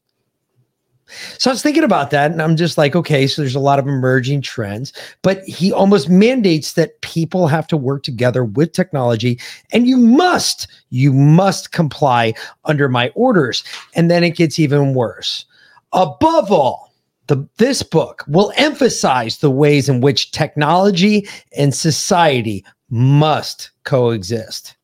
So 1.37 1.49
I 1.49 1.53
was 1.53 1.61
thinking 1.61 1.83
about 1.83 2.11
that 2.11 2.31
and 2.31 2.41
I'm 2.41 2.55
just 2.55 2.77
like, 2.77 2.95
okay, 2.95 3.27
so 3.27 3.41
there's 3.41 3.55
a 3.55 3.59
lot 3.59 3.79
of 3.79 3.87
emerging 3.87 4.41
trends, 4.41 4.93
but 5.21 5.43
he 5.43 5.71
almost 5.71 6.09
mandates 6.09 6.73
that 6.73 7.01
people 7.01 7.47
have 7.47 7.67
to 7.67 7.77
work 7.77 8.03
together 8.03 8.43
with 8.43 8.71
technology 8.71 9.39
and 9.71 9.87
you 9.87 9.97
must, 9.97 10.67
you 10.89 11.13
must 11.13 11.71
comply 11.71 12.33
under 12.65 12.89
my 12.89 13.09
orders. 13.15 13.63
And 13.95 14.09
then 14.09 14.23
it 14.23 14.35
gets 14.35 14.59
even 14.59 14.93
worse. 14.93 15.45
Above 15.91 16.51
all, 16.51 16.93
the, 17.27 17.47
this 17.57 17.83
book 17.83 18.23
will 18.27 18.51
emphasize 18.57 19.37
the 19.37 19.51
ways 19.51 19.87
in 19.87 20.01
which 20.01 20.31
technology 20.31 21.27
and 21.55 21.73
society 21.73 22.65
must 22.89 23.71
coexist. 23.83 24.75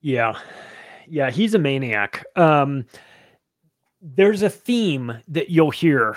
Yeah. 0.00 0.38
Yeah, 1.06 1.30
he's 1.30 1.54
a 1.54 1.58
maniac. 1.58 2.24
Um, 2.36 2.86
there's 4.00 4.42
a 4.42 4.50
theme 4.50 5.12
that 5.28 5.50
you'll 5.50 5.70
hear 5.70 6.16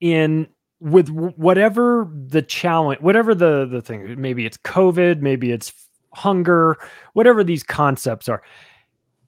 in 0.00 0.46
with 0.80 1.08
whatever 1.08 2.10
the 2.28 2.42
challenge, 2.42 3.00
whatever 3.00 3.34
the 3.34 3.66
the 3.66 3.82
thing, 3.82 4.20
maybe 4.20 4.46
it's 4.46 4.58
COVID, 4.58 5.20
maybe 5.20 5.50
it's 5.50 5.72
hunger, 6.14 6.76
whatever 7.14 7.42
these 7.42 7.62
concepts 7.62 8.28
are. 8.28 8.42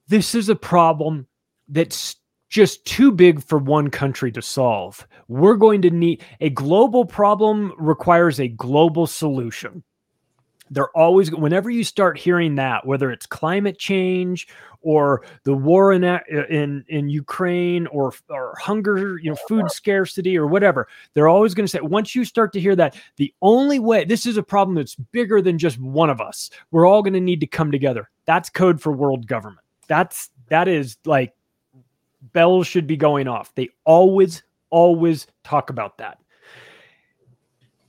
This 0.07 0.35
is 0.35 0.49
a 0.49 0.55
problem 0.55 1.27
that's 1.67 2.15
just 2.49 2.85
too 2.85 3.11
big 3.11 3.43
for 3.43 3.57
one 3.57 3.89
country 3.89 4.31
to 4.31 4.41
solve. 4.41 5.05
We're 5.27 5.55
going 5.55 5.81
to 5.81 5.89
need 5.89 6.23
a 6.39 6.49
global 6.49 7.05
problem 7.05 7.73
requires 7.77 8.39
a 8.39 8.47
global 8.47 9.05
solution 9.05 9.83
they're 10.69 10.95
always 10.95 11.31
whenever 11.31 11.69
you 11.69 11.83
start 11.83 12.17
hearing 12.17 12.55
that 12.55 12.85
whether 12.85 13.11
it's 13.11 13.25
climate 13.25 13.77
change 13.77 14.47
or 14.81 15.23
the 15.43 15.53
war 15.53 15.91
in 15.91 16.03
in 16.03 16.83
in 16.87 17.09
Ukraine 17.09 17.87
or 17.87 18.13
or 18.29 18.55
hunger 18.59 19.17
you 19.17 19.29
know 19.29 19.37
food 19.47 19.69
scarcity 19.71 20.37
or 20.37 20.47
whatever 20.47 20.87
they're 21.13 21.27
always 21.27 21.53
going 21.53 21.65
to 21.65 21.71
say 21.71 21.79
once 21.81 22.15
you 22.15 22.23
start 22.25 22.53
to 22.53 22.59
hear 22.59 22.75
that 22.75 22.95
the 23.17 23.33
only 23.41 23.79
way 23.79 24.05
this 24.05 24.25
is 24.25 24.37
a 24.37 24.43
problem 24.43 24.75
that's 24.75 24.95
bigger 24.95 25.41
than 25.41 25.57
just 25.57 25.79
one 25.79 26.09
of 26.09 26.21
us. 26.21 26.49
We're 26.71 26.85
all 26.85 27.01
going 27.01 27.13
to 27.13 27.21
need 27.21 27.39
to 27.41 27.47
come 27.47 27.71
together. 27.71 28.09
That's 28.25 28.49
code 28.49 28.81
for 28.81 28.91
world 28.91 29.27
government. 29.27 29.65
That's 29.87 30.29
that 30.49 30.67
is 30.67 30.97
like 31.05 31.33
bells 32.33 32.67
should 32.67 32.87
be 32.87 32.97
going 32.97 33.27
off. 33.27 33.53
They 33.55 33.69
always 33.85 34.43
always 34.69 35.27
talk 35.43 35.69
about 35.69 35.97
that. 35.99 36.19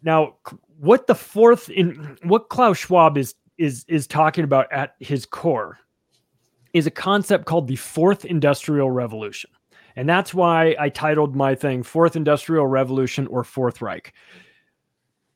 Now 0.02 0.36
what 0.78 1.06
the 1.06 1.14
fourth 1.14 1.68
in 1.70 2.16
what 2.22 2.48
Klaus 2.48 2.78
Schwab 2.78 3.18
is 3.18 3.34
is 3.58 3.84
is 3.88 4.06
talking 4.06 4.44
about 4.44 4.72
at 4.72 4.94
his 5.00 5.26
core 5.26 5.78
is 6.72 6.86
a 6.86 6.90
concept 6.90 7.46
called 7.46 7.66
the 7.66 7.76
fourth 7.76 8.24
industrial 8.24 8.90
revolution. 8.90 9.50
And 9.96 10.08
that's 10.08 10.32
why 10.32 10.76
I 10.78 10.90
titled 10.90 11.34
my 11.34 11.54
thing 11.56 11.82
Fourth 11.82 12.14
Industrial 12.14 12.66
Revolution 12.66 13.26
or 13.26 13.42
Fourth 13.42 13.82
Reich. 13.82 14.12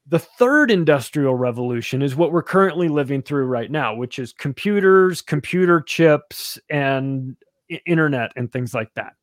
The 0.07 0.21
third 0.21 0.71
industrial 0.71 1.35
revolution 1.35 2.03
is 2.03 2.15
what 2.15 2.33
we're 2.33 2.43
currently 2.43 2.89
living 2.89 3.23
through 3.23 3.47
right 3.47 3.71
now, 3.71 3.95
which 3.95 4.19
is 4.19 4.33
computers, 4.33 5.21
computer 5.21 5.81
chips, 5.81 6.59
and 6.71 7.37
internet 7.87 8.31
and 8.37 8.53
things 8.53 8.75
like 8.75 8.93
that. 8.95 9.15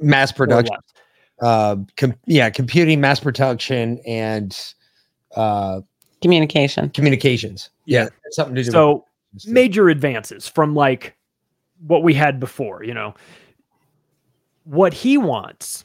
Mass 0.00 0.32
production. 0.32 0.76
Uh, 1.40 1.76
com- 1.96 2.14
yeah, 2.26 2.50
computing, 2.50 3.00
mass 3.00 3.20
production, 3.20 4.00
and 4.06 4.74
uh, 5.34 5.80
communication. 6.22 6.90
communications. 6.90 7.70
Yeah, 7.84 8.08
something 8.30 8.54
to 8.54 8.62
do 8.62 8.70
so 8.70 9.04
major 9.46 9.88
advances 9.88 10.48
from 10.48 10.74
like 10.74 11.16
what 11.86 12.02
we 12.02 12.14
had 12.14 12.40
before 12.40 12.82
you 12.84 12.94
know. 12.94 13.14
What 14.64 14.92
he 14.92 15.16
wants 15.16 15.84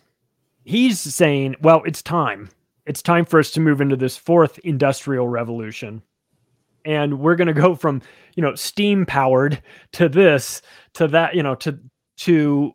he's 0.63 0.99
saying 0.99 1.55
well 1.61 1.81
it's 1.85 2.01
time. 2.01 2.49
It's 2.85 3.01
time 3.01 3.25
for 3.25 3.39
us 3.39 3.51
to 3.51 3.59
move 3.59 3.79
into 3.79 3.95
this 3.95 4.17
fourth 4.17 4.57
industrial 4.59 5.27
revolution 5.27 6.01
and 6.85 7.19
we're 7.19 7.35
going 7.35 7.47
to 7.47 7.53
go 7.53 7.75
from 7.75 8.01
you 8.35 8.41
know 8.41 8.55
steam 8.55 9.05
powered 9.05 9.61
to 9.93 10.09
this 10.09 10.61
to 10.93 11.07
that 11.07 11.35
you 11.35 11.43
know 11.43 11.55
to 11.55 11.79
to 12.17 12.73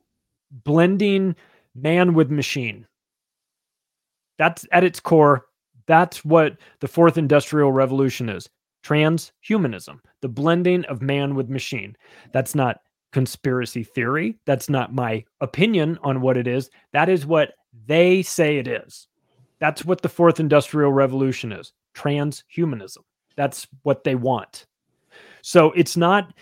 blending 0.50 1.34
man 1.74 2.14
with 2.14 2.30
machine. 2.30 2.86
That's 4.38 4.66
at 4.72 4.84
its 4.84 5.00
core 5.00 5.45
that's 5.86 6.24
what 6.24 6.56
the 6.80 6.88
fourth 6.88 7.18
industrial 7.18 7.72
revolution 7.72 8.28
is 8.28 8.48
transhumanism, 8.84 9.98
the 10.20 10.28
blending 10.28 10.84
of 10.84 11.02
man 11.02 11.34
with 11.34 11.48
machine. 11.48 11.96
That's 12.32 12.54
not 12.54 12.80
conspiracy 13.12 13.82
theory. 13.82 14.38
That's 14.44 14.68
not 14.68 14.94
my 14.94 15.24
opinion 15.40 15.98
on 16.02 16.20
what 16.20 16.36
it 16.36 16.46
is. 16.46 16.70
That 16.92 17.08
is 17.08 17.26
what 17.26 17.54
they 17.86 18.22
say 18.22 18.58
it 18.58 18.68
is. 18.68 19.08
That's 19.58 19.84
what 19.84 20.02
the 20.02 20.08
fourth 20.08 20.38
industrial 20.38 20.92
revolution 20.92 21.50
is 21.50 21.72
transhumanism. 21.94 22.98
That's 23.36 23.66
what 23.82 24.04
they 24.04 24.14
want. 24.14 24.66
So 25.42 25.72
it's 25.72 25.96
not, 25.96 26.32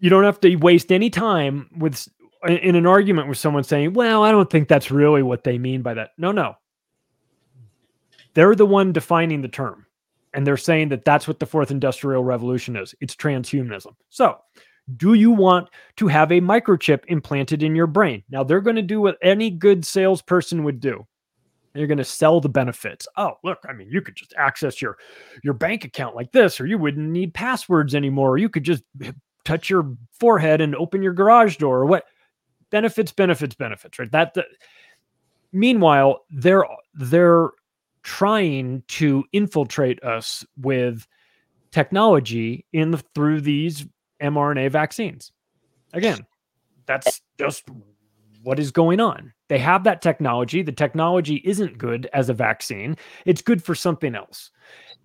you 0.00 0.10
don't 0.10 0.24
have 0.24 0.40
to 0.40 0.56
waste 0.56 0.90
any 0.90 1.10
time 1.10 1.70
with 1.76 2.08
in 2.48 2.74
an 2.74 2.86
argument 2.86 3.28
with 3.28 3.38
someone 3.38 3.62
saying, 3.62 3.92
well, 3.92 4.24
I 4.24 4.32
don't 4.32 4.50
think 4.50 4.66
that's 4.66 4.90
really 4.90 5.22
what 5.22 5.44
they 5.44 5.58
mean 5.58 5.82
by 5.82 5.94
that. 5.94 6.10
No, 6.18 6.32
no. 6.32 6.56
They're 8.34 8.54
the 8.54 8.66
one 8.66 8.92
defining 8.92 9.42
the 9.42 9.48
term. 9.48 9.86
And 10.34 10.46
they're 10.46 10.56
saying 10.56 10.88
that 10.88 11.04
that's 11.04 11.28
what 11.28 11.40
the 11.40 11.46
fourth 11.46 11.70
industrial 11.70 12.24
revolution 12.24 12.76
is 12.76 12.94
it's 13.00 13.14
transhumanism. 13.14 13.94
So, 14.08 14.38
do 14.96 15.14
you 15.14 15.30
want 15.30 15.68
to 15.96 16.08
have 16.08 16.32
a 16.32 16.40
microchip 16.40 17.04
implanted 17.08 17.62
in 17.62 17.76
your 17.76 17.86
brain? 17.86 18.22
Now, 18.30 18.42
they're 18.42 18.62
going 18.62 18.76
to 18.76 18.82
do 18.82 19.00
what 19.00 19.18
any 19.22 19.50
good 19.50 19.84
salesperson 19.84 20.64
would 20.64 20.80
do. 20.80 21.06
They're 21.72 21.86
going 21.86 21.98
to 21.98 22.04
sell 22.04 22.40
the 22.40 22.48
benefits. 22.48 23.06
Oh, 23.16 23.34
look, 23.44 23.58
I 23.68 23.72
mean, 23.72 23.88
you 23.90 24.00
could 24.00 24.16
just 24.16 24.34
access 24.36 24.82
your 24.82 24.96
your 25.42 25.54
bank 25.54 25.84
account 25.84 26.16
like 26.16 26.32
this, 26.32 26.60
or 26.60 26.66
you 26.66 26.78
wouldn't 26.78 27.10
need 27.10 27.34
passwords 27.34 27.94
anymore. 27.94 28.30
Or 28.30 28.38
you 28.38 28.48
could 28.48 28.64
just 28.64 28.82
touch 29.44 29.68
your 29.68 29.96
forehead 30.18 30.60
and 30.60 30.74
open 30.76 31.02
your 31.02 31.12
garage 31.12 31.56
door 31.56 31.80
or 31.80 31.86
what 31.86 32.04
benefits 32.70 33.12
benefits 33.12 33.54
benefits 33.54 33.98
right 33.98 34.10
that, 34.12 34.32
that 34.34 34.46
meanwhile 35.52 36.24
they're 36.30 36.64
they're 36.94 37.50
trying 38.02 38.82
to 38.88 39.24
infiltrate 39.32 40.02
us 40.02 40.44
with 40.60 41.06
technology 41.70 42.66
in 42.72 42.92
the, 42.92 42.98
through 43.14 43.40
these 43.40 43.86
mRNA 44.22 44.70
vaccines. 44.70 45.32
Again, 45.92 46.26
that's 46.86 47.20
just 47.38 47.64
what 48.42 48.58
is 48.58 48.70
going 48.70 49.00
on. 49.00 49.32
They 49.48 49.58
have 49.58 49.84
that 49.84 50.02
technology. 50.02 50.62
The 50.62 50.72
technology 50.72 51.42
isn't 51.44 51.78
good 51.78 52.08
as 52.12 52.28
a 52.28 52.34
vaccine. 52.34 52.96
It's 53.24 53.42
good 53.42 53.62
for 53.62 53.74
something 53.74 54.14
else. 54.14 54.50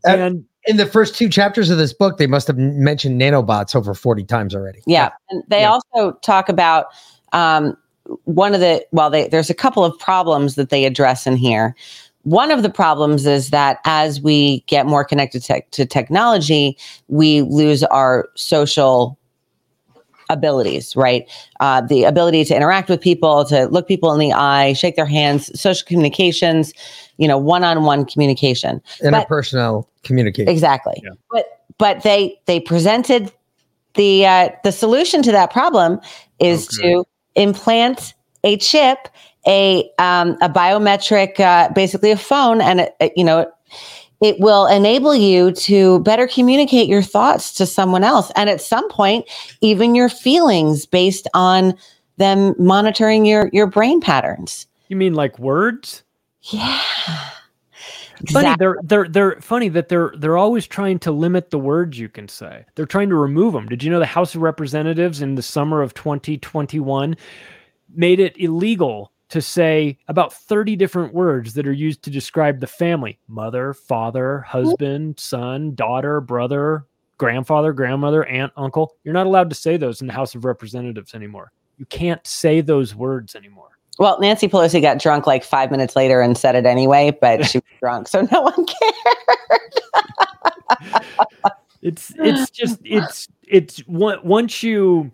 Uh, 0.07 0.11
And 0.11 0.45
In 0.65 0.77
the 0.77 0.85
first 0.85 1.15
two 1.15 1.29
chapters 1.29 1.69
of 1.69 1.77
this 1.77 1.93
book, 1.93 2.17
they 2.17 2.27
must 2.27 2.47
have 2.47 2.57
mentioned 2.57 3.19
nanobots 3.19 3.75
over 3.75 3.93
40 3.93 4.23
times 4.23 4.55
already. 4.55 4.81
Yeah. 4.87 5.09
And 5.29 5.43
they 5.47 5.61
Yeah. 5.61 5.71
also 5.71 6.17
talk 6.23 6.49
about 6.49 6.87
um, 7.33 7.77
one 8.23 8.53
of 8.53 8.61
the, 8.61 8.85
well, 8.91 9.09
they, 9.09 9.27
there's 9.27 9.49
a 9.49 9.53
couple 9.53 9.83
of 9.83 9.97
problems 9.99 10.55
that 10.55 10.69
they 10.69 10.85
address 10.85 11.27
in 11.27 11.35
here. 11.35 11.75
One 12.27 12.51
of 12.51 12.61
the 12.61 12.69
problems 12.69 13.25
is 13.25 13.51
that 13.51 13.79
as 13.85 14.21
we 14.21 14.59
get 14.67 14.85
more 14.85 15.05
connected 15.05 15.43
to, 15.43 15.61
to 15.71 15.85
technology, 15.85 16.77
we 17.07 17.43
lose 17.43 17.83
our 17.83 18.27
social 18.35 19.17
abilities, 20.29 20.93
right? 20.97 21.23
Uh, 21.61 21.79
the 21.79 22.03
ability 22.03 22.43
to 22.43 22.53
interact 22.53 22.89
with 22.89 22.99
people, 22.99 23.45
to 23.45 23.67
look 23.67 23.87
people 23.87 24.11
in 24.11 24.19
the 24.19 24.33
eye, 24.33 24.73
shake 24.73 24.97
their 24.97 25.05
hands, 25.05 25.57
social 25.57 25.87
communications, 25.87 26.73
you 27.15 27.29
know, 27.29 27.37
one-on-one 27.37 28.03
communication. 28.03 28.81
Interpersonal 29.01 29.87
communication. 30.03 30.49
Exactly. 30.49 30.99
Yeah. 31.01 31.11
But 31.31 31.45
but 31.77 32.03
they 32.03 32.37
they 32.45 32.59
presented 32.59 33.31
the 33.93 34.25
uh, 34.25 34.49
the 34.65 34.73
solution 34.73 35.21
to 35.23 35.31
that 35.31 35.49
problem 35.49 36.01
is 36.39 36.67
Okay. 36.77 36.93
to 36.95 37.05
implant 37.35 38.13
a 38.43 38.57
chip, 38.57 39.07
a 39.47 39.89
um, 39.97 40.37
a 40.41 40.49
biometric, 40.49 41.39
uh, 41.39 41.71
basically 41.73 42.11
a 42.11 42.17
phone, 42.17 42.61
and 42.61 42.81
it, 42.81 42.95
it, 42.99 43.13
you 43.15 43.23
know. 43.23 43.51
It 44.19 44.39
will 44.39 44.65
enable 44.65 45.15
you 45.15 45.51
to 45.51 45.99
better 45.99 46.27
communicate 46.27 46.89
your 46.89 47.03
thoughts 47.03 47.53
to 47.53 47.67
someone 47.67 48.03
else. 48.03 48.31
And 48.35 48.49
at 48.49 48.59
some 48.59 48.89
point, 48.89 49.29
even 49.61 49.93
your 49.93 50.09
feelings 50.09 50.87
based 50.87 51.27
on 51.35 51.75
them 52.17 52.55
monitoring 52.57 53.27
your, 53.27 53.51
your 53.53 53.67
brain 53.67 54.01
patterns. 54.01 54.65
you 54.87 54.95
mean 54.95 55.13
like 55.13 55.37
words? 55.37 56.01
Yeah. 56.41 56.81
Funny, 58.31 58.55
they're 58.57 58.77
they're 58.83 59.07
they're 59.07 59.39
funny 59.41 59.69
that 59.69 59.89
they're 59.89 60.11
they're 60.17 60.37
always 60.37 60.65
trying 60.65 60.97
to 60.99 61.11
limit 61.11 61.51
the 61.51 61.59
words 61.59 61.99
you 61.99 62.09
can 62.09 62.27
say. 62.27 62.65
They're 62.75 62.87
trying 62.87 63.09
to 63.09 63.15
remove 63.15 63.53
them. 63.53 63.67
Did 63.67 63.83
you 63.83 63.91
know 63.91 63.99
the 63.99 64.07
House 64.07 64.33
of 64.33 64.41
Representatives 64.41 65.21
in 65.21 65.35
the 65.35 65.43
summer 65.43 65.81
of 65.81 65.93
2021 65.93 67.15
made 67.93 68.19
it 68.19 68.35
illegal 68.39 69.11
to 69.29 69.41
say 69.41 69.97
about 70.07 70.33
30 70.33 70.75
different 70.75 71.13
words 71.13 71.53
that 71.55 71.67
are 71.67 71.73
used 71.73 72.03
to 72.03 72.09
describe 72.09 72.59
the 72.59 72.67
family: 72.67 73.19
mother, 73.27 73.73
father, 73.73 74.41
husband, 74.41 75.19
son, 75.19 75.75
daughter, 75.75 76.21
brother, 76.21 76.85
grandfather, 77.17 77.73
grandmother, 77.73 78.25
aunt, 78.25 78.53
uncle. 78.55 78.95
You're 79.03 79.13
not 79.13 79.27
allowed 79.27 79.49
to 79.49 79.55
say 79.55 79.77
those 79.77 80.01
in 80.01 80.07
the 80.07 80.13
House 80.13 80.35
of 80.35 80.45
Representatives 80.45 81.13
anymore. 81.13 81.51
You 81.77 81.85
can't 81.85 82.25
say 82.25 82.61
those 82.61 82.95
words 82.95 83.35
anymore. 83.35 83.77
Well, 83.99 84.19
Nancy 84.19 84.47
Pelosi 84.47 84.81
got 84.81 84.99
drunk 84.99 85.25
like 85.25 85.43
five 85.43 85.71
minutes 85.71 85.95
later 85.95 86.21
and 86.21 86.37
said 86.37 86.55
it 86.55 86.65
anyway, 86.65 87.17
but 87.19 87.45
she 87.45 87.57
was 87.57 87.65
drunk, 87.79 88.07
so 88.07 88.27
no 88.31 88.41
one 88.41 88.65
cared. 88.65 88.95
it's 91.81 92.13
it's 92.17 92.51
just 92.51 92.79
it's 92.83 93.27
it's 93.47 93.81
once 93.87 94.61
you 94.61 95.11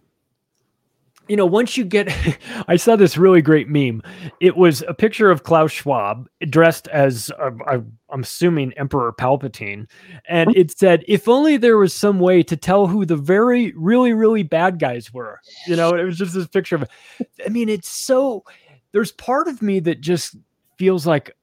you 1.28 1.36
know 1.36 1.46
once 1.46 1.78
you 1.78 1.86
get 1.86 2.14
i 2.68 2.76
saw 2.76 2.96
this 2.96 3.18
really 3.18 3.42
great 3.42 3.70
meme. 3.70 4.02
It 4.40 4.58
was 4.58 4.84
a 4.88 4.94
picture 4.94 5.32
of 5.32 5.44
klaus 5.44 5.72
schwab 5.72 6.28
dressed 6.50 6.88
as 6.90 7.32
uh, 7.40 7.52
i'm 7.68 8.22
assuming 8.22 8.74
emperor 8.74 9.14
palpatine. 9.14 9.90
And 10.28 10.56
it 10.56 10.78
said 10.78 11.04
if 11.08 11.28
only 11.28 11.58
there 11.58 11.78
was 11.78 11.94
some 11.94 12.20
way 12.20 12.44
to 12.44 12.58
tell 12.58 12.88
who 12.88 13.06
the 13.06 13.18
very 13.18 13.74
really 13.76 14.14
really 14.14 14.44
bad 14.44 14.80
guys 14.80 15.14
were. 15.14 15.40
You 15.68 15.76
know 15.76 15.96
it 15.96 16.04
was 16.04 16.18
just 16.18 16.34
this 16.34 16.48
picture 16.48 16.76
of 16.76 16.86
i 17.46 17.50
mean 17.50 17.70
it's 17.70 17.90
so 17.90 18.44
there's 18.92 19.12
part 19.12 19.48
of 19.48 19.62
me 19.62 19.80
that 19.82 20.02
just 20.02 20.36
feels 20.78 21.06
like 21.06 21.36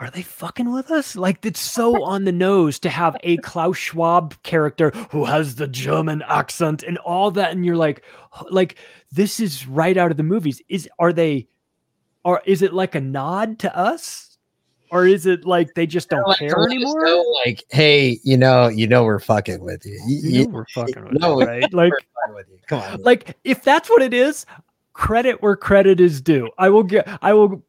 are 0.00 0.10
they 0.10 0.22
fucking 0.22 0.72
with 0.72 0.90
us? 0.90 1.14
Like 1.16 1.44
it's 1.46 1.60
so 1.60 2.02
on 2.04 2.24
the 2.24 2.32
nose 2.32 2.78
to 2.80 2.90
have 2.90 3.16
a 3.22 3.36
Klaus 3.38 3.76
Schwab 3.78 4.34
character 4.42 4.90
who 5.10 5.24
has 5.24 5.54
the 5.54 5.68
German 5.68 6.22
accent 6.28 6.82
and 6.82 6.98
all 6.98 7.30
that, 7.32 7.52
and 7.52 7.64
you're 7.64 7.76
like, 7.76 8.02
like 8.50 8.76
this 9.12 9.38
is 9.40 9.66
right 9.66 9.96
out 9.96 10.10
of 10.10 10.16
the 10.16 10.22
movies. 10.22 10.60
Is 10.68 10.88
are 10.98 11.12
they, 11.12 11.46
or 12.24 12.42
is 12.44 12.60
it 12.62 12.72
like 12.74 12.94
a 12.96 13.00
nod 13.00 13.58
to 13.60 13.76
us, 13.76 14.36
or 14.90 15.06
is 15.06 15.26
it 15.26 15.44
like 15.44 15.74
they 15.74 15.86
just 15.86 16.08
don't 16.10 16.36
care 16.38 16.64
anymore? 16.66 17.04
know, 17.04 17.22
Like, 17.46 17.62
hey, 17.70 18.18
you 18.24 18.36
know, 18.36 18.66
you 18.68 18.86
know, 18.88 19.04
we're 19.04 19.20
fucking 19.20 19.60
with 19.64 19.86
you. 19.86 19.92
You- 20.06 20.16
You 20.16 20.30
you- 20.40 20.44
know 20.46 20.50
we're 20.54 20.66
fucking 20.74 21.04
with 21.04 21.12
no, 21.20 21.40
it, 21.40 21.46
right? 21.46 21.72
Like, 21.72 21.92
fucking 21.92 22.34
with 22.34 22.48
you. 22.50 22.58
Come 22.66 22.80
on. 22.80 23.02
like 23.02 23.36
if 23.44 23.62
that's 23.62 23.88
what 23.88 24.02
it 24.02 24.12
is, 24.12 24.44
credit 24.92 25.40
where 25.40 25.54
credit 25.56 26.00
is 26.00 26.20
due. 26.20 26.50
I 26.58 26.68
will 26.68 26.82
get. 26.82 27.08
I 27.22 27.32
will. 27.32 27.62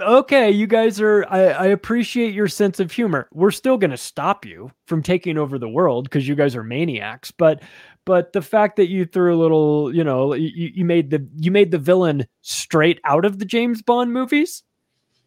Okay, 0.00 0.50
you 0.50 0.66
guys 0.66 1.00
are. 1.00 1.24
I, 1.30 1.40
I 1.50 1.66
appreciate 1.66 2.34
your 2.34 2.48
sense 2.48 2.80
of 2.80 2.90
humor. 2.90 3.28
We're 3.32 3.52
still 3.52 3.76
going 3.76 3.92
to 3.92 3.96
stop 3.96 4.44
you 4.44 4.72
from 4.86 5.02
taking 5.02 5.38
over 5.38 5.56
the 5.58 5.68
world 5.68 6.04
because 6.04 6.26
you 6.26 6.34
guys 6.34 6.56
are 6.56 6.64
maniacs. 6.64 7.30
But, 7.30 7.62
but 8.04 8.32
the 8.32 8.42
fact 8.42 8.74
that 8.76 8.88
you 8.88 9.04
threw 9.04 9.34
a 9.34 9.38
little, 9.40 9.94
you 9.94 10.02
know, 10.02 10.34
you, 10.34 10.72
you 10.74 10.84
made 10.84 11.10
the 11.10 11.24
you 11.36 11.52
made 11.52 11.70
the 11.70 11.78
villain 11.78 12.26
straight 12.42 13.00
out 13.04 13.24
of 13.24 13.38
the 13.38 13.44
James 13.44 13.82
Bond 13.82 14.12
movies. 14.12 14.64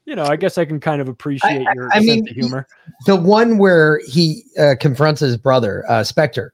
You 0.06 0.16
know, 0.16 0.26
I 0.26 0.36
guess 0.36 0.58
I 0.58 0.66
can 0.66 0.80
kind 0.82 1.02
of 1.02 1.08
appreciate 1.08 1.66
I- 1.66 1.74
your 1.74 1.90
I 1.92 1.96
sense 2.00 2.06
mean, 2.06 2.30
of 2.30 2.36
humor. 2.36 2.68
the 3.06 3.16
one 3.16 3.58
where 3.58 4.02
he 4.06 4.44
uh, 4.60 4.76
confronts 4.80 5.22
his 5.22 5.38
brother, 5.38 5.86
uh, 5.90 6.04
Spectre, 6.04 6.52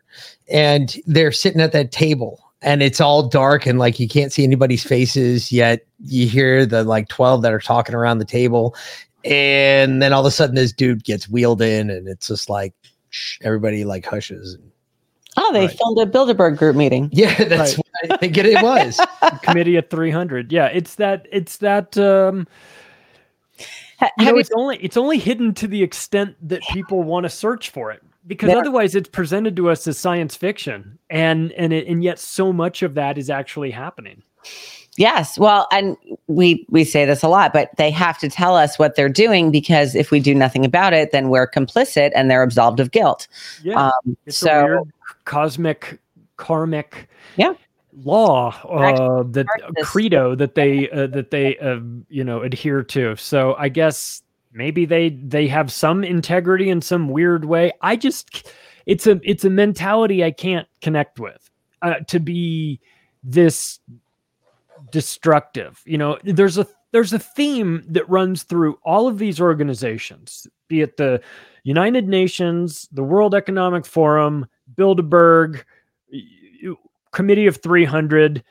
and 0.51 0.95
they're 1.07 1.31
sitting 1.31 1.61
at 1.61 1.71
that 1.71 1.91
table 1.91 2.42
and 2.63 2.81
it's 2.81 3.01
all 3.01 3.27
dark 3.27 3.65
and 3.65 3.77
like 3.79 3.99
you 3.99 4.07
can't 4.07 4.31
see 4.33 4.43
anybody's 4.43 4.83
faces 4.83 5.51
yet 5.51 5.85
you 5.99 6.27
hear 6.27 6.65
the 6.65 6.83
like 6.83 7.07
12 7.09 7.41
that 7.41 7.53
are 7.53 7.59
talking 7.59 7.93
around 7.95 8.17
the 8.19 8.25
table 8.25 8.75
and 9.25 10.01
then 10.01 10.13
all 10.13 10.21
of 10.21 10.25
a 10.25 10.31
sudden 10.31 10.55
this 10.55 10.71
dude 10.73 11.03
gets 11.03 11.29
wheeled 11.29 11.61
in 11.61 11.89
and 11.89 12.07
it's 12.07 12.27
just 12.27 12.49
like 12.49 12.73
shh, 13.09 13.37
everybody 13.43 13.83
like 13.85 14.05
hushes 14.05 14.57
Oh, 15.35 15.51
they 15.51 15.65
Right. 15.65 15.77
filmed 15.77 15.97
a 15.97 16.05
Bilderberg 16.05 16.57
group 16.57 16.75
meeting. 16.75 17.09
yeah 17.13 17.33
that's 17.45 17.75
Right. 17.75 17.85
what 18.03 18.11
i 18.13 18.17
think 18.17 18.37
it, 18.37 18.45
it 18.45 18.61
was 18.61 18.99
Committee 19.41 19.77
at 19.77 19.89
three 19.89 20.11
hundred. 20.11 20.51
Yeah, 20.51 20.67
it's 20.67 20.93
that. 20.95 21.27
It's 21.31 21.57
that. 21.57 21.97
um 21.97 22.47
you 24.19 24.25
know, 24.25 24.37
it's 24.37 24.51
only 24.55 24.77
it's 24.77 24.97
only 24.97 25.17
hidden 25.17 25.53
to 25.55 25.67
the 25.67 25.81
extent 25.81 26.35
that 26.47 26.67
people 26.67 27.01
want 27.03 27.23
to 27.23 27.29
search 27.29 27.69
for 27.71 27.91
it 27.91 28.03
because 28.27 28.49
otherwise 28.49 28.95
it's 28.95 29.09
presented 29.09 29.55
to 29.55 29.69
us 29.69 29.85
as 29.87 29.97
science 29.97 30.35
fiction 30.35 30.97
and 31.09 31.51
and 31.53 31.73
it, 31.73 31.87
and 31.87 32.03
yet 32.03 32.19
so 32.19 32.53
much 32.53 32.81
of 32.83 32.93
that 32.95 33.17
is 33.17 33.29
actually 33.29 33.71
happening 33.71 34.21
yes. 34.97 35.39
Well, 35.39 35.67
and 35.71 35.97
we 36.27 36.65
we 36.69 36.83
say 36.83 37.05
this 37.05 37.23
a 37.23 37.27
lot, 37.27 37.53
but 37.53 37.69
they 37.77 37.89
have 37.91 38.17
to 38.19 38.29
tell 38.29 38.55
us 38.55 38.77
what 38.77 38.95
they're 38.95 39.09
doing 39.09 39.51
because 39.51 39.95
if 39.95 40.11
we 40.11 40.19
do 40.19 40.35
nothing 40.35 40.65
about 40.65 40.93
it, 40.93 41.11
then 41.11 41.29
we're 41.29 41.49
complicit 41.49 42.11
and 42.15 42.29
they're 42.29 42.43
absolved 42.43 42.79
of 42.79 42.91
guilt. 42.91 43.27
yeah 43.63 43.87
Um, 44.05 44.17
so 44.29 44.63
weird 44.65 44.81
cosmic 45.25 45.99
karmic 46.37 47.07
Yeah. 47.37 47.53
law 48.03 48.49
uh 48.69 49.23
that 49.31 49.45
start 49.57 49.75
credo 49.83 50.33
that 50.35 50.55
they 50.55 50.89
uh, 50.89 51.05
that 51.07 51.29
they 51.29 51.57
uh, 51.59 51.79
you 52.09 52.23
know 52.23 52.41
adhere 52.41 52.81
to 52.83 53.15
so 53.15 53.53
i 53.59 53.69
guess 53.69 54.22
maybe 54.53 54.85
they 54.85 55.09
they 55.09 55.47
have 55.47 55.71
some 55.71 56.03
integrity 56.03 56.69
in 56.69 56.81
some 56.81 57.09
weird 57.09 57.45
way. 57.45 57.71
I 57.81 57.95
just 57.95 58.47
it's 58.85 59.07
a 59.07 59.19
it's 59.23 59.45
a 59.45 59.49
mentality 59.49 60.23
i 60.23 60.31
can't 60.31 60.67
connect 60.81 61.19
with 61.19 61.49
uh, 61.81 61.95
to 62.07 62.19
be 62.19 62.79
this 63.23 63.79
destructive. 64.91 65.81
You 65.85 65.97
know 65.97 66.17
there's 66.23 66.57
a 66.57 66.67
there's 66.91 67.11
a 67.11 67.19
theme 67.19 67.83
that 67.89 68.07
runs 68.07 68.43
through 68.43 68.79
all 68.83 69.07
of 69.07 69.17
these 69.17 69.41
organizations 69.41 70.47
be 70.69 70.81
it 70.81 70.95
the 70.97 71.21
united 71.63 72.07
nations 72.07 72.87
the 72.91 73.03
world 73.03 73.35
economic 73.35 73.85
forum 73.85 74.45
bilderberg 74.75 75.63
committee 77.11 77.47
of 77.47 77.57
300 77.57 78.43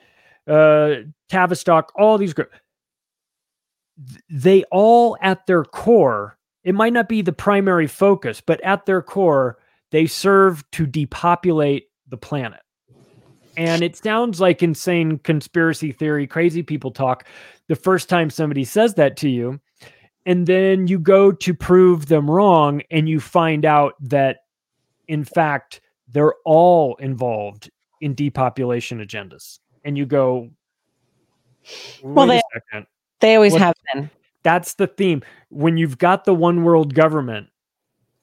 uh 0.49 0.95
tavistock 1.29 1.93
all 1.97 2.19
these 2.19 2.35
groups 2.35 2.55
they 4.31 4.65
all 4.71 5.17
at 5.21 5.47
their 5.47 5.65
core 5.65 6.39
it 6.65 6.75
might 6.75 6.93
not 6.93 7.09
be 7.09 7.23
the 7.23 7.33
primary 7.33 7.87
focus 7.87 8.41
but 8.41 8.61
at 8.63 8.87
their 8.87 9.03
core 9.03 9.59
they 9.91 10.07
serve 10.07 10.69
to 10.71 10.87
depopulate 10.87 11.89
the 12.09 12.17
planet 12.17 12.61
and 13.57 13.83
it 13.83 13.97
sounds 13.97 14.41
like 14.41 14.63
insane 14.63 15.19
conspiracy 15.19 15.93
theory 15.93 16.27
crazy 16.27 16.63
people 16.63 16.91
talk 16.91 17.27
the 17.69 17.77
first 17.77 18.09
time 18.09 18.31
somebody 18.31 18.65
says 18.65 18.95
that 18.95 19.17
to 19.17 19.29
you 19.29 19.61
and 20.25 20.47
then 20.47 20.87
you 20.87 20.99
go 20.99 21.33
to 21.33 21.53
prove 21.53 22.07
them 22.07 22.31
wrong 22.31 22.81
and 22.91 23.09
you 23.09 23.21
find 23.21 23.65
out 23.65 23.95
that 24.01 24.39
in 25.09 25.25
fact 25.25 25.81
they're 26.09 26.35
all 26.45 26.95
involved 26.97 27.71
in 28.03 28.15
depopulation 28.15 28.99
agendas. 28.99 29.61
And 29.85 29.97
you 29.97 30.05
go, 30.05 30.51
Well, 32.03 32.27
"Wait 32.27 32.37
a 32.37 32.43
they- 32.55 32.61
second. 32.71 32.87
They 33.23 33.35
always 33.37 33.53
What- 33.55 33.63
have 33.63 33.75
been. 33.95 34.11
That's 34.43 34.75
the 34.75 34.89
theme. 34.89 35.23
When 35.49 35.77
you've 35.77 35.97
got 35.97 36.25
the 36.25 36.35
one 36.35 36.65
world 36.65 36.95
government, 36.95 37.47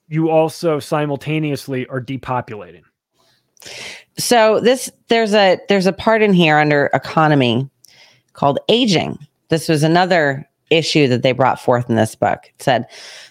you 0.09 0.29
also 0.29 0.79
simultaneously 0.79 1.87
are 1.87 2.01
depopulating. 2.01 2.83
So 4.17 4.59
this 4.59 4.91
there's 5.07 5.33
a 5.33 5.59
there's 5.69 5.87
a 5.87 5.93
part 5.93 6.21
in 6.21 6.33
here 6.33 6.57
under 6.57 6.89
economy 6.93 7.69
called 8.33 8.59
aging. 8.67 9.17
This 9.47 9.69
was 9.69 9.83
another 9.83 10.47
issue 10.69 11.07
that 11.07 11.23
they 11.23 11.31
brought 11.31 11.59
forth 11.59 11.89
in 11.89 11.95
this 11.95 12.15
book. 12.15 12.39
It 12.45 12.61
said 12.61 12.85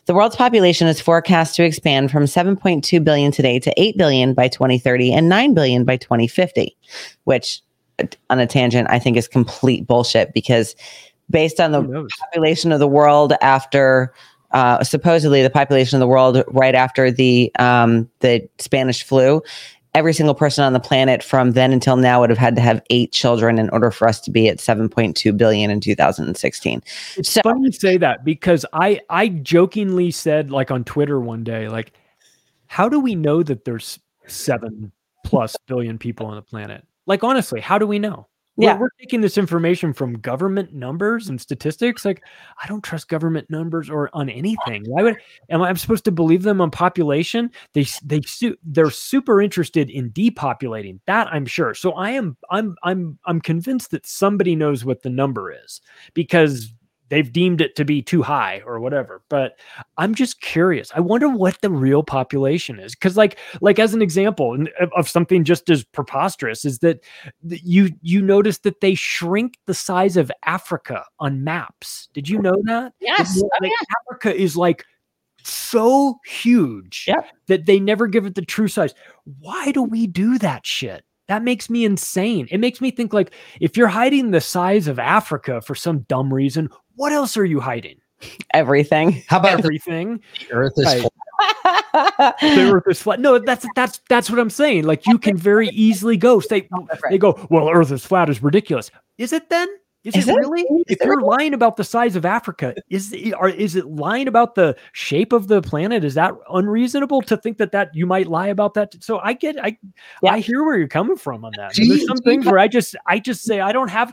the 0.06 0.14
world's 0.14 0.36
population 0.36 0.88
is 0.88 1.00
forecast 1.00 1.54
to 1.56 1.64
expand 1.64 2.10
from 2.10 2.24
7.2 2.24 3.04
billion 3.04 3.30
today 3.30 3.60
to 3.60 3.72
8 3.80 3.96
billion 3.96 4.34
by 4.34 4.48
2030 4.48 5.12
and 5.12 5.28
9 5.28 5.54
billion 5.54 5.84
by 5.84 5.96
2050, 5.98 6.76
which 7.24 7.60
on 8.30 8.38
a 8.38 8.46
tangent 8.46 8.88
I 8.90 8.98
think 8.98 9.16
is 9.16 9.28
complete 9.28 9.86
bullshit 9.86 10.32
because 10.32 10.74
based 11.30 11.60
on 11.60 11.72
the 11.72 12.08
population 12.20 12.72
of 12.72 12.78
the 12.78 12.88
world 12.88 13.32
after 13.40 14.12
uh, 14.52 14.82
supposedly 14.82 15.42
the 15.42 15.50
population 15.50 15.96
of 15.96 16.00
the 16.00 16.06
world 16.06 16.42
right 16.48 16.74
after 16.74 17.10
the 17.10 17.52
um, 17.58 18.08
the 18.20 18.48
Spanish 18.58 19.02
flu. 19.02 19.42
Every 19.94 20.12
single 20.12 20.34
person 20.34 20.64
on 20.64 20.74
the 20.74 20.80
planet 20.80 21.22
from 21.22 21.52
then 21.52 21.72
until 21.72 21.96
now 21.96 22.20
would 22.20 22.30
have 22.30 22.38
had 22.38 22.54
to 22.56 22.62
have 22.62 22.80
eight 22.90 23.10
children 23.10 23.58
in 23.58 23.68
order 23.70 23.90
for 23.90 24.06
us 24.06 24.20
to 24.20 24.30
be 24.30 24.48
at 24.48 24.58
7.2 24.58 25.36
billion 25.36 25.70
in 25.70 25.80
2016. 25.80 26.82
It's 27.16 27.30
So- 27.30 27.40
funny 27.42 27.64
you 27.64 27.72
say 27.72 27.96
that 27.96 28.24
because 28.24 28.64
I 28.72 29.00
I 29.10 29.28
jokingly 29.28 30.10
said 30.10 30.50
like 30.50 30.70
on 30.70 30.84
Twitter 30.84 31.18
one 31.20 31.42
day 31.42 31.68
like, 31.68 31.92
how 32.66 32.88
do 32.88 33.00
we 33.00 33.14
know 33.14 33.42
that 33.42 33.64
there's 33.64 33.98
seven 34.26 34.92
plus 35.24 35.56
billion 35.66 35.98
people 35.98 36.26
on 36.26 36.36
the 36.36 36.42
planet? 36.42 36.86
Like 37.06 37.24
honestly, 37.24 37.60
how 37.60 37.78
do 37.78 37.86
we 37.86 37.98
know? 37.98 38.28
We're- 38.58 38.72
Yeah. 38.74 38.78
we're, 38.78 38.88
taking 39.00 39.20
this 39.20 39.38
information 39.38 39.92
from 39.92 40.14
government 40.18 40.74
numbers 40.74 41.28
and 41.28 41.40
statistics. 41.40 42.04
Like, 42.04 42.22
I 42.62 42.66
don't 42.66 42.82
trust 42.82 43.08
government 43.08 43.48
numbers 43.48 43.88
or 43.88 44.10
on 44.12 44.28
anything. 44.28 44.84
Why 44.88 45.02
would 45.04 45.16
am 45.48 45.62
I 45.62 45.68
I'm 45.68 45.76
supposed 45.76 46.04
to 46.06 46.10
believe 46.12 46.42
them 46.42 46.60
on 46.60 46.70
population? 46.70 47.50
They 47.74 47.86
they 48.04 48.20
they're 48.64 48.90
super 48.90 49.40
interested 49.40 49.88
in 49.88 50.10
depopulating. 50.10 50.98
That 51.06 51.28
I'm 51.28 51.46
sure. 51.46 51.72
So 51.74 51.92
I 51.92 52.10
am 52.10 52.36
I'm 52.50 52.74
I'm 52.82 53.18
I'm 53.26 53.40
convinced 53.40 53.92
that 53.92 54.04
somebody 54.06 54.56
knows 54.56 54.84
what 54.84 55.02
the 55.02 55.10
number 55.10 55.52
is 55.52 55.80
because 56.12 56.74
they've 57.08 57.32
deemed 57.32 57.60
it 57.60 57.74
to 57.76 57.84
be 57.84 58.02
too 58.02 58.22
high 58.22 58.62
or 58.66 58.80
whatever 58.80 59.22
but 59.28 59.56
i'm 59.96 60.14
just 60.14 60.40
curious. 60.40 60.90
I 60.94 61.00
wonder 61.00 61.28
what 61.28 61.60
the 61.60 61.70
real 61.70 62.02
population 62.02 62.78
is 62.78 62.94
because 62.94 63.16
like 63.16 63.38
like 63.60 63.78
as 63.78 63.94
an 63.94 64.02
example 64.02 64.66
of, 64.96 65.08
something 65.08 65.44
just 65.44 65.70
as 65.70 65.84
preposterous 65.84 66.64
is 66.64 66.78
that 66.80 67.04
you 67.42 67.90
you 68.02 68.20
notice 68.20 68.58
that 68.58 68.80
they 68.80 68.94
shrink 68.94 69.54
the 69.66 69.74
size 69.74 70.16
of 70.16 70.30
africa 70.44 71.04
on 71.20 71.44
maps. 71.44 72.08
Did 72.12 72.28
you 72.28 72.40
know 72.40 72.56
that? 72.64 72.92
Yes. 73.00 73.34
That, 73.34 73.44
oh, 73.44 73.58
like, 73.62 73.72
africa 74.10 74.34
is 74.34 74.56
like 74.56 74.84
so 75.44 76.18
huge 76.26 77.04
Yep. 77.06 77.26
that 77.46 77.66
they 77.66 77.80
never 77.80 78.06
give 78.06 78.26
it 78.26 78.34
the 78.34 78.42
true 78.42 78.68
size. 78.68 78.94
Why 79.40 79.72
do 79.72 79.82
we 79.82 80.06
do 80.06 80.38
that 80.38 80.66
shit 80.66 81.04
that 81.28 81.42
makes 81.42 81.70
me 81.70 81.84
insane. 81.84 82.48
It 82.50 82.58
makes 82.58 82.80
me 82.80 82.90
think 82.90 83.12
like 83.12 83.32
if 83.60 83.76
you're 83.76 83.88
hiding 83.88 84.30
the 84.30 84.40
size 84.40 84.88
of 84.88 84.98
Africa 84.98 85.60
for 85.60 85.74
some 85.74 86.00
dumb 86.00 86.32
reason, 86.32 86.68
what 86.96 87.12
else 87.12 87.36
are 87.36 87.44
you 87.44 87.60
hiding? 87.60 87.96
Everything. 88.52 89.22
How 89.28 89.38
about 89.38 89.58
everything? 89.60 90.20
the. 90.48 90.54
Earth 90.54 90.72
is 90.76 90.86
Right. 90.86 91.00
flat? 91.00 91.12
The 92.40 92.70
earth 92.72 92.82
is 92.88 93.00
flat. 93.00 93.20
No, 93.20 93.38
that's 93.38 93.64
that's 93.76 94.00
that's 94.08 94.28
what 94.28 94.40
I'm 94.40 94.50
saying. 94.50 94.84
Like 94.84 95.06
you 95.06 95.18
can 95.18 95.36
very 95.36 95.68
easily 95.68 96.16
go 96.16 96.40
say 96.40 96.68
they 97.10 97.18
go, 97.18 97.46
well, 97.48 97.68
Earth 97.70 97.92
is 97.92 98.04
flat 98.04 98.28
is 98.28 98.42
ridiculous. 98.42 98.90
Is 99.18 99.32
it 99.32 99.48
then? 99.48 99.68
Is, 100.08 100.16
Is 100.16 100.28
it, 100.28 100.32
it? 100.32 100.36
really? 100.38 100.62
Is 100.62 100.84
If 100.88 101.00
it 101.00 101.04
you're 101.04 101.20
lying 101.20 101.54
about 101.54 101.76
the 101.76 101.84
size 101.84 102.16
of 102.16 102.24
Africa, 102.24 102.74
is 102.90 103.12
it, 103.12 103.34
are, 103.34 103.48
is 103.48 103.76
it 103.76 103.86
lying 103.86 104.26
about 104.26 104.54
the 104.54 104.76
shape 104.92 105.32
of 105.32 105.48
the 105.48 105.60
planet? 105.62 106.02
Is 106.04 106.14
that 106.14 106.32
unreasonable 106.50 107.22
to 107.22 107.36
think 107.36 107.58
that 107.58 107.72
that 107.72 107.94
you 107.94 108.06
might 108.06 108.26
lie 108.26 108.48
about 108.48 108.74
that? 108.74 108.94
So 109.02 109.18
I 109.18 109.34
get, 109.34 109.62
I, 109.62 109.76
Yeah. 110.22 110.32
I 110.32 110.38
hear 110.40 110.64
where 110.64 110.76
you're 110.78 110.88
coming 110.88 111.16
from 111.16 111.44
on 111.44 111.52
that. 111.56 111.72
There's 111.76 112.06
some 112.06 112.18
things 112.18 112.46
where 112.46 112.58
I 112.58 112.68
just, 112.68 112.96
I 113.06 113.18
just 113.18 113.42
say 113.44 113.60
I 113.60 113.72
don't 113.72 113.90
have, 113.90 114.12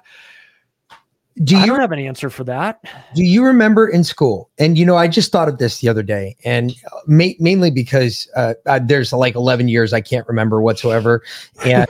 Do 1.44 1.58
I 1.58 1.62
you 1.62 1.68
don't 1.68 1.80
have 1.82 1.92
an 1.92 2.00
answer 2.00 2.30
for 2.30 2.44
that. 2.46 2.80
Do 3.14 3.24
you 3.24 3.44
remember 3.44 3.88
in 3.88 4.04
school? 4.04 4.50
And 4.58 4.78
you 4.78 4.86
know, 4.86 4.96
I 4.96 5.08
just 5.08 5.32
thought 5.32 5.48
of 5.50 5.58
this 5.58 5.80
the 5.82 5.90
other 5.90 6.04
day, 6.04 6.36
and 6.46 6.74
ma- 7.08 7.36
mainly 7.40 7.72
because 7.72 8.30
uh, 8.36 8.54
uh, 8.66 8.80
there's 8.84 9.12
like 9.12 9.36
11 9.36 9.68
years 9.68 9.92
I 9.92 10.00
can't 10.02 10.26
remember 10.28 10.62
whatsoever, 10.62 11.24
and 11.66 11.88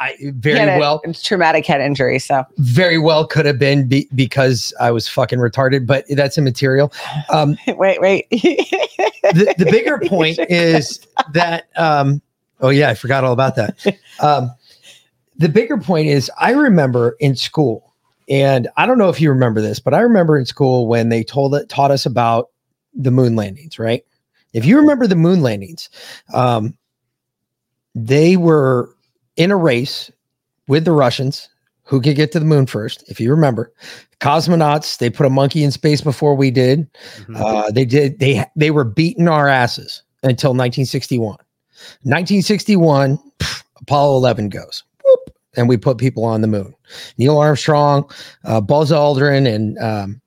I 0.00 0.16
very 0.20 0.58
a 0.58 0.78
well, 0.78 1.02
traumatic 1.22 1.66
head 1.66 1.80
injury. 1.80 2.18
So 2.18 2.44
very 2.56 2.98
well 2.98 3.26
could 3.26 3.46
have 3.46 3.58
been 3.58 3.86
be- 3.86 4.08
because 4.14 4.72
I 4.80 4.90
was 4.90 5.06
fucking 5.06 5.38
retarded, 5.38 5.86
but 5.86 6.04
that's 6.10 6.38
immaterial. 6.38 6.92
Um, 7.28 7.56
wait, 7.68 8.00
wait. 8.00 8.28
the, 9.22 9.54
the 9.58 9.66
bigger 9.66 9.98
point 10.06 10.38
is 10.48 11.00
that 11.32 11.68
um 11.76 12.20
oh 12.60 12.68
yeah 12.68 12.88
i 12.88 12.94
forgot 12.94 13.24
all 13.24 13.32
about 13.32 13.56
that 13.56 13.98
um 14.20 14.50
the 15.36 15.48
bigger 15.48 15.78
point 15.78 16.08
is 16.08 16.30
i 16.38 16.50
remember 16.50 17.16
in 17.20 17.36
school 17.36 17.94
and 18.28 18.68
i 18.76 18.86
don't 18.86 18.98
know 18.98 19.08
if 19.08 19.20
you 19.20 19.30
remember 19.30 19.60
this 19.60 19.78
but 19.78 19.94
i 19.94 20.00
remember 20.00 20.38
in 20.38 20.46
school 20.46 20.86
when 20.86 21.08
they 21.08 21.22
told 21.22 21.54
it 21.54 21.68
taught 21.68 21.90
us 21.90 22.06
about 22.06 22.50
the 22.94 23.10
moon 23.10 23.36
landings 23.36 23.78
right 23.78 24.04
if 24.52 24.64
you 24.64 24.76
remember 24.76 25.06
the 25.06 25.16
moon 25.16 25.42
landings 25.42 25.88
um 26.34 26.76
they 27.94 28.36
were 28.36 28.94
in 29.40 29.50
a 29.50 29.56
race 29.56 30.10
with 30.68 30.84
the 30.84 30.92
russians 30.92 31.48
who 31.84 32.00
could 32.00 32.16
get 32.16 32.30
to 32.32 32.38
the 32.38 32.44
moon 32.44 32.66
first 32.66 33.02
if 33.08 33.20
you 33.20 33.30
remember 33.30 33.72
cosmonauts 34.20 34.98
they 34.98 35.10
put 35.10 35.26
a 35.26 35.30
monkey 35.30 35.64
in 35.64 35.70
space 35.70 36.00
before 36.00 36.34
we 36.34 36.50
did 36.50 36.88
uh, 37.34 37.70
they 37.70 37.84
did. 37.84 38.18
They 38.18 38.44
they 38.56 38.70
were 38.70 38.84
beating 38.84 39.28
our 39.28 39.48
asses 39.48 40.02
until 40.22 40.50
1961. 40.50 41.36
1961, 42.02 43.18
pff, 43.38 43.64
Apollo 43.80 44.16
11 44.16 44.50
goes, 44.50 44.84
whoop, 45.04 45.34
and 45.56 45.68
we 45.68 45.76
put 45.76 45.98
people 45.98 46.24
on 46.24 46.42
the 46.42 46.46
moon. 46.46 46.74
Neil 47.16 47.38
Armstrong, 47.38 48.10
uh, 48.44 48.60
Buzz 48.60 48.90
Aldrin, 48.90 49.52
and 49.52 49.78
um, 49.78 50.20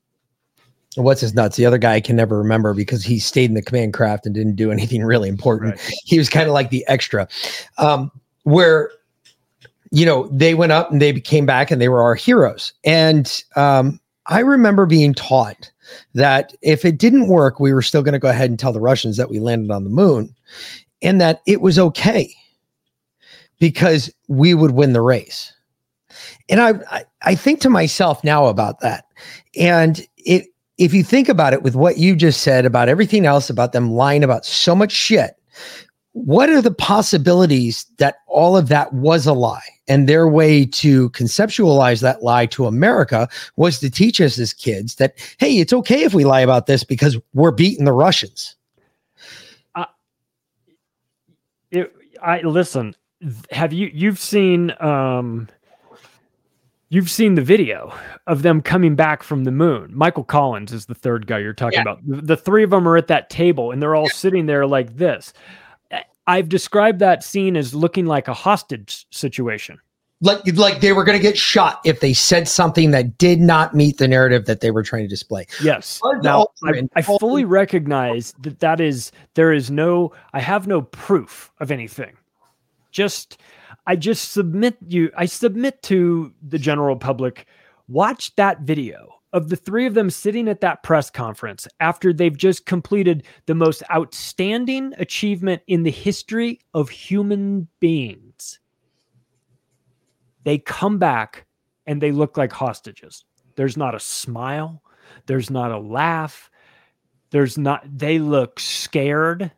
what's 0.95 1.22
his 1.22 1.36
nuts? 1.36 1.57
The 1.57 1.66
other 1.66 1.78
guy 1.78 1.93
I 1.93 2.01
can 2.01 2.16
never 2.16 2.38
remember 2.38 2.74
because 2.74 3.03
he 3.03 3.20
stayed 3.20 3.49
in 3.49 3.53
the 3.53 3.61
command 3.61 3.93
craft 3.93 4.26
and 4.26 4.34
didn't 4.34 4.55
do 4.55 4.72
anything 4.78 5.03
really 5.03 5.30
important. 5.30 5.74
Right. 5.74 5.93
He 6.05 6.18
was 6.18 6.30
kind 6.30 6.47
of 6.47 6.53
like 6.53 6.70
the 6.70 6.84
extra. 6.88 7.28
Um, 7.78 8.11
where 8.43 8.91
you 9.93 10.07
know 10.07 10.27
they 10.31 10.55
went 10.55 10.71
up 10.71 10.91
and 10.91 10.99
they 10.99 11.13
came 11.13 11.45
back 11.45 11.69
and 11.69 11.79
they 11.79 11.87
were 11.87 12.01
our 12.01 12.15
heroes. 12.15 12.73
And 12.83 13.43
um, 13.55 13.99
I 14.25 14.39
remember 14.39 14.87
being 14.87 15.13
taught 15.13 15.71
that 16.15 16.55
if 16.63 16.83
it 16.83 16.97
didn't 16.97 17.27
work, 17.27 17.59
we 17.59 17.73
were 17.73 17.83
still 17.83 18.01
going 18.01 18.13
to 18.13 18.19
go 18.19 18.29
ahead 18.29 18.49
and 18.49 18.57
tell 18.57 18.73
the 18.73 18.79
Russians 18.79 19.17
that 19.17 19.29
we 19.29 19.39
landed 19.39 19.69
on 19.69 19.83
the 19.83 19.91
moon 19.91 20.35
and 21.03 21.21
that 21.21 21.41
it 21.45 21.61
was 21.61 21.77
okay 21.77 22.33
because 23.59 24.11
we 24.27 24.55
would 24.55 24.71
win 24.71 24.93
the 24.93 25.01
race. 25.01 25.53
And 26.49 26.59
I, 26.59 26.73
I, 26.89 27.05
I 27.21 27.35
think 27.35 27.61
to 27.61 27.69
myself 27.69 28.23
now 28.23 28.47
about 28.47 28.79
that. 28.79 29.05
And 29.55 30.05
it, 30.17 30.47
if 30.79 30.91
you 30.93 31.03
think 31.03 31.29
about 31.29 31.53
it 31.53 31.61
with 31.61 31.75
what 31.75 31.97
you 31.99 32.15
just 32.15 32.41
said 32.41 32.65
about 32.65 32.89
everything 32.89 33.27
else, 33.27 33.49
about 33.49 33.73
them 33.73 33.91
lying 33.91 34.23
about 34.23 34.43
so 34.43 34.75
much 34.75 34.91
shit, 34.91 35.37
what 36.14 36.49
are 36.49 36.61
the 36.61 36.74
possibilities 36.74 37.86
that 37.97 38.18
all 38.28 38.55
of 38.55 38.70
that 38.70 38.93
was 38.93 39.26
a 39.26 39.34
lie? 39.34 39.61
And 39.88 40.07
their 40.07 40.28
way 40.28 40.66
to 40.66 41.09
conceptualize 41.09 42.01
that 42.01 42.24
lie 42.24 42.45
to 42.47 42.66
America 42.68 43.28
was 43.57 43.80
to 43.80 43.89
teach 43.89 44.22
us 44.22 44.39
as 44.39 44.53
kids 44.53 44.95
that, 44.95 45.16
hey, 45.39 45.59
it's 45.59 45.74
okay 45.74 46.03
if 46.03 46.14
we 46.14 46.24
lie 46.24 46.39
about 46.41 46.68
this 46.68 46.84
because 46.84 47.18
we're 47.34 47.51
beating 47.51 47.84
the 47.86 47.91
Russians. 47.91 48.55
it, 51.74 51.93
I 52.22 52.41
listen. 52.41 52.95
Have 53.51 53.74
you 53.74 53.89
you've 53.93 54.20
seen 54.20 54.74
um 54.80 55.49
you've 56.89 57.09
seen 57.09 57.36
the 57.36 57.41
video 57.41 57.93
of 58.28 58.43
them 58.43 58.61
coming 58.61 58.95
back 58.95 59.24
from 59.24 59.43
the 59.43 59.51
moon? 59.51 59.91
Michael 59.93 60.24
Collins 60.24 60.72
is 60.72 60.86
the 60.86 60.95
third 60.95 61.26
guy 61.26 61.39
you're 61.39 61.53
talking 61.53 61.78
Yeah. 61.78 61.82
about. 61.82 62.07
The, 62.07 62.22
the 62.22 62.38
three 62.38 62.64
of 62.64 62.70
them 62.70 62.88
are 62.88 62.95
at 62.97 63.07
that 63.07 63.30
table 63.30 63.72
and 63.72 63.82
they're 63.82 63.95
all 63.95 64.09
sitting 64.09 64.45
there 64.45 64.68
like 64.68 64.97
this. 64.97 65.34
I've 66.28 66.49
described 66.49 66.99
that 66.99 67.24
scene 67.24 67.57
as 67.57 67.74
looking 67.74 68.05
like 68.05 68.28
a 68.28 68.34
hostage 68.34 69.05
situation. 69.11 69.80
Like, 70.21 70.41
like 70.55 70.80
they 70.80 70.93
were 70.93 71.03
going 71.03 71.17
to 71.17 71.21
get 71.21 71.38
shot 71.38 71.82
if 71.84 71.99
they 71.99 72.13
said 72.13 72.47
something 72.47 72.91
that 72.91 73.17
did 73.17 73.41
not 73.41 73.76
meet 73.76 73.97
the 73.97 74.07
narrative 74.07 74.45
that 74.45 74.61
they 74.61 74.71
were 74.71 74.84
trying 74.84 75.03
to 75.03 75.09
display. 75.09 75.47
Yes. 75.61 75.99
Now, 76.21 76.47
I, 76.63 76.88
I 76.95 77.01
fully 77.01 77.43
recognize 77.43 78.34
that 78.39 78.59
that 78.59 78.80
is 78.80 79.11
there 79.34 79.51
is 79.51 79.69
no 79.69 80.13
I 80.32 80.39
have 80.39 80.65
no 80.65 80.82
proof 80.82 81.51
of 81.59 81.71
anything. 81.71 82.15
Just 82.89 83.38
I 83.86 83.97
just 83.97 84.32
submit 84.32 84.78
you 84.88 85.11
I 85.17 85.26
submit 85.26 85.82
to 85.84 86.34
the 86.41 86.59
general 86.59 86.95
public 86.95 87.45
watch 87.89 88.34
that 88.38 88.61
video 88.61 89.15
of 89.34 89.49
the 89.49 89.55
three 89.55 89.86
of 89.86 89.95
them 89.95 90.09
sitting 90.09 90.47
at 90.47 90.61
that 90.61 90.84
press 90.84 91.09
conference 91.09 91.67
after 91.79 92.13
they've 92.13 92.38
just 92.38 92.65
completed 92.65 93.25
the 93.47 93.55
most 93.55 93.81
outstanding 93.91 94.93
achievement 94.97 95.61
in 95.67 95.84
the 95.84 95.91
history 95.91 96.59
of 96.73 96.89
human 96.89 97.67
beings. 97.79 98.59
They 100.43 100.59
come 100.59 100.99
back 100.99 101.45
and 101.88 102.01
they 102.01 102.11
look 102.11 102.38
like 102.38 102.53
hostages. 102.53 103.25
There's 103.55 103.75
not 103.75 103.95
a 103.95 103.99
smile, 103.99 104.84
there's 105.25 105.49
not 105.49 105.71
a 105.71 105.79
laugh, 105.79 106.49
there's 107.31 107.57
not, 107.57 107.84
they 107.86 108.19
look 108.19 108.59
scared. 108.59 109.51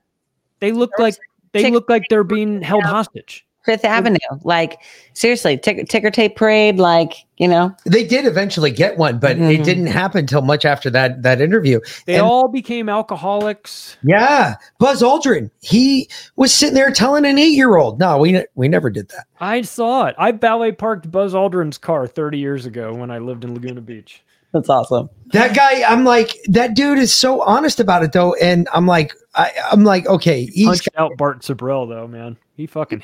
They 0.60 0.72
look 0.72 0.92
like 0.98 1.16
they 1.52 1.70
look 1.72 1.90
like 1.90 2.04
they're 2.10 2.24
being 2.24 2.62
held 2.62 2.84
hostage. 2.84 3.45
Fifth 3.66 3.84
Avenue. 3.86 4.18
Like 4.44 4.78
seriously, 5.14 5.58
tick, 5.58 5.88
ticker 5.90 6.12
tape 6.12 6.36
parade. 6.36 6.78
Like 6.78 7.14
you 7.38 7.48
know, 7.48 7.76
They 7.86 8.06
did 8.06 8.26
eventually 8.26 8.72
get 8.72 8.98
one, 8.98 9.20
but 9.20 9.32
it 9.34 9.40
Mhm. 9.40 9.64
didn't 9.64 9.88
happen 9.88 10.20
until 10.20 10.42
much 10.42 10.64
after 10.64 10.90
that 10.92 11.24
that 11.24 11.42
interview. 11.42 11.80
They 12.06 12.16
And- 12.16 12.24
all 12.24 12.48
became 12.48 12.88
alcoholics. 12.90 13.98
Yeah, 14.04 14.56
Buzz 14.80 15.02
Aldrin. 15.02 15.50
He 15.62 16.10
was 16.36 16.54
sitting 16.54 16.76
there 16.76 16.92
telling 16.92 17.26
an 17.26 17.38
eight-year-old, 17.38 18.00
"No, 18.00 18.18
we 18.18 18.32
ne- 18.32 18.46
we 18.56 18.68
never 18.68 18.90
did 18.90 19.10
that." 19.10 19.26
I 19.42 19.62
saw 19.64 20.06
it. 20.06 20.16
I 20.18 20.32
ballet 20.32 20.72
parked 20.72 21.12
Buzz 21.12 21.34
Aldrin's 21.34 21.78
car 21.78 22.08
30 22.08 22.38
years 22.38 22.66
ago 22.66 22.94
when 22.94 23.12
I 23.12 23.18
lived 23.18 23.44
in 23.44 23.54
Laguna 23.54 23.82
Beach. 23.82 24.22
that's 24.54 24.70
awesome. 24.70 25.10
That 25.34 25.54
guy, 25.54 25.84
I'm 25.86 26.06
like, 26.06 26.30
that 26.48 26.76
dude 26.76 26.98
is 26.98 27.14
so 27.14 27.42
honest 27.42 27.82
about 27.82 28.04
it 28.04 28.14
though, 28.14 28.36
and 28.36 28.70
I'm 28.74 28.88
like, 28.88 29.12
I, 29.36 29.52
I'm 29.70 29.84
like, 29.84 30.08
okay, 30.08 30.46
he's 30.46 30.68
Punched 30.68 30.88
out 30.98 31.12
Bart 31.18 31.42
Sibrel 31.42 31.90
though, 31.90 32.08
man. 32.08 32.38
He 32.56 32.66
fucking 32.66 33.04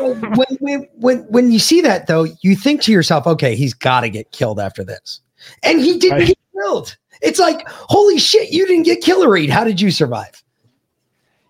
when, 0.00 0.56
when 0.60 0.88
when 0.94 1.18
when 1.30 1.52
you 1.52 1.58
see 1.58 1.80
that 1.80 2.06
though, 2.06 2.26
you 2.42 2.56
think 2.56 2.82
to 2.82 2.92
yourself, 2.92 3.26
okay, 3.26 3.54
he's 3.54 3.74
got 3.74 4.00
to 4.00 4.10
get 4.10 4.32
killed 4.32 4.58
after 4.58 4.82
this, 4.84 5.20
and 5.62 5.80
he 5.80 5.98
didn't 5.98 6.18
Right. 6.18 6.26
get 6.28 6.38
killed. 6.52 6.96
It's 7.22 7.38
like, 7.38 7.68
holy 7.68 8.18
shit, 8.18 8.50
you 8.50 8.66
didn't 8.66 8.84
get 8.84 9.02
killeried. 9.02 9.50
How 9.50 9.64
did 9.64 9.80
you 9.80 9.90
survive? 9.90 10.42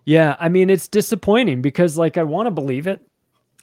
Yeah, 0.04 0.36
I 0.40 0.48
mean 0.48 0.70
it's 0.70 0.88
disappointing 0.88 1.62
because 1.62 1.96
like 1.96 2.18
I 2.18 2.22
want 2.22 2.46
to 2.46 2.50
believe 2.50 2.86
it. 2.86 3.00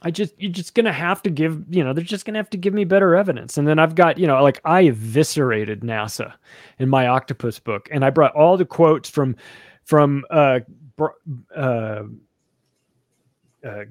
I 0.02 0.10
just 0.10 0.32
you're 0.38 0.52
just 0.52 0.74
gonna 0.74 0.92
have 0.92 1.22
to 1.22 1.30
give 1.30 1.62
you 1.68 1.82
know 1.82 1.92
they're 1.92 2.04
just 2.04 2.24
gonna 2.24 2.38
have 2.38 2.50
to 2.50 2.56
give 2.56 2.72
me 2.72 2.84
better 2.84 3.16
evidence, 3.16 3.58
and 3.58 3.66
then 3.66 3.78
I've 3.78 3.94
got 3.94 4.18
you 4.18 4.26
know 4.26 4.42
like 4.42 4.60
I 4.64 4.82
eviscerated 4.82 5.80
NASA 5.80 6.34
in 6.78 6.88
my 6.88 7.08
octopus 7.08 7.58
book, 7.58 7.88
and 7.90 8.04
I 8.04 8.10
brought 8.10 8.34
all 8.34 8.56
the 8.56 8.64
quotes 8.64 9.10
from 9.10 9.36
from 9.84 10.24
uh, 10.30 10.60
uh, 11.56 12.02
uh 13.64 13.84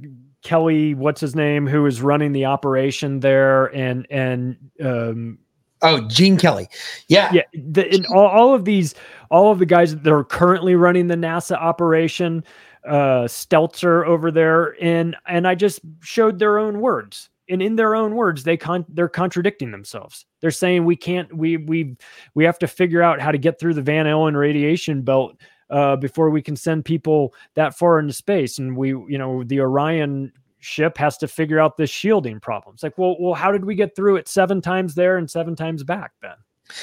Kelly, 0.43 0.93
what's 0.93 1.21
his 1.21 1.35
name, 1.35 1.67
who 1.67 1.85
is 1.85 2.01
running 2.01 2.31
the 2.31 2.45
operation 2.45 3.19
there, 3.19 3.65
and 3.75 4.07
and 4.09 4.57
um 4.83 5.39
Oh, 5.81 6.01
Gene 6.07 6.37
Kelly. 6.37 6.67
Yeah. 7.07 7.31
yeah 7.31 7.43
the, 7.53 7.87
and 7.93 8.05
all, 8.07 8.27
all 8.27 8.53
of 8.53 8.65
these 8.65 8.95
all 9.29 9.51
of 9.51 9.59
the 9.59 9.65
guys 9.65 9.95
that 9.95 10.11
are 10.11 10.23
currently 10.23 10.75
running 10.75 11.07
the 11.07 11.15
nasa 11.15 11.55
operation 11.55 12.43
uh 12.87 13.25
stelzer 13.25 14.05
over 14.05 14.31
there 14.31 14.81
and 14.81 15.15
and 15.27 15.45
i 15.47 15.53
just 15.53 15.81
showed 15.99 16.39
their 16.39 16.57
own 16.57 16.79
words 16.79 17.29
and 17.49 17.61
in 17.61 17.75
their 17.75 17.95
own 17.95 18.15
words 18.15 18.43
they 18.43 18.55
con 18.55 18.85
they're 18.89 19.09
contradicting 19.09 19.71
themselves 19.71 20.25
they're 20.39 20.51
saying 20.51 20.85
we 20.85 20.95
can't 20.95 21.35
we 21.35 21.57
we 21.57 21.97
we 22.33 22.45
have 22.45 22.57
to 22.57 22.67
figure 22.67 23.01
out 23.01 23.19
how 23.19 23.31
to 23.31 23.37
get 23.37 23.59
through 23.59 23.73
the 23.73 23.81
van 23.81 24.07
allen 24.07 24.37
radiation 24.37 25.01
belt 25.01 25.35
uh 25.69 25.95
before 25.95 26.29
we 26.29 26.41
can 26.41 26.55
send 26.55 26.85
people 26.85 27.33
that 27.55 27.77
far 27.77 27.99
into 27.99 28.13
space 28.13 28.57
and 28.57 28.75
we 28.77 28.89
you 28.89 29.17
know 29.17 29.43
the 29.43 29.59
orion 29.59 30.31
ship 30.59 30.97
has 30.97 31.17
to 31.17 31.27
figure 31.27 31.59
out 31.59 31.77
this 31.77 31.89
shielding 31.89 32.39
problem 32.39 32.73
it's 32.73 32.83
like 32.83 32.97
well 32.97 33.15
well 33.19 33.33
how 33.33 33.51
did 33.51 33.63
we 33.65 33.75
get 33.75 33.95
through 33.95 34.15
it 34.15 34.27
seven 34.27 34.59
times 34.61 34.95
there 34.95 35.17
and 35.17 35.29
seven 35.29 35.55
times 35.55 35.83
back 35.83 36.11
then 36.21 36.35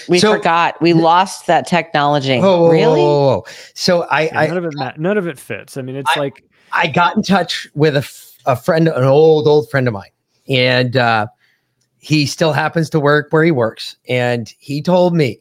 We 0.08 0.18
So- 0.18 0.32
forgot. 0.34 0.80
We 0.80 0.94
lost 0.94 1.46
that 1.46 1.66
technology. 1.66 2.38
Whoa, 2.38 2.60
whoa, 2.62 2.70
really? 2.70 3.00
whoa, 3.02 3.18
whoa, 3.18 3.36
whoa. 3.40 3.44
So 3.74 4.02
I, 4.04 4.22
Yeah, 4.22 4.38
I 4.40 4.46
none 4.46 4.56
of 4.56 4.64
it 4.64 4.72
ma- 4.76 4.92
none 4.96 5.18
of 5.18 5.26
it 5.28 5.38
fits. 5.38 5.76
I 5.76 5.82
mean, 5.82 5.94
it's 5.96 6.16
I- 6.16 6.20
like 6.20 6.42
I 6.72 6.86
got 6.86 7.14
in 7.18 7.22
touch 7.22 7.68
with 7.74 7.94
a, 7.94 7.98
f- 7.98 8.38
a 8.46 8.56
friend, 8.56 8.88
an 8.88 9.04
old, 9.04 9.46
old 9.46 9.68
friend 9.70 9.86
of 9.86 9.92
mine. 9.92 10.08
And 10.48 10.96
uh, 10.96 11.26
he 11.98 12.24
still 12.24 12.54
happens 12.54 12.88
to 12.90 13.00
work 13.00 13.28
where 13.30 13.44
he 13.44 13.50
works. 13.50 13.96
And 14.08 14.50
he 14.58 14.80
told 14.80 15.14
me, 15.14 15.38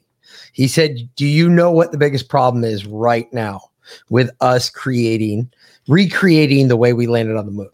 he 0.53 0.67
said, 0.67 0.97
Do 1.15 1.25
you 1.25 1.49
know 1.49 1.71
what 1.71 1.91
the 1.91 1.97
biggest 1.97 2.29
problem 2.29 2.63
is 2.63 2.85
right 2.85 3.31
now 3.33 3.69
with 4.09 4.31
us 4.39 4.69
creating, 4.69 5.51
recreating 5.87 6.69
the 6.69 6.77
way 6.77 6.93
we 6.93 7.07
landed 7.07 7.35
on 7.35 7.45
the 7.45 7.51
moon? 7.51 7.69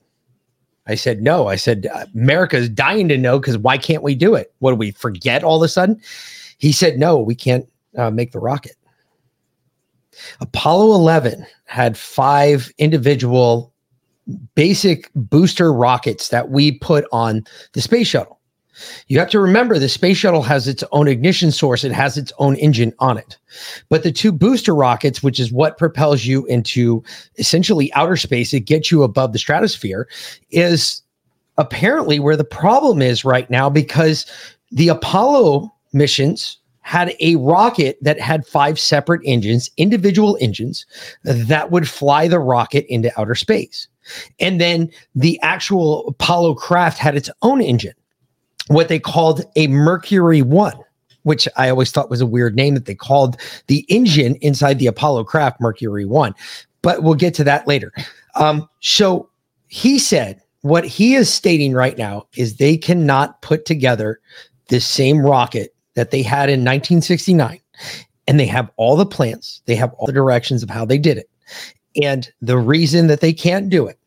I 0.88 0.96
said, 0.96 1.22
No. 1.22 1.48
I 1.48 1.56
said, 1.56 1.88
America's 2.16 2.68
dying 2.68 3.08
to 3.10 3.18
know 3.18 3.40
because 3.40 3.58
why 3.58 3.78
can't 3.78 4.02
we 4.02 4.16
do 4.16 4.34
it? 4.34 4.54
What 4.60 4.72
do 4.72 4.76
we 4.76 4.92
forget 4.92 5.44
all 5.44 5.58
of 5.58 5.66
a 5.66 5.70
sudden? 5.70 6.02
He 6.58 6.72
said, 6.72 6.98
No, 6.98 7.20
we 7.20 7.36
can't 7.36 7.68
uh, 7.96 8.10
make 8.10 8.32
the 8.32 8.40
rocket. 8.40 8.76
Apollo 10.42 10.96
11 10.96 11.46
had 11.66 11.98
five 11.98 12.72
individual 12.78 13.72
basic 14.56 15.10
booster 15.16 15.72
rockets 15.72 16.30
that 16.30 16.50
we 16.50 16.72
put 16.72 17.06
on 17.12 17.44
the 17.74 17.82
space 17.82 18.08
shuttle. 18.08 18.39
You 19.08 19.20
have 19.20 19.30
to 19.30 19.40
remember 19.40 19.78
the 19.78 19.90
space 19.90 20.18
shuttle 20.18 20.44
has 20.44 20.68
its 20.68 20.84
own 20.92 21.08
ignition 21.08 21.52
source, 21.52 21.84
it 21.84 21.92
has 21.92 22.18
its 22.18 22.32
own 22.40 22.56
engine 22.56 22.94
on 23.00 23.18
it. 23.18 23.38
But 23.90 24.04
the 24.04 24.12
two 24.12 24.32
booster 24.32 24.76
rockets, 24.76 25.24
which 25.24 25.40
is 25.40 25.52
what 25.52 25.78
propels 25.78 26.26
you 26.26 26.46
into 26.46 27.04
essentially 27.38 27.94
outer 27.94 28.18
space, 28.18 28.54
it 28.54 28.62
gets 28.62 28.92
you 28.92 29.04
above 29.04 29.34
the 29.34 29.40
stratosphere, 29.40 30.08
is 30.52 31.02
apparently 31.58 32.20
where 32.20 32.38
the 32.38 32.44
problem 32.44 33.02
is 33.02 33.26
right 33.26 33.50
now 33.50 33.70
because 33.70 34.26
the 34.72 34.88
Apollo 34.88 35.74
missions 35.94 36.58
had 36.82 37.16
a 37.20 37.36
rocket 37.36 37.98
that 38.02 38.20
had 38.20 38.48
five 38.48 38.80
separate 38.80 39.22
engines, 39.24 39.70
individual 39.78 40.38
engines 40.42 40.88
that 41.24 41.70
would 41.70 41.88
fly 41.88 42.28
the 42.28 42.40
rocket 42.40 42.84
into 42.92 43.12
outer 43.20 43.36
space. 43.36 43.88
And 44.40 44.60
then 44.60 44.90
the 45.14 45.40
actual 45.44 46.08
Apollo 46.08 46.56
craft 46.56 46.98
had 46.98 47.16
its 47.16 47.30
own 47.44 47.62
engine, 47.62 47.94
what 48.70 48.88
they 48.88 49.00
called 49.00 49.44
a 49.56 49.68
Mercury 49.68 50.42
1, 50.42 50.74
which 51.24 51.48
I 51.58 51.70
always 51.70 51.92
thought 51.92 52.10
was 52.10 52.22
a 52.22 52.26
weird 52.26 52.56
name 52.56 52.76
that 52.76 52.86
they 52.86 52.96
called 52.96 53.36
the 53.68 53.86
engine 53.90 54.36
inside 54.36 54.80
the 54.80 54.88
Apollo 54.88 55.26
craft 55.26 55.60
Mercury 55.60 56.06
1. 56.06 56.34
But 56.82 57.04
we'll 57.04 57.16
get 57.16 57.34
to 57.36 57.44
that 57.44 57.68
later. 57.68 57.92
Um, 58.36 58.70
so 58.80 59.30
he 59.68 60.00
said 60.00 60.42
what 60.62 60.86
he 60.86 61.16
is 61.16 61.32
stating 61.32 61.74
right 61.74 61.98
now 61.98 62.28
is 62.36 62.56
they 62.56 62.78
cannot 62.78 63.42
put 63.42 63.66
together 63.66 64.20
this 64.68 64.86
same 64.86 65.20
rocket 65.20 65.74
that 65.96 66.12
they 66.12 66.22
had 66.22 66.50
in 66.50 66.60
1969 66.60 67.60
and 68.28 68.40
they 68.40 68.46
have 68.46 68.70
all 68.78 68.96
the 68.96 69.06
plans 69.06 69.62
they 69.66 69.76
have 69.76 69.94
all 69.94 70.06
the 70.06 70.14
directions 70.14 70.64
of 70.64 70.70
how 70.70 70.86
they 70.86 70.98
did 70.98 71.18
it 71.18 71.30
and 72.02 72.32
the 72.42 72.58
reason 72.58 73.08
that 73.08 73.22
they 73.22 73.34
can't 73.34 73.70
do 73.70 73.88
it 73.88 73.99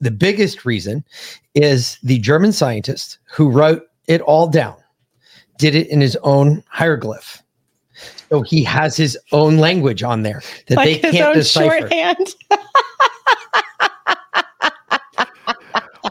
the 0.00 0.10
biggest 0.10 0.64
reason 0.64 1.04
is 1.54 1.98
the 2.02 2.18
german 2.18 2.52
scientist 2.52 3.18
who 3.32 3.50
wrote 3.50 3.82
it 4.06 4.20
all 4.22 4.46
down 4.48 4.76
did 5.58 5.74
it 5.74 5.88
in 5.88 6.00
his 6.00 6.16
own 6.22 6.62
hieroglyph 6.68 7.42
so 8.30 8.42
he 8.42 8.62
has 8.62 8.96
his 8.96 9.18
own 9.32 9.56
language 9.58 10.02
on 10.02 10.22
there 10.22 10.40
that 10.68 10.76
they 10.84 10.94
Like 10.94 11.02
his 11.02 11.12
can't 11.12 11.28
own 11.30 11.34
decipher 11.34 11.78
shorthand. 11.80 12.34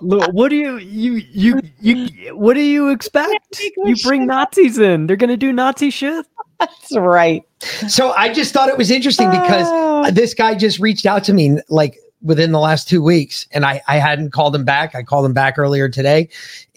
Look, 0.02 0.32
what 0.32 0.50
do 0.50 0.56
you 0.56 0.78
you 0.78 1.22
you 1.32 1.62
you 1.80 2.36
what 2.36 2.54
do 2.54 2.62
you 2.62 2.90
expect? 2.90 3.60
You 3.78 3.96
bring 4.04 4.28
Nazis 4.28 4.78
in. 4.78 5.08
They're 5.08 5.16
gonna 5.16 5.38
do 5.38 5.52
Nazi 5.52 5.90
shit. 5.90 6.26
That's 6.60 6.96
right. 6.98 7.44
so 7.88 8.12
i 8.14 8.32
just 8.34 8.52
thought 8.54 8.68
it 8.70 8.78
was 8.78 8.90
interesting 8.92 9.30
because 9.30 9.68
Oh. 9.70 10.10
this 10.12 10.34
guy 10.34 10.56
just 10.56 10.80
reached 10.80 11.06
out 11.06 11.24
to 11.26 11.34
me 11.34 11.58
like 11.70 11.98
within 12.22 12.51
the 12.51 12.59
last 12.59 12.88
two 12.88 13.01
weeks 13.01 13.47
and 13.51 13.65
I, 13.65 13.82
I 13.88 13.97
hadn't 13.97 14.32
called 14.32 14.55
him 14.55 14.65
back. 14.65 14.95
I 14.95 15.03
called 15.03 15.26
him 15.26 15.34
back 15.34 15.57
earlier 15.57 15.88
today 15.88 16.30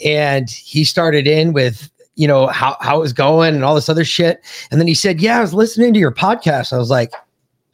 and 0.04 0.50
he 0.50 0.84
started 0.84 1.26
in 1.26 1.52
with, 1.52 1.90
you 2.16 2.28
know, 2.28 2.48
how, 2.48 2.76
how 2.80 2.98
it 2.98 3.00
was 3.00 3.12
going 3.12 3.54
and 3.54 3.64
all 3.64 3.74
this 3.74 3.88
other 3.88 4.04
shit. 4.04 4.42
And 4.70 4.78
then 4.80 4.86
he 4.86 4.94
said, 4.94 5.20
yeah, 5.20 5.38
I 5.38 5.40
was 5.40 5.54
listening 5.54 5.94
to 5.94 6.00
your 6.00 6.12
podcast. 6.12 6.72
I 6.72 6.78
was 6.78 6.90
like, 6.90 7.12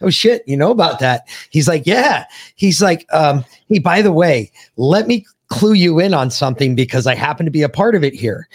oh 0.01 0.11
shit, 0.11 0.43
you 0.47 0.57
know 0.57 0.71
about 0.71 1.01
that. 1.01 1.29
He's 1.51 1.67
like, 1.67 1.87
yeah. 1.87 2.27
He's 2.55 2.81
like, 2.81 3.07
um, 3.13 3.45
hey, 3.69 3.81
by 3.81 4.03
the 4.03 4.13
way, 4.13 4.53
let 4.77 5.07
me 5.07 5.27
clue 5.49 5.73
you 5.73 5.99
in 5.99 6.13
on 6.15 6.31
something 6.31 6.75
because 6.75 7.07
I 7.07 7.15
happen 7.15 7.47
to 7.47 7.53
be 7.53 7.63
a 7.63 7.69
part 7.69 7.95
of 7.95 8.05
it 8.05 8.15
here. 8.15 8.49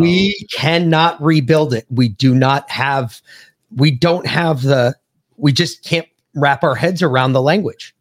We 0.00 0.46
cannot 0.52 1.20
rebuild 1.22 1.74
it. 1.74 1.86
We 1.90 2.08
do 2.08 2.34
not 2.34 2.68
have, 2.70 3.20
we 3.76 3.90
don't 3.90 4.26
have 4.26 4.62
the, 4.62 4.96
we 5.36 5.52
just 5.52 5.84
can't 5.84 6.06
wrap 6.34 6.62
our 6.64 6.74
heads 6.74 7.02
around 7.02 7.32
the 7.32 7.42
language. 7.42 7.94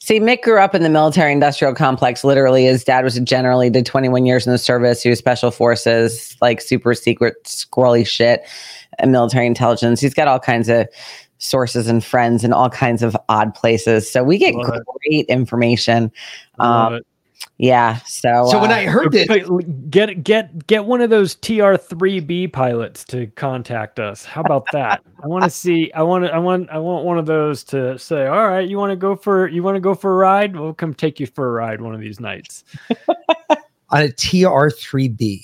See, 0.00 0.18
Mick 0.18 0.42
grew 0.42 0.58
up 0.58 0.74
in 0.74 0.82
the 0.82 0.88
military 0.88 1.32
industrial 1.32 1.74
complex. 1.74 2.24
Literally, 2.24 2.64
his 2.64 2.82
dad 2.84 3.04
was 3.04 3.16
a 3.16 3.20
general. 3.20 3.60
He 3.60 3.70
did 3.70 3.86
21 3.86 4.26
years 4.26 4.46
in 4.46 4.52
the 4.52 4.58
service. 4.58 5.02
He 5.02 5.10
was 5.10 5.18
special 5.18 5.50
forces, 5.50 6.36
like 6.40 6.60
super 6.60 6.94
secret, 6.94 7.42
squirrely 7.44 8.06
shit, 8.06 8.42
and 8.98 9.12
military 9.12 9.46
intelligence. 9.46 10.00
He's 10.00 10.14
got 10.14 10.26
all 10.26 10.40
kinds 10.40 10.68
of 10.68 10.88
sources 11.38 11.88
and 11.88 12.04
friends 12.04 12.44
in 12.44 12.52
all 12.52 12.68
kinds 12.68 13.02
of 13.02 13.16
odd 13.28 13.54
places. 13.54 14.10
So 14.10 14.22
we 14.22 14.38
get 14.38 14.54
Love 14.54 14.74
it. 14.74 14.82
great 15.08 15.26
information. 15.26 16.12
Um, 16.58 16.94
it. 16.94 17.06
Yeah. 17.60 17.98
So, 18.06 18.48
So 18.50 18.58
when 18.58 18.72
uh, 18.72 18.76
I 18.76 18.84
heard 18.86 19.12
this, 19.12 19.28
Get 19.90 20.24
get 20.24 20.66
get 20.66 20.86
one 20.86 21.02
of 21.02 21.10
those 21.10 21.36
TR3B 21.36 22.54
pilots 22.54 23.04
to 23.04 23.26
contact 23.26 24.00
us. 24.00 24.24
How 24.24 24.40
about 24.40 24.64
that? 24.72 25.02
I 25.22 25.26
want 25.26 25.44
to 25.44 25.50
see. 25.50 25.92
I 25.92 26.02
want. 26.02 26.24
I 26.24 26.38
want. 26.38 26.70
I 26.70 26.78
want 26.78 27.04
one 27.04 27.18
of 27.18 27.26
those 27.26 27.62
to 27.64 27.98
say, 27.98 28.26
"All 28.26 28.48
right, 28.48 28.66
you 28.66 28.78
want 28.78 28.92
to 28.92 28.96
go 28.96 29.14
for 29.14 29.46
you 29.46 29.62
want 29.62 29.76
to 29.76 29.80
go 29.80 29.94
for 29.94 30.14
a 30.14 30.16
ride? 30.16 30.56
We'll 30.56 30.72
come 30.72 30.94
take 30.94 31.20
you 31.20 31.26
for 31.26 31.48
a 31.48 31.52
ride 31.52 31.82
one 31.82 31.94
of 31.94 32.00
these 32.00 32.18
nights." 32.18 32.64
on 33.90 34.04
a 34.04 34.08
TR3B, 34.08 35.42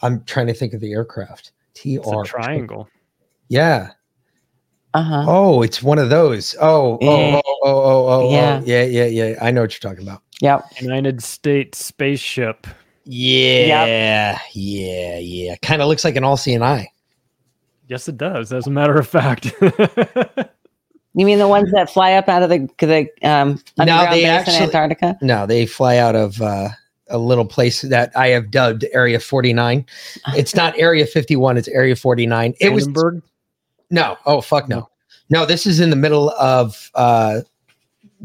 I'm 0.00 0.24
trying 0.24 0.46
to 0.46 0.54
think 0.54 0.72
of 0.72 0.80
the 0.80 0.92
aircraft. 0.92 1.52
It's 1.74 2.08
a 2.08 2.10
TR 2.10 2.22
triangle. 2.24 2.88
Yeah. 3.48 3.90
Uh-huh. 4.94 5.24
Oh, 5.28 5.62
it's 5.62 5.82
one 5.82 5.98
of 5.98 6.10
those. 6.10 6.54
Oh, 6.60 6.98
oh, 7.00 7.18
Yeah. 7.30 7.40
oh, 7.44 7.58
oh, 7.64 7.70
oh, 7.72 8.06
oh, 8.08 8.30
Yeah. 8.32 8.60
oh. 8.60 8.64
yeah, 8.66 8.82
yeah, 8.84 9.04
yeah. 9.06 9.34
I 9.40 9.50
know 9.50 9.60
what 9.62 9.72
you're 9.72 9.90
talking 9.90 10.06
about. 10.06 10.22
Yep. 10.40 10.64
United 10.80 11.22
States 11.22 11.84
spaceship. 11.84 12.66
Yeah, 13.04 14.38
yeah, 14.52 15.18
yeah. 15.18 15.56
Kind 15.62 15.82
of 15.82 15.88
looks 15.88 16.04
like 16.04 16.16
an 16.16 16.24
all 16.24 16.36
seeing 16.36 16.62
eye. 16.62 16.88
Yes, 17.88 18.08
it 18.08 18.16
does. 18.16 18.52
As 18.52 18.66
a 18.66 18.70
matter 18.70 18.96
of 18.96 19.06
fact. 19.08 19.52
You 21.14 21.26
mean 21.26 21.40
the 21.40 21.48
ones 21.48 21.72
that 21.72 21.90
fly 21.90 22.12
up 22.12 22.28
out 22.28 22.44
of 22.44 22.50
the 22.50 22.68
the 22.78 23.08
um, 23.28 23.60
No, 23.76 23.82
underground 23.82 24.12
they 24.12 24.20
base 24.22 24.28
actually- 24.28 24.56
in 24.58 24.62
Antarctica? 24.62 25.18
No, 25.20 25.44
they 25.44 25.66
fly 25.66 25.96
out 25.96 26.14
of 26.14 26.40
uh, 26.40 26.68
a 27.08 27.18
little 27.18 27.44
place 27.44 27.82
that 27.82 28.16
I 28.16 28.28
have 28.28 28.52
dubbed 28.52 28.84
Area 28.92 29.18
49. 29.18 29.84
It's 30.36 30.54
not 30.60 30.78
Area 30.78 31.04
51, 31.06 31.56
it's 31.56 31.66
Area 31.66 31.96
49. 31.96 32.54
It 32.60 32.72
was 32.72 32.86
Vandenberg? 32.86 33.22
No, 33.90 34.16
oh 34.26 34.40
fuck 34.40 34.68
no. 34.68 34.88
No, 35.28 35.46
this 35.46 35.64
is 35.66 35.78
in 35.78 35.90
the 35.90 35.96
middle 35.96 36.30
of 36.30 36.90
uh, 36.96 37.42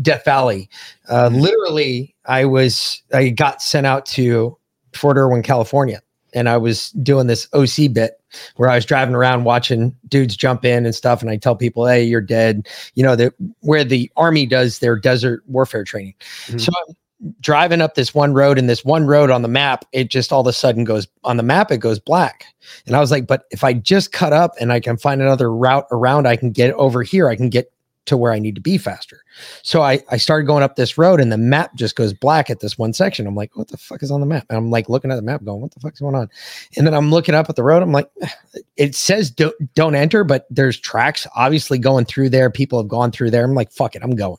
Death 0.02 0.26
Valley. 0.26 0.70
Uh, 1.10 1.28
literally, 1.32 2.16
I 2.26 2.46
was 2.46 3.02
I 3.14 3.30
got 3.30 3.62
sent 3.62 3.86
out 3.86 4.06
to 4.08 4.58
Fort 4.94 5.18
Irwin, 5.18 5.44
California, 5.44 6.02
and 6.34 6.50
I 6.50 6.58
was 6.58 6.90
doing 6.92 7.28
this 7.28 7.48
OC 7.54 7.94
bit 7.94 8.20
where 8.56 8.70
I 8.70 8.76
was 8.76 8.86
driving 8.86 9.16
around 9.16 9.44
watching 9.44 9.96
dudes 10.08 10.36
jump 10.36 10.66
in 10.66 10.86
and 10.86 10.96
stuff, 10.96 11.22
and 11.22 11.30
I 11.30 11.38
tell 11.38 11.56
people, 11.56 11.86
"Hey, 11.86 12.04
you're 12.04 12.22
dead." 12.22 12.68
You 12.96 13.04
know, 13.04 13.16
the 13.16 13.34
where 13.62 13.84
the 13.84 14.12
army 14.18 14.46
does 14.48 14.80
their 14.80 14.96
desert 14.96 15.44
warfare 15.48 15.84
training. 15.84 16.16
Mhm. 16.48 16.60
So 16.62 16.72
I'm 16.88 16.96
driving 17.40 17.82
up 17.82 17.96
this 17.96 18.14
one 18.14 18.34
road, 18.34 18.58
and 18.58 18.70
this 18.70 18.86
one 18.86 19.06
road 19.06 19.30
on 19.30 19.42
the 19.42 19.48
map, 19.48 19.86
it 19.92 20.10
just 20.10 20.32
all 20.32 20.42
of 20.42 20.48
a 20.48 20.54
sudden 20.54 20.84
goes 20.84 21.08
on 21.24 21.38
the 21.38 21.44
map, 21.44 21.72
it 21.72 21.78
goes 21.78 22.00
black. 22.00 22.46
And 22.86 22.96
I 22.96 23.00
was 23.00 23.12
like, 23.12 23.28
but 23.28 23.46
if 23.52 23.64
I 23.64 23.74
just 23.74 24.12
cut 24.12 24.34
up 24.34 24.54
and 24.60 24.72
I 24.72 24.80
can 24.80 24.98
find 24.98 25.22
another 25.22 25.52
route 25.52 25.88
around, 25.92 26.28
I 26.28 26.36
can 26.36 26.52
get 26.52 26.74
over 26.74 27.04
here. 27.04 27.28
I 27.28 27.36
can 27.36 27.50
get 27.50 27.72
to 28.06 28.18
where 28.18 28.32
I 28.32 28.40
need 28.40 28.56
to 28.56 28.62
be 28.62 28.78
faster. 28.78 29.24
So 29.64 29.82
I, 29.82 30.00
I 30.10 30.18
started 30.18 30.46
going 30.46 30.64
up 30.64 30.76
this 30.76 30.98
road 30.98 31.20
and 31.20 31.32
the 31.32 31.38
map 31.38 31.76
just 31.76 31.96
goes 31.96 32.14
black 32.14 32.50
at 32.50 32.60
this 32.60 32.78
one 32.78 32.94
section. 32.94 33.26
I'm 33.26 33.36
like, 33.36 33.56
what 33.56 33.68
the 33.68 33.78
fuck 33.78 34.04
is 34.04 34.12
on 34.12 34.20
the 34.20 34.26
map? 34.26 34.46
And 34.50 34.58
I'm 34.58 34.70
like 34.70 34.90
looking 34.90 35.12
at 35.12 35.16
the 35.16 35.22
map 35.22 35.44
going, 35.44 35.62
what 35.62 35.74
the 35.74 35.80
fuck's 35.80 36.00
going 36.00 36.16
on? 36.16 36.30
And 36.78 36.86
then 36.86 36.94
I'm 36.94 37.10
looking 37.10 37.36
up 37.36 37.50
at 37.50 37.56
the 37.56 37.64
road. 37.64 37.82
I'm 37.82 37.92
like, 37.92 38.10
it 38.78 38.96
says 38.96 39.32
don't, 39.32 39.56
don't 39.74 39.96
enter, 39.96 40.24
but 40.24 40.46
there's 40.50 40.80
tracks 40.80 41.26
obviously 41.36 41.80
going 41.80 42.06
through 42.06 42.30
there. 42.30 42.50
People 42.50 42.80
have 42.80 42.88
gone 42.88 43.12
through 43.12 43.32
there. 43.32 43.44
I'm 43.44 43.56
like, 43.56 43.72
fuck 43.72 43.96
it, 43.96 44.04
I'm 44.04 44.16
going. 44.16 44.38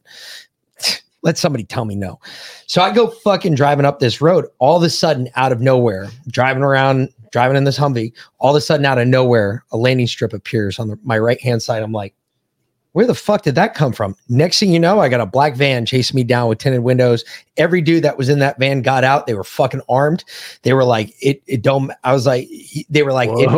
Let 1.23 1.39
somebody 1.39 1.65
tell 1.65 1.85
me 1.85 1.97
no. 1.97 2.21
So 2.67 2.83
I 2.83 2.93
go 2.93 3.09
fucking 3.09 3.55
driving 3.55 3.85
up 3.87 3.99
this 3.99 4.21
road. 4.21 4.47
All 4.59 4.77
of 4.77 4.83
a 4.83 4.91
sudden, 4.91 5.29
out 5.35 5.51
of 5.53 5.61
nowhere, 5.61 6.09
driving 6.29 6.63
around, 6.63 7.09
driving 7.33 7.57
in 7.57 7.65
this 7.65 7.79
Humvee, 7.79 8.13
all 8.39 8.55
of 8.55 8.59
a 8.59 8.61
sudden, 8.61 8.87
out 8.87 8.99
of 8.99 9.09
nowhere, 9.09 9.65
a 9.73 9.77
landing 9.77 10.07
strip 10.07 10.33
appears 10.33 10.79
on 10.79 10.89
the, 10.89 10.99
my 11.03 11.19
right 11.19 11.41
hand 11.41 11.63
side. 11.63 11.83
I'm 11.83 11.93
like, 11.93 12.15
where 12.93 13.07
the 13.07 13.15
fuck 13.15 13.43
did 13.43 13.57
that 13.57 13.75
come 13.75 13.93
from? 13.93 14.17
Next 14.31 14.59
thing 14.59 14.73
you 14.73 14.81
know, 14.81 15.01
I 15.01 15.11
got 15.11 15.21
a 15.21 15.27
black 15.27 15.55
van 15.55 15.85
chasing 15.85 16.17
me 16.17 16.25
down 16.25 16.49
with 16.49 16.59
tinted 16.59 16.81
windows. 16.81 17.25
Every 17.59 17.83
dude 17.83 18.05
that 18.05 18.17
was 18.17 18.31
in 18.31 18.39
that 18.39 18.59
van 18.59 18.81
got 18.81 19.05
out. 19.05 19.27
They 19.27 19.35
were 19.35 19.45
fucking 19.45 19.83
armed. 19.89 20.25
They 20.63 20.73
were 20.73 20.85
like, 20.85 21.13
it, 21.21 21.43
it 21.47 21.61
don't, 21.61 21.91
I 22.05 22.13
was 22.15 22.25
like, 22.25 22.49
he- 22.49 22.87
they 22.89 23.03
were 23.03 23.13
like, 23.13 23.29
it 23.39 23.51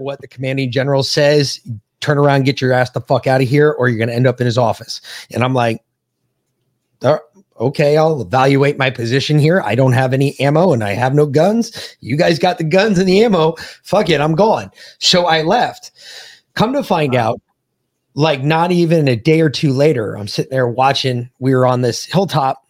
what 0.00 0.20
the 0.20 0.28
commanding 0.28 0.70
general 0.70 1.02
says, 1.02 1.60
turn 2.00 2.18
around, 2.18 2.44
get 2.44 2.60
your 2.60 2.72
ass 2.72 2.90
the 2.90 3.00
fuck 3.00 3.26
out 3.26 3.40
of 3.40 3.48
here, 3.48 3.72
or 3.72 3.88
you're 3.88 3.98
going 3.98 4.08
to 4.10 4.14
end 4.14 4.28
up 4.28 4.40
in 4.40 4.46
his 4.46 4.56
office. 4.58 5.00
And 5.32 5.42
I'm 5.42 5.54
like, 5.54 5.76
"Uh, 5.78 5.80
okay, 7.60 7.96
I'll 7.96 8.22
evaluate 8.22 8.78
my 8.78 8.90
position 8.90 9.38
here. 9.38 9.60
I 9.62 9.74
don't 9.74 9.92
have 9.92 10.12
any 10.12 10.38
ammo 10.40 10.72
and 10.72 10.84
I 10.84 10.92
have 10.92 11.14
no 11.14 11.26
guns. 11.26 11.96
You 12.00 12.16
guys 12.16 12.38
got 12.38 12.58
the 12.58 12.64
guns 12.64 12.98
and 12.98 13.08
the 13.08 13.22
ammo. 13.22 13.54
Fuck 13.82 14.10
it, 14.10 14.20
I'm 14.20 14.34
gone. 14.34 14.70
So 14.98 15.26
I 15.26 15.42
left. 15.42 15.90
Come 16.54 16.72
to 16.72 16.82
find 16.82 17.14
out, 17.14 17.40
like 18.14 18.42
not 18.42 18.72
even 18.72 19.06
a 19.06 19.16
day 19.16 19.40
or 19.40 19.50
two 19.50 19.72
later, 19.72 20.16
I'm 20.16 20.28
sitting 20.28 20.50
there 20.50 20.68
watching. 20.68 21.30
We 21.38 21.54
were 21.54 21.66
on 21.66 21.82
this 21.82 22.04
hilltop 22.04 22.64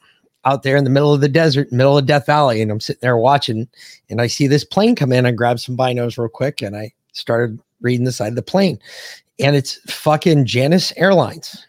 out 0.45 0.63
there 0.63 0.77
in 0.77 0.85
the 0.85 0.91
middle 0.91 1.13
of 1.13 1.21
the 1.21 1.29
desert, 1.29 1.73
middle 1.73 1.97
of 1.97 2.07
Death 2.07 2.27
Valley, 2.27 2.61
and 2.61 2.71
I'm 2.71 2.81
sitting 2.81 3.01
there 3.01 3.17
watching, 3.17 3.69
and 4.11 4.21
I 4.21 4.27
see 4.27 4.47
this 4.47 4.65
plane 4.65 4.95
come 4.95 5.13
in. 5.13 5.27
I 5.27 5.31
grab 5.31 5.59
some 5.59 5.77
binos 5.77 6.19
real 6.19 6.29
quick, 6.29 6.63
and 6.63 6.77
I 6.77 6.93
started 7.13 7.59
reading 7.81 8.05
the 8.05 8.13
side 8.13 8.29
of 8.29 8.35
the 8.35 8.43
plane, 8.43 8.79
and 9.39 9.57
it's 9.57 9.75
fucking 9.91 10.47
Janet 10.47 10.93
Airlines. 10.97 11.67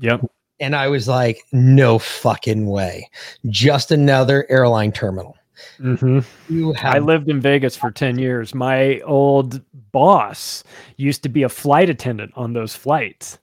Yep. 0.00 0.30
And 0.60 0.74
I 0.74 0.88
was 0.88 1.06
like, 1.08 1.44
no 1.52 1.98
fucking 1.98 2.66
way. 2.66 3.08
Just 3.46 3.90
another 3.92 4.46
airline 4.50 4.92
terminal. 4.92 5.36
hmm 5.78 6.20
You 6.48 6.72
have 6.72 6.94
I 6.96 6.98
lived 6.98 7.28
in 7.28 7.40
Vegas 7.40 7.76
for 7.76 7.90
10 7.90 8.18
years. 8.18 8.54
My 8.54 9.00
old 9.00 9.60
boss 9.92 10.64
used 10.96 11.22
to 11.22 11.28
be 11.28 11.42
a 11.44 11.48
flight 11.48 11.88
attendant 11.88 12.32
on 12.36 12.52
those 12.52 12.74
flights. 12.74 13.38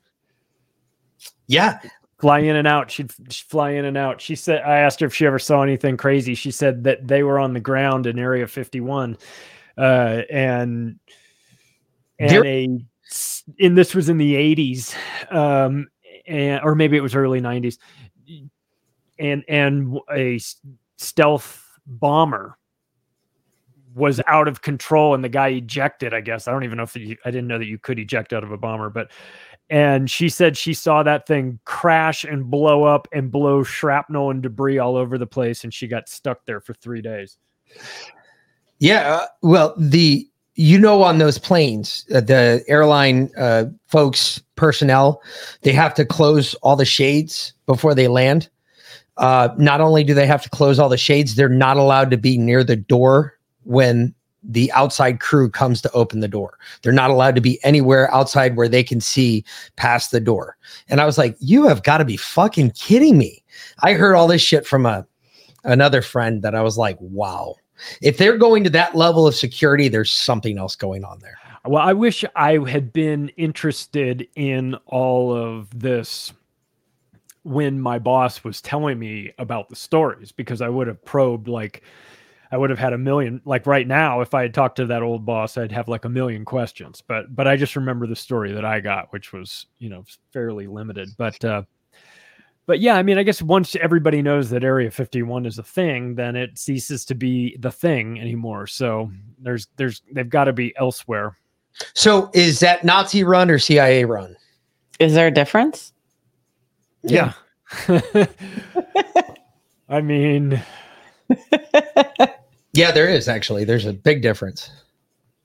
yeah. 1.47 1.79
Fly 2.21 2.39
in 2.39 2.55
and 2.55 2.67
out. 2.67 2.89
She'd, 2.89 3.11
she'd 3.29 3.45
fly 3.49 3.71
in 3.71 3.83
and 3.83 3.97
out. 3.97 4.21
She 4.21 4.35
said, 4.35 4.61
I 4.61 4.77
asked 4.79 5.01
her 5.01 5.05
if 5.05 5.13
she 5.13 5.25
ever 5.25 5.37
saw 5.37 5.61
anything 5.63 5.97
crazy. 5.97 6.33
She 6.33 6.49
said 6.49 6.85
that 6.85 7.05
they 7.05 7.23
were 7.23 7.39
on 7.39 7.53
the 7.53 7.59
ground 7.59 8.07
in 8.07 8.17
Area 8.17 8.47
51. 8.47 9.17
Uh, 9.77 10.21
and, 10.31 10.97
and 12.17 12.29
There- 12.29 12.45
a, 12.45 12.67
and 13.59 13.77
this 13.77 13.93
was 13.93 14.07
in 14.07 14.17
the 14.17 14.33
80s. 14.33 14.95
Um, 15.29 15.87
and, 16.27 16.61
or 16.63 16.75
maybe 16.75 16.97
it 16.97 17.01
was 17.01 17.15
early 17.15 17.41
90s. 17.41 17.77
And, 19.19 19.43
and 19.47 19.99
a 20.13 20.39
stealth 20.97 21.63
bomber 21.87 22.57
was 23.93 24.19
out 24.27 24.47
of 24.47 24.61
control 24.61 25.13
and 25.15 25.23
the 25.23 25.29
guy 25.29 25.47
ejected 25.49 26.13
i 26.13 26.19
guess 26.19 26.47
i 26.47 26.51
don't 26.51 26.65
even 26.65 26.75
know 26.75 26.83
if 26.83 26.97
i 26.97 27.31
didn't 27.31 27.47
know 27.47 27.57
that 27.57 27.67
you 27.67 27.77
could 27.77 27.97
eject 27.97 28.33
out 28.33 28.43
of 28.43 28.51
a 28.51 28.57
bomber 28.57 28.89
but 28.89 29.09
and 29.69 30.11
she 30.11 30.27
said 30.27 30.57
she 30.57 30.73
saw 30.73 31.01
that 31.01 31.25
thing 31.25 31.59
crash 31.63 32.25
and 32.25 32.51
blow 32.51 32.83
up 32.83 33.07
and 33.13 33.31
blow 33.31 33.63
shrapnel 33.63 34.31
and 34.31 34.41
debris 34.43 34.79
all 34.79 34.97
over 34.97 35.17
the 35.17 35.25
place 35.27 35.63
and 35.63 35.73
she 35.73 35.87
got 35.87 36.09
stuck 36.09 36.43
there 36.45 36.59
for 36.59 36.73
three 36.73 37.01
days 37.01 37.37
Yeah. 38.79 39.13
uh, 39.15 39.25
well, 39.41 39.73
the, 39.77 40.27
you 40.55 40.79
know, 40.79 41.01
on 41.03 41.17
those 41.17 41.37
planes, 41.37 42.05
uh, 42.13 42.21
the 42.21 42.63
airline 42.67 43.29
uh, 43.37 43.65
folks, 43.87 44.41
personnel, 44.55 45.21
they 45.61 45.73
have 45.73 45.93
to 45.95 46.05
close 46.05 46.53
all 46.55 46.75
the 46.75 46.85
shades 46.85 47.53
before 47.65 47.95
they 47.95 48.07
land. 48.07 48.49
Uh, 49.17 49.49
not 49.57 49.81
only 49.81 50.03
do 50.03 50.13
they 50.13 50.27
have 50.27 50.43
to 50.43 50.49
close 50.49 50.77
all 50.79 50.89
the 50.89 50.97
shades, 50.97 51.35
they're 51.35 51.47
not 51.47 51.77
allowed 51.77 52.11
to 52.11 52.17
be 52.17 52.37
near 52.37 52.63
the 52.63 52.75
door 52.75 53.37
when 53.63 54.13
the 54.47 54.71
outside 54.73 55.19
crew 55.19 55.49
comes 55.49 55.81
to 55.81 55.91
open 55.91 56.19
the 56.19 56.27
door. 56.27 56.57
They're 56.81 56.93
not 56.93 57.09
allowed 57.09 57.35
to 57.35 57.41
be 57.41 57.63
anywhere 57.63 58.13
outside 58.13 58.55
where 58.55 58.67
they 58.67 58.83
can 58.83 59.01
see 59.01 59.43
past 59.75 60.11
the 60.11 60.19
door. 60.19 60.57
And 60.87 61.01
I 61.01 61.05
was 61.05 61.17
like, 61.17 61.35
you 61.39 61.67
have 61.67 61.83
got 61.83 61.97
to 61.97 62.05
be 62.05 62.17
fucking 62.17 62.71
kidding 62.71 63.17
me. 63.17 63.43
I 63.79 63.93
heard 63.93 64.15
all 64.15 64.27
this 64.27 64.41
shit 64.41 64.67
from 64.67 64.85
a 64.85 65.05
another 65.63 66.01
friend 66.01 66.43
that 66.43 66.53
I 66.53 66.61
was 66.61 66.77
like, 66.77 66.97
wow. 66.99 67.55
If 68.01 68.17
they're 68.17 68.37
going 68.37 68.63
to 68.63 68.69
that 68.71 68.95
level 68.95 69.27
of 69.27 69.35
security, 69.35 69.89
there's 69.89 70.13
something 70.13 70.57
else 70.57 70.75
going 70.75 71.03
on 71.03 71.19
there. 71.19 71.37
Well 71.67 71.83
i 71.83 71.93
wish 71.93 72.23
i 72.35 72.57
had 72.67 72.91
been 72.93 73.29
interested 73.29 74.27
in 74.35 74.75
all 74.87 75.35
of 75.35 75.67
this 75.77 76.33
when 77.43 77.79
my 77.79 77.99
boss 77.99 78.43
was 78.43 78.61
telling 78.61 78.97
me 78.97 79.31
about 79.37 79.69
the 79.69 79.75
stories 79.75 80.31
because 80.31 80.61
i 80.61 80.69
would 80.69 80.87
have 80.87 81.03
probed 81.05 81.47
like 81.47 81.83
I 82.51 82.57
would 82.57 82.69
have 82.69 82.79
had 82.79 82.93
a 82.93 82.97
million 82.97 83.41
like 83.43 83.65
right 83.67 83.87
now 83.87 84.21
if 84.21 84.33
I 84.33 84.43
had 84.43 84.53
talked 84.53 84.77
to 84.77 84.85
that 84.85 85.03
old 85.03 85.25
boss 85.25 85.57
I'd 85.57 85.71
have 85.71 85.87
like 85.87 86.05
a 86.05 86.09
million 86.09 86.45
questions. 86.45 87.03
But 87.05 87.35
but 87.35 87.47
I 87.47 87.55
just 87.55 87.75
remember 87.75 88.07
the 88.07 88.15
story 88.15 88.53
that 88.53 88.65
I 88.65 88.79
got 88.79 89.11
which 89.11 89.33
was 89.33 89.65
you 89.77 89.89
know 89.89 90.05
fairly 90.31 90.67
limited. 90.67 91.09
But 91.17 91.43
uh 91.43 91.63
but 92.65 92.79
yeah 92.79 92.95
I 92.95 93.03
mean 93.03 93.17
I 93.17 93.23
guess 93.23 93.41
once 93.41 93.75
everybody 93.75 94.21
knows 94.21 94.49
that 94.49 94.63
area 94.63 94.89
51 94.89 95.45
is 95.45 95.59
a 95.59 95.63
thing 95.63 96.15
then 96.15 96.35
it 96.35 96.57
ceases 96.57 97.05
to 97.05 97.15
be 97.15 97.57
the 97.57 97.71
thing 97.71 98.19
anymore. 98.19 98.67
So 98.67 99.11
there's 99.39 99.67
there's 99.75 100.01
they've 100.11 100.29
got 100.29 100.45
to 100.45 100.53
be 100.53 100.73
elsewhere 100.77 101.35
So 101.93 102.29
is 102.33 102.59
that 102.61 102.83
Nazi 102.85 103.23
run 103.23 103.49
or 103.51 103.59
CIA 103.59 104.05
run? 104.05 104.35
Is 104.99 105.13
there 105.13 105.27
a 105.27 105.31
difference? 105.31 105.91
yeah 107.03 107.33
I 109.89 110.01
mean 110.01 110.59
Yeah, 112.73 112.91
there 112.91 113.07
is 113.07 113.27
actually. 113.27 113.63
There's 113.63 113.85
a 113.85 113.93
big 113.93 114.21
difference. 114.21 114.69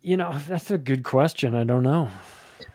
you 0.02 0.16
know 0.16 0.38
that's 0.48 0.70
a 0.70 0.78
good 0.78 1.02
question 1.04 1.54
I 1.54 1.64
don't 1.64 1.82
know 1.82 2.10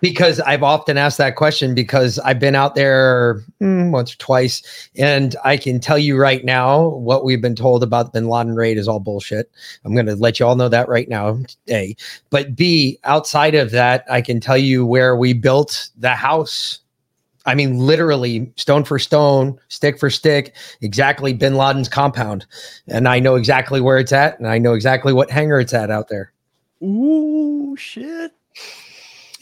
because 0.01 0.39
I've 0.41 0.63
often 0.63 0.97
asked 0.97 1.17
that 1.17 1.35
question 1.35 1.73
because 1.73 2.19
I've 2.19 2.39
been 2.39 2.55
out 2.55 2.75
there 2.75 3.41
mm, 3.61 3.91
once 3.91 4.13
or 4.13 4.17
twice, 4.17 4.89
and 4.97 5.35
I 5.43 5.57
can 5.57 5.79
tell 5.79 5.97
you 5.97 6.17
right 6.17 6.43
now 6.43 6.89
what 6.89 7.23
we've 7.23 7.41
been 7.41 7.55
told 7.55 7.83
about 7.83 8.05
the 8.05 8.11
Bin 8.19 8.29
Laden 8.29 8.55
raid 8.55 8.77
is 8.77 8.87
all 8.87 8.99
bullshit. 8.99 9.51
I'm 9.83 9.93
going 9.93 10.05
to 10.05 10.15
let 10.15 10.39
you 10.39 10.45
all 10.45 10.55
know 10.55 10.69
that 10.69 10.87
right 10.87 11.09
now. 11.09 11.39
A, 11.69 11.95
but 12.29 12.55
B, 12.55 12.99
outside 13.03 13.55
of 13.55 13.71
that, 13.71 14.05
I 14.09 14.21
can 14.21 14.39
tell 14.39 14.57
you 14.57 14.85
where 14.85 15.15
we 15.15 15.33
built 15.33 15.89
the 15.97 16.11
house. 16.11 16.79
I 17.47 17.53
mean, 17.53 17.77
literally 17.77 18.51
stone 18.55 18.83
for 18.83 18.97
stone, 18.97 19.59
stick 19.67 19.99
for 19.99 20.09
stick, 20.09 20.55
exactly 20.81 21.33
Bin 21.33 21.55
Laden's 21.55 21.89
compound, 21.89 22.45
and 22.87 23.07
I 23.07 23.19
know 23.19 23.35
exactly 23.35 23.81
where 23.81 23.99
it's 23.99 24.11
at, 24.11 24.39
and 24.39 24.47
I 24.47 24.57
know 24.57 24.73
exactly 24.73 25.13
what 25.13 25.29
hangar 25.29 25.59
it's 25.59 25.73
at 25.73 25.91
out 25.91 26.09
there. 26.09 26.31
Ooh, 26.83 27.75
shit. 27.77 28.34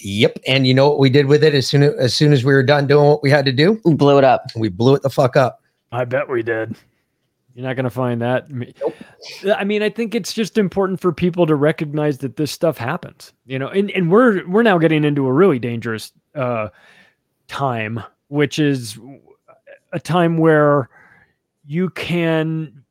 Yep. 0.03 0.39
And 0.47 0.67
you 0.67 0.73
know 0.73 0.89
what 0.89 0.99
we 0.99 1.09
did 1.09 1.27
with 1.27 1.43
it 1.43 1.55
as 1.55 1.65
soon 1.65 1.81
as, 1.81 1.93
as 1.95 2.13
soon 2.13 2.34
as 2.34 2.43
we 2.43 2.53
were 2.53 2.63
done 2.63 2.88
doing 2.88 3.05
what 3.07 3.23
we 3.23 3.30
had 3.30 3.45
to 3.45 3.51
do? 3.53 3.80
We 3.85 3.93
blew 3.93 4.17
it 4.17 4.23
up. 4.23 4.47
We 4.55 4.69
blew 4.69 4.95
it 4.95 5.01
the 5.01 5.09
fuck 5.09 5.35
up. 5.38 5.61
I 5.91 6.03
bet 6.05 6.27
we 6.30 6.43
did. 6.43 6.75
You're 7.55 7.65
not 7.67 7.75
going 7.75 7.84
to 7.84 7.89
find 7.91 8.21
that. 8.21 8.47
I 9.55 9.63
mean, 9.63 9.84
I 9.84 9.89
think 9.89 10.15
it's 10.15 10.34
just 10.34 10.57
important 10.57 10.99
for 10.99 11.13
people 11.13 11.45
to 11.45 11.55
recognize 11.55 12.17
that 12.17 12.35
this 12.35 12.51
stuff 12.51 12.77
happens. 12.77 13.31
You 13.45 13.59
know, 13.59 13.67
and, 13.67 13.91
and 13.91 14.11
we're 14.11 14.45
we're 14.47 14.63
now 14.63 14.77
getting 14.80 15.03
into 15.03 15.27
a 15.27 15.31
really 15.31 15.59
dangerous 15.59 16.11
uh, 16.34 16.69
time, 17.47 18.03
which 18.27 18.57
is 18.59 18.97
a 19.91 19.99
time 19.99 20.39
where 20.39 20.89
you 21.63 21.91
can 21.91 22.84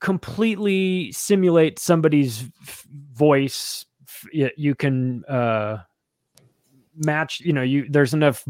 completely 0.00 1.10
simulate 1.10 1.78
somebody's 1.78 2.44
f- 2.62 2.86
voice. 3.14 3.86
F- 4.06 4.52
You 4.56 4.74
can 4.74 5.24
uh, 5.24 5.78
match. 6.96 7.40
You 7.40 7.52
know, 7.52 7.62
you 7.62 7.86
there's 7.88 8.14
enough 8.14 8.44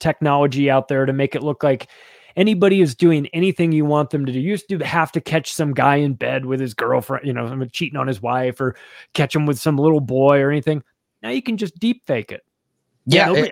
technology 0.00 0.70
out 0.70 0.88
there 0.88 1.06
to 1.06 1.12
make 1.12 1.34
it 1.34 1.42
look 1.42 1.62
like 1.62 1.88
anybody 2.36 2.80
is 2.80 2.94
doing 2.94 3.26
anything 3.28 3.72
you 3.72 3.84
want 3.84 4.10
them 4.10 4.26
to 4.26 4.32
do. 4.32 4.40
You 4.40 4.50
used 4.50 4.68
to 4.68 4.78
have 4.78 5.12
to 5.12 5.20
catch 5.20 5.52
some 5.52 5.72
guy 5.72 5.96
in 5.96 6.14
bed 6.14 6.46
with 6.46 6.60
his 6.60 6.74
girlfriend, 6.74 7.26
you 7.26 7.32
know, 7.32 7.64
cheating 7.72 7.98
on 7.98 8.06
his 8.06 8.20
wife 8.20 8.60
or 8.60 8.76
catch 9.12 9.34
him 9.34 9.46
with 9.46 9.58
some 9.58 9.76
little 9.76 10.00
boy 10.00 10.40
or 10.40 10.50
anything. 10.50 10.82
Now 11.22 11.30
you 11.30 11.42
can 11.42 11.56
just 11.56 11.78
deep 11.78 12.02
fake 12.06 12.32
it. 12.32 12.42
Yeah. 13.06 13.32
it- 13.32 13.46
eh, 13.46 13.50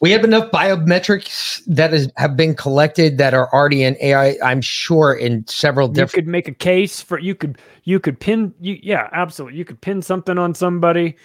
we 0.00 0.10
have 0.10 0.24
enough 0.24 0.50
biometrics 0.50 1.62
that 1.66 1.94
is, 1.94 2.10
have 2.16 2.36
been 2.36 2.56
collected 2.56 3.18
that 3.18 3.34
are 3.34 3.48
already 3.54 3.84
in 3.84 3.96
AI, 4.00 4.36
I'm 4.42 4.60
sure, 4.60 5.14
in 5.14 5.46
several 5.46 5.86
different. 5.86 6.12
You 6.12 6.22
could 6.22 6.26
make 6.26 6.48
a 6.48 6.54
case 6.54 7.00
for 7.00 7.20
you 7.20 7.36
could 7.36 7.58
you 7.84 8.00
could 8.00 8.18
pin 8.18 8.52
you 8.60 8.80
yeah, 8.82 9.08
absolutely. 9.12 9.58
You 9.58 9.64
could 9.64 9.80
pin 9.80 10.02
something 10.02 10.38
on 10.38 10.54
somebody. 10.54 11.16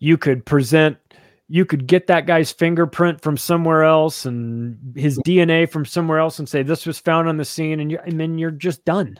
You 0.00 0.18
could 0.18 0.44
present 0.44 0.98
you 1.48 1.64
could 1.64 1.86
get 1.86 2.06
that 2.08 2.26
guy's 2.26 2.52
fingerprint 2.52 3.20
from 3.22 3.36
somewhere 3.36 3.82
else 3.84 4.26
and 4.26 4.78
his 4.96 5.18
DNA 5.20 5.70
from 5.70 5.84
somewhere 5.86 6.18
else 6.18 6.38
and 6.38 6.48
say 6.48 6.62
this 6.62 6.84
was 6.86 6.98
found 6.98 7.28
on 7.28 7.38
the 7.38 7.44
scene 7.44 7.80
and 7.80 7.90
you 7.90 7.98
and 8.04 8.20
then 8.20 8.38
you're 8.38 8.50
just 8.50 8.84
done. 8.84 9.18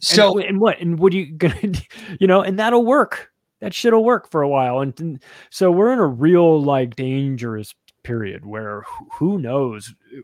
So, 0.00 0.38
and, 0.38 0.48
and 0.48 0.60
what 0.60 0.80
and 0.80 0.98
what 0.98 1.12
are 1.12 1.16
you 1.16 1.32
gonna 1.36 1.54
do? 1.68 1.80
you 2.20 2.26
know 2.26 2.42
and 2.42 2.58
that'll 2.58 2.84
work 2.84 3.30
that 3.60 3.72
shit'll 3.72 4.04
work 4.04 4.30
for 4.30 4.42
a 4.42 4.48
while 4.48 4.80
and, 4.80 4.98
and 5.00 5.22
so 5.50 5.70
we're 5.70 5.92
in 5.92 5.98
a 6.00 6.06
real 6.06 6.60
like 6.62 6.96
dangerous 6.96 7.74
period 8.02 8.44
where 8.44 8.82
who- 8.82 9.08
who 9.14 9.38
knows 9.38 9.94
uh, 10.16 10.20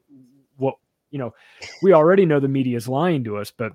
what 0.57 0.75
you 1.11 1.19
know 1.19 1.33
we 1.83 1.93
already 1.93 2.27
know 2.27 2.41
the 2.41 2.49
media 2.49 2.77
is 2.77 2.89
lying 2.89 3.23
to 3.25 3.37
us 3.37 3.53
but 3.57 3.73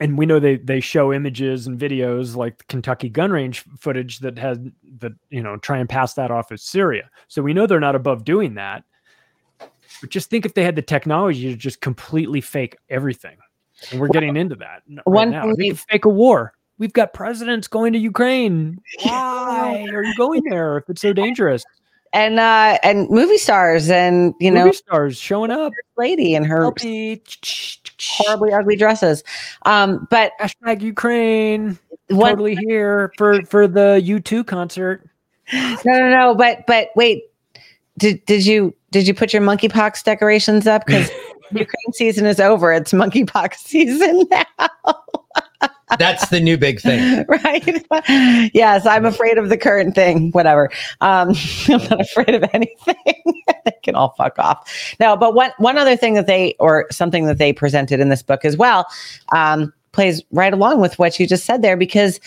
and 0.00 0.16
we 0.16 0.26
know 0.26 0.40
they 0.40 0.56
they 0.56 0.80
show 0.80 1.12
images 1.12 1.66
and 1.66 1.78
videos 1.78 2.34
like 2.34 2.58
the 2.58 2.64
Kentucky 2.64 3.08
gun 3.08 3.30
range 3.30 3.64
footage 3.78 4.20
that 4.20 4.38
has 4.38 4.58
that 4.98 5.12
you 5.28 5.42
know 5.42 5.56
try 5.58 5.78
and 5.78 5.88
pass 5.88 6.14
that 6.14 6.30
off 6.30 6.50
as 6.50 6.62
Syria 6.62 7.10
so 7.28 7.42
we 7.42 7.52
know 7.52 7.66
they're 7.66 7.78
not 7.78 7.94
above 7.94 8.24
doing 8.24 8.54
that 8.54 8.84
but 10.00 10.10
just 10.10 10.30
think 10.30 10.46
if 10.46 10.54
they 10.54 10.64
had 10.64 10.76
the 10.76 10.82
technology 10.82 11.50
to 11.50 11.56
just 11.56 11.80
completely 11.80 12.40
fake 12.40 12.76
everything 12.88 13.36
and 13.90 14.00
we're 14.00 14.08
getting 14.08 14.36
into 14.36 14.56
that 14.56 14.82
right 14.88 15.06
one 15.06 15.30
now. 15.30 15.54
They 15.54 15.70
fake 15.70 16.04
a 16.04 16.08
war. 16.08 16.52
We've 16.78 16.92
got 16.92 17.12
presidents 17.12 17.68
going 17.68 17.92
to 17.92 17.98
Ukraine. 17.98 18.78
Why 19.02 19.86
are 19.92 20.02
you 20.02 20.14
going 20.16 20.42
there 20.48 20.78
if 20.78 20.88
it's 20.88 21.02
so 21.02 21.12
dangerous? 21.12 21.62
And 22.12 22.40
uh 22.40 22.78
and 22.82 23.08
movie 23.08 23.38
stars 23.38 23.88
and 23.88 24.34
you 24.40 24.50
know 24.50 24.64
Movie 24.64 24.76
stars 24.76 25.16
showing 25.16 25.50
up. 25.50 25.72
lady 25.96 26.34
in 26.34 26.44
her 26.44 26.64
horribly 26.64 28.52
ugly 28.52 28.76
dresses. 28.76 29.22
Um 29.64 30.08
but 30.10 30.32
Hashtag 30.40 30.80
Ukraine. 30.80 31.78
Totally 32.08 32.56
here 32.56 33.12
for 33.16 33.42
for 33.44 33.68
the 33.68 34.02
U2 34.04 34.44
concert. 34.46 35.08
no 35.52 35.76
no 35.84 36.10
no 36.10 36.34
but 36.34 36.66
but 36.66 36.88
wait 36.96 37.24
did 37.98 38.24
did 38.26 38.44
you 38.46 38.74
did 38.90 39.06
you 39.06 39.14
put 39.14 39.32
your 39.32 39.42
monkeypox 39.42 40.02
decorations 40.02 40.66
up 40.66 40.86
because 40.86 41.10
Ukraine 41.52 41.92
season 41.92 42.26
is 42.26 42.40
over 42.40 42.72
it's 42.72 42.92
monkeypox 42.92 43.54
season 43.58 44.24
now 44.30 45.02
that's 45.98 46.28
the 46.28 46.40
new 46.40 46.56
big 46.56 46.80
thing. 46.80 47.24
right? 47.28 47.86
Yes 48.54 48.86
i'm 48.86 49.04
afraid 49.04 49.38
of 49.38 49.48
the 49.48 49.56
current 49.56 49.94
thing. 49.94 50.30
Whatever. 50.32 50.70
Um 51.00 51.34
i'm 51.68 51.82
not 51.88 52.00
afraid 52.00 52.34
of 52.34 52.44
anything. 52.52 52.94
They 53.66 53.72
can 53.82 53.94
all 53.94 54.14
fuck 54.16 54.38
off. 54.38 54.94
No 55.00 55.16
but 55.16 55.34
one 55.34 55.50
one 55.58 55.76
other 55.76 55.96
thing 55.96 56.14
that 56.14 56.26
they 56.26 56.54
or 56.58 56.86
something 56.90 57.26
that 57.26 57.36
they 57.38 57.52
presented 57.52 58.00
in 58.00 58.08
this 58.08 58.22
book 58.22 58.44
as 58.44 58.56
well 58.56 58.86
um 59.34 59.72
plays 59.92 60.22
right 60.32 60.52
along 60.52 60.80
with 60.80 60.98
what 60.98 61.18
you 61.18 61.26
just 61.26 61.44
said 61.44 61.60
there 61.62 61.76
because 61.76 62.20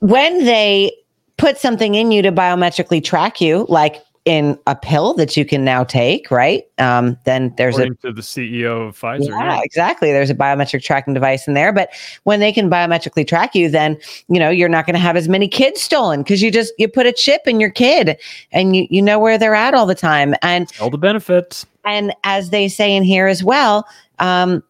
when 0.00 0.44
they 0.44 0.92
put 1.36 1.58
something 1.58 1.94
in 1.94 2.10
you 2.10 2.22
to 2.22 2.32
biometrically 2.32 3.02
track 3.02 3.40
you 3.40 3.66
like 3.68 4.02
in 4.26 4.58
a 4.66 4.74
pill 4.74 5.14
that 5.14 5.36
you 5.36 5.44
can 5.44 5.64
now 5.64 5.84
take 5.84 6.32
right 6.32 6.64
um 6.78 7.16
then 7.24 7.54
there's 7.56 7.78
a 7.78 7.88
to 7.90 8.12
the 8.12 8.20
CEO 8.20 8.88
of 8.88 8.98
Pfizer. 8.98 9.28
yeah, 9.28 9.60
exactly. 9.62 10.10
There's 10.12 10.30
a 10.30 10.34
biometric 10.34 10.82
tracking 10.82 11.14
device 11.14 11.46
in 11.46 11.54
there. 11.54 11.72
But 11.72 11.90
when 12.24 12.40
they 12.40 12.52
can 12.52 12.68
biometrically 12.68 13.26
track 13.26 13.54
you, 13.54 13.70
then 13.70 13.96
you 14.28 14.40
know 14.40 14.50
you're 14.50 14.68
not 14.68 14.84
going 14.84 14.94
to 14.94 15.00
have 15.00 15.16
as 15.16 15.28
many 15.28 15.46
kids 15.48 15.80
stolen 15.80 16.22
because 16.22 16.42
you 16.42 16.50
just 16.50 16.74
you 16.76 16.88
put 16.88 17.06
a 17.06 17.12
chip 17.12 17.42
in 17.46 17.60
your 17.60 17.70
kid 17.70 18.18
and 18.50 18.74
you 18.74 18.88
you 18.90 19.00
know 19.00 19.18
where 19.20 19.38
they're 19.38 19.54
at 19.54 19.74
all 19.74 19.86
the 19.86 19.94
time. 19.94 20.34
And 20.42 20.70
All 20.80 20.90
the 20.90 20.98
benefits. 20.98 21.64
and 21.84 22.12
as 22.24 22.50
they 22.50 22.66
say 22.68 22.94
in 22.94 23.04
here 23.04 23.28
as 23.28 23.44
well, 23.44 23.86
um, 24.18 24.60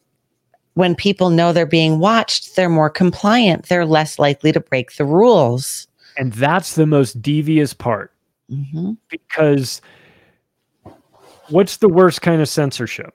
when 0.75 0.95
people 0.95 1.31
know 1.31 1.55
they're 1.55 1.65
being 1.65 1.99
watched, 1.99 2.57
they're 2.57 2.69
more 2.69 2.91
compliant. 2.91 3.69
They're 3.71 3.87
less 3.87 4.19
likely 4.19 4.53
to 4.53 4.61
break 4.61 4.97
the 4.97 5.07
rules. 5.07 5.89
And 6.19 6.35
that's 6.35 6.75
the 6.75 6.87
most 6.87 7.23
devious 7.23 7.73
part 7.73 8.13
Mhm. 8.51 8.97
because 9.09 9.81
what's 11.49 11.79
the 11.79 11.89
worst 11.89 12.23
kind 12.23 12.41
of 12.41 12.49
censorship? 12.49 13.15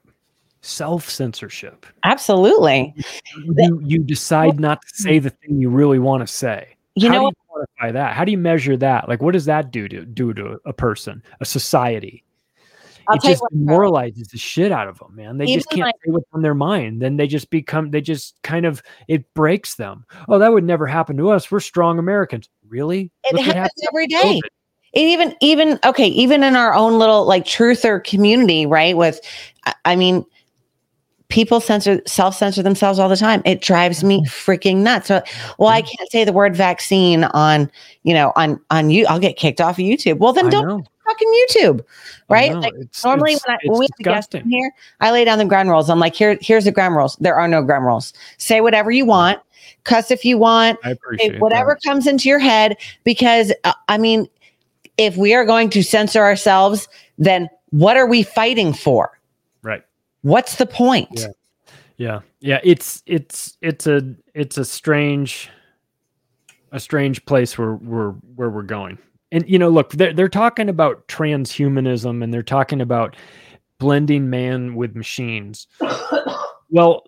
Self 0.62 1.10
censorship. 1.10 1.86
Absolutely. 2.04 2.94
You, 3.58 3.82
you 3.84 4.00
decide 4.00 4.60
not 4.60 4.82
to 4.82 4.88
say 4.94 5.20
the 5.20 5.32
thing 5.32 5.60
you 5.60 5.70
really 5.70 6.00
want 6.00 6.22
to 6.22 6.28
say. 6.28 6.76
You 6.96 7.10
How 7.10 7.16
know, 7.16 7.30
do 7.32 7.36
you 7.38 7.66
quantify 7.90 7.94
that? 7.94 8.14
How 8.14 8.26
do 8.26 8.32
you 8.32 8.38
measure 8.38 8.78
that? 8.78 9.08
Like, 9.10 9.22
what 9.22 9.32
does 9.32 9.46
that 9.46 9.72
do 9.72 9.88
to 9.88 10.06
do 10.06 10.34
to 10.34 10.60
a 10.66 10.74
person, 10.74 11.24
a 11.40 11.46
society? 11.46 12.24
I'll 13.08 13.16
it 13.16 13.24
just 13.24 13.44
demoralizes 13.52 14.28
the 14.28 14.38
shit 14.38 14.72
out 14.72 14.88
of 14.88 15.00
them, 15.00 15.16
man. 15.16 15.40
They 15.40 15.48
just 15.48 15.68
can't 15.70 15.82
like- 15.82 15.96
say 16.06 16.12
what's 16.12 16.28
on 16.34 16.44
their 16.44 16.54
mind. 16.54 17.02
Then 17.02 17.18
they 17.18 17.26
just 17.26 17.50
become, 17.50 17.90
they 17.90 18.02
just 18.02 18.36
kind 18.44 18.66
of, 18.66 18.84
it 19.08 19.34
breaks 19.34 19.74
them. 19.76 20.06
Oh, 20.30 20.38
that 20.38 20.54
would 20.54 20.64
never 20.64 20.86
happen 20.86 21.18
to 21.18 21.32
us. 21.32 21.50
We're 21.50 21.60
strong 21.62 21.98
Americans. 21.98 22.48
Really? 22.70 23.10
It 23.24 23.34
Look 23.36 23.46
happens 23.46 23.72
every 23.88 24.06
day. 24.06 24.40
COVID. 24.44 24.50
It 24.94 25.02
even 25.02 25.36
even 25.40 25.80
okay 25.86 26.08
even 26.08 26.44
in 26.44 26.56
our 26.56 26.74
own 26.74 27.00
little 27.00 27.26
like 27.26 27.46
truther 27.46 28.04
community 28.04 28.66
right 28.66 28.96
with 28.96 29.22
I- 29.86 29.96
mean 29.96 30.26
people 31.30 31.62
censor 31.62 32.02
self 32.06 32.36
censor 32.36 32.62
themselves 32.62 33.00
all 33.00 33.10
the 33.10 33.16
time. 33.16 33.42
It 33.46 33.62
drives 33.62 34.04
me 34.04 34.18
mm-hmm. 34.20 34.52
freaking 34.52 34.78
nuts. 34.78 35.08
So 35.08 35.24
well 35.58 35.70
i 35.70 35.82
mm-hmm. 35.82 35.92
can't 35.98 36.12
say 36.12 36.24
the 36.26 36.34
word 36.34 36.56
vaccine 36.56 37.24
on 37.24 37.72
you 38.04 38.14
know 38.14 38.34
on 38.36 38.60
on 38.70 38.90
you 38.90 39.06
i'll 39.08 39.20
get 39.20 39.38
kicked 39.38 39.62
off 39.62 39.80
of 39.80 39.86
youtube. 39.86 40.18
Well 40.20 40.34
then 40.34 40.50
don't 40.50 40.88
fucking 41.06 41.34
youtube 41.50 41.84
right? 42.30 42.54
like 42.54 42.74
It's- 42.74 43.04
normally 43.04 43.34
it's- 43.34 43.48
when, 43.48 43.56
I, 43.56 43.60
when 43.72 43.80
we 43.80 43.86
have 43.86 43.98
disgusting. 43.98 44.42
in 44.42 44.50
here 44.50 44.72
i 45.00 45.12
lay 45.12 45.26
down 45.26 45.38
the 45.40 45.46
ground 45.46 45.70
rules. 45.70 45.90
I'm 45.90 46.00
like 46.00 46.16
here 46.16 46.38
here's 46.42 46.66
the 46.66 46.72
ground 46.72 46.96
rules. 46.98 47.16
There 47.16 47.36
are 47.36 47.48
no 47.48 47.64
ground 47.64 47.86
rules. 47.86 48.14
Say 48.38 48.60
whatever 48.60 48.92
you 48.92 49.04
mm-hmm. 49.04 49.10
want. 49.10 49.40
Cuss 49.84 50.12
if 50.12 50.26
you 50.26 50.38
want. 50.38 50.78
I 50.84 50.92
appreciate 50.92 51.40
whatever 51.40 51.78
that. 51.82 51.90
comes 51.90 52.08
into 52.08 52.28
your 52.28 52.40
head 52.40 52.78
because 53.06 53.54
uh, 53.64 53.74
i 53.88 53.98
mean 53.98 54.28
if 54.98 55.16
we 55.18 55.34
are 55.34 55.46
going 55.46 55.70
to 55.70 55.82
censor 55.84 56.22
ourselves 56.22 56.88
then 57.18 57.48
what 57.70 57.98
are 57.98 58.08
we 58.08 58.24
fighting 58.24 58.74
for 58.74 59.20
Right. 59.64 59.84
what's 60.22 60.56
the 60.58 60.66
point 60.66 61.10
Yeah. 61.14 61.28
Yeah. 61.98 62.20
Yeah. 62.40 62.60
It's 62.64 63.04
it's 63.06 63.58
it's 63.62 63.86
a 63.86 64.16
it's 64.34 64.58
a 64.58 64.66
strange 64.66 65.50
a 66.72 66.80
strange 66.80 67.24
place 67.26 67.58
where 67.60 67.76
we're 67.76 68.12
where 68.36 68.50
we're 68.50 68.64
going. 68.64 68.98
And 69.32 69.48
you 69.48 69.60
know, 69.60 69.70
look, 69.70 69.92
they're 69.92 70.12
they're 70.12 70.28
talking 70.30 70.68
about 70.68 71.08
transhumanism 71.08 72.24
and 72.24 72.34
they're 72.34 72.42
talking 72.42 72.82
about 72.82 73.16
blending 73.78 74.30
man 74.32 74.74
with 74.76 74.96
machines. 74.96 75.68
well, 76.70 77.04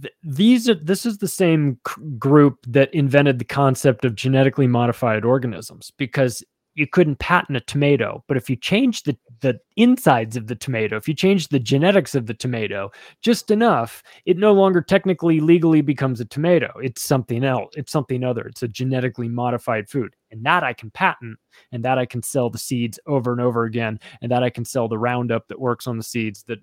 th- 0.00 0.14
these 0.22 0.68
are 0.68 0.74
this 0.76 1.04
is 1.04 1.18
the 1.18 1.28
same 1.28 1.78
c- 1.86 2.02
group 2.18 2.58
that 2.66 2.92
invented 2.94 3.38
the 3.38 3.44
concept 3.44 4.04
of 4.06 4.14
genetically 4.14 4.66
modified 4.66 5.24
organisms 5.26 5.92
because 5.98 6.42
you 6.78 6.86
couldn't 6.86 7.18
patent 7.18 7.56
a 7.56 7.60
tomato. 7.60 8.22
But 8.28 8.36
if 8.36 8.48
you 8.48 8.54
change 8.54 9.02
the, 9.02 9.18
the 9.40 9.58
insides 9.74 10.36
of 10.36 10.46
the 10.46 10.54
tomato, 10.54 10.96
if 10.96 11.08
you 11.08 11.14
change 11.14 11.48
the 11.48 11.58
genetics 11.58 12.14
of 12.14 12.26
the 12.26 12.34
tomato 12.34 12.92
just 13.20 13.50
enough, 13.50 14.04
it 14.26 14.38
no 14.38 14.52
longer 14.52 14.80
technically 14.80 15.40
legally 15.40 15.80
becomes 15.80 16.20
a 16.20 16.24
tomato. 16.24 16.72
It's 16.80 17.02
something 17.02 17.42
else. 17.42 17.74
It's 17.76 17.90
something 17.90 18.22
other. 18.22 18.46
It's 18.46 18.62
a 18.62 18.68
genetically 18.68 19.28
modified 19.28 19.88
food. 19.88 20.14
And 20.30 20.44
that 20.46 20.62
I 20.62 20.72
can 20.72 20.90
patent 20.92 21.36
and 21.72 21.84
that 21.84 21.98
I 21.98 22.06
can 22.06 22.22
sell 22.22 22.48
the 22.48 22.58
seeds 22.58 23.00
over 23.06 23.32
and 23.32 23.40
over 23.40 23.64
again. 23.64 23.98
And 24.22 24.30
that 24.30 24.44
I 24.44 24.50
can 24.50 24.64
sell 24.64 24.86
the 24.86 24.98
roundup 24.98 25.48
that 25.48 25.60
works 25.60 25.88
on 25.88 25.96
the 25.96 26.04
seeds 26.04 26.44
that 26.44 26.60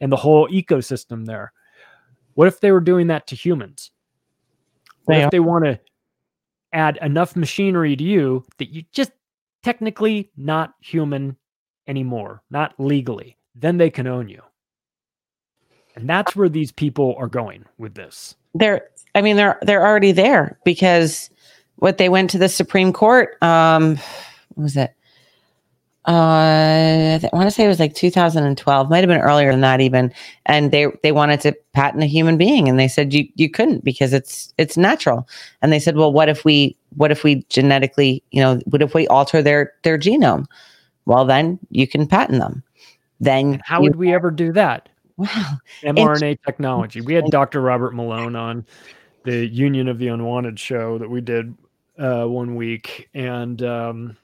and 0.00 0.12
the 0.12 0.16
whole 0.16 0.48
ecosystem 0.48 1.26
there. 1.26 1.52
What 2.34 2.46
if 2.46 2.60
they 2.60 2.70
were 2.70 2.80
doing 2.80 3.08
that 3.08 3.26
to 3.28 3.34
humans? 3.34 3.90
What 5.04 5.14
They 5.14 5.24
if 5.24 5.30
they 5.32 5.40
want 5.40 5.64
to 5.64 5.80
add 6.72 6.98
enough 7.02 7.34
machinery 7.34 7.96
to 7.96 8.04
you 8.04 8.44
that 8.58 8.68
you 8.68 8.84
just 8.92 9.10
technically 9.66 10.30
not 10.36 10.74
human 10.80 11.36
anymore, 11.88 12.42
not 12.50 12.74
legally? 12.78 13.36
Then 13.56 13.78
they 13.78 13.90
can 13.90 14.06
own 14.06 14.28
you. 14.28 14.42
And 15.96 16.08
that's 16.08 16.36
where 16.36 16.48
these 16.48 16.72
people 16.72 17.16
are 17.18 17.26
going 17.28 17.64
with 17.78 17.94
this. 17.94 18.36
they're 18.54 18.88
i 19.16 19.20
mean 19.22 19.36
they're 19.36 19.58
they're 19.62 19.86
already 19.86 20.12
there 20.12 20.58
because 20.64 21.30
what 21.76 21.98
they 21.98 22.08
went 22.08 22.30
to 22.30 22.38
the 22.38 22.48
supreme 22.48 22.92
court 22.92 23.42
um 23.42 23.96
what 24.54 24.62
was 24.64 24.76
it 24.76 24.94
uh, 26.06 27.18
I 27.20 27.28
want 27.32 27.46
to 27.46 27.50
say 27.50 27.64
it 27.64 27.68
was 27.68 27.80
like 27.80 27.94
2012, 27.94 28.90
might 28.90 28.98
have 28.98 29.08
been 29.08 29.20
earlier 29.20 29.50
than 29.50 29.60
that 29.62 29.80
even. 29.80 30.12
And 30.46 30.70
they 30.70 30.86
they 31.02 31.10
wanted 31.10 31.40
to 31.40 31.56
patent 31.72 32.04
a 32.04 32.06
human 32.06 32.36
being, 32.36 32.68
and 32.68 32.78
they 32.78 32.86
said 32.86 33.12
you 33.12 33.28
you 33.34 33.50
couldn't 33.50 33.82
because 33.82 34.12
it's 34.12 34.54
it's 34.56 34.76
natural. 34.76 35.28
And 35.62 35.72
they 35.72 35.80
said, 35.80 35.96
well, 35.96 36.12
what 36.12 36.28
if 36.28 36.44
we 36.44 36.76
what 36.96 37.10
if 37.10 37.24
we 37.24 37.44
genetically, 37.48 38.22
you 38.30 38.40
know, 38.40 38.60
what 38.66 38.82
if 38.82 38.94
we 38.94 39.08
alter 39.08 39.42
their 39.42 39.72
their 39.82 39.98
genome? 39.98 40.46
Well, 41.06 41.24
then 41.24 41.58
you 41.70 41.88
can 41.88 42.06
patent 42.06 42.40
them. 42.40 42.62
Then 43.18 43.60
How 43.64 43.80
would 43.80 43.96
we 43.96 44.14
ever 44.14 44.30
do 44.30 44.52
that? 44.52 44.88
Wow. 45.16 45.26
mRNA 45.82 46.38
technology. 46.44 47.00
We 47.00 47.14
had 47.14 47.24
Dr. 47.30 47.60
Robert 47.60 47.94
Malone 47.94 48.36
on 48.36 48.66
the 49.24 49.46
Union 49.46 49.88
of 49.88 49.98
the 49.98 50.08
Unwanted 50.08 50.60
show 50.60 50.98
that 50.98 51.08
we 51.08 51.20
did 51.20 51.56
uh, 51.98 52.26
one 52.26 52.54
week, 52.54 53.08
and 53.14 53.62
um, 53.62 54.16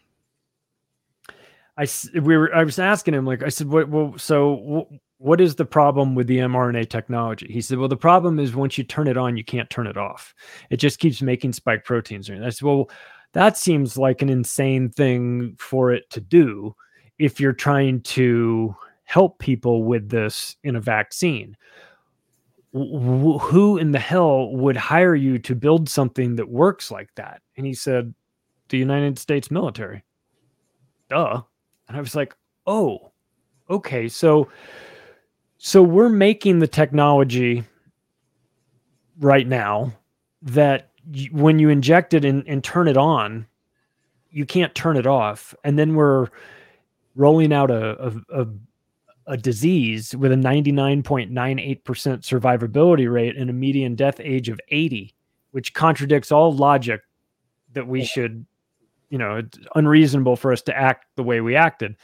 I 1.77 1.87
we 2.21 2.37
were 2.37 2.55
I 2.55 2.65
was 2.65 2.79
asking 2.79 3.15
him 3.15 3.25
like 3.25 3.43
I 3.43 3.49
said, 3.49 3.69
what 3.69 3.89
well, 3.89 4.15
so 4.19 4.89
wh- 4.91 5.23
what 5.23 5.41
is 5.41 5.55
the 5.55 5.65
problem 5.65 6.15
with 6.15 6.27
the 6.27 6.39
mRNA 6.39 6.91
technology? 6.91 7.47
He 7.51 7.61
said, 7.61 7.79
well, 7.79 7.89
the 7.89 7.97
problem 7.97 8.39
is 8.39 8.55
once 8.55 8.77
you 8.77 8.85
turn 8.85 9.07
it 9.07 9.17
on, 9.17 9.37
you 9.37 9.45
can't 9.45 9.71
turn 9.71 9.87
it 9.87 9.97
off. 9.97 10.35
It 10.71 10.79
just 10.79 10.99
keeps 10.99 11.23
making 11.23 11.53
spike 11.53 11.85
proteins. 11.85 12.29
And 12.29 12.45
I 12.45 12.51
said, 12.51 12.67
well, 12.67 12.91
that 13.33 13.57
seems 13.57 13.97
like 13.97 14.21
an 14.21 14.29
insane 14.29 14.91
thing 14.91 15.57
for 15.59 15.93
it 15.93 16.11
to 16.11 16.21
do 16.21 16.75
if 17.19 17.41
you're 17.41 17.53
trying 17.53 18.03
to 18.03 18.75
help 19.05 19.39
people 19.39 19.85
with 19.85 20.09
this 20.09 20.57
in 20.65 20.77
a 20.77 20.81
vaccine. 20.81 21.57
Wh- 22.73 22.91
wh- 22.99 23.43
who 23.43 23.79
in 23.79 23.93
the 23.93 23.99
hell 23.99 24.55
would 24.57 24.77
hire 24.77 25.15
you 25.15 25.39
to 25.39 25.55
build 25.55 25.89
something 25.89 26.37
that 26.37 26.49
works 26.49 26.91
like 26.91 27.15
that? 27.15 27.43
And 27.57 27.65
he 27.65 27.75
said, 27.75 28.13
the 28.69 28.79
United 28.79 29.19
States 29.19 29.51
military. 29.51 30.03
Duh. 31.09 31.43
And 31.93 31.99
I 31.99 32.01
was 32.01 32.15
like, 32.15 32.35
oh, 32.67 33.13
okay. 33.69 34.09
So, 34.09 34.49
so 35.59 35.83
we're 35.83 36.09
making 36.09 36.61
the 36.61 36.67
technology 36.67 37.65
right 39.21 39.47
now 39.47 39.93
that 40.41 40.89
when 41.31 41.59
you 41.59 41.69
inject 41.69 42.15
it 42.15 42.25
and, 42.25 42.43
and 42.49 42.65
turn 42.65 42.89
it 42.89 42.97
on, 42.97 43.47
you 44.31 44.47
can't 44.47 44.75
turn 44.75 44.97
it 44.97 45.07
off. 45.07 45.55
And 45.65 45.79
then 45.79 45.95
we're 45.95 46.29
rolling 47.15 47.53
out 47.53 47.71
a, 47.71 48.07
a, 48.07 48.43
a 48.43 48.47
a 49.27 49.37
disease 49.37 50.17
with 50.17 50.33
a 50.33 50.37
99.98% 50.37 51.83
survivability 51.83 53.13
rate 53.13 53.37
and 53.37 53.51
a 53.51 53.53
median 53.53 53.95
death 53.95 54.19
age 54.19 54.49
of 54.49 54.59
80, 54.69 55.15
which 55.53 55.75
contradicts 55.75 56.33
all 56.33 56.53
logic 56.53 57.03
that 57.73 57.87
we 57.87 58.05
should, 58.05 58.45
you 59.13 59.19
know, 59.19 59.37
it's 59.37 59.59
unreasonable 59.75 60.37
for 60.37 60.53
us 60.53 60.63
to 60.63 60.77
act 60.77 61.05
the 61.17 61.23
way 61.23 61.43
we 61.43 61.55
acted. 61.55 61.95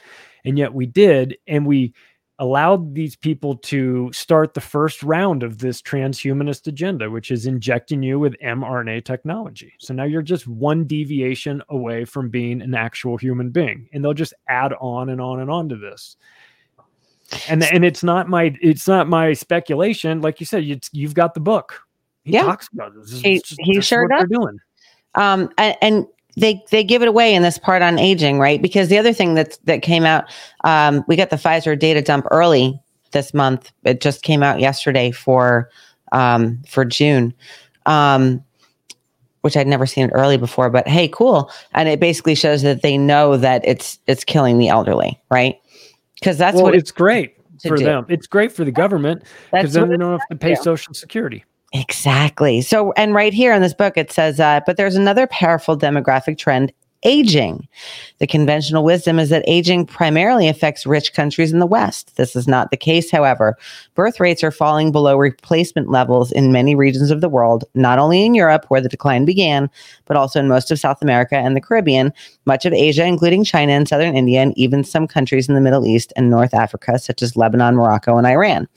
And 0.45 0.57
yet 0.59 0.73
we 0.73 0.85
did. 0.85 1.35
And 1.47 1.65
we 1.65 1.93
allowed 2.37 2.93
these 2.95 3.15
people 3.15 3.57
to 3.57 4.09
start 4.13 4.53
the 4.53 4.61
first 4.61 5.01
round 5.03 5.41
of 5.43 5.57
this 5.57 5.81
transhumanist 5.81 6.67
agenda, 6.67 7.09
which 7.09 7.31
is 7.31 7.47
injecting 7.47 8.03
you 8.03 8.19
with 8.19 8.35
mRNA 8.41 9.03
technology. 9.03 9.73
So 9.79 9.93
now 9.93 10.03
you're 10.05 10.21
just 10.21 10.47
one 10.47 10.85
deviation 10.85 11.63
away 11.69 12.05
from 12.05 12.29
being 12.29 12.61
an 12.61 12.75
actual 12.75 13.17
human 13.17 13.49
being. 13.49 13.89
And 13.91 14.05
they'll 14.05 14.13
just 14.13 14.35
add 14.47 14.71
on 14.79 15.09
and 15.09 15.19
on 15.19 15.39
and 15.41 15.49
on 15.51 15.67
to 15.69 15.75
this 15.75 16.15
and 17.47 17.61
and 17.63 17.85
it's 17.85 18.03
not 18.03 18.27
my 18.27 18.55
it's 18.61 18.87
not 18.87 19.07
my 19.07 19.33
speculation 19.33 20.19
like 20.19 20.39
you 20.39 20.47
said 20.47 20.63
it's, 20.63 20.89
you've 20.93 21.13
got 21.13 21.35
the 21.35 21.39
book 21.39 21.79
he 22.23 22.33
Yeah. 22.33 22.41
talks 22.43 22.69
about 22.73 22.95
this, 22.95 23.11
This 23.11 23.21
He- 23.21 23.39
just- 23.39 23.59
he 23.61 23.81
sure 23.81 24.07
what 24.07 24.17
they're 24.17 24.25
doing 24.39 24.57
um 25.15 25.49
and, 25.59 25.75
and 25.81 26.05
they 26.39 26.63
they 26.71 26.83
give 26.83 27.01
it 27.01 27.07
away 27.07 27.33
in 27.33 27.43
this 27.43 27.57
part 27.57 27.81
on 27.81 27.99
aging 27.99 28.39
right? 28.39 28.61
Because 28.61 28.89
the 28.89 28.97
other 28.97 29.13
thing 29.13 29.35
that 29.35 29.57
that 29.65 29.81
came 29.81 30.05
out 30.05 30.25
um 30.63 31.03
we 31.07 31.15
got 31.15 31.29
the 31.29 31.35
pfizer 31.35 31.77
data 31.77 32.01
dump 32.01 32.25
early 32.31 32.79
this 33.11 33.33
month. 33.33 33.71
It 33.83 34.01
just 34.01 34.23
came 34.23 34.43
out 34.43 34.59
yesterday 34.59 35.11
for 35.11 35.69
um 36.11 36.59
for 36.67 36.83
june 36.83 37.31
um 37.85 38.43
which 39.41 39.55
i'd 39.55 39.67
never 39.67 39.85
seen 39.85 40.05
it 40.05 40.11
early 40.13 40.37
before 40.37 40.69
but 40.69 40.87
hey 40.87 41.07
cool. 41.07 41.51
And 41.73 41.87
it 41.87 41.99
basically 41.99 42.35
shows 42.35 42.63
that 42.63 42.81
they 42.81 42.97
know 42.97 43.37
that 43.37 43.61
it's 43.65 43.99
it's 44.07 44.23
killing 44.23 44.57
the 44.57 44.69
elderly 44.69 45.19
right? 45.29 45.55
Because 46.15 46.37
that's 46.37 46.55
well 46.55 46.63
what 46.63 46.75
it's 46.75 46.91
great 46.91 47.35
for 47.67 47.77
do. 47.77 47.83
them. 47.83 48.05
It's 48.09 48.27
great 48.27 48.51
for 48.51 48.63
the 48.63 48.71
government 48.71 49.23
because 49.51 49.73
then 49.73 49.89
they 49.89 49.97
don't 49.97 50.17
have 50.17 50.27
to 50.29 50.35
pay 50.35 50.55
do. 50.55 50.61
social 50.61 50.93
security 50.93 51.43
Exactly. 51.73 52.61
So, 52.61 52.93
and 52.93 53.13
right 53.13 53.33
here 53.33 53.53
in 53.53 53.61
this 53.61 53.73
book, 53.73 53.95
it 53.95 54.11
says, 54.11 54.39
uh, 54.39 54.61
but 54.65 54.77
there's 54.77 54.95
another 54.95 55.27
powerful 55.27 55.77
demographic 55.77 56.37
trend 56.37 56.71
aging. 57.03 57.67
The 58.17 58.27
conventional 58.27 58.83
wisdom 58.83 59.19
is 59.19 59.29
that 59.29 59.45
aging 59.47 59.85
primarily 59.85 60.47
affects 60.47 60.85
rich 60.85 61.13
countries 61.13 61.53
in 61.53 61.59
the 61.59 61.65
West. 61.65 62.17
This 62.17 62.35
is 62.35 62.47
not 62.47 62.71
the 62.71 62.77
case, 62.77 63.09
however. 63.09 63.57
Birth 63.95 64.19
rates 64.19 64.43
are 64.43 64.51
falling 64.51 64.91
below 64.91 65.17
replacement 65.17 65.89
levels 65.89 66.31
in 66.31 66.51
many 66.51 66.75
regions 66.75 67.11
of 67.11 67.21
the 67.21 67.29
world, 67.29 67.63
not 67.73 67.99
only 67.99 68.25
in 68.25 68.33
Europe, 68.33 68.65
where 68.67 68.81
the 68.81 68.89
decline 68.89 69.23
began, 69.23 69.69
but 70.05 70.17
also 70.17 70.39
in 70.39 70.47
most 70.47 70.71
of 70.71 70.79
South 70.79 71.01
America 71.01 71.35
and 71.35 71.55
the 71.55 71.61
Caribbean, 71.61 72.11
much 72.45 72.65
of 72.65 72.73
Asia, 72.73 73.05
including 73.05 73.43
China 73.43 73.71
and 73.73 73.87
southern 73.87 74.15
India, 74.15 74.41
and 74.41 74.57
even 74.57 74.83
some 74.83 75.07
countries 75.07 75.47
in 75.47 75.55
the 75.55 75.61
Middle 75.61 75.87
East 75.87 76.11
and 76.15 76.29
North 76.29 76.53
Africa, 76.53 76.99
such 76.99 77.21
as 77.21 77.37
Lebanon, 77.37 77.75
Morocco, 77.75 78.17
and 78.17 78.27
Iran. 78.27 78.67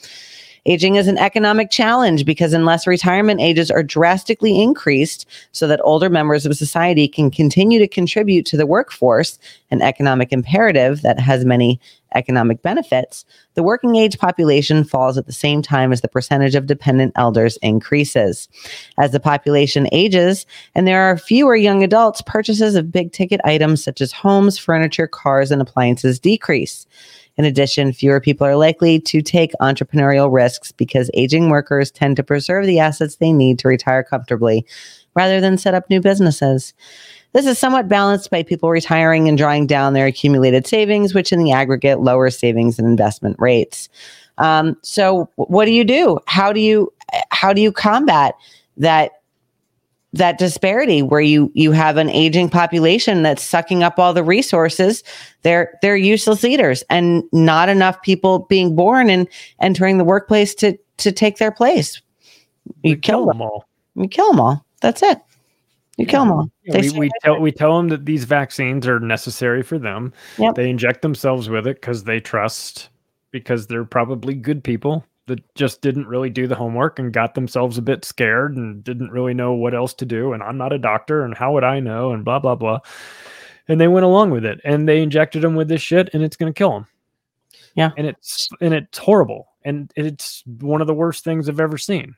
Aging 0.64 0.94
is 0.94 1.08
an 1.08 1.18
economic 1.18 1.70
challenge 1.70 2.24
because 2.24 2.52
unless 2.52 2.86
retirement 2.86 3.40
ages 3.40 3.68
are 3.68 3.82
drastically 3.82 4.62
increased 4.62 5.26
so 5.50 5.66
that 5.66 5.80
older 5.82 6.08
members 6.08 6.46
of 6.46 6.56
society 6.56 7.08
can 7.08 7.32
continue 7.32 7.80
to 7.80 7.88
contribute 7.88 8.46
to 8.46 8.56
the 8.56 8.66
workforce, 8.66 9.40
an 9.72 9.82
economic 9.82 10.32
imperative 10.32 11.02
that 11.02 11.18
has 11.18 11.44
many 11.44 11.80
economic 12.14 12.62
benefits, 12.62 13.24
the 13.54 13.62
working 13.62 13.96
age 13.96 14.18
population 14.18 14.84
falls 14.84 15.18
at 15.18 15.26
the 15.26 15.32
same 15.32 15.62
time 15.62 15.92
as 15.92 16.00
the 16.00 16.08
percentage 16.08 16.54
of 16.54 16.66
dependent 16.66 17.12
elders 17.16 17.56
increases. 17.58 18.48
As 19.00 19.10
the 19.10 19.18
population 19.20 19.88
ages 19.90 20.46
and 20.74 20.86
there 20.86 21.02
are 21.02 21.18
fewer 21.18 21.56
young 21.56 21.82
adults, 21.82 22.22
purchases 22.22 22.76
of 22.76 22.92
big 22.92 23.12
ticket 23.12 23.40
items 23.44 23.82
such 23.82 24.00
as 24.00 24.12
homes, 24.12 24.58
furniture, 24.58 25.08
cars, 25.08 25.50
and 25.50 25.60
appliances 25.60 26.20
decrease. 26.20 26.86
In 27.36 27.44
addition, 27.44 27.92
fewer 27.92 28.20
people 28.20 28.46
are 28.46 28.56
likely 28.56 29.00
to 29.00 29.22
take 29.22 29.52
entrepreneurial 29.60 30.32
risks 30.32 30.72
because 30.72 31.10
aging 31.14 31.48
workers 31.48 31.90
tend 31.90 32.16
to 32.16 32.22
preserve 32.22 32.66
the 32.66 32.78
assets 32.78 33.16
they 33.16 33.32
need 33.32 33.58
to 33.60 33.68
retire 33.68 34.02
comfortably 34.02 34.66
rather 35.14 35.40
than 35.40 35.58
set 35.58 35.74
up 35.74 35.88
new 35.88 36.00
businesses. 36.00 36.74
This 37.32 37.46
is 37.46 37.58
somewhat 37.58 37.88
balanced 37.88 38.30
by 38.30 38.42
people 38.42 38.70
retiring 38.70 39.28
and 39.28 39.38
drawing 39.38 39.66
down 39.66 39.94
their 39.94 40.06
accumulated 40.06 40.66
savings, 40.66 41.14
which 41.14 41.32
in 41.32 41.42
the 41.42 41.52
aggregate 41.52 42.00
lowers 42.00 42.38
savings 42.38 42.78
and 42.78 42.86
investment 42.86 43.36
rates. 43.38 43.88
Um, 44.38 44.76
so, 44.82 45.30
what 45.36 45.64
do 45.64 45.72
you 45.72 45.84
do? 45.84 46.18
How 46.26 46.52
do 46.52 46.60
you 46.60 46.92
how 47.30 47.52
do 47.52 47.60
you 47.60 47.72
combat 47.72 48.34
that 48.76 49.21
that 50.12 50.38
disparity 50.38 51.02
where 51.02 51.20
you 51.20 51.50
you 51.54 51.72
have 51.72 51.96
an 51.96 52.10
aging 52.10 52.50
population 52.50 53.22
that's 53.22 53.42
sucking 53.42 53.82
up 53.82 53.98
all 53.98 54.12
the 54.12 54.24
resources. 54.24 55.02
They're 55.42 55.78
they're 55.80 55.96
useless 55.96 56.42
leaders 56.42 56.84
and 56.90 57.24
not 57.32 57.68
enough 57.68 58.00
people 58.02 58.40
being 58.40 58.76
born 58.76 59.08
and 59.08 59.26
entering 59.60 59.98
the 59.98 60.04
workplace 60.04 60.54
to 60.56 60.76
to 60.98 61.12
take 61.12 61.38
their 61.38 61.50
place. 61.50 62.00
You 62.82 62.92
We 62.92 62.96
kill 62.96 63.26
them. 63.26 63.40
all. 63.40 63.66
You 63.94 64.08
kill 64.08 64.30
them 64.30 64.40
all. 64.40 64.64
That's 64.80 65.02
it. 65.02 65.18
You 65.96 66.06
kill 66.06 66.22
them 66.22 66.32
all. 66.32 66.50
Yeah, 66.64 66.80
we, 66.80 66.90
we 66.98 67.10
tell 67.22 67.40
we 67.40 67.52
tell 67.52 67.76
them 67.76 67.88
that 67.88 68.04
these 68.06 68.24
vaccines 68.24 68.86
are 68.86 69.00
necessary 69.00 69.62
for 69.62 69.78
them. 69.78 70.12
Yep. 70.38 70.54
They 70.56 70.68
inject 70.70 71.02
themselves 71.02 71.48
with 71.48 71.66
it 71.66 71.80
because 71.80 72.04
they 72.04 72.20
trust, 72.20 72.88
because 73.30 73.66
they're 73.66 73.84
probably 73.84 74.34
good 74.34 74.62
people 74.64 75.04
that 75.26 75.54
just 75.54 75.82
didn't 75.82 76.08
really 76.08 76.30
do 76.30 76.46
the 76.46 76.54
homework 76.56 76.98
and 76.98 77.12
got 77.12 77.34
themselves 77.34 77.78
a 77.78 77.82
bit 77.82 78.04
scared 78.04 78.56
and 78.56 78.82
didn't 78.82 79.10
really 79.12 79.34
know 79.34 79.52
what 79.52 79.74
else 79.74 79.94
to 79.94 80.04
do. 80.04 80.32
And 80.32 80.42
I'm 80.42 80.58
not 80.58 80.72
a 80.72 80.78
doctor, 80.78 81.24
and 81.24 81.36
how 81.36 81.52
would 81.52 81.64
I 81.64 81.80
know? 81.80 82.12
And 82.12 82.24
blah 82.24 82.38
blah 82.40 82.56
blah. 82.56 82.80
and 83.68 83.80
they 83.80 83.88
went 83.88 84.04
along 84.04 84.30
with 84.30 84.44
it 84.44 84.60
and 84.64 84.88
they 84.88 85.00
injected 85.00 85.44
him 85.44 85.54
with 85.54 85.68
this 85.68 85.80
shit 85.80 86.10
and 86.12 86.22
it's 86.22 86.36
going 86.36 86.52
to 86.52 86.56
kill 86.58 86.76
him. 86.76 86.86
Yeah. 87.74 87.90
And 87.96 88.06
it's 88.06 88.48
and 88.60 88.74
it's 88.74 88.98
horrible 88.98 89.48
and 89.64 89.90
it's 89.96 90.42
one 90.60 90.80
of 90.80 90.86
the 90.88 90.94
worst 90.94 91.22
things 91.24 91.48
I've 91.48 91.60
ever 91.60 91.78
seen. 91.78 92.14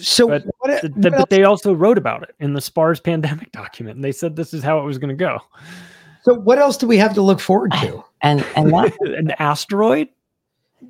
So 0.00 0.28
But 0.28 0.44
what, 0.58 0.80
Th- 0.80 0.92
what 0.94 1.12
but 1.12 1.30
they 1.30 1.44
also 1.44 1.74
wrote 1.74 1.98
about 1.98 2.22
it 2.22 2.34
in 2.40 2.54
the 2.54 2.60
SPARS 2.60 3.00
pandemic 3.00 3.52
document 3.52 3.96
and 3.96 4.04
they 4.04 4.12
said 4.12 4.34
this 4.34 4.54
is 4.54 4.62
how 4.62 4.78
it 4.80 4.84
was 4.84 4.98
going 4.98 5.10
to 5.10 5.14
go. 5.14 5.38
so 6.22 6.34
what 6.34 6.58
else 6.58 6.76
do 6.76 6.86
we 6.86 6.96
have 6.96 7.12
to 7.14 7.22
look 7.22 7.40
forward 7.40 7.72
to? 7.82 8.02
And 8.22 8.44
and 8.56 8.70
that, 8.72 8.96
An 9.18 9.32
asteroid? 9.38 10.08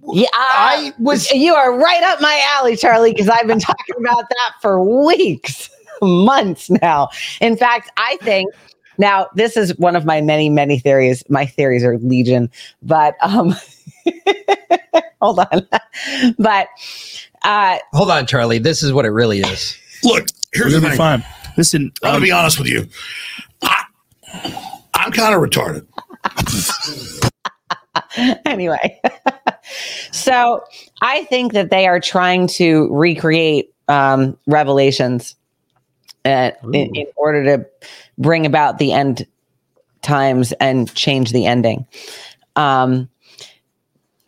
Yeah, 0.09 0.28
I 0.32 0.93
was 0.98 1.31
you 1.32 1.55
are 1.55 1.77
right 1.77 2.02
up 2.02 2.20
my 2.20 2.43
alley, 2.55 2.77
Charlie, 2.77 3.12
because 3.12 3.28
I've 3.28 3.47
been 3.47 3.60
talking 3.60 3.97
about 3.98 4.28
that 4.28 4.52
for 4.60 4.82
weeks, 5.06 5.70
months 6.02 6.70
now. 6.70 7.09
In 7.40 7.56
fact, 7.56 7.90
I 7.97 8.16
think 8.22 8.52
now 8.98 9.28
this 9.35 9.56
is 9.56 9.77
one 9.78 9.97
of 9.97 10.05
my 10.05 10.20
many, 10.20 10.48
many 10.48 10.78
theories. 10.78 11.22
My 11.28 11.47
theories 11.47 11.85
are 11.85 11.98
legion, 11.98 12.51
but 12.82 13.14
um 13.22 13.55
hold 15.20 15.40
on. 15.40 15.66
but 16.39 16.68
uh 17.43 17.78
hold 17.93 18.10
on, 18.10 18.27
Charlie. 18.27 18.59
This 18.59 18.82
is 18.82 18.93
what 18.93 19.05
it 19.05 19.10
really 19.10 19.40
is. 19.40 19.77
Look, 20.02 20.27
here's 20.52 20.74
We're 20.74 20.81
the 20.81 20.89
thing. 20.89 20.98
fine. 20.98 21.24
Listen, 21.56 21.93
I'm 22.02 22.09
gonna 22.09 22.16
um, 22.16 22.22
be 22.22 22.32
honest 22.32 22.59
with 22.59 22.68
you. 22.68 22.86
I, 23.62 23.85
I'm 24.94 25.12
kind 25.12 25.35
of 25.35 25.40
retarded. 25.43 25.86
anyway. 28.47 29.01
so 30.12 30.62
I 31.03 31.25
think 31.25 31.53
that 31.53 31.71
they 31.71 31.87
are 31.87 32.01
trying 32.01 32.47
to 32.49 32.89
recreate 32.93 33.75
um, 33.89 34.39
Revelations 34.47 35.35
uh, 36.25 36.51
in, 36.73 36.95
in 36.95 37.07
order 37.17 37.45
to 37.45 37.67
bring 38.19 38.47
about 38.47 38.79
the 38.79 38.93
end 38.93 39.27
times 40.03 40.53
and 40.53 40.93
change 40.95 41.33
the 41.33 41.47
ending. 41.47 41.87
Um, 42.57 43.09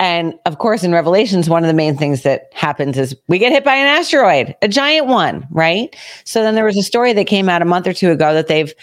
and 0.02 0.34
of 0.47 0.59
course, 0.59 0.82
in 0.82 0.93
Revelations, 0.93 1.48
one 1.48 1.62
of 1.62 1.68
the 1.68 1.74
main 1.74 1.97
things 1.97 2.22
that 2.22 2.48
happens 2.52 2.98
is 2.98 3.14
we 3.28 3.39
get 3.39 3.52
hit 3.52 3.62
by 3.62 3.76
an 3.76 3.86
asteroid, 3.86 4.56
a 4.60 4.66
giant 4.66 5.06
one, 5.06 5.47
right? 5.51 5.94
So 6.24 6.43
then 6.43 6.56
there 6.56 6.64
was 6.64 6.76
a 6.76 6.82
story 6.82 7.12
that 7.12 7.26
came 7.26 7.48
out 7.48 7.62
a 7.62 7.64
month 7.64 7.86
or 7.86 7.93
two 7.93 8.10
ago 8.10 8.34
that 8.34 8.48
they've 8.48 8.74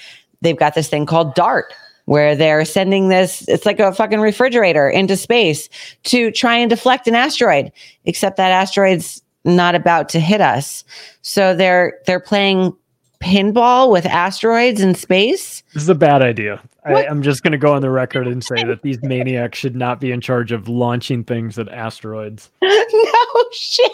they've 0.42 0.56
got 0.56 0.76
this 0.76 0.88
thing 0.88 1.06
called 1.06 1.36
DART, 1.36 1.74
where 2.10 2.36
they're 2.36 2.66
sending 2.66 3.10
this, 3.10 3.48
it's 3.48 3.68
like 3.68 3.80
a 3.80 3.94
fucking 3.94 4.20
refrigerator 4.20 4.90
into 4.90 5.16
space 5.16 5.70
to 6.06 6.32
try 6.32 6.58
and 6.58 6.68
deflect 6.68 7.08
an 7.08 7.14
asteroid, 7.14 7.72
except 8.06 8.36
that 8.38 8.50
asteroid's 8.50 9.22
not 9.46 9.76
about 9.76 10.10
to 10.10 10.20
hit 10.20 10.42
us. 10.42 10.84
So 11.22 11.54
they're 11.54 12.00
they're 12.08 12.20
playing 12.20 12.76
pinball 13.22 13.92
with 13.92 14.08
asteroids 14.08 14.82
in 14.82 14.96
space. 14.96 15.62
This 15.76 15.84
is 15.84 15.90
a 15.90 15.94
bad 15.94 16.24
idea. 16.24 16.60
I? 16.84 17.06
I'm 17.06 17.22
just 17.22 17.44
going 17.44 17.52
to 17.52 17.60
go 17.60 17.76
on 17.76 17.84
the 17.84 17.92
record 17.92 18.26
and 18.26 18.44
say 18.44 18.64
that 18.64 18.82
these 18.82 18.98
maniacs 19.04 19.60
should 19.60 19.76
not 19.76 20.00
be 20.02 20.12
in 20.12 20.20
charge 20.20 20.52
of 20.52 20.68
launching 20.68 21.24
things 21.24 21.60
at 21.60 21.70
asteroids. 21.70 22.50
no 22.64 22.72
shit. 23.52 23.92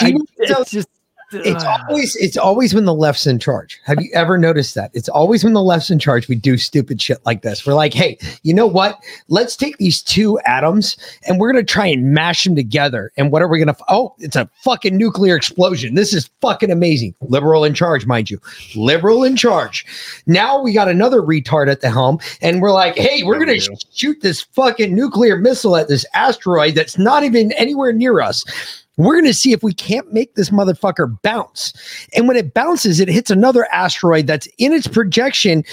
I- 0.00 0.14
it's 0.38 0.70
just 0.70 0.88
It's 1.34 1.64
always 1.64 2.16
it's 2.16 2.36
always 2.36 2.74
when 2.74 2.84
the 2.84 2.94
left's 2.94 3.26
in 3.26 3.38
charge. 3.38 3.80
Have 3.84 4.00
you 4.00 4.10
ever 4.14 4.38
noticed 4.38 4.74
that? 4.74 4.90
It's 4.94 5.08
always 5.08 5.44
when 5.44 5.52
the 5.52 5.62
left's 5.62 5.90
in 5.90 5.98
charge 5.98 6.28
we 6.28 6.34
do 6.34 6.56
stupid 6.56 7.00
shit 7.00 7.18
like 7.24 7.42
this. 7.42 7.66
We're 7.66 7.74
like, 7.74 7.94
hey, 7.94 8.18
you 8.42 8.54
know 8.54 8.66
what? 8.66 8.98
Let's 9.28 9.56
take 9.56 9.78
these 9.78 10.02
two 10.02 10.38
atoms 10.40 10.96
and 11.26 11.38
we're 11.38 11.52
gonna 11.52 11.64
try 11.64 11.86
and 11.86 12.12
mash 12.12 12.44
them 12.44 12.54
together. 12.54 13.12
And 13.16 13.32
what 13.32 13.42
are 13.42 13.48
we 13.48 13.58
gonna? 13.58 13.72
F- 13.72 13.82
oh, 13.88 14.14
it's 14.18 14.36
a 14.36 14.48
fucking 14.62 14.96
nuclear 14.96 15.36
explosion. 15.36 15.94
This 15.94 16.12
is 16.12 16.30
fucking 16.40 16.70
amazing. 16.70 17.14
Liberal 17.22 17.64
in 17.64 17.74
charge, 17.74 18.06
mind 18.06 18.30
you. 18.30 18.40
Liberal 18.74 19.24
in 19.24 19.36
charge. 19.36 19.86
Now 20.26 20.60
we 20.62 20.72
got 20.72 20.88
another 20.88 21.22
retard 21.22 21.70
at 21.70 21.80
the 21.80 21.90
helm, 21.90 22.18
and 22.40 22.60
we're 22.60 22.72
like, 22.72 22.96
hey, 22.96 23.22
we're 23.22 23.38
gonna 23.38 23.52
Yeah, 23.54 23.74
shoot 23.92 24.20
this 24.20 24.42
fucking 24.42 24.94
nuclear 24.94 25.36
missile 25.36 25.76
at 25.76 25.88
this 25.88 26.04
asteroid 26.14 26.74
that's 26.74 26.98
not 26.98 27.24
even 27.24 27.52
anywhere 27.52 27.92
near 27.92 28.20
us. 28.20 28.44
We're 28.96 29.14
going 29.14 29.24
to 29.24 29.34
see 29.34 29.52
if 29.52 29.62
we 29.62 29.72
can't 29.72 30.12
make 30.12 30.34
this 30.34 30.50
motherfucker 30.50 31.20
bounce. 31.22 31.72
And 32.14 32.28
when 32.28 32.36
it 32.36 32.52
bounces, 32.54 33.00
it 33.00 33.08
hits 33.08 33.30
another 33.30 33.66
asteroid 33.72 34.26
that's 34.26 34.46
in 34.58 34.72
its 34.72 34.86
projection 34.86 35.64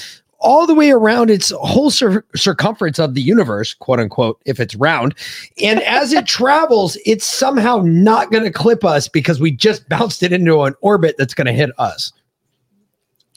all 0.41 0.65
the 0.65 0.73
way 0.73 0.89
around 0.89 1.29
its 1.29 1.51
whole 1.59 1.91
cir- 1.91 2.23
circumference 2.33 2.97
of 2.97 3.13
the 3.13 3.21
universe, 3.21 3.73
quote 3.73 3.99
unquote, 3.99 4.41
if 4.45 4.57
it's 4.61 4.73
round. 4.75 5.13
And 5.61 5.81
as 5.81 6.13
it 6.13 6.25
travels, 6.27 6.97
it's 7.05 7.25
somehow 7.25 7.81
not 7.83 8.31
going 8.31 8.45
to 8.45 8.51
clip 8.51 8.85
us 8.85 9.09
because 9.09 9.41
we 9.41 9.51
just 9.51 9.87
bounced 9.89 10.23
it 10.23 10.31
into 10.31 10.61
an 10.61 10.75
orbit 10.81 11.15
that's 11.17 11.33
going 11.33 11.47
to 11.47 11.51
hit 11.53 11.71
us. 11.77 12.13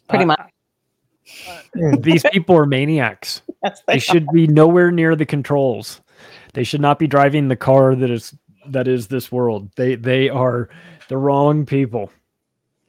Pretty 0.09 0.25
Uh, 0.25 0.27
much. 0.29 2.01
these 2.03 2.25
people 2.31 2.57
are 2.57 2.67
maniacs. 2.67 3.43
That's 3.63 3.83
They 3.89 3.99
should 3.99 4.27
be 4.33 4.47
nowhere 4.47 4.91
near 4.91 5.17
the 5.17 5.25
controls. 5.27 6.01
They 6.53 6.65
should 6.65 6.81
not 6.81 6.99
be 6.99 7.07
driving 7.07 7.49
the 7.49 7.57
car 7.57 7.95
that 7.95 8.11
is 8.11 8.35
that 8.67 8.89
is 8.89 9.09
this 9.09 9.31
world. 9.33 9.71
They 9.77 9.95
they 9.95 10.29
are 10.29 10.69
the 11.09 11.17
wrong 11.17 11.67
people. 11.67 12.11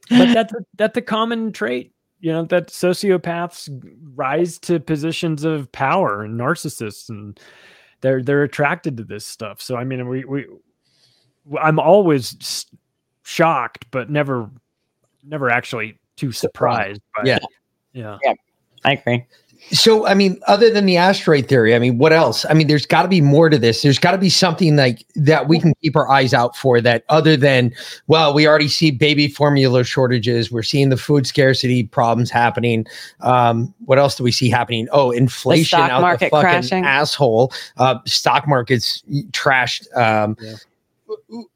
But 0.09 0.33
that's 0.33 0.53
a, 0.53 0.57
that's 0.77 0.97
a 0.97 1.01
common 1.01 1.51
trait. 1.51 1.93
You 2.19 2.31
know 2.31 2.45
that 2.45 2.67
sociopaths 2.67 3.69
rise 4.15 4.57
to 4.59 4.79
positions 4.79 5.43
of 5.43 5.71
power 5.71 6.23
and 6.23 6.39
narcissists, 6.39 7.09
and 7.09 7.39
they're 8.01 8.23
they're 8.23 8.43
attracted 8.43 8.97
to 8.97 9.03
this 9.03 9.25
stuff. 9.25 9.61
So 9.61 9.75
I 9.75 9.83
mean, 9.83 10.07
we 10.07 10.23
we 10.23 10.45
I'm 11.61 11.79
always 11.79 12.65
shocked, 13.23 13.85
but 13.91 14.09
never 14.09 14.49
never 15.23 15.49
actually 15.49 15.99
too 16.15 16.31
surprised. 16.31 17.01
By, 17.15 17.23
Yeah. 17.25 17.39
yeah. 17.93 18.17
I 18.85 18.93
agree. 18.93 19.25
So, 19.71 20.05
I 20.05 20.13
mean, 20.13 20.39
other 20.47 20.69
than 20.69 20.85
the 20.85 20.97
asteroid 20.97 21.47
theory, 21.47 21.73
I 21.73 21.79
mean, 21.79 21.97
what 21.97 22.13
else? 22.13 22.45
I 22.47 22.53
mean, 22.53 22.67
there's 22.67 22.85
got 22.85 23.03
to 23.03 23.07
be 23.07 23.21
more 23.21 23.49
to 23.49 23.57
this. 23.57 23.81
There's 23.81 23.97
got 23.97 24.11
to 24.11 24.17
be 24.17 24.29
something 24.29 24.75
like 24.75 25.05
that 25.15 25.47
we 25.47 25.59
can 25.59 25.73
keep 25.81 25.95
our 25.95 26.07
eyes 26.11 26.33
out 26.33 26.55
for 26.55 26.79
that 26.81 27.03
other 27.09 27.35
than, 27.35 27.73
well, 28.07 28.33
we 28.33 28.47
already 28.47 28.67
see 28.67 28.91
baby 28.91 29.27
formula 29.27 29.83
shortages. 29.83 30.51
We're 30.51 30.61
seeing 30.61 30.89
the 30.89 30.97
food 30.97 31.25
scarcity 31.25 31.83
problems 31.85 32.29
happening. 32.29 32.85
Um, 33.21 33.73
what 33.85 33.97
else 33.97 34.15
do 34.15 34.23
we 34.23 34.31
see 34.31 34.49
happening? 34.49 34.87
Oh, 34.91 35.09
inflation 35.09 35.65
stock 35.65 35.89
out 35.89 36.01
market 36.01 36.25
the 36.25 36.29
fucking 36.29 36.49
crashing. 36.49 36.85
asshole. 36.85 37.51
Uh, 37.77 37.95
stock 38.05 38.47
market's 38.47 39.01
trashed. 39.31 39.87
Um, 39.97 40.37
Yeah. 40.39 40.55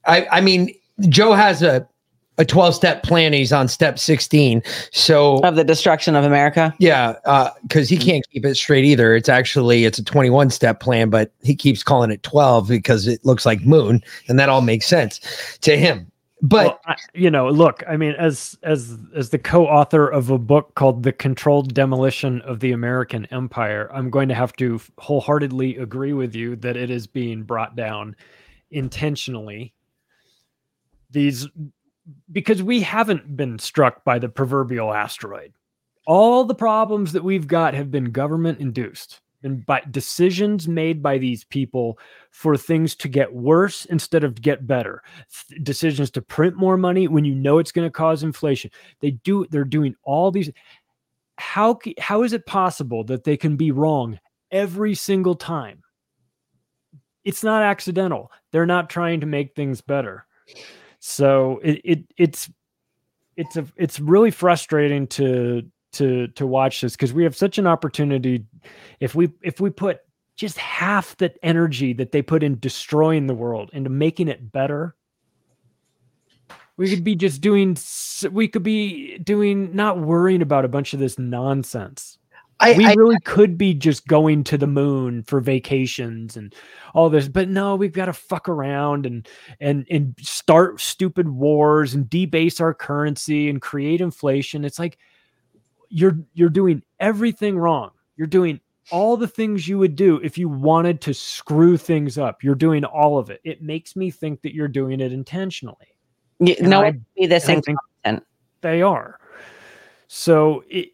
I, 0.05 0.27
I 0.31 0.41
mean, 0.41 0.73
Joe 1.09 1.33
has 1.33 1.61
a, 1.61 1.87
a 2.37 2.45
12 2.45 2.75
step 2.75 3.03
plan. 3.03 3.33
He's 3.33 3.51
on 3.51 3.67
step 3.67 3.97
16. 3.99 4.61
So 4.91 5.39
Of 5.39 5.55
the 5.55 5.63
destruction 5.63 6.15
of 6.15 6.23
America. 6.23 6.73
yeah, 6.79 7.15
Uh, 7.25 7.49
because 7.63 7.89
he 7.89 7.97
can't 7.97 8.25
keep 8.31 8.45
it 8.45 8.55
straight 8.55 8.85
either. 8.85 9.15
It's 9.15 9.29
actually 9.29 9.85
it's 9.85 9.99
a 9.99 10.03
21 10.03 10.49
step 10.49 10.79
plan, 10.79 11.09
but 11.09 11.31
he 11.43 11.55
keeps 11.55 11.83
calling 11.83 12.11
it 12.11 12.23
12 12.23 12.67
because 12.67 13.07
it 13.07 13.23
looks 13.25 13.45
like 13.45 13.61
moon, 13.61 14.03
and 14.27 14.39
that 14.39 14.49
all 14.49 14.61
makes 14.61 14.85
sense 14.85 15.19
to 15.61 15.77
him. 15.77 16.11
But 16.43 16.65
well, 16.67 16.79
I, 16.85 16.95
you 17.15 17.31
know, 17.31 17.49
look, 17.49 17.83
I 17.89 17.97
mean, 17.97 18.13
as 18.13 18.55
as 18.61 18.95
as 19.15 19.31
the 19.31 19.39
co-author 19.39 20.07
of 20.07 20.29
a 20.29 20.37
book 20.37 20.75
called 20.75 21.01
"The 21.01 21.11
Controlled 21.11 21.73
Demolition 21.73 22.41
of 22.41 22.59
the 22.59 22.73
American 22.73 23.25
Empire," 23.31 23.89
I'm 23.91 24.11
going 24.11 24.29
to 24.29 24.35
have 24.35 24.53
to 24.57 24.79
wholeheartedly 24.99 25.77
agree 25.77 26.13
with 26.13 26.35
you 26.35 26.55
that 26.57 26.77
it 26.77 26.91
is 26.91 27.07
being 27.07 27.41
brought 27.41 27.75
down 27.75 28.15
intentionally. 28.69 29.73
These 31.09 31.47
because 32.31 32.63
we 32.63 32.81
haven't 32.81 33.35
been 33.35 33.59
struck 33.59 34.03
by 34.03 34.19
the 34.19 34.29
proverbial 34.29 34.93
asteroid. 34.93 35.53
All 36.05 36.45
the 36.45 36.55
problems 36.55 37.11
that 37.13 37.23
we've 37.23 37.47
got 37.47 37.73
have 37.73 37.91
been 37.91 38.11
government 38.11 38.59
induced 38.59 39.21
and 39.43 39.65
by 39.65 39.81
decisions 39.91 40.67
made 40.67 41.03
by 41.03 41.17
these 41.17 41.43
people 41.43 41.99
for 42.31 42.57
things 42.57 42.95
to 42.95 43.07
get 43.07 43.33
worse 43.33 43.85
instead 43.85 44.23
of 44.23 44.41
get 44.41 44.65
better. 44.65 45.03
Th- 45.49 45.63
decisions 45.63 46.09
to 46.11 46.21
print 46.21 46.55
more 46.55 46.77
money 46.77 47.07
when 47.07 47.25
you 47.25 47.35
know 47.35 47.59
it's 47.59 47.71
going 47.71 47.87
to 47.87 47.91
cause 47.91 48.23
inflation. 48.23 48.71
They 48.99 49.11
do 49.11 49.45
they're 49.49 49.63
doing 49.63 49.95
all 50.03 50.31
these 50.31 50.49
how 51.37 51.79
how 51.99 52.23
is 52.23 52.33
it 52.33 52.45
possible 52.45 53.03
that 53.05 53.23
they 53.23 53.37
can 53.37 53.57
be 53.57 53.71
wrong 53.71 54.19
every 54.49 54.95
single 54.95 55.35
time? 55.35 55.83
It's 57.23 57.43
not 57.43 57.61
accidental. 57.61 58.31
They're 58.51 58.65
not 58.65 58.89
trying 58.89 59.19
to 59.19 59.27
make 59.27 59.53
things 59.53 59.81
better 59.81 60.25
so 61.07 61.61
it, 61.63 61.81
it 61.85 62.03
it's 62.17 62.49
it's 63.37 63.55
a 63.55 63.65
it's 63.77 63.97
really 63.99 64.29
frustrating 64.29 65.07
to 65.07 65.63
to 65.93 66.27
to 66.27 66.45
watch 66.45 66.81
this 66.81 66.97
because 66.97 67.13
we 67.13 67.23
have 67.23 67.35
such 67.35 67.57
an 67.57 67.65
opportunity. 67.65 68.43
If 68.99 69.15
we 69.15 69.31
if 69.41 69.61
we 69.61 69.69
put 69.69 70.01
just 70.35 70.57
half 70.57 71.15
the 71.15 71.33
energy 71.43 71.93
that 71.93 72.11
they 72.11 72.21
put 72.21 72.43
in 72.43 72.59
destroying 72.59 73.27
the 73.27 73.33
world 73.33 73.69
into 73.71 73.89
making 73.89 74.27
it 74.27 74.51
better 74.51 74.95
we 76.75 76.87
could 76.91 77.03
be 77.03 77.15
just 77.15 77.41
doing 77.41 77.75
we 78.31 78.47
could 78.47 78.61
be 78.61 79.17
doing 79.17 79.75
not 79.75 79.99
worrying 79.99 80.43
about 80.43 80.63
a 80.63 80.67
bunch 80.67 80.93
of 80.93 80.99
this 80.99 81.17
nonsense 81.17 82.19
I, 82.59 82.73
we 82.73 82.85
I 82.85 82.93
really 82.93 83.19
could 83.19 83.57
be 83.57 83.73
just 83.73 84.07
going 84.07 84.43
to 84.45 84.57
the 84.57 84.67
moon 84.67 85.23
for 85.23 85.39
vacations 85.39 86.35
and 86.35 86.53
all 86.93 87.09
this 87.09 87.27
but 87.27 87.49
no 87.49 87.75
we've 87.75 87.93
got 87.93 88.05
to 88.05 88.13
fuck 88.13 88.49
around 88.49 89.05
and 89.05 89.27
and 89.59 89.85
and 89.91 90.15
start 90.19 90.81
stupid 90.81 91.29
wars 91.29 91.93
and 91.93 92.09
debase 92.09 92.59
our 92.59 92.73
currency 92.73 93.49
and 93.49 93.61
create 93.61 94.01
inflation 94.01 94.65
it's 94.65 94.79
like 94.79 94.97
you're 95.89 96.17
you're 96.33 96.49
doing 96.49 96.81
everything 96.99 97.57
wrong 97.57 97.91
You're 98.17 98.27
doing 98.27 98.59
all 98.91 99.17
the 99.17 99.27
things 99.27 99.67
you 99.67 99.77
would 99.77 99.95
do 99.95 100.17
if 100.23 100.37
you 100.37 100.49
wanted 100.49 101.01
to 101.01 101.13
screw 101.13 101.77
things 101.77 102.17
up. 102.17 102.43
You're 102.43 102.55
doing 102.55 102.85
all 102.85 103.17
of 103.17 103.29
it. 103.29 103.41
It 103.43 103.61
makes 103.61 103.95
me 103.95 104.09
think 104.09 104.41
that 104.41 104.53
you're 104.53 104.67
doing 104.67 105.01
it 105.01 105.11
intentionally. 105.11 105.97
You, 106.39 106.55
no 106.61 106.83
I- 106.83 106.99
be 107.15 107.25
this 107.25 107.47
incompetent. 107.49 108.25
They 108.61 108.81
are. 108.81 109.19
So 110.07 110.63
it, 110.69 110.89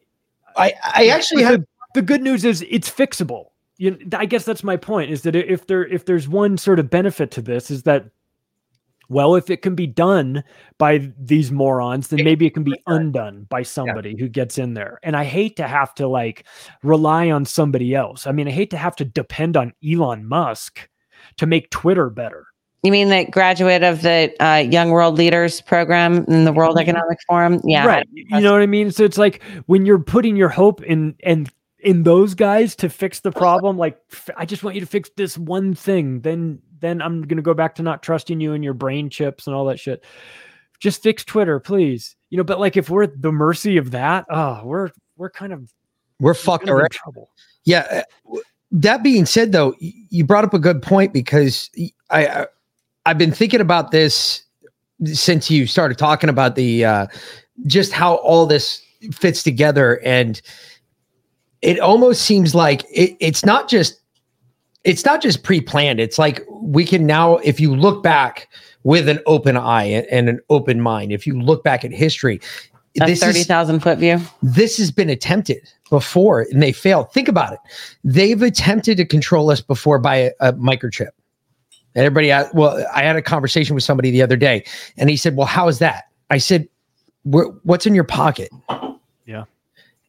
I 0.58 0.74
I 0.84 1.08
actually 1.08 1.44
have. 1.44 1.64
the 1.94 2.02
good 2.02 2.22
news 2.22 2.46
is 2.46 2.66
it's 2.70 2.90
fixable. 2.90 3.48
You, 3.78 3.98
I 4.14 4.26
guess 4.26 4.46
that's 4.46 4.64
my 4.64 4.78
point. 4.78 5.12
Is 5.12 5.24
that 5.24 5.36
if 5.36 5.68
there 5.68 5.86
if 5.86 6.06
there's 6.06 6.28
one 6.28 6.58
sort 6.58 6.80
of 6.80 6.90
benefit 6.90 7.32
to 7.32 7.42
this 7.42 7.72
is 7.72 7.84
that, 7.84 8.06
well, 9.10 9.36
if 9.36 9.50
it 9.50 9.62
can 9.62 9.76
be 9.76 9.88
done 9.88 10.44
by 10.78 11.12
these 11.20 11.52
morons, 11.52 12.08
then 12.08 12.24
maybe 12.24 12.46
it 12.46 12.54
can 12.54 12.64
be 12.64 12.80
undone 12.88 13.46
by 13.50 13.64
somebody 13.64 14.16
who 14.18 14.30
gets 14.30 14.58
in 14.58 14.74
there. 14.74 15.00
And 15.04 15.16
I 15.16 15.24
hate 15.24 15.56
to 15.58 15.68
have 15.68 15.94
to 15.96 16.08
like 16.08 16.46
rely 16.84 17.32
on 17.32 17.46
somebody 17.46 17.96
else. 17.96 18.28
I 18.28 18.32
mean, 18.32 18.48
I 18.48 18.52
hate 18.52 18.70
to 18.72 18.78
have 18.78 18.96
to 18.98 19.06
depend 19.06 19.58
on 19.58 19.74
Elon 19.86 20.26
Musk 20.26 20.88
to 21.38 21.46
make 21.46 21.70
Twitter 21.70 22.10
better. 22.10 22.46
You 22.84 22.92
mean 22.92 23.10
the 23.10 23.26
graduate 23.32 23.82
of 23.82 24.02
the 24.02 24.34
uh, 24.44 24.58
Young 24.58 24.90
World 24.92 25.18
Leaders 25.18 25.62
program 25.62 26.26
in 26.28 26.44
the 26.44 26.52
World 26.52 26.78
Economic 26.78 27.18
Forum? 27.28 27.62
Yeah. 27.64 27.86
right. 27.86 28.08
You 28.12 28.42
know 28.42 28.52
what 28.52 28.62
I 28.62 28.66
mean? 28.66 28.92
So 28.92 29.04
it's 29.06 29.18
like 29.18 29.42
when 29.68 29.86
you're 29.86 30.00
putting 30.00 30.36
your 30.36 30.50
hope 30.50 30.84
in 30.84 31.16
and 31.24 31.50
in 31.80 32.04
those 32.04 32.34
guys 32.34 32.76
to 32.78 32.90
fix 32.90 33.22
the 33.22 33.32
problem, 33.32 33.78
like 33.78 33.98
f- 34.12 34.30
I 34.38 34.46
just 34.46 34.64
want 34.64 34.76
you 34.76 34.82
to 34.82 34.88
fix 34.88 35.10
this 35.16 35.38
one 35.38 35.74
thing. 35.74 36.22
Then 36.22 36.60
then 36.80 37.02
I'm 37.02 37.22
gonna 37.22 37.42
go 37.42 37.54
back 37.54 37.76
to 37.76 37.84
not 37.84 38.04
trusting 38.04 38.42
you 38.42 38.52
and 38.52 38.64
your 38.64 38.74
brain 38.74 39.10
chips 39.10 39.48
and 39.48 39.56
all 39.56 39.66
that 39.66 39.80
shit. 39.80 40.04
Just 40.82 41.02
fix 41.02 41.24
Twitter, 41.24 41.62
please. 41.62 42.18
You 42.32 42.38
know, 42.38 42.44
but 42.44 42.60
like 42.60 42.76
if 42.76 42.90
we're 42.90 43.04
at 43.04 43.22
the 43.22 43.32
mercy 43.32 43.78
of 43.78 43.92
that, 43.92 44.26
oh, 44.30 44.62
we're 44.66 44.90
we're 45.16 45.30
kind 45.30 45.54
of 45.54 45.72
we're 46.20 46.34
fucked 46.34 46.66
gonna 46.66 46.74
in 46.76 46.80
already. 46.82 46.98
trouble. 46.98 47.30
Yeah. 47.64 48.04
uh, 48.34 48.40
That 48.72 49.04
being 49.04 49.26
said, 49.26 49.52
though, 49.54 49.74
you 49.80 50.26
brought 50.26 50.44
up 50.44 50.54
a 50.54 50.60
good 50.60 50.82
point 50.82 51.14
because 51.14 51.70
y- 51.78 51.92
I, 52.10 52.28
I 52.28 52.46
I've 53.06 53.18
been 53.18 53.32
thinking 53.32 53.62
about 53.62 53.92
this 53.92 54.44
since 55.06 55.52
you 55.52 55.68
started 55.68 55.98
talking 55.98 56.30
about 56.30 56.56
the 56.56 56.86
uh, 56.86 57.08
just 57.68 57.92
how 57.92 58.16
all 58.16 58.46
this 58.46 58.82
fits 59.12 59.44
together, 59.44 60.00
and 60.04 60.42
it 61.62 61.80
almost 61.80 62.22
seems 62.22 62.56
like 62.56 62.84
it, 62.90 63.16
it's 63.20 63.46
not 63.46 63.70
just 63.70 64.02
it's 64.84 65.06
not 65.06 65.22
just 65.22 65.44
pre-planned. 65.44 66.00
It's 66.00 66.18
like 66.18 66.46
we 66.50 66.86
can 66.86 67.06
now, 67.06 67.38
if 67.38 67.60
you 67.60 67.76
look 67.76 68.04
back 68.04 68.50
with 68.84 69.08
an 69.08 69.20
open 69.26 69.56
eye 69.58 70.06
and 70.12 70.28
an 70.30 70.40
open 70.50 70.82
mind, 70.82 71.12
if 71.12 71.26
you 71.26 71.40
look 71.40 71.64
back 71.64 71.86
at 71.86 71.92
history, 71.92 72.42
A 73.02 73.06
this 73.06 73.20
thirty 73.20 73.44
thousand 73.44 73.80
foot 73.82 73.98
view. 73.98 74.20
this 74.42 74.78
has 74.78 74.92
been 74.92 75.10
attempted 75.10 75.70
before 75.90 76.42
and 76.52 76.62
they 76.62 76.72
failed. 76.72 77.12
Think 77.14 77.28
about 77.28 77.54
it. 77.54 77.60
They've 78.04 78.42
attempted 78.42 78.98
to 78.98 79.06
control 79.06 79.50
us 79.50 79.62
before 79.62 80.00
by 80.00 80.16
a, 80.16 80.32
a 80.40 80.54
microchip. 80.54 81.10
Everybody, 81.96 82.30
a- 82.30 82.50
well, 82.54 82.86
I 82.94 83.04
had 83.04 83.16
a 83.16 83.22
conversation 83.22 83.76
with 83.76 83.84
somebody 83.84 84.12
the 84.12 84.22
other 84.22 84.38
day 84.38 84.66
and 84.98 85.10
he 85.10 85.18
said, 85.18 85.36
Well, 85.36 85.48
how 85.48 85.68
is 85.68 85.80
that? 85.80 86.06
I 86.30 86.38
said, 86.38 86.68
What's 87.24 87.86
in 87.86 87.96
your 87.96 88.04
pocket? 88.04 88.50
Yeah. 89.26 89.46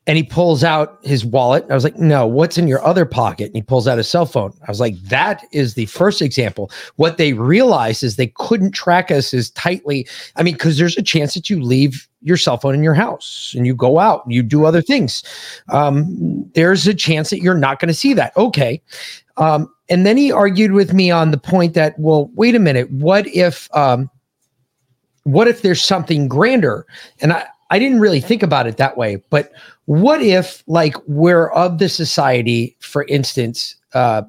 And 0.07 0.19
he 0.19 0.23
pulls 0.23 0.63
out 0.63 0.99
his 1.03 1.25
wallet. 1.25 1.65
I 1.71 1.75
was 1.75 1.85
like, 1.85 1.97
No, 1.99 2.27
what's 2.27 2.59
in 2.59 2.67
your 2.69 2.85
other 2.85 3.05
pocket? 3.05 3.47
And 3.47 3.57
he 3.57 3.63
pulls 3.63 3.87
out 3.87 3.99
his 3.99 4.09
cell 4.09 4.27
phone. 4.27 4.53
I 4.67 4.71
was 4.71 4.81
like, 4.81 5.01
That 5.03 5.47
is 5.53 5.75
the 5.75 5.87
first 5.87 6.21
example. 6.21 6.71
What 6.97 7.19
they 7.19 7.33
realized 7.35 8.03
is 8.03 8.17
they 8.17 8.33
couldn't 8.37 8.73
track 8.73 9.11
us 9.11 9.33
as 9.33 9.51
tightly. 9.51 10.07
I 10.37 10.43
mean, 10.43 10.55
because 10.55 10.79
there's 10.79 10.97
a 10.99 11.03
chance 11.03 11.35
that 11.35 11.49
you 11.49 11.63
leave 11.63 12.09
your 12.23 12.37
cell 12.39 12.57
phone 12.57 12.75
in 12.75 12.83
your 12.83 12.95
house 12.95 13.53
and 13.57 13.67
you 13.67 13.75
go 13.75 13.99
out 13.99 14.25
and 14.25 14.35
you 14.35 14.43
do 14.43 14.65
other 14.65 14.81
things. 14.83 15.23
Um, 15.69 16.51
there's 16.55 16.87
a 16.87 16.95
chance 16.95 17.31
that 17.31 17.41
you're 17.41 17.55
not 17.55 17.79
going 17.81 17.89
to 17.89 17.95
see 17.95 18.15
that. 18.15 18.35
Okay. 18.37 18.81
Um, 19.37 19.73
and 19.89 20.07
then 20.07 20.17
he 20.17 20.33
argued 20.33 20.73
with 20.73 20.93
me 20.93 21.11
on 21.11 21.31
the 21.31 21.39
point 21.39 21.75
that, 21.75 21.99
well, 21.99 22.31
wait 22.35 22.55
a 22.55 22.59
minute, 22.59 22.91
what 22.91 23.27
if 23.29 23.69
um, 23.75 24.11
what 25.25 25.49
if 25.49 25.63
there's 25.63 25.83
something 25.83 26.29
grander? 26.29 26.87
And 27.21 27.33
I, 27.33 27.47
I 27.71 27.79
didn't 27.79 28.01
really 28.01 28.21
think 28.21 28.43
about 28.43 28.67
it 28.67 28.77
that 28.77 28.97
way, 28.97 29.23
but 29.31 29.53
what 29.87 30.23
if 30.23 30.63
like 30.67 30.97
we're 31.07 31.49
of 31.49 31.79
the 31.79 31.89
society, 31.89 32.77
for 32.81 33.05
instance, 33.05 33.75
uh, 33.95 34.23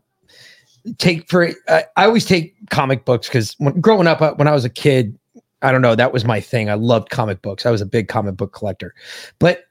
take 0.98 1.30
for 1.30 1.50
uh, 1.68 1.82
I 1.96 2.06
always 2.06 2.26
take 2.26 2.56
comic 2.70 3.06
books 3.06 3.28
because 3.28 3.56
growing 3.82 4.08
up 4.08 4.22
uh, 4.22 4.34
when 4.34 4.48
I 4.48 4.52
was 4.52 4.66
a 4.66 4.70
kid, 4.70 5.18
I 5.62 5.72
don't 5.72 5.82
know, 5.82 5.96
that 5.96 6.14
was 6.14 6.26
my 6.26 6.40
thing. 6.40 6.70
I 6.70 6.76
loved 6.76 7.10
comic 7.10 7.42
books. 7.42 7.66
I 7.66 7.72
was 7.72 7.82
a 7.82 7.86
big 7.86 8.08
comic 8.08 8.36
book 8.36 8.54
collector. 8.54 8.94
But 9.40 9.65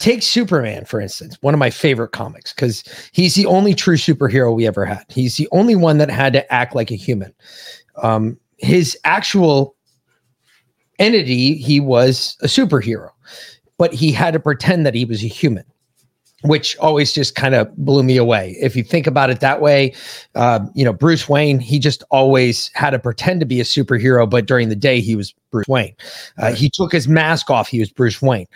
take 0.00 0.22
Superman, 0.22 0.84
for 0.86 1.00
instance, 1.00 1.38
one 1.42 1.54
of 1.54 1.60
my 1.60 1.70
favorite 1.70 2.10
comics, 2.10 2.52
because 2.52 2.82
he's 3.12 3.34
the 3.34 3.46
only 3.46 3.74
true 3.74 3.96
superhero 3.96 4.54
we 4.54 4.66
ever 4.66 4.84
had. 4.84 5.04
He's 5.08 5.36
the 5.36 5.48
only 5.52 5.76
one 5.76 5.98
that 5.98 6.10
had 6.10 6.32
to 6.32 6.52
act 6.52 6.74
like 6.74 6.90
a 6.90 6.96
human. 6.96 7.32
Um, 8.02 8.38
his 8.56 8.98
actual 9.04 9.76
entity, 10.98 11.54
he 11.54 11.80
was 11.80 12.36
a 12.40 12.46
superhero, 12.46 13.10
but 13.78 13.92
he 13.92 14.10
had 14.10 14.32
to 14.32 14.40
pretend 14.40 14.84
that 14.86 14.94
he 14.94 15.04
was 15.04 15.22
a 15.22 15.28
human. 15.28 15.64
Which 16.42 16.76
always 16.78 17.12
just 17.12 17.34
kind 17.34 17.54
of 17.54 17.74
blew 17.76 18.02
me 18.02 18.16
away. 18.16 18.56
If 18.60 18.74
you 18.74 18.82
think 18.82 19.06
about 19.06 19.28
it 19.28 19.40
that 19.40 19.60
way, 19.60 19.92
uh, 20.34 20.60
you 20.74 20.84
know, 20.84 20.92
Bruce 20.92 21.28
Wayne, 21.28 21.58
he 21.60 21.78
just 21.78 22.02
always 22.10 22.70
had 22.74 22.90
to 22.90 22.98
pretend 22.98 23.40
to 23.40 23.46
be 23.46 23.60
a 23.60 23.64
superhero, 23.64 24.28
but 24.28 24.46
during 24.46 24.70
the 24.70 24.76
day, 24.76 25.00
he 25.00 25.14
was 25.16 25.34
Bruce 25.50 25.68
Wayne. 25.68 25.94
Uh, 26.38 26.52
He 26.52 26.70
took 26.70 26.92
his 26.92 27.08
mask 27.08 27.50
off, 27.50 27.68
he 27.68 27.78
was 27.78 27.90
Bruce 27.90 28.22
Wayne. 28.22 28.46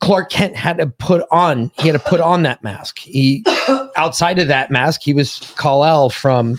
Clark 0.00 0.30
Kent 0.30 0.54
had 0.54 0.76
to 0.78 0.86
put 0.86 1.24
on, 1.30 1.70
he 1.78 1.88
had 1.88 1.94
to 1.98 2.08
put 2.10 2.20
on 2.20 2.42
that 2.42 2.62
mask. 2.62 2.98
He, 2.98 3.44
outside 3.96 4.38
of 4.38 4.48
that 4.48 4.70
mask, 4.70 5.00
he 5.02 5.14
was 5.14 5.52
Kal-El 5.56 6.10
from 6.10 6.56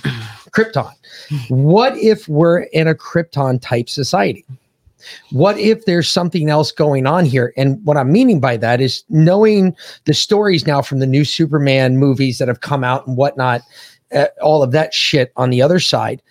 Krypton. 0.51 0.91
What 1.49 1.97
if 1.97 2.27
we're 2.27 2.59
in 2.59 2.87
a 2.87 2.93
Krypton 2.93 3.59
type 3.59 3.89
society? 3.89 4.45
What 5.31 5.57
if 5.57 5.85
there's 5.85 6.09
something 6.09 6.49
else 6.49 6.71
going 6.71 7.05
on 7.05 7.25
here? 7.25 7.53
And 7.57 7.83
what 7.85 7.97
I'm 7.97 8.11
meaning 8.11 8.39
by 8.39 8.57
that 8.57 8.81
is 8.81 9.03
knowing 9.09 9.75
the 10.05 10.13
stories 10.13 10.65
now 10.65 10.81
from 10.81 10.99
the 10.99 11.07
new 11.07 11.25
Superman 11.25 11.97
movies 11.97 12.37
that 12.37 12.47
have 12.47 12.61
come 12.61 12.83
out 12.83 13.05
and 13.07 13.17
whatnot, 13.17 13.61
uh, 14.13 14.27
all 14.41 14.63
of 14.63 14.71
that 14.71 14.93
shit 14.93 15.31
on 15.35 15.49
the 15.49 15.61
other 15.61 15.79
side. 15.79 16.21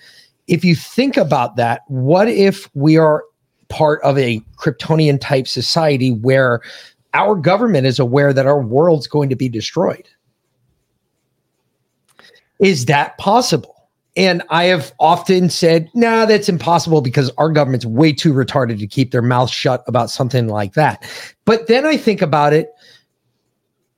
If 0.46 0.64
you 0.64 0.74
think 0.74 1.16
about 1.16 1.56
that, 1.56 1.82
what 1.88 2.28
if 2.28 2.68
we 2.74 2.96
are 2.96 3.24
part 3.68 4.02
of 4.02 4.18
a 4.18 4.40
Kryptonian 4.56 5.20
type 5.20 5.48
society 5.48 6.12
where 6.12 6.60
our 7.14 7.34
government 7.34 7.86
is 7.86 7.98
aware 7.98 8.32
that 8.32 8.46
our 8.46 8.60
world's 8.60 9.06
going 9.06 9.28
to 9.30 9.36
be 9.36 9.48
destroyed? 9.48 10.08
Is 12.60 12.86
that 12.86 13.18
possible? 13.18 13.73
And 14.16 14.42
I 14.48 14.64
have 14.64 14.92
often 15.00 15.50
said, 15.50 15.90
nah, 15.94 16.24
that's 16.24 16.48
impossible 16.48 17.00
because 17.00 17.30
our 17.36 17.50
government's 17.50 17.86
way 17.86 18.12
too 18.12 18.32
retarded 18.32 18.78
to 18.78 18.86
keep 18.86 19.10
their 19.10 19.22
mouth 19.22 19.50
shut 19.50 19.82
about 19.86 20.10
something 20.10 20.48
like 20.48 20.74
that. 20.74 21.04
But 21.44 21.66
then 21.66 21.84
I 21.84 21.96
think 21.96 22.22
about 22.22 22.52
it. 22.52 22.70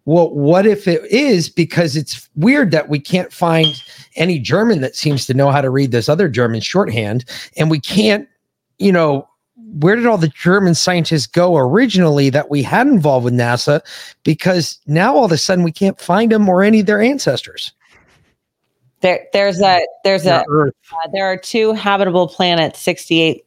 Well, 0.06 0.30
what 0.30 0.66
if 0.66 0.86
it 0.86 1.04
is 1.10 1.48
because 1.48 1.96
it's 1.96 2.28
weird 2.36 2.70
that 2.70 2.88
we 2.88 3.00
can't 3.00 3.32
find 3.32 3.66
any 4.14 4.38
German 4.38 4.80
that 4.80 4.94
seems 4.94 5.26
to 5.26 5.34
know 5.34 5.50
how 5.50 5.60
to 5.60 5.68
read 5.68 5.90
this 5.90 6.08
other 6.08 6.28
German 6.28 6.60
shorthand, 6.60 7.24
and 7.56 7.70
we 7.70 7.80
can't, 7.80 8.28
you 8.78 8.92
know, 8.92 9.28
where 9.80 9.96
did 9.96 10.06
all 10.06 10.16
the 10.16 10.28
German 10.28 10.76
scientists 10.76 11.26
go 11.26 11.56
originally 11.56 12.30
that 12.30 12.50
we 12.50 12.62
had 12.62 12.86
involved 12.86 13.24
with 13.24 13.34
NASA? 13.34 13.80
Because 14.22 14.78
now 14.86 15.14
all 15.14 15.24
of 15.24 15.32
a 15.32 15.38
sudden 15.38 15.64
we 15.64 15.72
can't 15.72 16.00
find 16.00 16.30
them 16.30 16.48
or 16.48 16.62
any 16.62 16.80
of 16.80 16.86
their 16.86 17.02
ancestors. 17.02 17.72
There, 19.06 19.24
there's 19.32 19.60
a 19.62 19.86
there's 20.02 20.24
Yeah, 20.24 20.40
a 20.40 20.44
Earth. 20.50 20.74
uh, 20.92 21.08
there 21.12 21.26
are 21.26 21.36
two 21.36 21.74
habitable 21.74 22.26
planets 22.26 22.80
68 22.80 23.44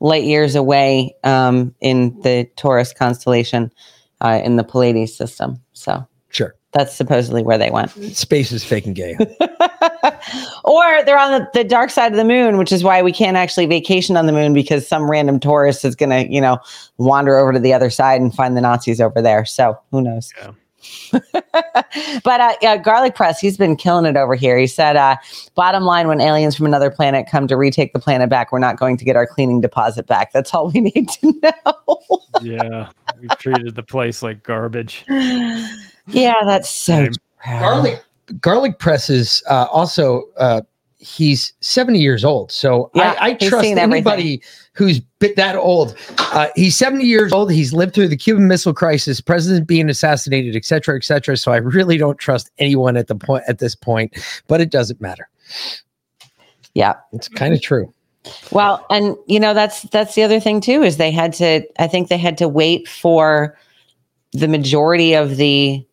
light 0.00 0.24
years 0.24 0.54
away 0.54 1.14
um, 1.24 1.74
in 1.80 2.20
the 2.20 2.46
Taurus 2.56 2.92
constellation 2.92 3.72
uh, 4.20 4.42
in 4.44 4.56
the 4.56 4.62
Pleiades 4.64 5.16
system. 5.16 5.58
So 5.72 6.06
Sure. 6.28 6.54
that's 6.72 6.94
supposedly 6.94 7.42
where 7.42 7.56
they 7.56 7.70
went. 7.70 7.92
Space 8.14 8.52
is 8.52 8.62
fake 8.62 8.84
and 8.84 8.94
gay. 8.94 9.16
or 10.64 11.02
they're 11.06 11.18
on 11.18 11.30
the, 11.40 11.48
the 11.54 11.64
dark 11.64 11.88
side 11.88 12.12
of 12.12 12.18
the 12.18 12.24
moon, 12.24 12.58
which 12.58 12.70
is 12.70 12.84
why 12.84 13.00
we 13.00 13.12
can't 13.12 13.38
actually 13.38 13.64
vacation 13.64 14.18
on 14.18 14.26
the 14.26 14.32
moon 14.32 14.52
because 14.52 14.86
some 14.86 15.10
random 15.10 15.40
tourist 15.40 15.82
is 15.86 15.96
going 15.96 16.10
to, 16.10 16.30
you 16.30 16.42
know, 16.42 16.58
wander 16.98 17.38
over 17.38 17.54
to 17.54 17.58
the 17.58 17.72
other 17.72 17.88
side 17.88 18.20
and 18.20 18.34
find 18.34 18.54
the 18.54 18.60
Nazis 18.60 19.00
over 19.00 19.22
there. 19.22 19.46
So 19.46 19.78
who 19.92 20.02
knows? 20.02 20.30
Yeah. 20.36 20.50
but 21.12 22.40
uh, 22.40 22.52
yeah, 22.60 22.76
Garlic 22.76 23.14
Press, 23.14 23.40
he's 23.40 23.56
been 23.56 23.76
killing 23.76 24.06
it 24.06 24.16
over 24.16 24.34
here. 24.34 24.58
He 24.58 24.66
said, 24.66 24.96
uh, 24.96 25.16
bottom 25.54 25.84
line, 25.84 26.08
when 26.08 26.20
aliens 26.20 26.56
from 26.56 26.66
another 26.66 26.90
planet 26.90 27.26
come 27.30 27.46
to 27.48 27.56
retake 27.56 27.92
the 27.92 27.98
planet 27.98 28.28
back, 28.28 28.52
we're 28.52 28.58
not 28.58 28.78
going 28.78 28.96
to 28.96 29.04
get 29.04 29.16
our 29.16 29.26
cleaning 29.26 29.60
deposit 29.60 30.06
back. 30.06 30.32
That's 30.32 30.52
all 30.54 30.70
we 30.70 30.80
need 30.94 31.08
to 31.08 31.40
know. 31.42 32.20
Yeah. 32.42 32.90
We 33.20 33.28
treated 33.38 33.74
the 33.74 33.82
place 33.82 34.22
like 34.22 34.42
garbage. 34.42 35.04
yeah, 35.08 36.34
that's 36.44 36.70
so 36.70 37.04
Same. 37.04 37.12
proud. 37.38 37.60
garlic 37.60 38.04
garlic 38.40 38.78
press 38.78 39.10
is 39.10 39.42
uh, 39.50 39.66
also 39.70 40.24
uh, 40.38 40.62
he's 40.98 41.52
70 41.60 41.98
years 41.98 42.24
old. 42.24 42.50
So 42.50 42.90
Yeah, 42.94 43.14
I, 43.20 43.30
I 43.30 43.34
trust 43.34 43.62
seen 43.62 43.78
everything. 43.78 44.40
Who's 44.74 45.00
bit 45.20 45.36
that 45.36 45.56
old. 45.56 45.96
Uh, 46.18 46.48
he's 46.54 46.76
70 46.76 47.04
years 47.04 47.32
old. 47.32 47.50
He's 47.50 47.72
lived 47.72 47.94
through 47.94 48.08
the 48.08 48.16
Cuban 48.16 48.48
Missile 48.48 48.74
Crisis, 48.74 49.20
president 49.20 49.66
being 49.66 49.88
assassinated, 49.88 50.56
et 50.56 50.64
cetera, 50.64 50.96
et 50.96 51.04
cetera. 51.04 51.36
So 51.36 51.52
I 51.52 51.56
really 51.56 51.96
don't 51.96 52.18
trust 52.18 52.50
anyone 52.58 52.96
at 52.96 53.06
the 53.06 53.14
point 53.14 53.44
at 53.48 53.58
this 53.58 53.74
point, 53.74 54.14
but 54.48 54.60
it 54.60 54.70
doesn't 54.70 55.00
matter. 55.00 55.28
Yeah. 56.74 56.94
It's 57.12 57.28
kind 57.28 57.54
of 57.54 57.62
true. 57.62 57.92
Well, 58.50 58.84
and 58.90 59.16
you 59.26 59.38
know 59.38 59.52
that's 59.52 59.82
that's 59.82 60.14
the 60.14 60.22
other 60.22 60.40
thing 60.40 60.60
too 60.60 60.82
is 60.82 60.96
they 60.96 61.10
had 61.10 61.34
to 61.34 61.62
I 61.78 61.86
think 61.86 62.08
they 62.08 62.16
had 62.16 62.38
to 62.38 62.48
wait 62.48 62.88
for 62.88 63.56
the 64.32 64.48
majority 64.48 65.14
of 65.14 65.36
the 65.36 65.86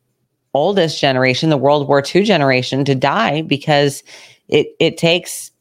oldest 0.53 0.99
generation, 0.99 1.49
the 1.49 1.57
World 1.57 1.87
War 1.87 2.01
II 2.03 2.23
generation 2.23 2.85
to 2.85 2.95
die 2.95 3.41
because 3.41 4.01
it 4.47 4.67
it 4.79 4.97
takes 4.97 5.51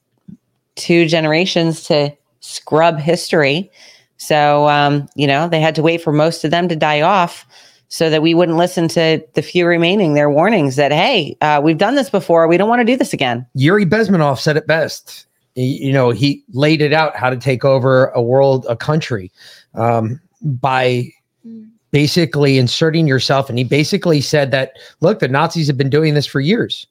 two 0.77 1.07
generations 1.07 1.83
to 1.85 2.17
scrub 2.41 2.99
history. 2.99 3.71
So 4.17 4.69
um, 4.69 5.09
you 5.15 5.27
know, 5.27 5.49
they 5.49 5.61
had 5.61 5.75
to 5.77 5.83
wait 5.83 6.03
for 6.03 6.13
most 6.13 6.45
of 6.45 6.51
them 6.51 6.69
to 6.69 6.77
die 6.77 7.01
off 7.01 7.47
so 7.89 8.09
that 8.09 8.23
we 8.23 8.35
wouldn't 8.35 8.57
listen 8.57 8.87
to 8.89 9.23
the 9.35 9.43
few 9.43 9.67
remaining 9.67 10.15
their 10.15 10.31
warnings 10.31 10.77
that 10.77 10.93
hey, 10.93 11.37
uh, 11.41 11.61
we've 11.63 11.79
done 11.79 11.97
this 11.97 12.11
before, 12.11 12.47
we 12.47 12.57
don't 12.57 12.69
want 12.69 12.81
to 12.81 12.85
do 12.85 12.97
this 12.97 13.13
again. 13.13 13.47
Yuri 13.55 13.85
Bezmenov 13.85 14.39
said 14.39 14.57
it 14.57 14.67
best. 14.67 15.27
You 15.57 15.93
know, 15.93 16.11
he 16.11 16.45
laid 16.53 16.81
it 16.81 16.93
out 16.93 17.17
how 17.17 17.29
to 17.29 17.37
take 17.37 17.65
over 17.65 18.07
a 18.09 18.23
world, 18.23 18.65
a 18.69 18.77
country, 18.77 19.33
um, 19.75 20.21
by 20.41 21.11
basically 21.91 22.59
inserting 22.59 23.09
yourself. 23.09 23.49
And 23.49 23.59
he 23.59 23.65
basically 23.65 24.21
said 24.21 24.53
that, 24.53 24.75
look, 25.01 25.19
the 25.19 25.29
Nazis 25.29 25.67
have 25.67 25.77
been 25.77 25.91
doing 25.91 26.15
this 26.15 26.27
for 26.27 26.41
years. 26.41 26.87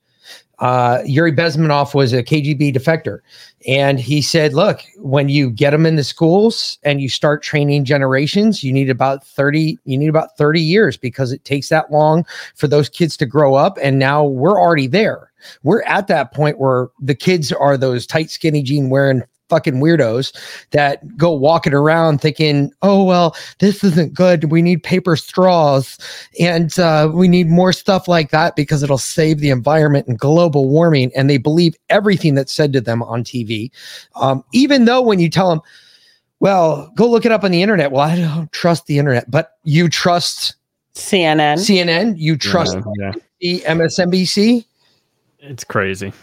Uh, 0.60 1.02
Yuri 1.06 1.32
Bezmenov 1.32 1.94
was 1.94 2.14
a 2.14 2.24
KGB 2.24 2.76
defector. 2.76 3.20
And 3.68 4.00
he 4.00 4.22
said, 4.22 4.54
look, 4.54 4.82
when 4.98 5.30
you 5.30 5.50
get 5.50 5.72
them 5.72 5.86
in 5.86 5.96
the 5.96 6.04
schools 6.04 6.78
and 6.84 7.02
you 7.02 7.10
start 7.10 7.44
training 7.44 7.86
generations, 7.86 8.64
you 8.64 8.72
need 8.72 8.90
about 8.90 9.26
30, 9.26 9.78
you 9.86 9.98
need 9.98 10.10
about 10.10 10.38
30 10.38 10.62
years 10.62 10.98
because 10.98 11.32
it 11.32 11.44
takes 11.46 11.70
that 11.70 11.92
long 11.92 12.26
for 12.56 12.68
those 12.68 12.90
kids 12.90 13.18
to 13.18 13.26
grow 13.26 13.56
up. 13.56 13.78
And 13.82 14.00
now 14.00 14.26
we're 14.26 14.60
already 14.60 14.88
there. 14.88 15.32
We're 15.64 15.84
at 15.84 16.08
that 16.08 16.34
point 16.34 16.60
where 16.60 16.90
the 17.00 17.16
kids 17.16 17.52
are 17.52 17.78
those 17.78 18.06
tight, 18.06 18.30
skinny 18.30 18.62
jean 18.62 18.90
wearing 18.90 19.24
fucking 19.50 19.76
weirdos 19.76 20.34
that 20.72 21.18
go 21.18 21.32
walking 21.32 21.74
around 21.74 22.22
thinking, 22.22 22.72
oh, 22.82 23.04
well, 23.04 23.36
this 23.60 23.84
isn't 23.84 24.14
good. 24.14 24.46
We 24.52 24.62
need 24.62 24.84
paper 24.84 25.16
straws 25.16 25.98
and 26.40 26.78
uh, 26.80 27.12
we 27.14 27.28
need 27.28 27.48
more 27.50 27.74
stuff 27.74 28.08
like 28.08 28.32
that 28.32 28.56
because 28.56 28.84
it'll 28.84 28.98
save 28.98 29.40
the 29.40 29.50
environment 29.50 30.08
and 30.08 30.18
global 30.18 30.70
warming. 30.70 31.12
And 31.16 31.30
they 31.30 31.38
believe 31.38 31.76
everything 31.90 32.36
that's 32.36 32.54
said 32.54 32.72
to 32.74 32.82
them 32.82 33.04
on 33.04 33.24
TV. 33.24 33.72
Um, 34.16 34.44
even 34.54 34.86
though 34.86 35.02
when 35.02 35.20
you 35.20 35.30
tell 35.30 35.50
them, 35.50 35.62
well, 36.40 36.92
go 36.96 37.10
look 37.10 37.26
it 37.26 37.32
up 37.32 37.44
on 37.44 37.52
the 37.52 37.62
internet. 37.62 37.92
Well, 37.92 38.02
I 38.02 38.16
don't 38.16 38.52
trust 38.52 38.86
the 38.86 38.98
internet, 38.98 39.30
but 39.30 39.58
you 39.64 39.90
trust 39.90 40.56
CNN. 40.96 41.58
CNN, 41.58 42.16
you 42.18 42.38
trust 42.38 42.78
Yeah, 42.98 43.12
the 43.42 43.60
MSNBC, 43.68 44.66
it's 45.40 45.64
crazy. 45.64 46.14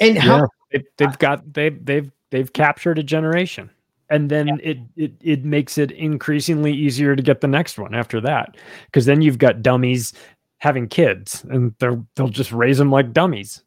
and 0.00 0.18
how 0.18 0.38
Yeah, 0.38 0.46
they, 0.72 0.84
they've 0.96 1.18
got 1.18 1.52
they've 1.52 1.84
they've 1.84 2.10
they've 2.32 2.52
captured 2.52 2.98
a 2.98 3.02
generation, 3.04 3.70
and 4.10 4.28
then 4.28 4.58
it 4.60 4.78
it 4.96 5.12
it 5.20 5.44
makes 5.44 5.78
it 5.78 5.92
increasingly 5.92 6.72
easier 6.72 7.14
to 7.14 7.22
get 7.22 7.40
the 7.40 7.46
next 7.46 7.78
one 7.78 7.94
after 7.94 8.20
that, 8.22 8.56
because 8.86 9.06
then 9.06 9.22
you've 9.22 9.38
got 9.38 9.62
dummies 9.62 10.12
having 10.58 10.88
kids, 10.88 11.44
and 11.50 11.72
they're 11.78 12.02
they'll 12.16 12.28
just 12.28 12.50
raise 12.50 12.78
them 12.78 12.90
like 12.90 13.12
dummies, 13.12 13.62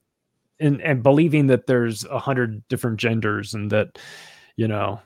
and 0.60 0.82
and 0.82 1.02
believing 1.02 1.48
that 1.48 1.68
there's 1.68 2.04
a 2.06 2.20
hundred 2.20 2.68
different 2.68 2.98
genders 2.98 3.54
and 3.54 3.72
that 3.72 3.98
you 4.58 4.68
know 4.68 5.00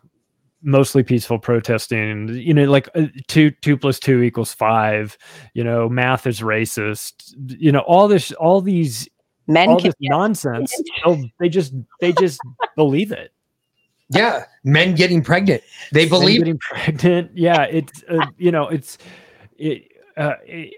mostly 0.61 1.03
peaceful 1.03 1.39
protesting 1.39 2.27
you 2.29 2.53
know 2.53 2.65
like 2.65 2.89
uh, 2.95 3.05
two 3.27 3.49
two 3.61 3.77
plus 3.77 3.97
two 3.97 4.21
equals 4.21 4.53
five 4.53 5.17
you 5.53 5.63
know 5.63 5.87
math 5.87 6.27
is 6.27 6.41
racist 6.41 7.33
you 7.57 7.71
know 7.71 7.79
all 7.79 8.09
this 8.09 8.33
all 8.33 8.59
these 8.59 9.07
Men 9.49 9.69
all 9.69 9.79
can 9.79 9.87
this 9.87 9.95
nonsense. 10.01 10.73
they'll- 11.05 11.27
they 11.39 11.49
just 11.49 11.73
they 12.01 12.11
just 12.13 12.39
believe 12.75 13.11
it. 13.11 13.31
Yeah, 14.09 14.45
men 14.63 14.95
getting 14.95 15.23
pregnant. 15.23 15.63
They 15.91 16.03
Men 16.05 16.09
believe 16.09 16.39
getting 16.39 16.57
pregnant. 16.59 17.31
Yeah, 17.35 17.63
it's 17.63 18.03
uh, 18.09 18.25
you 18.37 18.51
know 18.51 18.67
it's 18.67 18.97
it. 19.57 19.83
Uh, 20.17 20.33
it 20.45 20.73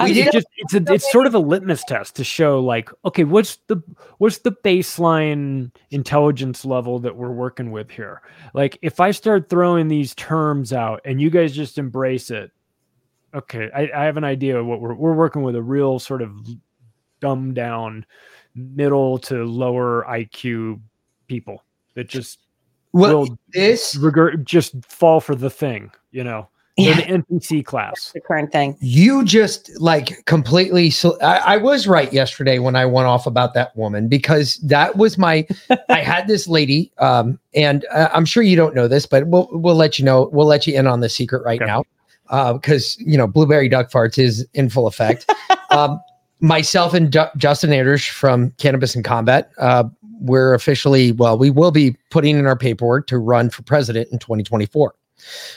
We 0.00 0.06
it's 0.10 0.14
did- 0.14 0.32
just 0.32 0.46
it's 0.56 0.74
a, 0.74 0.92
it's 0.92 1.10
sort 1.12 1.26
of 1.26 1.34
a 1.34 1.38
litmus 1.38 1.82
test 1.84 2.16
to 2.16 2.24
show 2.24 2.60
like 2.60 2.90
okay 3.04 3.24
what's 3.24 3.56
the 3.66 3.82
what's 4.18 4.38
the 4.38 4.52
baseline 4.52 5.70
intelligence 5.90 6.64
level 6.64 6.98
that 7.00 7.16
we're 7.16 7.32
working 7.32 7.70
with 7.72 7.90
here 7.90 8.20
like 8.54 8.78
if 8.82 9.00
i 9.00 9.10
start 9.10 9.48
throwing 9.48 9.88
these 9.88 10.14
terms 10.14 10.72
out 10.72 11.00
and 11.04 11.20
you 11.20 11.30
guys 11.30 11.54
just 11.54 11.78
embrace 11.78 12.30
it 12.30 12.50
okay 13.34 13.70
i, 13.74 13.90
I 13.94 14.04
have 14.04 14.16
an 14.18 14.24
idea 14.24 14.58
of 14.58 14.66
what 14.66 14.80
we're, 14.82 14.94
we're 14.94 15.14
working 15.14 15.42
with 15.42 15.56
a 15.56 15.62
real 15.62 15.98
sort 15.98 16.20
of 16.22 16.30
dumbed 17.20 17.54
down 17.54 18.04
middle 18.54 19.18
to 19.18 19.44
lower 19.44 20.04
iq 20.10 20.80
people 21.26 21.62
that 21.96 22.08
just 22.08 22.38
well, 22.92 23.22
will 23.22 23.38
this 23.52 23.96
regard 23.96 24.46
just 24.46 24.72
fall 24.86 25.20
for 25.20 25.34
the 25.34 25.50
thing 25.50 25.90
you 26.12 26.22
know 26.22 26.48
they're 26.78 26.94
the 26.94 27.02
npc 27.02 27.64
class 27.64 28.12
the 28.12 28.20
current 28.20 28.52
thing. 28.52 28.76
you 28.80 29.24
just 29.24 29.70
like 29.80 30.24
completely 30.26 30.90
so 30.90 31.18
I, 31.20 31.54
I 31.54 31.56
was 31.56 31.88
right 31.88 32.12
yesterday 32.12 32.58
when 32.58 32.76
i 32.76 32.84
went 32.86 33.06
off 33.08 33.26
about 33.26 33.54
that 33.54 33.74
woman 33.76 34.08
because 34.08 34.56
that 34.58 34.96
was 34.96 35.18
my 35.18 35.46
i 35.88 36.00
had 36.00 36.28
this 36.28 36.46
lady 36.46 36.92
um 36.98 37.40
and 37.54 37.84
uh, 37.92 38.10
i'm 38.12 38.26
sure 38.26 38.42
you 38.42 38.56
don't 38.56 38.74
know 38.74 38.88
this 38.88 39.06
but 39.06 39.26
we'll 39.26 39.48
we'll 39.50 39.74
let 39.74 39.98
you 39.98 40.04
know 40.04 40.28
we'll 40.32 40.46
let 40.46 40.66
you 40.66 40.78
in 40.78 40.86
on 40.86 41.00
the 41.00 41.08
secret 41.08 41.42
right 41.44 41.60
Okay. 41.60 41.66
now 41.70 41.82
uh 42.28 42.52
because 42.52 42.98
you 43.00 43.16
know 43.16 43.26
blueberry 43.26 43.68
duck 43.70 43.90
farts 43.90 44.18
is 44.18 44.46
in 44.52 44.68
full 44.68 44.86
effect 44.86 45.30
um 45.70 45.98
myself 46.40 46.92
and 46.94 47.12
Ju- 47.12 47.26
justin 47.36 47.72
Anders 47.72 48.04
from 48.06 48.50
cannabis 48.58 48.94
and 48.94 49.04
combat 49.04 49.50
uh 49.58 49.84
we're 50.20 50.54
officially 50.54 51.12
well 51.12 51.36
we 51.38 51.50
will 51.50 51.70
be 51.70 51.96
putting 52.10 52.36
in 52.38 52.46
our 52.46 52.56
paperwork 52.56 53.06
to 53.08 53.18
run 53.18 53.50
for 53.50 53.62
president 53.62 54.08
in 54.12 54.18
2024 54.18 54.94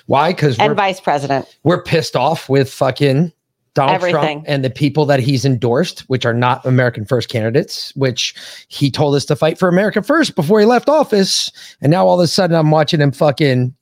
why 0.05 0.31
because 0.31 0.57
And 0.59 0.75
vice 0.75 0.99
president. 1.01 1.57
we're 1.63 1.83
pissed 1.83 2.15
off 2.15 2.47
with 2.49 2.71
fucking 2.71 3.33
Donald 3.75 3.95
Everything. 3.95 4.41
Trump 4.41 4.45
and 4.47 4.63
the 4.65 4.69
people 4.69 5.05
that 5.05 5.19
he's 5.19 5.45
endorsed, 5.45 6.01
which 6.09 6.25
are 6.25 6.33
not 6.33 6.65
American 6.65 7.05
First 7.05 7.29
candidates, 7.29 7.95
which 7.95 8.33
he 8.67 8.89
told 8.89 9.15
us 9.15 9.25
to 9.25 9.35
fight 9.35 9.59
for 9.59 9.69
America 9.69 10.01
First 10.01 10.35
before 10.35 10.59
he 10.59 10.65
left 10.65 10.89
office. 10.89 11.51
And 11.79 11.91
now 11.91 12.07
all 12.07 12.19
of 12.19 12.23
a 12.23 12.27
sudden 12.27 12.55
I'm 12.57 12.71
watching 12.71 12.99
him 12.99 13.11
fucking 13.11 13.73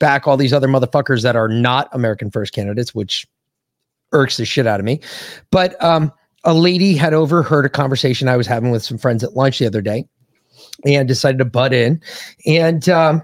back 0.00 0.26
all 0.26 0.36
these 0.36 0.52
other 0.52 0.66
motherfuckers 0.68 1.22
that 1.22 1.36
are 1.36 1.48
not 1.48 1.88
American 1.92 2.30
First 2.30 2.52
candidates, 2.54 2.94
which 2.94 3.26
irks 4.12 4.36
the 4.36 4.44
shit 4.44 4.66
out 4.66 4.80
of 4.80 4.84
me. 4.84 5.00
But 5.50 5.82
um, 5.82 6.12
a 6.46 6.54
lady 6.54 6.94
had 6.94 7.12
overheard 7.12 7.66
a 7.66 7.68
conversation 7.68 8.28
I 8.28 8.36
was 8.36 8.46
having 8.46 8.70
with 8.70 8.82
some 8.82 8.96
friends 8.96 9.22
at 9.22 9.34
lunch 9.34 9.58
the 9.58 9.66
other 9.66 9.82
day 9.82 10.08
and 10.86 11.06
decided 11.08 11.38
to 11.38 11.44
butt 11.44 11.74
in. 11.74 12.00
And 12.46 12.88
um, 12.88 13.22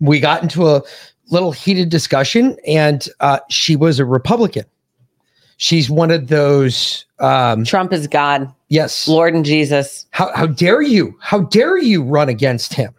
we 0.00 0.20
got 0.20 0.42
into 0.42 0.68
a 0.68 0.82
little 1.30 1.50
heated 1.50 1.88
discussion, 1.88 2.56
and 2.66 3.08
uh, 3.20 3.40
she 3.48 3.74
was 3.74 3.98
a 3.98 4.04
Republican. 4.04 4.64
She's 5.56 5.90
one 5.90 6.10
of 6.10 6.28
those. 6.28 7.04
Um, 7.18 7.64
Trump 7.64 7.92
is 7.92 8.06
God, 8.06 8.52
yes. 8.68 9.08
Lord 9.08 9.34
and 9.34 9.44
Jesus. 9.44 10.06
How 10.10 10.30
how 10.36 10.46
dare 10.46 10.82
you? 10.82 11.18
How 11.20 11.40
dare 11.40 11.78
you 11.78 12.02
run 12.02 12.28
against 12.28 12.74
him? 12.74 12.94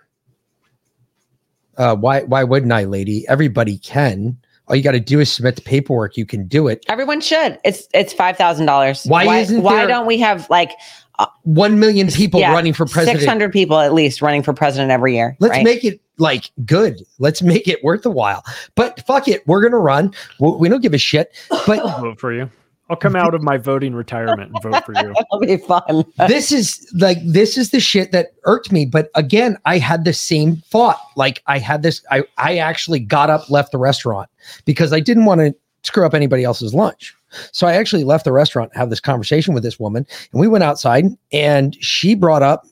Uh, 1.77 1.95
why 1.95 2.23
why 2.23 2.43
wouldn't 2.43 2.73
I, 2.73 2.83
lady? 2.83 3.25
Everybody 3.29 3.77
can. 3.77 4.37
All 4.69 4.75
you 4.75 4.83
got 4.83 4.91
to 4.91 4.99
do 4.99 5.19
is 5.19 5.31
submit 5.31 5.55
the 5.55 5.61
paperwork. 5.61 6.15
You 6.15 6.25
can 6.25 6.47
do 6.47 6.67
it. 6.67 6.85
Everyone 6.87 7.21
should. 7.21 7.59
It's 7.65 7.87
it's 7.93 8.13
five 8.13 8.37
thousand 8.37 8.67
dollars. 8.67 9.03
Why 9.05 9.39
isn't 9.39 9.63
why 9.63 9.77
there- 9.77 9.87
don't 9.87 10.05
we 10.05 10.19
have 10.19 10.47
like 10.49 10.71
uh, 11.17 11.25
One 11.43 11.79
million 11.79 12.07
people 12.09 12.39
yeah, 12.39 12.53
running 12.53 12.73
for 12.73 12.85
president. 12.85 13.19
Six 13.19 13.27
hundred 13.27 13.51
people 13.51 13.79
at 13.79 13.93
least 13.93 14.21
running 14.21 14.43
for 14.43 14.53
president 14.53 14.91
every 14.91 15.15
year. 15.15 15.35
Let's 15.39 15.53
right? 15.53 15.63
make 15.63 15.83
it 15.83 15.99
like 16.17 16.51
good. 16.65 17.01
Let's 17.17 17.41
make 17.41 17.67
it 17.67 17.83
worth 17.83 18.03
the 18.03 18.11
while. 18.11 18.43
But 18.75 19.05
fuck 19.07 19.27
it, 19.27 19.45
we're 19.47 19.61
gonna 19.61 19.79
run. 19.79 20.13
We, 20.39 20.51
we 20.51 20.69
don't 20.69 20.81
give 20.81 20.93
a 20.93 20.99
shit. 20.99 21.35
But 21.49 21.83
vote 21.99 22.19
for 22.19 22.31
you. 22.31 22.49
I'll 22.89 22.97
come 22.97 23.15
out 23.15 23.35
of 23.35 23.43
my 23.43 23.57
voting 23.57 23.93
retirement 23.93 24.51
and 24.51 24.63
vote 24.63 24.83
for 24.83 24.93
you. 24.93 25.13
That'll 25.31 25.39
be 25.39 25.57
fun. 25.57 26.03
this 26.27 26.51
is 26.51 26.91
like 26.95 27.19
this 27.23 27.57
is 27.57 27.69
the 27.69 27.79
shit 27.79 28.11
that 28.11 28.31
irked 28.45 28.71
me. 28.71 28.85
But 28.85 29.09
again, 29.15 29.57
I 29.65 29.77
had 29.77 30.05
the 30.05 30.13
same 30.13 30.57
thought. 30.57 30.99
Like 31.15 31.43
I 31.45 31.59
had 31.59 31.83
this. 31.83 32.03
I 32.09 32.23
I 32.37 32.57
actually 32.57 32.99
got 32.99 33.29
up, 33.29 33.49
left 33.49 33.71
the 33.71 33.77
restaurant 33.77 34.29
because 34.65 34.91
I 34.91 34.99
didn't 34.99 35.25
want 35.25 35.39
to 35.41 35.55
screw 35.83 36.05
up 36.05 36.13
anybody 36.13 36.43
else's 36.43 36.73
lunch. 36.73 37.15
So 37.51 37.67
I 37.67 37.73
actually 37.73 38.03
left 38.03 38.25
the 38.25 38.31
restaurant, 38.31 38.75
have 38.75 38.89
this 38.89 38.99
conversation 38.99 39.53
with 39.53 39.61
this 39.61 39.79
woman, 39.79 40.05
and 40.31 40.41
we 40.41 40.47
went 40.47 40.63
outside, 40.63 41.05
and 41.31 41.75
she 41.83 42.15
brought 42.15 42.41
up. 42.41 42.65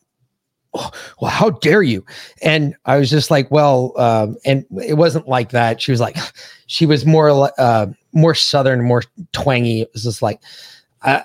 "Oh, 0.74 0.90
well, 1.22 1.30
how 1.32 1.52
dare 1.52 1.84
you? 1.84 2.04
And 2.42 2.76
I 2.86 2.98
was 2.98 3.12
just 3.12 3.30
like, 3.30 3.52
well, 3.52 3.94
um, 3.98 4.36
and 4.46 4.66
it 4.84 4.96
wasn't 4.98 5.28
like 5.28 5.52
that. 5.52 5.80
She 5.80 5.92
was 5.92 6.02
like, 6.02 6.18
she 6.66 6.86
was 6.88 7.06
more, 7.06 7.32
li- 7.34 7.50
uh, 7.60 7.88
more 8.18 8.36
southern, 8.36 8.84
more 8.84 9.04
twangy. 9.32 9.82
It 9.82 9.92
was 9.94 10.04
just 10.04 10.22
like, 10.22 10.42
I, 11.04 11.24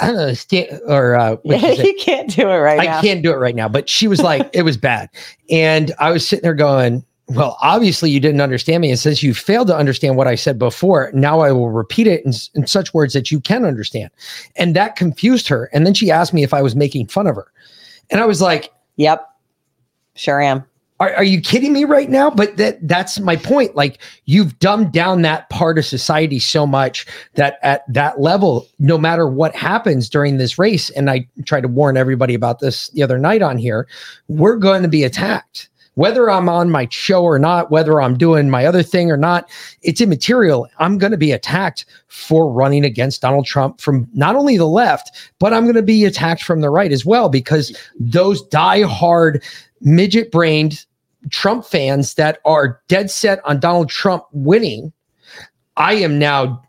I 0.00 0.06
don't 0.06 0.16
know, 0.16 0.34
stand, 0.34 0.80
or 0.86 1.14
uh, 1.14 1.36
what'd 1.42 1.62
she 1.62 1.76
say? 1.76 1.86
you 1.86 1.96
can't 1.98 2.30
do 2.30 2.48
it 2.48 2.58
right 2.58 2.80
I 2.80 2.84
now. 2.84 3.00
can't 3.00 3.22
do 3.22 3.32
it 3.32 3.36
right 3.36 3.54
now. 3.54 3.68
But 3.68 3.88
she 3.88 4.06
was 4.06 4.20
like, 4.20 4.48
it 4.52 4.62
was 4.62 4.76
bad. 4.76 5.08
And 5.50 5.92
I 5.98 6.10
was 6.10 6.26
sitting 6.26 6.42
there 6.42 6.54
going, 6.54 7.04
well, 7.28 7.56
obviously 7.62 8.10
you 8.10 8.20
didn't 8.20 8.42
understand 8.42 8.82
me. 8.82 8.90
And 8.90 8.98
since 8.98 9.22
you 9.22 9.32
failed 9.32 9.68
to 9.68 9.76
understand 9.76 10.16
what 10.16 10.28
I 10.28 10.34
said 10.34 10.58
before, 10.58 11.10
now 11.14 11.40
I 11.40 11.52
will 11.52 11.70
repeat 11.70 12.06
it 12.06 12.22
in, 12.26 12.32
in 12.54 12.66
such 12.66 12.92
words 12.92 13.14
that 13.14 13.30
you 13.30 13.40
can 13.40 13.64
understand. 13.64 14.10
And 14.56 14.76
that 14.76 14.96
confused 14.96 15.48
her. 15.48 15.70
And 15.72 15.86
then 15.86 15.94
she 15.94 16.10
asked 16.10 16.34
me 16.34 16.42
if 16.42 16.52
I 16.52 16.60
was 16.60 16.76
making 16.76 17.06
fun 17.06 17.26
of 17.26 17.36
her. 17.36 17.50
And 18.10 18.20
I 18.20 18.26
was 18.26 18.42
like, 18.42 18.70
Yep. 18.96 19.26
Sure 20.16 20.40
am. 20.40 20.64
Are, 21.00 21.12
are 21.14 21.24
you 21.24 21.40
kidding 21.40 21.72
me 21.72 21.84
right 21.84 22.08
now? 22.08 22.30
But 22.30 22.56
that 22.56 22.86
that's 22.86 23.18
my 23.18 23.36
point. 23.36 23.74
Like 23.74 23.98
you've 24.26 24.58
dumbed 24.60 24.92
down 24.92 25.22
that 25.22 25.50
part 25.50 25.78
of 25.78 25.84
society 25.84 26.38
so 26.38 26.66
much 26.66 27.06
that 27.34 27.58
at 27.62 27.82
that 27.92 28.20
level, 28.20 28.68
no 28.78 28.96
matter 28.96 29.28
what 29.28 29.56
happens 29.56 30.08
during 30.08 30.36
this 30.36 30.58
race, 30.58 30.90
and 30.90 31.10
I 31.10 31.28
tried 31.46 31.62
to 31.62 31.68
warn 31.68 31.96
everybody 31.96 32.34
about 32.34 32.60
this 32.60 32.90
the 32.90 33.02
other 33.02 33.18
night 33.18 33.42
on 33.42 33.58
here, 33.58 33.88
we're 34.28 34.56
going 34.56 34.82
to 34.82 34.88
be 34.88 35.02
attacked. 35.02 35.68
Whether 35.96 36.28
I'm 36.28 36.48
on 36.48 36.70
my 36.70 36.88
show 36.90 37.22
or 37.22 37.38
not, 37.38 37.70
whether 37.70 38.00
I'm 38.00 38.18
doing 38.18 38.50
my 38.50 38.66
other 38.66 38.82
thing 38.82 39.12
or 39.12 39.16
not, 39.16 39.48
it's 39.82 40.00
immaterial. 40.00 40.68
I'm 40.78 40.98
going 40.98 41.12
to 41.12 41.16
be 41.16 41.30
attacked 41.30 41.86
for 42.08 42.50
running 42.50 42.84
against 42.84 43.22
Donald 43.22 43.46
Trump 43.46 43.80
from 43.80 44.08
not 44.12 44.34
only 44.34 44.56
the 44.56 44.66
left, 44.66 45.30
but 45.38 45.52
I'm 45.52 45.64
going 45.64 45.76
to 45.76 45.82
be 45.82 46.04
attacked 46.04 46.42
from 46.42 46.62
the 46.62 46.70
right 46.70 46.90
as 46.90 47.06
well 47.06 47.28
because 47.28 47.76
those 47.96 48.42
die-hard 48.48 49.40
midget 49.84 50.32
brained 50.32 50.84
Trump 51.30 51.64
fans 51.64 52.14
that 52.14 52.40
are 52.44 52.80
dead 52.88 53.10
set 53.10 53.40
on 53.46 53.60
Donald 53.60 53.88
Trump 53.88 54.24
winning, 54.32 54.92
I 55.76 55.94
am 55.94 56.18
now, 56.18 56.62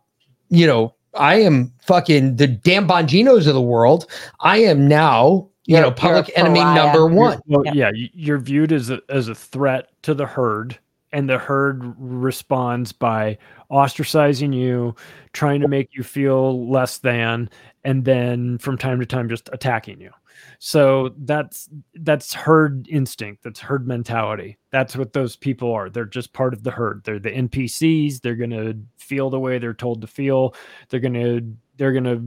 you 0.50 0.68
know, 0.68 0.94
I 1.14 1.36
am 1.42 1.74
fucking 1.82 2.36
the 2.36 2.48
damn 2.48 2.88
Bonginos 2.88 3.48
of 3.48 3.54
the 3.54 3.62
world. 3.62 4.06
I 4.42 4.58
am 4.58 4.88
now, 4.88 5.50
you 5.66 5.76
You're- 5.78 5.82
know, 5.90 5.92
public 5.92 6.32
enemy 6.36 6.60
pariah. 6.60 6.76
number 6.76 7.08
one. 7.08 7.40
Well, 7.48 7.64
Yeah. 7.66 7.92
yeah, 7.96 8.08
you're 8.14 8.38
viewed 8.38 8.72
as 8.72 8.90
a, 8.90 9.02
as 9.10 9.28
a 9.28 9.36
threat 9.36 9.88
to 10.04 10.14
the 10.14 10.26
herd, 10.26 10.78
and 11.12 11.30
the 11.30 11.38
herd 11.38 11.96
responds 11.98 12.92
by 12.92 13.38
ostracizing 13.72 14.54
you, 14.54 14.96
trying 15.34 15.62
to 15.62 15.68
make 15.68 15.90
you 15.94 16.04
feel 16.04 16.70
less 16.70 16.98
than, 16.98 17.50
and 17.84 18.04
then 18.06 18.58
from 18.58 18.78
time 18.78 19.00
to 19.00 19.06
time 19.06 19.30
just 19.30 19.50
attacking 19.54 20.00
you. 20.02 20.12
So 20.60 21.14
that's 21.20 21.70
that's 21.96 22.34
herd 22.34 22.88
instinct. 22.90 23.44
That's 23.44 23.60
herd 23.60 23.88
mentality. 23.88 24.58
That's 24.72 24.96
what 24.96 25.14
those 25.14 25.36
people 25.36 25.72
are. 25.74 25.90
They're 25.90 26.06
just 26.06 26.34
part 26.34 26.54
of 26.54 26.64
the 26.64 26.72
herd. 26.72 27.02
They're 27.04 27.20
the 27.20 27.32
NPCs. 27.32 28.22
They're 28.22 28.36
gonna 28.36 28.74
feel 28.98 29.30
the 29.30 29.40
way 29.40 29.58
they're 29.58 29.74
told 29.74 30.02
to 30.02 30.08
feel. 30.08 30.56
They're 30.90 31.00
gonna 31.00 31.42
they're 31.78 31.94
gonna 31.94 32.22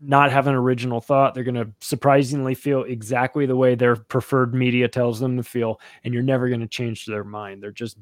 not 0.00 0.32
have 0.32 0.46
an 0.46 0.54
original 0.54 1.00
thought. 1.00 1.34
They're 1.34 1.44
to 1.44 1.70
surprisingly 1.80 2.54
feel 2.54 2.84
exactly 2.84 3.46
the 3.46 3.56
way 3.56 3.74
their 3.74 3.96
preferred 3.96 4.54
media 4.54 4.88
tells 4.88 5.20
them 5.20 5.36
to 5.36 5.42
feel, 5.42 5.80
and 6.04 6.14
you're 6.14 6.22
never 6.22 6.48
to 6.60 6.66
change 6.66 7.04
their 7.04 7.24
mind. 7.24 7.62
They're 7.62 7.70
just, 7.70 7.98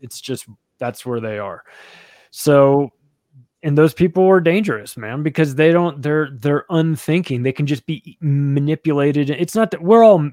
it's 0.00 0.20
just 0.20 0.46
that's 0.78 1.06
where 1.06 1.20
they 1.20 1.38
are. 1.38 1.64
So, 2.30 2.90
and 3.62 3.76
those 3.76 3.94
people 3.94 4.24
are 4.26 4.40
dangerous, 4.40 4.96
man, 4.96 5.22
because 5.22 5.56
they 5.56 5.72
don't, 5.72 6.00
they're 6.00 6.30
they're 6.32 6.64
unthinking. 6.70 7.42
They 7.42 7.52
can 7.52 7.66
just 7.66 7.86
be 7.86 8.16
manipulated. 8.20 9.30
It's 9.30 9.54
not 9.54 9.70
that 9.72 9.82
we're 9.82 10.04
all. 10.04 10.30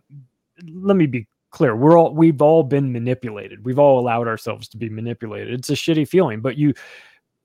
Let 0.64 0.96
me 0.96 1.08
be 1.08 1.28
clear. 1.50 1.76
We're 1.76 1.98
all 1.98 2.14
we've 2.14 2.42
all 2.42 2.64
been 2.64 2.92
manipulated. 2.92 3.66
We've 3.66 3.80
all 3.80 4.00
allowed 4.00 4.28
ourselves 4.28 4.68
to 4.70 4.78
be 4.78 4.90
manipulated. 4.90 5.54
It's 5.54 5.70
a 5.70 5.74
shitty 5.74 6.08
feeling, 6.08 6.42
but 6.42 6.58
you 6.58 6.74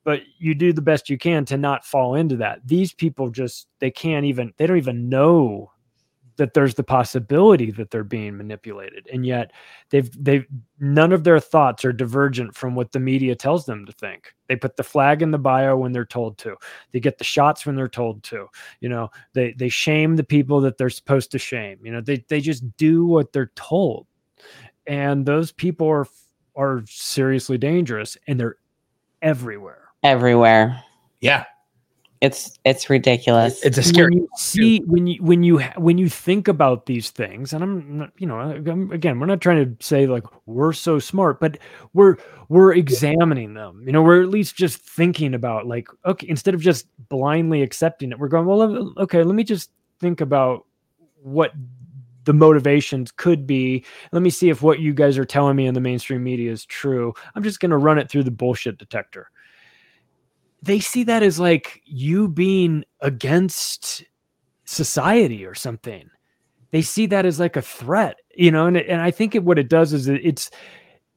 but 0.04 0.22
you 0.38 0.54
do 0.54 0.72
the 0.72 0.82
best 0.82 1.08
you 1.08 1.16
can 1.16 1.44
to 1.46 1.56
not 1.56 1.84
fall 1.84 2.14
into 2.14 2.36
that. 2.36 2.66
These 2.66 2.92
people 2.92 3.30
just 3.30 3.68
they 3.78 3.90
can't 3.90 4.26
even 4.26 4.52
they 4.56 4.66
don't 4.66 4.76
even 4.76 5.08
know 5.08 5.72
that 6.40 6.54
there's 6.54 6.74
the 6.74 6.82
possibility 6.82 7.70
that 7.70 7.90
they're 7.90 8.02
being 8.02 8.34
manipulated 8.34 9.06
and 9.12 9.26
yet 9.26 9.52
they've 9.90 10.10
they've 10.24 10.46
none 10.78 11.12
of 11.12 11.22
their 11.22 11.38
thoughts 11.38 11.84
are 11.84 11.92
divergent 11.92 12.54
from 12.54 12.74
what 12.74 12.92
the 12.92 12.98
media 12.98 13.36
tells 13.36 13.66
them 13.66 13.84
to 13.84 13.92
think. 13.92 14.34
They 14.48 14.56
put 14.56 14.76
the 14.76 14.82
flag 14.82 15.20
in 15.20 15.32
the 15.32 15.38
bio 15.38 15.76
when 15.76 15.92
they're 15.92 16.06
told 16.06 16.38
to. 16.38 16.56
They 16.92 17.00
get 17.00 17.18
the 17.18 17.24
shots 17.24 17.66
when 17.66 17.76
they're 17.76 17.88
told 17.88 18.22
to. 18.24 18.46
You 18.80 18.88
know 18.88 19.10
they 19.34 19.52
they 19.52 19.68
shame 19.68 20.16
the 20.16 20.24
people 20.24 20.62
that 20.62 20.78
they're 20.78 20.88
supposed 20.88 21.30
to 21.32 21.38
shame. 21.38 21.78
You 21.82 21.92
know 21.92 22.00
they 22.00 22.24
they 22.28 22.40
just 22.40 22.64
do 22.78 23.04
what 23.04 23.34
they're 23.34 23.52
told. 23.54 24.06
And 24.86 25.26
those 25.26 25.52
people 25.52 25.86
are 25.88 26.06
are 26.56 26.82
seriously 26.86 27.58
dangerous 27.58 28.16
and 28.26 28.40
they're 28.40 28.56
everywhere. 29.20 29.90
Everywhere. 30.02 30.82
Yeah, 31.20 31.44
It's 32.20 32.58
it's 32.64 32.90
ridiculous. 32.90 33.64
it's 33.64 33.78
a 33.78 33.80
when 33.80 33.88
scary. 33.94 34.14
you 34.16 34.28
see 34.36 34.80
when 34.80 35.06
you 35.06 35.22
when 35.22 35.42
you 35.42 35.60
when 35.78 35.96
you 35.96 36.10
think 36.10 36.48
about 36.48 36.84
these 36.84 37.08
things 37.08 37.54
and 37.54 37.64
i'm 37.64 37.98
not, 37.98 38.12
you 38.18 38.26
know 38.26 38.38
I'm, 38.38 38.92
again 38.92 39.18
we're 39.18 39.26
not 39.26 39.40
trying 39.40 39.64
to 39.64 39.84
say 39.84 40.06
like 40.06 40.24
we're 40.44 40.74
so 40.74 40.98
smart 40.98 41.40
but 41.40 41.56
we're 41.94 42.18
we're 42.50 42.74
examining 42.74 43.54
them. 43.54 43.84
You 43.86 43.92
know 43.92 44.02
we're 44.02 44.22
at 44.22 44.28
least 44.28 44.54
just 44.54 44.82
thinking 44.82 45.32
about 45.32 45.66
like 45.66 45.88
okay 46.04 46.26
instead 46.28 46.52
of 46.52 46.60
just 46.60 46.86
blindly 47.08 47.62
accepting 47.62 48.10
it 48.10 48.18
we're 48.18 48.28
going 48.28 48.44
well 48.44 48.92
okay 48.98 49.22
let 49.22 49.34
me 49.34 49.44
just 49.44 49.70
think 49.98 50.20
about 50.20 50.66
what 51.22 51.52
the 52.24 52.34
motivations 52.34 53.10
could 53.10 53.46
be. 53.46 53.82
Let 54.12 54.20
me 54.22 54.28
see 54.28 54.50
if 54.50 54.60
what 54.60 54.78
you 54.78 54.92
guys 54.92 55.16
are 55.16 55.24
telling 55.24 55.56
me 55.56 55.66
in 55.66 55.74
the 55.74 55.80
mainstream 55.80 56.22
media 56.22 56.52
is 56.52 56.66
true. 56.66 57.14
I'm 57.34 57.42
just 57.42 57.60
going 57.60 57.70
to 57.70 57.78
run 57.78 57.98
it 57.98 58.10
through 58.10 58.24
the 58.24 58.30
bullshit 58.30 58.78
detector 58.78 59.30
they 60.62 60.80
see 60.80 61.04
that 61.04 61.22
as 61.22 61.40
like 61.40 61.80
you 61.84 62.28
being 62.28 62.84
against 63.00 64.04
society 64.64 65.44
or 65.44 65.54
something. 65.54 66.08
They 66.70 66.82
see 66.82 67.06
that 67.06 67.26
as 67.26 67.40
like 67.40 67.56
a 67.56 67.62
threat, 67.62 68.20
you 68.34 68.50
know, 68.50 68.66
and, 68.66 68.76
and 68.76 69.00
I 69.00 69.10
think 69.10 69.34
it, 69.34 69.42
what 69.42 69.58
it 69.58 69.68
does 69.68 69.92
is 69.92 70.06
it, 70.06 70.20
it's 70.22 70.50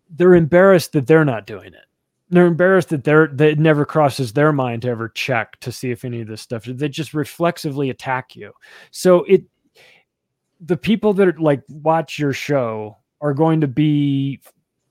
they're 0.09 0.33
embarrassed 0.33 0.93
that 0.93 1.07
they're 1.07 1.25
not 1.25 1.45
doing 1.45 1.73
it. 1.73 1.85
They're 2.29 2.47
embarrassed 2.47 2.89
that 2.89 3.03
they're 3.03 3.27
that 3.27 3.49
it 3.49 3.59
never 3.59 3.85
crosses 3.85 4.33
their 4.33 4.51
mind 4.51 4.81
to 4.83 4.89
ever 4.89 5.09
check 5.09 5.59
to 5.59 5.71
see 5.71 5.91
if 5.91 6.03
any 6.03 6.21
of 6.21 6.27
this 6.27 6.41
stuff 6.41 6.63
they 6.63 6.89
just 6.89 7.13
reflexively 7.13 7.91
attack 7.91 8.35
you. 8.35 8.53
So 8.89 9.23
it 9.25 9.43
the 10.59 10.77
people 10.77 11.13
that 11.13 11.27
are, 11.27 11.35
like 11.37 11.61
watch 11.69 12.17
your 12.17 12.33
show 12.33 12.97
are 13.21 13.33
going 13.33 13.61
to 13.61 13.67
be 13.67 14.39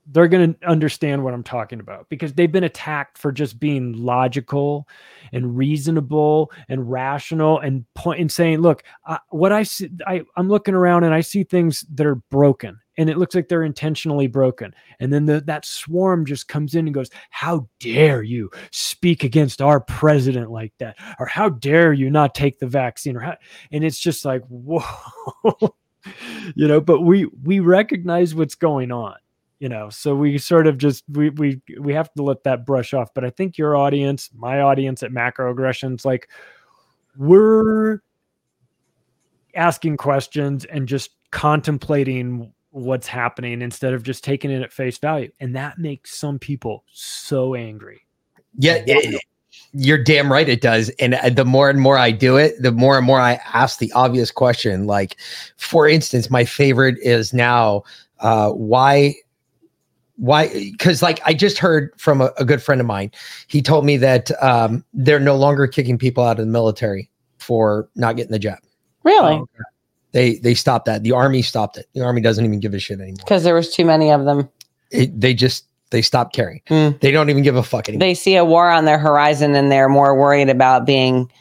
they're 0.07 0.27
going 0.27 0.53
to 0.53 0.67
understand 0.67 1.23
what 1.23 1.33
I'm 1.33 1.43
talking 1.43 1.79
about 1.79 2.09
because 2.09 2.33
they've 2.33 2.51
been 2.51 2.63
attacked 2.63 3.17
for 3.17 3.31
just 3.31 3.59
being 3.59 3.93
logical 3.93 4.87
and 5.31 5.57
reasonable 5.57 6.51
and 6.67 6.89
rational 6.89 7.59
and 7.59 7.85
point 7.93 8.19
and 8.19 8.31
saying, 8.31 8.59
look, 8.59 8.83
I, 9.05 9.19
what 9.29 9.51
I 9.51 9.63
see, 9.63 9.89
I, 10.05 10.23
I'm 10.35 10.49
looking 10.49 10.73
around 10.73 11.03
and 11.03 11.13
I 11.13 11.21
see 11.21 11.43
things 11.43 11.85
that 11.93 12.05
are 12.05 12.15
broken 12.15 12.79
and 12.97 13.09
it 13.09 13.17
looks 13.17 13.33
like 13.33 13.47
they're 13.47 13.63
intentionally 13.63 14.27
broken. 14.27 14.73
And 14.99 15.11
then 15.11 15.25
the, 15.25 15.41
that 15.41 15.65
swarm 15.65 16.25
just 16.25 16.47
comes 16.47 16.75
in 16.75 16.85
and 16.85 16.93
goes, 16.93 17.09
how 17.29 17.67
dare 17.79 18.21
you 18.21 18.51
speak 18.71 19.23
against 19.23 19.61
our 19.61 19.79
president 19.79 20.51
like 20.51 20.73
that? 20.79 20.97
Or 21.19 21.25
how 21.25 21.49
dare 21.49 21.93
you 21.93 22.09
not 22.09 22.35
take 22.35 22.59
the 22.59 22.67
vaccine? 22.67 23.17
Or 23.17 23.21
how, 23.21 23.37
and 23.71 23.83
it's 23.83 23.99
just 23.99 24.25
like, 24.25 24.43
whoa, 24.47 24.83
you 26.55 26.67
know, 26.67 26.81
but 26.81 27.01
we, 27.01 27.25
we 27.43 27.59
recognize 27.59 28.35
what's 28.35 28.55
going 28.55 28.91
on 28.91 29.15
you 29.63 29.69
know 29.69 29.89
so 29.89 30.13
we 30.13 30.37
sort 30.37 30.67
of 30.67 30.77
just 30.77 31.05
we 31.07 31.29
we 31.29 31.61
we 31.79 31.93
have 31.93 32.11
to 32.13 32.21
let 32.21 32.43
that 32.43 32.65
brush 32.65 32.93
off 32.93 33.13
but 33.13 33.23
i 33.23 33.29
think 33.29 33.57
your 33.57 33.77
audience 33.77 34.29
my 34.35 34.59
audience 34.59 35.01
at 35.03 35.11
macroaggressions 35.11 36.03
like 36.03 36.29
we're 37.15 38.01
asking 39.55 39.95
questions 39.95 40.65
and 40.65 40.85
just 40.85 41.11
contemplating 41.31 42.51
what's 42.71 43.07
happening 43.07 43.61
instead 43.61 43.93
of 43.93 44.03
just 44.03 44.21
taking 44.21 44.51
it 44.51 44.61
at 44.61 44.73
face 44.73 44.97
value 44.97 45.31
and 45.39 45.55
that 45.55 45.77
makes 45.77 46.13
some 46.19 46.37
people 46.37 46.83
so 46.91 47.55
angry 47.55 48.01
Yeah, 48.57 48.83
it- 48.85 49.21
you're 49.71 50.03
damn 50.03 50.31
right 50.31 50.49
it 50.49 50.61
does. 50.61 50.89
And 50.99 51.13
uh, 51.13 51.29
the 51.29 51.45
more 51.45 51.69
and 51.69 51.79
more 51.79 51.97
I 51.97 52.09
do 52.11 52.37
it, 52.37 52.59
the 52.59 52.71
more 52.71 52.97
and 52.97 53.05
more 53.05 53.19
I 53.19 53.39
ask 53.53 53.77
the 53.79 53.91
obvious 53.93 54.31
question. 54.31 54.85
Like, 54.87 55.15
for 55.57 55.87
instance, 55.87 56.29
my 56.31 56.43
favorite 56.43 56.97
is 57.01 57.33
now 57.33 57.83
uh, 58.19 58.49
why 58.49 59.15
why 60.15 60.47
because 60.71 61.01
like 61.01 61.19
i 61.25 61.33
just 61.33 61.57
heard 61.57 61.91
from 61.97 62.21
a, 62.21 62.31
a 62.37 62.45
good 62.45 62.61
friend 62.61 62.79
of 62.79 62.87
mine. 62.87 63.11
He 63.47 63.61
told 63.61 63.85
me 63.85 63.97
that 63.97 64.31
um, 64.43 64.83
they're 64.93 65.19
no 65.19 65.35
longer 65.35 65.67
kicking 65.67 65.97
people 65.97 66.23
out 66.23 66.39
of 66.39 66.45
the 66.45 66.51
military 66.51 67.09
for 67.39 67.89
not 67.95 68.15
getting 68.15 68.31
the 68.31 68.39
jab. 68.39 68.59
Really? 69.03 69.33
Oh, 69.33 69.47
they 70.11 70.35
they 70.35 70.53
stopped 70.53 70.85
that. 70.85 71.03
The 71.03 71.11
army 71.11 71.41
stopped 71.41 71.77
it. 71.77 71.87
The 71.93 72.01
army 72.01 72.21
doesn't 72.21 72.45
even 72.45 72.59
give 72.59 72.73
a 72.73 72.79
shit 72.79 72.99
anymore. 72.99 73.17
Because 73.17 73.43
there 73.43 73.55
was 73.55 73.73
too 73.73 73.85
many 73.85 74.11
of 74.11 74.25
them. 74.25 74.49
it, 74.91 75.19
they 75.19 75.33
just 75.33 75.65
they 75.89 76.01
stopped 76.01 76.33
caring. 76.35 76.61
Hmm. 76.67 76.89
they 77.01 77.11
don't 77.11 77.29
even 77.29 77.43
give 77.43 77.55
a 77.55 77.63
fuck 77.63 77.89
anymore. 77.89 78.07
They 78.07 78.13
see 78.13 78.35
a 78.35 78.45
war 78.45 78.69
on 78.69 78.85
their 78.85 78.97
horizon 78.99 79.55
and 79.55 79.71
they're 79.71 79.89
more 79.89 80.15
worried 80.15 80.49
about 80.49 80.85
being 80.85 81.31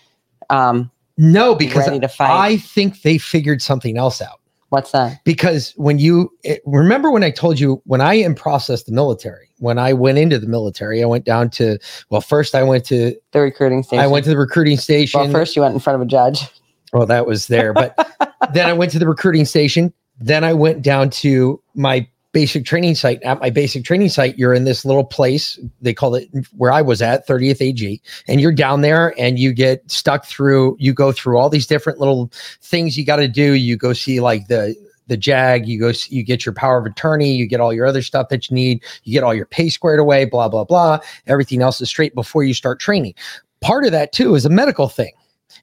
um 0.51 0.91
no 1.19 1.55
because 1.55 1.87
ready 1.87 2.01
to 2.01 2.09
fight. 2.09 2.31
i 2.31 2.57
think 2.57 3.03
they 3.03 3.19
figured 3.19 3.63
something 3.63 3.97
else 3.97 4.21
out 4.21 4.41
What's 4.73 4.93
that? 4.93 5.23
because 5.25 5.75
when 5.77 5.99
you 5.99 6.33
it, 6.45 6.63
remember 6.65 7.11
when 7.11 7.23
I 7.23 7.31
told 7.31 7.61
you 7.61 7.83
when 7.85 8.01
I 8.01 8.15
in 8.15 8.35
processed 8.35 8.87
the 8.87 8.93
military, 8.93 9.51
when 9.59 9.79
I 9.79 9.93
went 9.93 10.17
into 10.17 10.39
the 10.39 10.47
military, 10.47 11.03
I 11.03 11.07
went 11.07 11.27
down 11.27 11.51
to 11.51 11.79
well, 12.09 12.23
first 12.23 12.55
I 12.55 12.63
went 12.63 12.87
to 12.87 13.15
The 13.33 13.41
recruiting 13.41 13.83
station. 13.83 14.03
I 14.03 14.07
went 14.07 14.25
to 14.25 14.31
the 14.31 14.39
recruiting 14.39 14.79
station. 14.79 15.21
well, 15.21 15.31
first 15.31 15.55
you 15.55 15.61
went 15.61 15.75
in 15.75 15.81
front 15.81 15.97
of 15.97 16.01
a 16.01 16.07
judge. 16.07 16.49
Well, 16.95 17.05
that 17.05 17.27
was 17.27 17.49
there, 17.49 17.75
but 17.75 17.95
then 18.55 18.67
I 18.67 18.73
went 18.73 18.93
to 18.93 18.99
the 18.99 19.07
recruiting 19.07 19.45
station. 19.45 19.93
Then 20.19 20.43
I 20.43 20.55
went 20.55 20.81
down 20.81 21.11
to 21.11 21.63
my 21.75 22.09
basic 22.33 22.65
training 22.65 22.95
site. 22.95 23.23
At 23.23 23.41
my 23.41 23.51
basic 23.51 23.85
training 23.85 24.09
site, 24.09 24.39
you're 24.39 24.55
in 24.55 24.65
this 24.65 24.85
little 24.85 25.05
place. 25.05 25.59
They 25.81 25.95
call 25.95 26.15
it 26.15 26.29
where 26.57 26.73
I 26.73 26.83
was 26.83 27.01
at 27.01 27.27
30th 27.27 27.61
AG, 27.61 28.03
and 28.27 28.41
you're 28.41 28.53
down 28.53 28.81
there 28.81 29.15
and 29.19 29.39
you 29.39 29.53
get 29.53 29.89
stuck 29.91 30.25
through. 30.25 30.77
You 30.79 30.93
go 30.93 31.13
through 31.13 31.39
all 31.39 31.49
these 31.49 31.67
different 31.67 31.99
little 31.99 32.31
things 32.61 32.97
you 32.97 33.05
got 33.05 33.17
to 33.17 33.29
do. 33.29 33.53
You 33.53 33.77
go 33.77 33.93
see 33.93 34.21
like 34.21 34.49
the 34.49 34.75
the 35.09 35.17
jag. 35.17 35.67
You 35.67 35.79
go. 35.79 35.93
You 36.09 36.25
get 36.25 36.47
your 36.47 36.55
power 36.55 36.79
of 36.79 36.87
attorney. 36.87 37.35
You 37.35 37.47
get 37.47 37.61
all 37.61 37.73
your 37.73 37.87
other 37.87 38.03
stuff 38.03 38.29
that 38.31 38.51
you 38.51 38.55
need. 38.55 38.83
You 39.05 39.13
get 39.13 39.25
all 39.25 39.35
your 39.35 39.47
pay 39.47 39.69
squared 39.69 40.01
away. 40.01 40.25
Blah 40.25 40.49
blah 40.49 40.65
blah. 40.65 40.99
Everything 41.27 41.63
else 41.63 41.81
is 41.81 41.89
straight 41.89 42.15
before 42.15 42.45
you 42.45 42.55
start 42.55 42.81
training. 42.81 43.15
Part 43.61 43.85
of 43.85 43.93
that 43.93 44.13
too 44.13 44.35
is 44.35 44.45
a 44.45 44.51
medical 44.51 44.89
thing. 44.89 45.13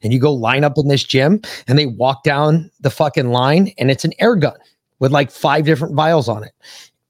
And 0.03 0.13
you 0.13 0.19
go 0.19 0.31
line 0.31 0.63
up 0.63 0.77
in 0.77 0.87
this 0.87 1.03
gym 1.03 1.41
and 1.67 1.77
they 1.77 1.87
walk 1.87 2.23
down 2.23 2.69
the 2.79 2.91
fucking 2.91 3.31
line 3.31 3.73
and 3.79 3.89
it's 3.89 4.05
an 4.05 4.13
air 4.19 4.35
gun 4.35 4.57
with 4.99 5.11
like 5.11 5.31
five 5.31 5.65
different 5.65 5.95
vials 5.95 6.30
on 6.30 6.43
it. 6.43 6.53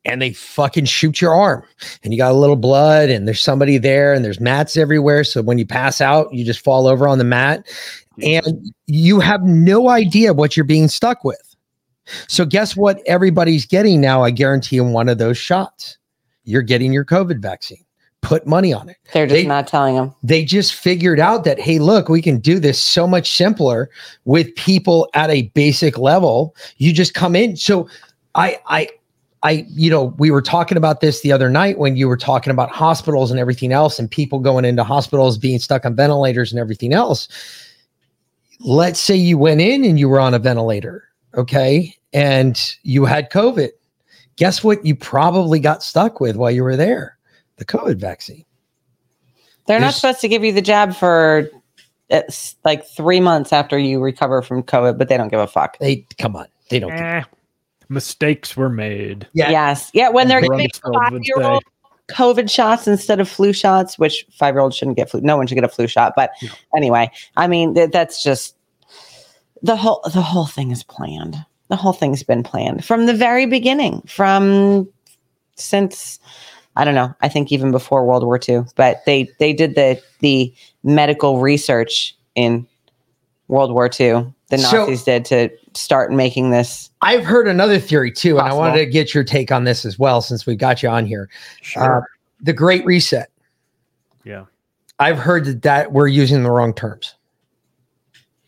And 0.05 0.21
they 0.21 0.31
fucking 0.31 0.85
shoot 0.85 1.19
your 1.19 1.35
arm 1.35 1.63
and 2.03 2.13
you 2.13 2.17
got 2.17 2.31
a 2.31 2.35
little 2.35 2.55
blood 2.55 3.09
and 3.09 3.27
there's 3.27 3.41
somebody 3.41 3.77
there 3.77 4.13
and 4.13 4.23
there's 4.23 4.39
mats 4.39 4.77
everywhere. 4.77 5.23
So 5.25 5.41
when 5.41 5.57
you 5.57 5.65
pass 5.65 5.99
out, 5.99 6.33
you 6.33 6.45
just 6.45 6.63
fall 6.63 6.87
over 6.87 7.07
on 7.07 7.17
the 7.17 7.25
mat 7.25 7.67
and 8.23 8.73
you 8.87 9.19
have 9.19 9.43
no 9.43 9.89
idea 9.89 10.33
what 10.33 10.55
you're 10.55 10.63
being 10.63 10.87
stuck 10.87 11.23
with. 11.23 11.55
So 12.27 12.45
guess 12.45 12.75
what 12.75 13.01
everybody's 13.05 13.65
getting 13.65 14.01
now? 14.01 14.23
I 14.23 14.31
guarantee 14.31 14.77
in 14.77 14.93
one 14.93 15.09
of 15.09 15.17
those 15.17 15.37
shots. 15.37 15.97
You're 16.43 16.63
getting 16.63 16.93
your 16.93 17.05
COVID 17.05 17.39
vaccine. 17.39 17.85
Put 18.21 18.45
money 18.45 18.73
on 18.73 18.89
it. 18.89 18.97
They're 19.13 19.25
just 19.27 19.35
They- 19.41 19.47
not 19.47 19.67
telling 19.67 19.95
them. 19.95 20.13
they 20.23 20.43
just 20.43 20.73
figured 20.73 21.19
out 21.19 21.45
that 21.45 21.59
hey 21.59 21.79
look 21.79 22.09
we 22.09 22.21
can 22.21 22.39
do 22.39 22.59
this 22.59 22.79
so 22.79 23.07
much 23.07 23.31
simpler 23.35 23.89
with 24.25 24.53
people 24.55 25.07
at 25.13 25.29
a 25.29 25.43
basic 25.53 25.97
level. 25.97 26.55
You 26.77 26.91
just 26.93 27.13
come 27.13 27.35
in. 27.35 27.55
So 27.55 27.87
i 28.35 28.59
i 28.67 28.87
i 29.41 29.65
you 29.69 29.89
know 29.89 30.13
we 30.19 30.31
were 30.31 30.41
talking 30.41 30.77
about 30.77 30.99
this 31.01 31.21
the 31.21 31.31
other 31.31 31.49
night 31.49 31.79
when 31.79 31.95
you 31.95 32.07
were 32.09 32.17
talking 32.17 32.51
about 32.51 32.69
hospitals 32.69 33.31
and 33.31 33.39
everything 33.39 33.71
else 33.71 33.97
and 33.97 34.11
people 34.11 34.39
going 34.39 34.65
into 34.65 34.83
hospitals 34.83 35.37
being 35.37 35.57
stuck 35.57 35.85
on 35.85 35.95
ventilators 35.95 36.51
and 36.51 36.59
everything 36.59 36.93
else. 36.93 37.27
Let's 38.59 38.99
say 38.99 39.15
you 39.15 39.37
went 39.37 39.61
in 39.61 39.85
and 39.85 39.97
you 39.97 40.09
were 40.09 40.19
on 40.19 40.33
a 40.33 40.39
ventilator 40.39 41.05
okay 41.35 41.95
and 42.11 42.59
you 42.83 43.05
had 43.05 43.31
covid. 43.31 43.69
Guess 44.35 44.63
what 44.63 44.85
you 44.85 44.95
probably 44.95 45.59
got 45.59 45.83
stuck 45.83 46.19
with 46.19 46.35
while 46.35 46.51
you 46.51 46.63
were 46.63 46.75
there 46.75 47.17
the 47.59 47.65
covid 47.65 47.97
vaccine 47.97 48.43
They're 49.67 49.79
not 49.79 49.93
supposed 49.93 50.21
to 50.21 50.27
give 50.27 50.43
you 50.43 50.51
the 50.51 50.61
jab 50.61 50.95
for 50.95 51.47
it's 52.09 52.55
like 52.65 52.83
three 52.87 53.19
months 53.19 53.53
after 53.53 53.77
you 53.77 53.99
recover 54.01 54.41
from 54.41 54.63
COVID, 54.63 54.97
but 54.97 55.09
they 55.09 55.15
don't 55.17 55.27
give 55.27 55.39
a 55.39 55.45
fuck. 55.45 55.77
they 55.77 56.07
come 56.17 56.35
on 56.35 56.47
they 56.69 56.79
don't 56.79 56.91
Eh, 56.91 57.23
mistakes 57.89 58.55
were 58.57 58.69
made. 58.69 59.27
Yeah. 59.33 59.51
Yes. 59.51 59.91
Yeah. 59.93 60.09
When 60.09 60.27
they're 60.27 60.41
giving 60.41 60.69
five 60.93 61.19
year 61.21 61.41
old 61.41 61.63
COVID 62.09 62.49
shots 62.49 62.87
instead 62.87 63.19
of 63.19 63.29
flu 63.29 63.53
shots, 63.53 63.99
which 63.99 64.25
five 64.31 64.55
year 64.55 64.61
olds 64.61 64.75
shouldn't 64.75 64.97
get 64.97 65.09
flu. 65.09 65.21
No 65.21 65.37
one 65.37 65.45
should 65.47 65.55
get 65.55 65.63
a 65.63 65.67
flu 65.69 65.87
shot. 65.87 66.13
But 66.15 66.31
No. 66.41 66.49
anyway, 66.75 67.11
I 67.37 67.47
mean, 67.47 67.75
th- 67.75 67.91
that's 67.91 68.23
just 68.23 68.55
the 69.61 69.75
whole, 69.75 70.01
the 70.13 70.21
whole 70.21 70.45
thing 70.47 70.71
is 70.71 70.83
planned. 70.83 71.37
The 71.67 71.75
whole 71.75 71.93
thing's 71.93 72.23
been 72.23 72.41
planned 72.41 72.83
from 72.83 73.05
the 73.05 73.13
very 73.13 73.45
beginning, 73.45 74.01
from 74.07 74.87
since, 75.55 76.19
I 76.79 76.85
don't 76.85 76.95
know, 76.95 77.13
I 77.21 77.27
think 77.27 77.51
even 77.51 77.71
before 77.71 78.05
World 78.05 78.23
War 78.23 78.39
II, 78.47 78.61
but 78.75 79.03
they, 79.05 79.29
they 79.37 79.51
did 79.51 79.75
the, 79.75 80.01
the 80.19 80.53
medical 80.83 81.41
research 81.41 82.15
in 82.35 82.65
World 83.49 83.73
War 83.73 83.87
II. 83.87 84.33
The 84.49 84.57
So- 84.57 84.77
Nazis 84.77 85.03
did 85.03 85.25
to 85.25 85.49
start 85.73 86.13
making 86.13 86.51
this. 86.51 86.89
I've 87.01 87.25
heard 87.25 87.49
another 87.49 87.79
theory 87.79 88.13
too, 88.13 88.39
and 88.39 88.47
I 88.47 88.53
wanted 88.53 88.77
to 88.79 88.85
get 88.85 89.13
your 89.13 89.25
take 89.25 89.51
on 89.51 89.65
this 89.65 89.83
as 89.85 89.99
well 89.99 90.21
since 90.21 90.45
we 90.45 90.55
got 90.55 90.81
you 90.81 90.87
on 90.87 91.05
here. 91.05 91.29
Sure. 91.61 91.97
Uh, 91.97 92.01
the 92.41 92.53
Great 92.53 92.85
Reset. 92.85 93.29
yeah. 94.23 94.45
I've 94.99 95.17
heard 95.17 95.45
that, 95.45 95.61
that 95.63 95.91
we're 95.91 96.07
using 96.07 96.43
the 96.43 96.51
wrong 96.51 96.73
terms. 96.73 97.13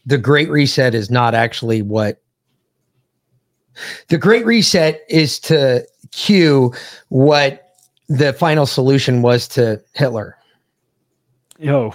The 0.06 0.18
Great 0.18 0.50
Reset 0.50 0.96
is 0.96 1.10
not 1.12 1.34
actually 1.36 1.82
what 1.82 2.22
the 4.08 4.18
Great 4.18 4.46
Reset 4.46 5.02
is 5.10 5.40
to 5.42 5.86
cue 6.12 6.74
what 7.10 7.61
the 8.18 8.34
final 8.34 8.66
solution 8.66 9.22
was 9.22 9.48
to 9.50 9.82
Hitler. 9.94 10.38
Yo, 11.58 11.94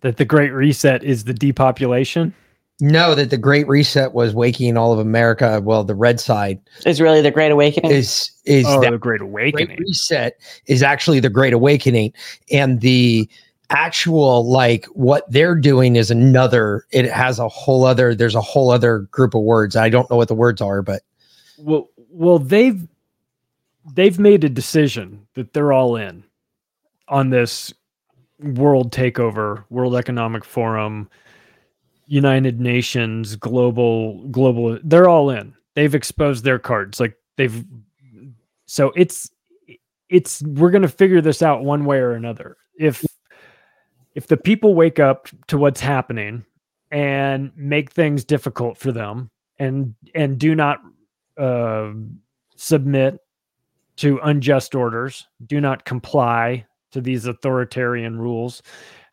that 0.00 0.16
the 0.16 0.24
Great 0.24 0.52
Reset 0.52 1.02
is 1.02 1.24
the 1.24 1.32
depopulation. 1.34 2.34
No, 2.80 3.14
that 3.14 3.30
the 3.30 3.38
Great 3.38 3.68
Reset 3.68 4.12
was 4.12 4.34
waking 4.34 4.76
all 4.76 4.92
of 4.92 4.98
America. 4.98 5.60
Well, 5.62 5.84
the 5.84 5.94
red 5.94 6.18
side 6.18 6.58
Is 6.84 7.00
really 7.00 7.20
the 7.22 7.30
Great 7.30 7.52
Awakening. 7.52 7.90
is 7.90 8.30
is 8.44 8.66
Oh, 8.66 8.80
the 8.80 8.98
Great 8.98 9.20
Great 9.20 9.22
Awakening. 9.22 9.78
Reset 9.78 10.36
is 10.66 10.82
actually 10.82 11.20
the 11.20 11.30
Great 11.30 11.52
Awakening, 11.52 12.12
and 12.50 12.80
the 12.80 13.28
actual 13.70 14.50
like 14.50 14.84
what 14.86 15.30
they're 15.30 15.54
doing 15.54 15.96
is 15.96 16.10
another. 16.10 16.84
It 16.90 17.10
has 17.10 17.38
a 17.38 17.48
whole 17.48 17.84
other. 17.84 18.14
There's 18.14 18.34
a 18.34 18.40
whole 18.40 18.70
other 18.70 19.00
group 19.12 19.34
of 19.34 19.42
words. 19.42 19.76
I 19.76 19.88
don't 19.88 20.10
know 20.10 20.16
what 20.16 20.28
the 20.28 20.34
words 20.34 20.60
are, 20.60 20.82
but 20.82 21.02
Well, 21.58 21.88
well, 22.10 22.38
they've 22.40 22.86
they've 23.94 24.18
made 24.18 24.44
a 24.44 24.48
decision 24.48 25.26
that 25.34 25.52
they're 25.52 25.72
all 25.72 25.96
in 25.96 26.24
on 27.08 27.30
this 27.30 27.72
world 28.40 28.92
takeover, 28.92 29.64
World 29.70 29.96
Economic 29.96 30.44
Forum, 30.44 31.08
United 32.06 32.60
Nations, 32.60 33.36
global 33.36 34.26
global. 34.28 34.78
They're 34.82 35.08
all 35.08 35.30
in. 35.30 35.54
They've 35.74 35.94
exposed 35.94 36.44
their 36.44 36.58
cards. 36.58 37.00
Like 37.00 37.16
they've. 37.36 37.64
So 38.66 38.92
it's 38.96 39.30
it's 40.08 40.42
we're 40.42 40.70
gonna 40.70 40.88
figure 40.88 41.20
this 41.20 41.42
out 41.42 41.64
one 41.64 41.84
way 41.84 41.98
or 41.98 42.12
another. 42.12 42.56
If 42.78 43.04
if 44.14 44.26
the 44.26 44.36
people 44.36 44.74
wake 44.74 44.98
up 44.98 45.28
to 45.48 45.56
what's 45.56 45.80
happening 45.80 46.44
and 46.90 47.50
make 47.56 47.90
things 47.90 48.24
difficult 48.24 48.76
for 48.76 48.92
them 48.92 49.30
and 49.58 49.94
and 50.14 50.38
do 50.38 50.54
not 50.54 50.80
uh, 51.38 51.92
submit 52.56 53.18
to 54.02 54.18
unjust 54.24 54.74
orders, 54.74 55.28
do 55.46 55.60
not 55.60 55.84
comply 55.84 56.66
to 56.90 57.00
these 57.00 57.24
authoritarian 57.24 58.18
rules, 58.18 58.60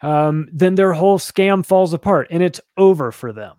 um, 0.02 0.50
then 0.52 0.74
their 0.74 0.94
whole 0.94 1.20
scam 1.20 1.64
falls 1.64 1.94
apart 1.94 2.28
and 2.32 2.42
it's 2.42 2.60
over 2.76 3.12
for 3.12 3.32
them. 3.32 3.58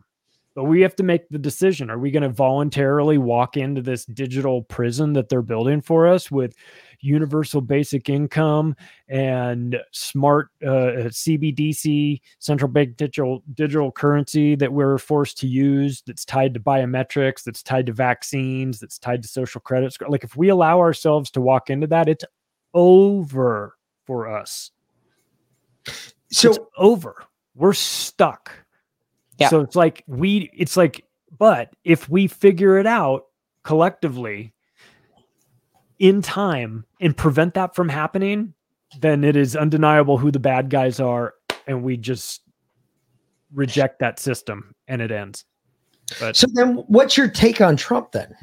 But 0.55 0.65
we 0.65 0.81
have 0.81 0.97
to 0.97 1.03
make 1.05 1.29
the 1.29 1.39
decision. 1.39 1.91
Are 1.91 1.99
we 1.99 2.11
going 2.11 2.25
to 2.25 2.29
voluntarily 2.29 3.19
walk 3.19 3.57
into 3.57 3.83
this 3.83 4.05
digital 4.05 4.63
prison 4.63 5.13
that 5.13 5.29
they're 5.29 5.43
building 5.43 5.81
for 5.81 6.09
us 6.09 6.31
with 6.31 6.55
universal 7.01 7.61
basic 7.61 8.09
income 8.09 8.75
and 9.09 9.77
smart 9.93 10.49
uh, 10.63 11.09
CBDC, 11.09 12.21
central 12.39 12.71
bank 12.71 12.97
digital 12.97 13.43
digital 13.55 13.93
currency 13.93 14.55
that 14.57 14.73
we're 14.73 14.99
forced 14.99 15.39
to 15.39 15.47
use 15.47 16.03
that's 16.07 16.25
tied 16.25 16.55
to 16.55 16.61
biometrics, 16.61 17.45
that's 17.45 17.63
tied 17.63 17.87
to 17.87 17.93
vaccines, 17.93 18.81
that's 18.81 18.99
tied 18.99 19.23
to 19.23 19.29
social 19.29 19.61
credit 19.61 19.93
score. 19.93 20.09
Like 20.09 20.25
if 20.25 20.37
we 20.37 20.49
allow 20.49 20.79
ourselves 20.81 21.31
to 21.33 21.41
walk 21.41 21.71
into 21.71 21.87
that, 21.89 22.09
it's 22.09 22.25
over 22.75 23.77
for 24.07 24.29
us. 24.29 24.71
so 26.31 26.51
it's 26.51 26.59
over. 26.77 27.25
We're 27.55 27.73
stuck. 27.73 28.53
Yeah. 29.41 29.49
So 29.49 29.61
it's 29.61 29.77
like 29.77 30.05
we 30.07 30.51
it's 30.55 30.77
like 30.77 31.05
but 31.39 31.71
if 31.85 32.09
we 32.09 32.27
figure 32.27 32.79
it 32.79 32.87
out 32.87 33.25
collectively 33.65 34.53
in 35.99 36.23
time 36.23 36.85
and 37.01 37.17
prevent 37.17 37.55
that 37.55 37.75
from 37.75 37.89
happening, 37.89 38.55
then 39.01 39.25
it 39.25 39.37
is 39.37 39.57
undeniable 39.57 40.19
who 40.19 40.31
the 40.31 40.39
bad 40.39 40.71
guys 40.71 41.01
are 41.01 41.35
and 41.67 41.83
we 41.83 41.97
just 41.97 42.43
reject 43.55 43.99
that 44.01 44.19
system 44.19 44.75
and 44.89 45.01
it 45.01 45.11
ends. 45.11 45.45
But 46.19 46.37
so 46.37 46.47
then, 46.55 46.77
what's 46.89 47.17
your 47.17 47.29
take 47.29 47.61
on 47.61 47.77
Trump 47.77 48.13
then? 48.13 48.35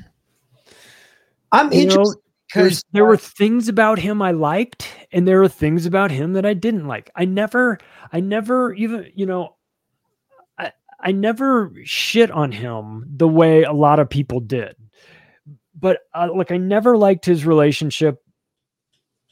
I'm 1.52 1.72
You 1.72 1.86
know, 1.86 1.92
interested 1.92 2.22
because 2.48 2.84
there 2.94 3.06
were 3.06 3.18
things 3.18 3.68
about 3.68 4.00
him 4.00 4.22
I 4.22 4.32
liked, 4.32 4.88
and 5.12 5.28
there 5.28 5.40
were 5.40 5.50
things 5.50 5.86
about 5.86 6.12
him 6.12 6.34
that 6.34 6.46
I 6.46 6.54
didn't 6.54 6.88
like. 6.88 7.10
I 7.16 7.26
never, 7.26 7.78
I 8.14 8.22
never 8.22 8.74
even, 8.76 9.12
you 9.14 9.26
know, 9.26 9.57
I, 11.00 11.12
never 11.12 11.74
shit 11.84 12.32
on 12.32 12.52
him 12.52 13.06
the 13.10 13.28
way 13.28 13.64
a 13.64 13.74
lot 13.74 14.00
of 14.00 14.10
people 14.10 14.40
did. 14.40 14.76
But 15.80 16.00
uh, 16.14 16.30
like, 16.36 16.52
I 16.52 16.58
never 16.58 16.98
liked 16.98 17.26
his 17.26 17.46
relationship 17.46 18.22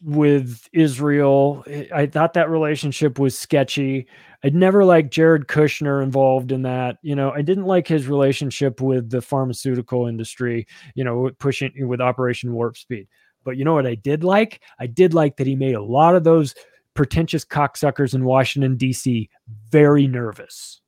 with 0.04 0.68
Israel. 0.74 1.64
I- 1.68 1.90
I 1.94 2.06
thought 2.06 2.34
that 2.34 2.50
relationship 2.50 3.18
was 3.18 3.38
sketchy. 3.38 4.08
I'd 4.44 4.54
never 4.54 4.86
liked 4.86 5.12
Jared 5.12 5.48
Kushner 5.48 6.04
involved 6.04 6.52
in 6.52 6.62
that. 6.64 6.98
You 7.02 7.16
know, 7.16 7.32
I 7.32 7.42
didn't 7.42 7.66
like 7.66 7.88
his 7.88 8.08
relationship 8.08 8.80
with 8.82 9.10
the 9.10 9.22
pharmaceutical 9.22 10.06
industry, 10.06 10.68
you 10.94 11.04
know, 11.04 11.32
pushing 11.40 11.72
with 11.88 12.02
Operation 12.02 12.54
Warp 12.54 12.78
Speed. 12.78 13.08
But 13.44 13.58
you 13.58 13.66
know 13.66 13.74
what 13.74 13.88
I 13.88 13.96
did 13.96 14.24
like? 14.24 14.62
I 14.80 14.88
did 14.88 15.14
like 15.14 15.38
that 15.38 15.48
he 15.48 15.56
made 15.56 15.76
a 15.76 15.84
lot 15.84 16.16
of 16.16 16.24
those 16.24 16.54
pretentious 16.94 17.44
cocksuckers 17.46 18.14
in 18.14 18.24
Washington, 18.24 18.76
D.C. 18.76 19.30
very 19.72 20.08
nervous. 20.08 20.82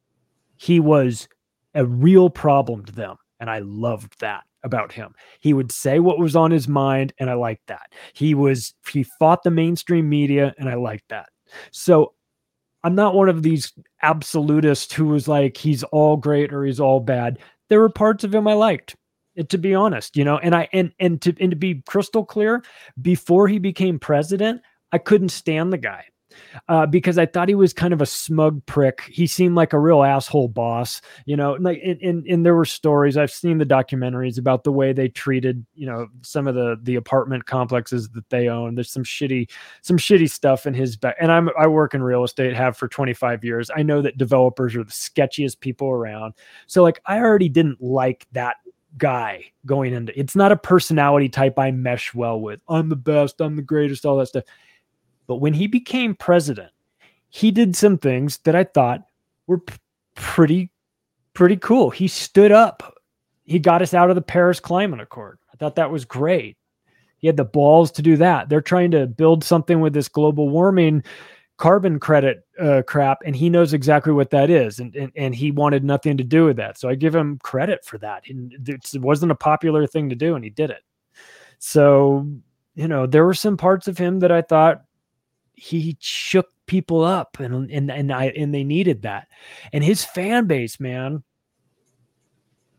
He 0.57 0.79
was 0.79 1.27
a 1.73 1.85
real 1.85 2.29
problem 2.29 2.85
to 2.85 2.91
them. 2.91 3.17
And 3.39 3.49
I 3.49 3.59
loved 3.59 4.19
that 4.19 4.43
about 4.63 4.91
him. 4.91 5.13
He 5.39 5.53
would 5.53 5.71
say 5.71 5.99
what 5.99 6.19
was 6.19 6.35
on 6.35 6.49
his 6.51 6.67
mind, 6.67 7.13
and 7.19 7.29
I 7.29 7.33
liked 7.33 7.67
that. 7.67 7.93
He 8.13 8.33
was, 8.33 8.73
he 8.91 9.03
fought 9.19 9.43
the 9.43 9.51
mainstream 9.51 10.09
media, 10.09 10.55
and 10.57 10.67
I 10.67 10.73
liked 10.73 11.09
that. 11.09 11.29
So 11.71 12.13
I'm 12.83 12.95
not 12.95 13.15
one 13.15 13.29
of 13.29 13.43
these 13.43 13.73
absolutists 14.01 14.93
who 14.93 15.05
was 15.05 15.27
like, 15.27 15.57
he's 15.57 15.83
all 15.83 16.17
great 16.17 16.51
or 16.51 16.65
he's 16.65 16.79
all 16.79 16.99
bad. 16.99 17.39
There 17.69 17.79
were 17.79 17.89
parts 17.89 18.23
of 18.23 18.33
him 18.33 18.47
I 18.47 18.53
liked. 18.53 18.95
And 19.35 19.49
to 19.49 19.57
be 19.57 19.75
honest, 19.75 20.17
you 20.17 20.23
know, 20.23 20.39
and 20.39 20.55
I 20.55 20.67
and 20.73 20.91
and 20.99 21.21
to 21.21 21.35
and 21.39 21.51
to 21.51 21.55
be 21.55 21.83
crystal 21.85 22.25
clear, 22.25 22.63
before 23.01 23.47
he 23.47 23.59
became 23.59 23.99
president, 23.99 24.61
I 24.91 24.97
couldn't 24.97 25.29
stand 25.29 25.71
the 25.71 25.77
guy 25.77 26.05
uh, 26.69 26.85
because 26.85 27.17
I 27.17 27.25
thought 27.25 27.49
he 27.49 27.55
was 27.55 27.73
kind 27.73 27.93
of 27.93 28.01
a 28.01 28.05
smug 28.05 28.65
prick. 28.65 29.01
He 29.11 29.27
seemed 29.27 29.55
like 29.55 29.73
a 29.73 29.79
real 29.79 30.03
asshole 30.03 30.49
boss, 30.49 31.01
you 31.25 31.35
know. 31.35 31.57
Like, 31.59 31.81
and, 31.83 32.01
and, 32.01 32.25
and 32.27 32.45
there 32.45 32.55
were 32.55 32.65
stories 32.65 33.17
I've 33.17 33.31
seen 33.31 33.57
the 33.57 33.65
documentaries 33.65 34.37
about 34.37 34.63
the 34.63 34.71
way 34.71 34.93
they 34.93 35.07
treated, 35.07 35.65
you 35.75 35.85
know, 35.87 36.07
some 36.21 36.47
of 36.47 36.55
the 36.55 36.79
the 36.83 36.95
apartment 36.95 37.45
complexes 37.45 38.09
that 38.09 38.29
they 38.29 38.47
own. 38.47 38.75
There's 38.75 38.91
some 38.91 39.03
shitty, 39.03 39.49
some 39.81 39.97
shitty 39.97 40.29
stuff 40.29 40.65
in 40.65 40.73
his 40.73 40.97
back. 40.97 41.15
And 41.19 41.31
I'm 41.31 41.49
I 41.57 41.67
work 41.67 41.93
in 41.93 42.03
real 42.03 42.23
estate, 42.23 42.53
have 42.55 42.77
for 42.77 42.87
25 42.87 43.43
years. 43.43 43.69
I 43.75 43.83
know 43.83 44.01
that 44.01 44.17
developers 44.17 44.75
are 44.75 44.83
the 44.83 44.91
sketchiest 44.91 45.59
people 45.59 45.89
around. 45.89 46.33
So 46.67 46.83
like, 46.83 47.01
I 47.05 47.19
already 47.19 47.49
didn't 47.49 47.81
like 47.81 48.27
that 48.33 48.57
guy 48.97 49.45
going 49.65 49.93
into 49.93 50.17
it's 50.19 50.35
not 50.35 50.51
a 50.51 50.57
personality 50.57 51.29
type 51.29 51.59
I 51.59 51.71
mesh 51.71 52.13
well 52.13 52.39
with. 52.39 52.59
I'm 52.67 52.89
the 52.89 52.95
best, 52.95 53.39
I'm 53.41 53.55
the 53.55 53.61
greatest, 53.61 54.05
all 54.05 54.17
that 54.17 54.27
stuff. 54.27 54.43
But 55.27 55.35
when 55.35 55.53
he 55.53 55.67
became 55.67 56.15
president, 56.15 56.71
he 57.29 57.51
did 57.51 57.75
some 57.75 57.97
things 57.97 58.39
that 58.39 58.55
I 58.55 58.63
thought 58.63 59.03
were 59.45 59.59
p- 59.59 59.75
pretty 60.15 60.71
pretty 61.33 61.57
cool. 61.57 61.89
He 61.89 62.07
stood 62.07 62.51
up. 62.51 62.97
He 63.43 63.59
got 63.59 63.81
us 63.81 63.93
out 63.93 64.09
of 64.09 64.15
the 64.15 64.21
Paris 64.21 64.59
Climate 64.59 64.99
Accord. 64.99 65.37
I 65.53 65.57
thought 65.57 65.75
that 65.75 65.91
was 65.91 66.03
great. 66.03 66.57
He 67.19 67.27
had 67.27 67.37
the 67.37 67.45
balls 67.45 67.91
to 67.91 68.01
do 68.01 68.17
that. 68.17 68.49
They're 68.49 68.61
trying 68.61 68.91
to 68.91 69.05
build 69.05 69.43
something 69.43 69.79
with 69.81 69.93
this 69.93 70.07
global 70.07 70.49
warming 70.49 71.03
carbon 71.57 71.99
credit 71.99 72.45
uh, 72.59 72.83
crap, 72.87 73.19
and 73.25 73.35
he 73.35 73.49
knows 73.49 73.73
exactly 73.73 74.13
what 74.13 74.29
that 74.29 74.49
is, 74.49 74.79
and, 74.79 74.95
and 74.95 75.11
and 75.15 75.35
he 75.35 75.51
wanted 75.51 75.83
nothing 75.83 76.17
to 76.17 76.23
do 76.23 76.45
with 76.45 76.57
that. 76.57 76.77
So 76.77 76.89
I 76.89 76.95
give 76.95 77.15
him 77.15 77.39
credit 77.43 77.83
for 77.83 77.97
that. 77.99 78.23
It 78.25 79.01
wasn't 79.01 79.31
a 79.31 79.35
popular 79.35 79.87
thing 79.87 80.09
to 80.09 80.15
do, 80.15 80.35
and 80.35 80.43
he 80.43 80.49
did 80.49 80.69
it. 80.69 80.83
So 81.59 82.27
you 82.75 82.87
know, 82.87 83.07
there 83.07 83.25
were 83.25 83.33
some 83.33 83.57
parts 83.57 83.87
of 83.87 83.97
him 83.97 84.19
that 84.19 84.31
I 84.31 84.43
thought 84.43 84.83
he 85.57 85.97
shook 85.99 86.47
people 86.67 87.03
up 87.03 87.39
and 87.39 87.69
and 87.69 87.91
and 87.91 88.13
I 88.13 88.25
and 88.27 88.53
they 88.53 88.63
needed 88.63 89.01
that. 89.01 89.27
And 89.73 89.83
his 89.83 90.05
fan 90.05 90.45
base, 90.45 90.79
man, 90.79 91.23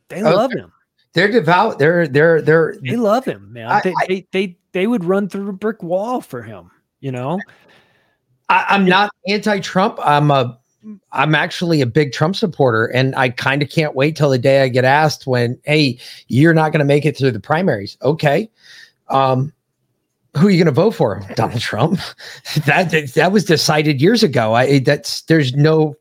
they 0.08 0.22
Oh, 0.22 0.34
love 0.34 0.52
him. 0.52 0.72
They're 1.12 1.30
devout. 1.30 1.78
They're 1.78 2.06
they're 2.08 2.40
they're 2.40 2.76
They 2.80 2.96
love 2.96 3.24
him, 3.24 3.52
man. 3.52 3.68
I- 3.68 3.80
they, 3.82 3.92
I- 3.92 4.06
they 4.08 4.26
they 4.32 4.58
they 4.72 4.86
would 4.86 5.04
run 5.04 5.28
through 5.28 5.48
a 5.48 5.52
brick 5.52 5.82
wall 5.82 6.20
for 6.20 6.42
him, 6.42 6.70
you 7.00 7.10
know? 7.12 7.38
I, 8.50 8.64
I'm 8.68 8.86
not 8.86 9.10
anti-Trump. 9.26 9.98
I'm 10.02 10.30
a 10.30 10.58
I'm 11.12 11.34
actually 11.34 11.80
a 11.80 11.86
big 11.86 12.12
Trump 12.12 12.36
supporter, 12.36 12.86
and 12.86 13.14
I 13.16 13.30
kind 13.30 13.62
of 13.62 13.68
can't 13.68 13.94
wait 13.94 14.16
till 14.16 14.30
the 14.30 14.38
day 14.38 14.62
I 14.62 14.68
get 14.68 14.84
asked 14.84 15.26
when, 15.26 15.58
"Hey, 15.64 15.98
you're 16.28 16.54
not 16.54 16.70
going 16.72 16.78
to 16.78 16.84
make 16.86 17.04
it 17.04 17.16
through 17.16 17.32
the 17.32 17.40
primaries." 17.40 17.98
Okay, 18.00 18.48
um, 19.08 19.52
who 20.38 20.48
are 20.48 20.50
you 20.50 20.56
going 20.58 20.66
to 20.66 20.72
vote 20.72 20.92
for? 20.92 21.22
Donald 21.34 21.60
Trump. 21.60 22.00
that 22.66 22.90
that 23.14 23.32
was 23.32 23.44
decided 23.44 24.00
years 24.00 24.22
ago. 24.22 24.54
I 24.54 24.78
that's 24.80 25.22
there's 25.22 25.54
no. 25.54 25.94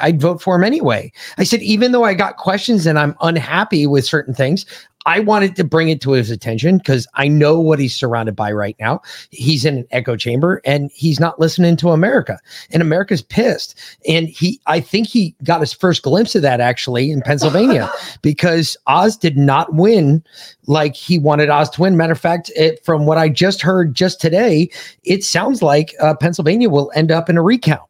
I'd 0.00 0.20
vote 0.20 0.42
for 0.42 0.56
him 0.56 0.64
anyway. 0.64 1.10
I 1.38 1.44
said, 1.44 1.62
even 1.62 1.92
though 1.92 2.04
I 2.04 2.12
got 2.12 2.36
questions 2.36 2.86
and 2.86 2.98
I'm 2.98 3.16
unhappy 3.22 3.86
with 3.86 4.04
certain 4.04 4.34
things, 4.34 4.66
I 5.06 5.20
wanted 5.20 5.56
to 5.56 5.64
bring 5.64 5.88
it 5.88 6.00
to 6.02 6.12
his 6.12 6.30
attention 6.30 6.78
because 6.78 7.06
I 7.14 7.26
know 7.26 7.58
what 7.58 7.78
he's 7.78 7.94
surrounded 7.94 8.36
by 8.36 8.52
right 8.52 8.76
now. 8.78 9.00
He's 9.30 9.64
in 9.64 9.78
an 9.78 9.86
echo 9.90 10.14
chamber 10.14 10.60
and 10.64 10.90
he's 10.92 11.18
not 11.18 11.40
listening 11.40 11.76
to 11.76 11.90
America. 11.90 12.38
And 12.70 12.82
America's 12.82 13.22
pissed. 13.22 13.78
And 14.06 14.28
he 14.28 14.60
I 14.66 14.80
think 14.80 15.06
he 15.06 15.34
got 15.42 15.60
his 15.60 15.72
first 15.72 16.02
glimpse 16.02 16.34
of 16.34 16.42
that 16.42 16.60
actually 16.60 17.10
in 17.10 17.22
Pennsylvania 17.22 17.90
because 18.22 18.76
Oz 18.86 19.16
did 19.16 19.38
not 19.38 19.74
win 19.74 20.22
like 20.66 20.94
he 20.94 21.18
wanted 21.18 21.48
Oz 21.48 21.70
to 21.70 21.80
win. 21.80 21.96
Matter 21.96 22.12
of 22.12 22.20
fact, 22.20 22.50
it, 22.54 22.84
from 22.84 23.06
what 23.06 23.16
I 23.16 23.30
just 23.30 23.62
heard 23.62 23.94
just 23.94 24.20
today, 24.20 24.68
it 25.04 25.24
sounds 25.24 25.62
like 25.62 25.94
uh, 26.00 26.14
Pennsylvania 26.14 26.68
will 26.68 26.92
end 26.94 27.10
up 27.10 27.30
in 27.30 27.38
a 27.38 27.42
recount. 27.42 27.82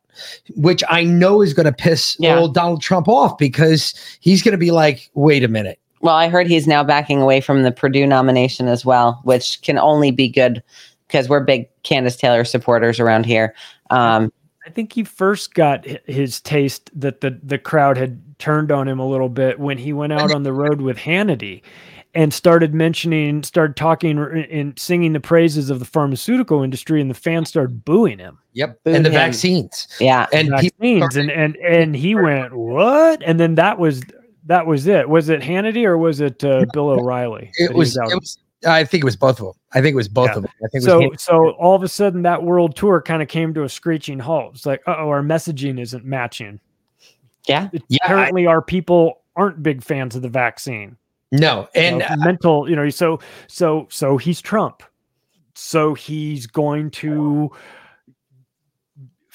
Which 0.54 0.84
I 0.90 1.02
know 1.02 1.40
is 1.40 1.54
going 1.54 1.64
to 1.64 1.72
piss 1.72 2.14
Yeah. 2.20 2.38
old 2.38 2.52
Donald 2.52 2.82
Trump 2.82 3.08
off 3.08 3.38
because 3.38 3.94
he's 4.20 4.42
going 4.42 4.52
to 4.52 4.58
be 4.58 4.70
like, 4.70 5.10
wait 5.14 5.42
a 5.42 5.48
minute. 5.48 5.78
Well, 6.01 6.14
I 6.14 6.28
heard 6.28 6.47
he's 6.47 6.66
now 6.66 6.82
backing 6.82 7.20
away 7.20 7.40
from 7.40 7.62
the 7.62 7.72
Perdue 7.72 8.06
nomination 8.06 8.68
as 8.68 8.85
well, 8.85 9.20
which 9.24 9.60
can 9.62 9.78
only 9.78 10.10
be 10.10 10.28
good 10.28 10.62
because 11.06 11.28
we're 11.28 11.40
big 11.40 11.68
Kandiss 11.82 12.18
Taylor 12.18 12.44
supporters 12.44 12.98
around 12.98 13.27
here. 13.27 13.55
Um, 13.90 14.32
I 14.66 14.70
think 14.70 14.93
he 14.93 15.05
first 15.05 15.55
got 15.55 15.85
his 16.06 16.40
taste 16.40 16.90
that 16.98 17.20
the 17.20 17.39
the 17.43 17.59
crowd 17.59 17.97
had 17.97 18.20
turned 18.39 18.70
on 18.70 18.89
him 18.89 18.98
a 18.98 19.06
little 19.06 19.28
bit 19.28 19.59
when 19.59 19.78
he 19.78 19.93
went 19.93 20.12
out 20.12 20.32
on 20.32 20.43
the 20.43 20.52
road 20.52 20.81
with 20.81 20.97
Hannity 20.97 21.62
and 22.14 22.35
started 22.35 22.74
mentioning, 22.74 23.43
started 23.43 23.77
talking 23.77 24.18
and 24.18 24.78
singing 24.78 25.12
the 25.12 25.20
praises 25.20 25.70
of 25.70 25.78
the 25.78 25.85
pharmaceutical 25.85 26.62
industry, 26.62 27.01
and 27.01 27.10
the 27.10 27.14
fans 27.14 27.48
started 27.48 27.85
booing 27.85 28.18
him. 28.18 28.39
Yep. 28.55 28.81
Booed 28.85 28.97
and 28.97 29.05
the 29.05 29.10
him. 29.10 29.14
vaccines. 29.14 29.86
yeah, 30.01 30.27
And 30.32 30.51
people 30.60 31.01
vaccines, 31.01 31.16
and 31.16 31.31
and 31.31 31.56
and 31.56 31.94
he 31.94 32.14
went 32.14 32.55
what? 32.55 33.22
And 33.24 33.39
then 33.39 33.55
that 33.56 33.78
was 33.78 34.02
that 34.51 34.66
was 34.66 34.86
it. 34.89 35.09
Was 35.09 35.28
it 35.28 35.40
Hannity 35.40 35.85
or 35.85 35.97
was 35.97 36.20
it 36.20 36.43
uh, 36.44 36.66
Bill 36.72 36.89
O'Reilly? 36.90 37.51
it 37.55 37.70
he 37.70 37.77
was, 37.77 37.97
it 37.97 38.02
was 38.14 38.39
I 38.66 38.85
think 38.85 39.02
it 39.02 39.06
was 39.06 39.16
both 39.16 39.39
of 39.40 39.47
them. 39.47 39.55
I 39.72 39.81
think 39.81 39.93
it 39.94 39.97
was 39.97 40.09
both 40.09 40.31
Yeah. 40.31 40.36
of 40.39 40.43
them. 40.43 40.52
I 40.64 40.68
think 40.68 40.82
it 40.82 40.86
so 40.86 41.09
was 41.09 41.22
so 41.22 41.51
all 41.52 41.74
of 41.77 41.82
a 41.82 41.89
sudden 41.89 42.22
that 42.22 42.43
world 42.43 42.74
tour 42.77 43.01
kind 43.01 43.22
of 43.22 43.28
came 43.28 43.55
to 43.55 43.62
a 43.62 43.68
screeching 43.68 44.18
halt. 44.18 44.55
It's 44.56 44.66
like, 44.66 44.82
oh, 44.86 45.09
our 45.09 45.22
messaging 45.22 45.81
isn't 45.81 46.05
matching. 46.05 46.60
yeah. 47.48 47.68
It- 47.72 47.82
Yeah, 47.89 47.98
I- 48.02 48.06
apparently 48.06 48.47
our 48.47 48.60
people 48.60 49.20
aren't 49.36 49.62
big 49.62 49.82
fans 49.82 50.16
of 50.16 50.22
the 50.22 50.28
vaccine. 50.28 50.97
no. 51.32 51.68
You 51.74 51.81
And 51.82 51.98
know, 52.01 52.06
uh, 52.10 52.16
mental, 52.16 52.68
you 52.68 52.74
know, 52.77 52.90
so 52.90 53.20
so 53.47 53.86
so 53.89 54.16
he's 54.18 54.40
Trump. 54.40 54.82
So 55.55 55.94
he's 55.94 56.47
going 56.47 56.90
to 57.02 57.51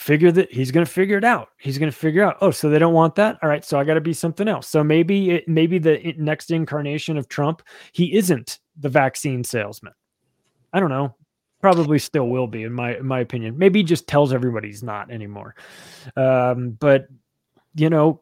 figure 0.06 0.32
that 0.32 0.52
he's 0.52 0.70
going 0.70 0.86
to 0.86 0.92
figure 0.92 1.18
it 1.18 1.24
out. 1.24 1.50
He's 1.58 1.80
going 1.80 1.92
to 1.92 1.98
figure 1.98 2.24
out, 2.24 2.38
oh, 2.42 2.52
so 2.52 2.70
they 2.70 2.78
don't 2.78 2.94
want 2.94 3.16
that. 3.16 3.40
All 3.42 3.50
right, 3.50 3.66
so 3.66 3.80
I 3.80 3.84
got 3.84 3.96
to 3.96 4.02
be 4.02 4.14
something 4.14 4.48
else. 4.48 4.68
So 4.68 4.84
maybe 4.84 5.32
it, 5.32 5.48
maybe 5.48 5.80
the 5.80 6.14
next 6.20 6.52
incarnation 6.52 7.18
of 7.18 7.28
Trump, 7.28 7.64
he 7.92 8.16
isn't 8.16 8.60
the 8.78 8.88
vaccine 8.88 9.44
salesman. 9.44 9.94
I 10.74 10.80
don't 10.80 10.92
know. 10.92 11.16
Probably 11.60 11.98
still 11.98 12.28
will 12.28 12.46
be 12.46 12.62
in 12.62 12.74
my 12.74 12.98
in 12.98 13.08
my 13.08 13.22
opinion. 13.22 13.58
Maybe 13.58 13.80
he 13.80 13.84
just 13.84 14.08
tells 14.08 14.32
everybody 14.32 14.68
he's 14.68 14.84
not 14.84 15.10
anymore. 15.10 15.56
Um, 16.16 16.78
but 16.80 17.08
you 17.74 17.90
know, 17.90 18.22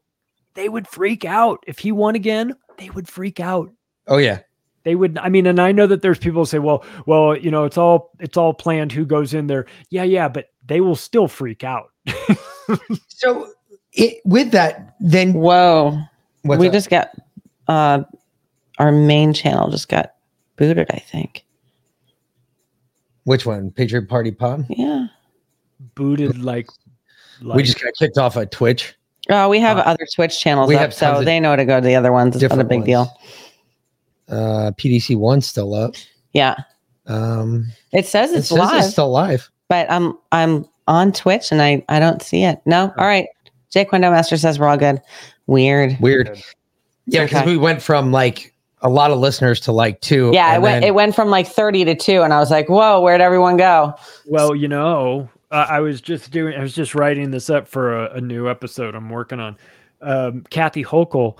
they 0.53 0.69
would 0.69 0.87
freak 0.87 1.25
out 1.25 1.65
if 1.67 1.79
he 1.79 1.91
won 1.91 2.15
again. 2.15 2.55
They 2.77 2.91
would 2.91 3.09
freak 3.09 3.41
out 3.41 3.73
oh 4.07 4.17
yeah. 4.17 4.39
they 4.83 4.95
would 4.95 5.17
i 5.17 5.29
mean 5.29 5.45
and 5.45 5.59
i 5.59 5.71
know 5.71 5.87
that 5.87 6.01
there's 6.01 6.17
people 6.17 6.41
who 6.41 6.45
say 6.45 6.59
well 6.59 6.83
well 7.05 7.37
you 7.37 7.51
know 7.51 7.63
it's 7.63 7.77
all 7.77 8.11
it's 8.19 8.35
all 8.35 8.53
planned 8.53 8.91
who 8.91 9.05
goes 9.05 9.33
in 9.33 9.47
there 9.47 9.65
yeah 9.89 10.03
yeah 10.03 10.27
but 10.27 10.52
they 10.67 10.81
will 10.81 10.95
still 10.95 11.27
freak 11.27 11.63
out 11.63 11.91
So 13.07 13.51
it, 13.93 14.21
with 14.25 14.51
that, 14.51 14.95
then 14.99 15.33
Whoa. 15.33 15.99
what's 16.43 16.59
we 16.59 16.67
up? 16.67 16.73
just 16.73 16.89
got 16.89 17.11
uh, 17.67 18.03
our 18.79 18.91
main 18.91 19.33
channel 19.33 19.69
just 19.69 19.87
got 19.89 20.13
booted, 20.57 20.89
I 20.91 20.97
think. 20.99 21.45
which 23.25 23.45
one? 23.45 23.71
Patriot 23.71 24.09
Party 24.09 24.31
Pod. 24.31 24.65
Yeah. 24.69 25.07
booted 25.95 26.41
like, 26.43 26.67
like 27.41 27.55
we 27.57 27.63
just 27.63 27.81
got 27.81 27.93
kicked 27.99 28.17
off 28.17 28.35
of 28.35 28.49
Twitch. 28.49 28.95
Oh, 29.29 29.47
we 29.49 29.59
have 29.59 29.77
Uh, 29.77 29.81
other 29.81 30.05
Twitch 30.15 30.39
channels 30.39 30.67
we 30.67 30.75
up, 30.75 30.81
have 30.81 30.93
so 30.93 31.23
they 31.23 31.39
know 31.39 31.55
to 31.55 31.63
go 31.65 31.79
to 31.79 31.85
the 31.85 31.95
other 31.95 32.11
ones. 32.11 32.35
It's 32.35 32.49
not 32.49 32.59
a 32.59 32.63
big 32.63 32.79
ones. 32.79 32.85
deal. 32.85 33.17
Uh, 34.29 34.71
PDC 34.77 35.15
one 35.17 35.39
still 35.41 35.73
up. 35.73 35.95
Yeah. 36.33 36.55
Um, 37.05 37.67
It 37.91 38.05
says 38.05 38.31
it 38.31 38.39
it's 38.39 38.49
says 38.49 38.57
live, 38.57 38.83
it's 38.83 38.91
still 38.93 39.11
live. 39.11 39.49
But 39.73 39.91
I'm 39.91 40.13
I'm 40.31 40.65
on 40.87 41.11
Twitch 41.11 41.51
and 41.51 41.61
I 41.61 41.83
I 41.89 41.99
don't 41.99 42.21
see 42.21 42.43
it. 42.43 42.61
No. 42.65 42.93
All 42.97 43.05
right. 43.05 43.25
Jake 43.71 43.91
Window 43.91 44.11
Master 44.11 44.37
says 44.37 44.59
we're 44.59 44.67
all 44.67 44.77
good. 44.77 45.01
Weird. 45.47 45.97
Weird. 45.99 46.39
Yeah, 47.07 47.23
because 47.23 47.41
Okay. 47.41 47.51
we 47.51 47.57
went 47.57 47.81
from 47.81 48.11
like 48.11 48.53
a 48.83 48.89
lot 48.89 49.09
of 49.09 49.17
listeners 49.17 49.59
to 49.61 49.71
like 49.71 49.99
two. 50.01 50.29
Yeah, 50.31 50.55
it 50.55 50.61
went 50.61 50.81
then- 50.81 50.89
it 50.89 50.93
went 50.93 51.15
from 51.15 51.29
like 51.29 51.47
30 51.47 51.85
to 51.85 51.95
2 51.95 52.21
and 52.21 52.31
I 52.33 52.39
was 52.39 52.51
like, 52.51 52.69
"Whoa, 52.69 53.01
where'd 53.01 53.19
everyone 53.21 53.57
go?" 53.57 53.95
Well, 54.27 54.53
you 54.55 54.67
know, 54.67 55.27
uh, 55.51 55.65
I 55.67 55.79
was 55.79 56.01
just 56.01 56.29
doing, 56.31 56.53
I 56.55 56.61
was 56.61 56.75
just 56.75 56.93
writing 56.93 57.31
this 57.31 57.49
up 57.49 57.67
for 57.67 58.05
a, 58.05 58.17
a 58.17 58.21
new 58.21 58.47
episode 58.49 58.93
I'm 58.93 59.09
working 59.09 59.39
on. 59.39 59.57
Um, 60.01 60.43
Kathy 60.51 60.83
Hochul, 60.83 61.37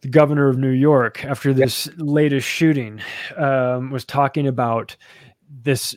the 0.00 0.08
governor 0.08 0.48
of 0.48 0.56
New 0.58 0.70
York, 0.70 1.24
after 1.26 1.52
this 1.52 1.88
latest 1.98 2.48
shooting, 2.48 3.00
um, 3.36 3.90
was 3.90 4.04
talking 4.06 4.46
about 4.46 4.96
this 5.62 5.94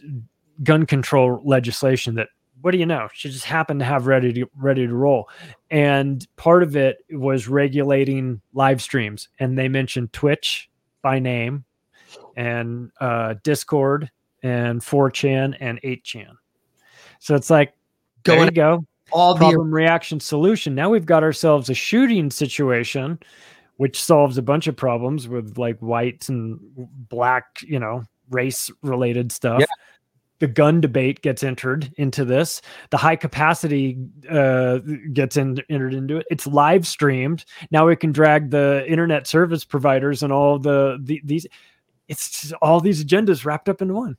gun 0.64 0.86
control 0.86 1.42
legislation 1.44 2.16
that. 2.16 2.30
What 2.62 2.72
do 2.72 2.78
you 2.78 2.86
know? 2.86 3.08
She 3.14 3.30
just 3.30 3.46
happened 3.46 3.80
to 3.80 3.86
have 3.86 4.06
ready 4.06 4.34
to 4.34 4.46
ready 4.58 4.86
to 4.86 4.94
roll, 4.94 5.30
and 5.72 6.28
part 6.36 6.62
of 6.62 6.76
it 6.76 6.98
was 7.10 7.48
regulating 7.48 8.42
live 8.54 8.82
streams, 8.82 9.30
and 9.40 9.58
they 9.58 9.70
mentioned 9.70 10.12
Twitch 10.12 10.70
by 11.02 11.20
name, 11.20 11.64
and 12.36 12.92
uh, 13.00 13.36
Discord, 13.44 14.12
and 14.44 14.82
4chan 14.82 15.56
and 15.60 15.82
8chan. 15.82 16.32
So 17.20 17.36
it's 17.36 17.50
like, 17.50 17.74
Going 18.24 18.46
you 18.46 18.52
go. 18.52 18.86
all 19.12 19.34
the 19.34 19.40
Problem 19.40 19.74
reaction 19.74 20.20
solution. 20.20 20.76
Now 20.76 20.90
we've 20.90 21.06
got 21.06 21.24
ourselves 21.24 21.70
a 21.70 21.74
shooting 21.74 22.30
situation, 22.32 23.20
which 23.78 24.02
solves 24.02 24.38
a 24.38 24.42
bunch 24.42 24.68
of 24.68 24.76
problems 24.76 25.28
with 25.28 25.58
like 25.58 25.80
whites 25.80 26.30
and 26.30 26.60
black, 27.10 27.62
you 27.62 27.80
know, 27.80 28.04
race 28.30 28.70
related 28.84 29.32
stuff. 29.32 29.62
Yeah. 29.62 29.66
The 30.40 30.48
gun 30.48 30.82
debate 30.82 31.22
gets 31.22 31.44
entered 31.44 31.92
into 31.98 32.24
this. 32.26 32.62
The 32.92 32.98
high 32.98 33.16
capacity 33.18 33.98
uh, 34.30 34.80
gets 35.14 35.38
in, 35.38 35.62
entered 35.70 35.94
into 35.94 36.18
it. 36.18 36.26
It's 36.32 36.48
live 36.48 36.88
streamed. 36.88 37.46
Now 37.72 37.88
we 37.88 37.96
can 37.96 38.12
drag 38.12 38.52
the 38.52 38.86
internet 38.88 39.28
service 39.28 39.64
providers 39.64 40.24
and 40.24 40.32
all 40.34 40.58
the, 40.60 40.98
the 41.02 41.22
these. 41.24 41.46
It's 42.08 42.52
all 42.62 42.80
these 42.80 43.04
agendas 43.04 43.46
wrapped 43.46 43.70
up 43.70 43.82
into 43.82 43.94
one. 43.94 44.18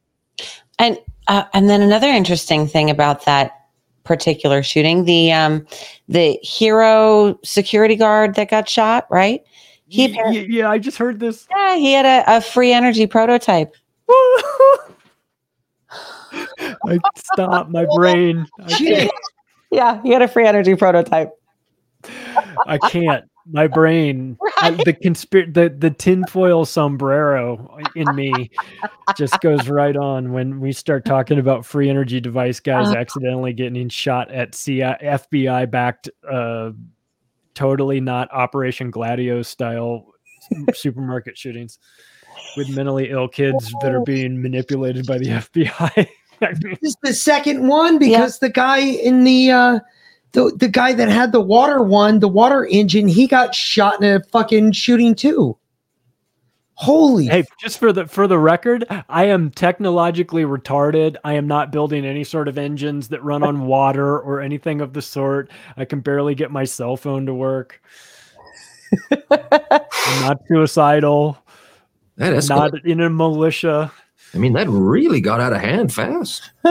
And 0.78 0.98
uh, 1.28 1.44
and 1.52 1.68
then 1.68 1.82
another 1.82 2.08
interesting 2.08 2.66
thing 2.66 2.90
about 2.90 3.24
that 3.24 3.52
particular 4.04 4.62
shooting, 4.62 5.04
the 5.04 5.32
um 5.32 5.66
the 6.08 6.38
hero 6.42 7.38
security 7.44 7.96
guard 7.96 8.34
that 8.34 8.50
got 8.50 8.68
shot, 8.68 9.06
right? 9.10 9.42
He 9.88 10.06
Y- 10.12 10.22
y- 10.24 10.46
yeah, 10.48 10.70
I 10.70 10.78
just 10.78 10.98
heard 10.98 11.18
this. 11.20 11.46
Yeah, 11.50 11.76
he 11.76 11.92
had 11.92 12.06
a, 12.06 12.36
a 12.36 12.40
free 12.40 12.72
energy 12.72 13.06
prototype. 13.06 13.74
I 16.32 16.98
stop 17.16 17.68
my 17.68 17.86
brain. 17.94 18.46
I. 18.60 19.10
Yeah, 19.70 20.00
you 20.04 20.12
had 20.12 20.22
a 20.22 20.28
free 20.28 20.46
energy 20.46 20.74
prototype. 20.74 21.30
I 22.66 22.78
can't. 22.78 23.24
My 23.52 23.66
brain, 23.66 24.36
I- 24.58 24.70
the 24.72 24.92
conspir- 24.92 25.52
the 25.52 25.74
the 25.76 25.90
tinfoil 25.90 26.64
sombrero 26.64 27.78
in 27.96 28.14
me, 28.14 28.50
just 29.16 29.40
goes 29.40 29.68
right 29.68 29.96
on 29.96 30.32
when 30.32 30.60
we 30.60 30.72
start 30.72 31.04
talking 31.04 31.38
about 31.38 31.64
free 31.66 31.88
energy 31.90 32.20
device 32.20 32.60
guys 32.60 32.88
accidentally 32.94 33.52
getting 33.52 33.88
shot 33.88 34.30
at 34.30 34.52
CI- 34.54 34.82
FBI 35.02 35.68
backed, 35.70 36.10
uh, 36.30 36.70
totally 37.54 38.00
not 38.00 38.28
Operation 38.32 38.90
Gladio 38.90 39.42
style 39.42 40.06
supermarket 40.74 41.36
shootings 41.36 41.78
with 42.56 42.68
mentally 42.70 43.10
ill 43.10 43.28
kids 43.28 43.72
that 43.82 43.92
are 43.92 44.02
being 44.04 44.40
manipulated 44.40 45.06
by 45.06 45.18
the 45.18 45.26
FBI. 45.26 46.08
I 46.42 46.52
mean, 46.62 46.78
This 46.80 46.90
is 46.90 46.96
the 47.02 47.14
second 47.14 47.66
one 47.68 47.98
because 47.98 48.38
the 48.38 48.50
guy 48.50 48.78
in 48.78 49.24
the 49.24 49.50
uh 49.50 49.80
the 50.32 50.52
the 50.56 50.68
guy 50.68 50.92
that 50.92 51.08
had 51.08 51.32
the 51.32 51.40
water 51.40 51.82
one, 51.82 52.20
the 52.20 52.28
water 52.28 52.66
engine, 52.66 53.08
he 53.08 53.26
got 53.26 53.54
shot 53.54 54.02
in 54.02 54.16
a 54.16 54.22
fucking 54.24 54.72
shooting 54.72 55.14
too. 55.14 55.56
Holy 56.74 57.26
Hey, 57.26 57.44
just 57.60 57.78
for 57.78 57.92
the 57.92 58.06
for 58.06 58.26
the 58.26 58.38
record, 58.38 58.86
I 59.08 59.24
am 59.24 59.50
technologically 59.50 60.44
retarded. 60.44 61.16
I 61.24 61.34
am 61.34 61.46
not 61.46 61.72
building 61.72 62.06
any 62.06 62.24
sort 62.24 62.48
of 62.48 62.56
engines 62.56 63.08
that 63.08 63.22
run 63.22 63.42
on 63.42 63.66
water 63.66 64.18
or 64.18 64.40
anything 64.40 64.80
of 64.80 64.94
the 64.94 65.02
sort. 65.02 65.50
I 65.76 65.84
can 65.84 66.00
barely 66.00 66.34
get 66.34 66.50
my 66.50 66.64
cell 66.64 66.96
phone 66.96 67.26
to 67.26 67.34
work. 67.34 67.82
I'm 69.30 70.22
not 70.22 70.38
suicidal. 70.48 71.36
That 72.16 72.32
is 72.32 72.48
Not 72.48 72.84
in 72.86 73.00
a 73.00 73.10
militia. 73.10 73.92
I 74.34 74.38
mean, 74.38 74.52
that 74.54 74.68
really 74.68 75.20
got 75.20 75.40
out 75.40 75.52
of 75.52 75.60
hand 75.60 75.92
fast. 75.92 76.50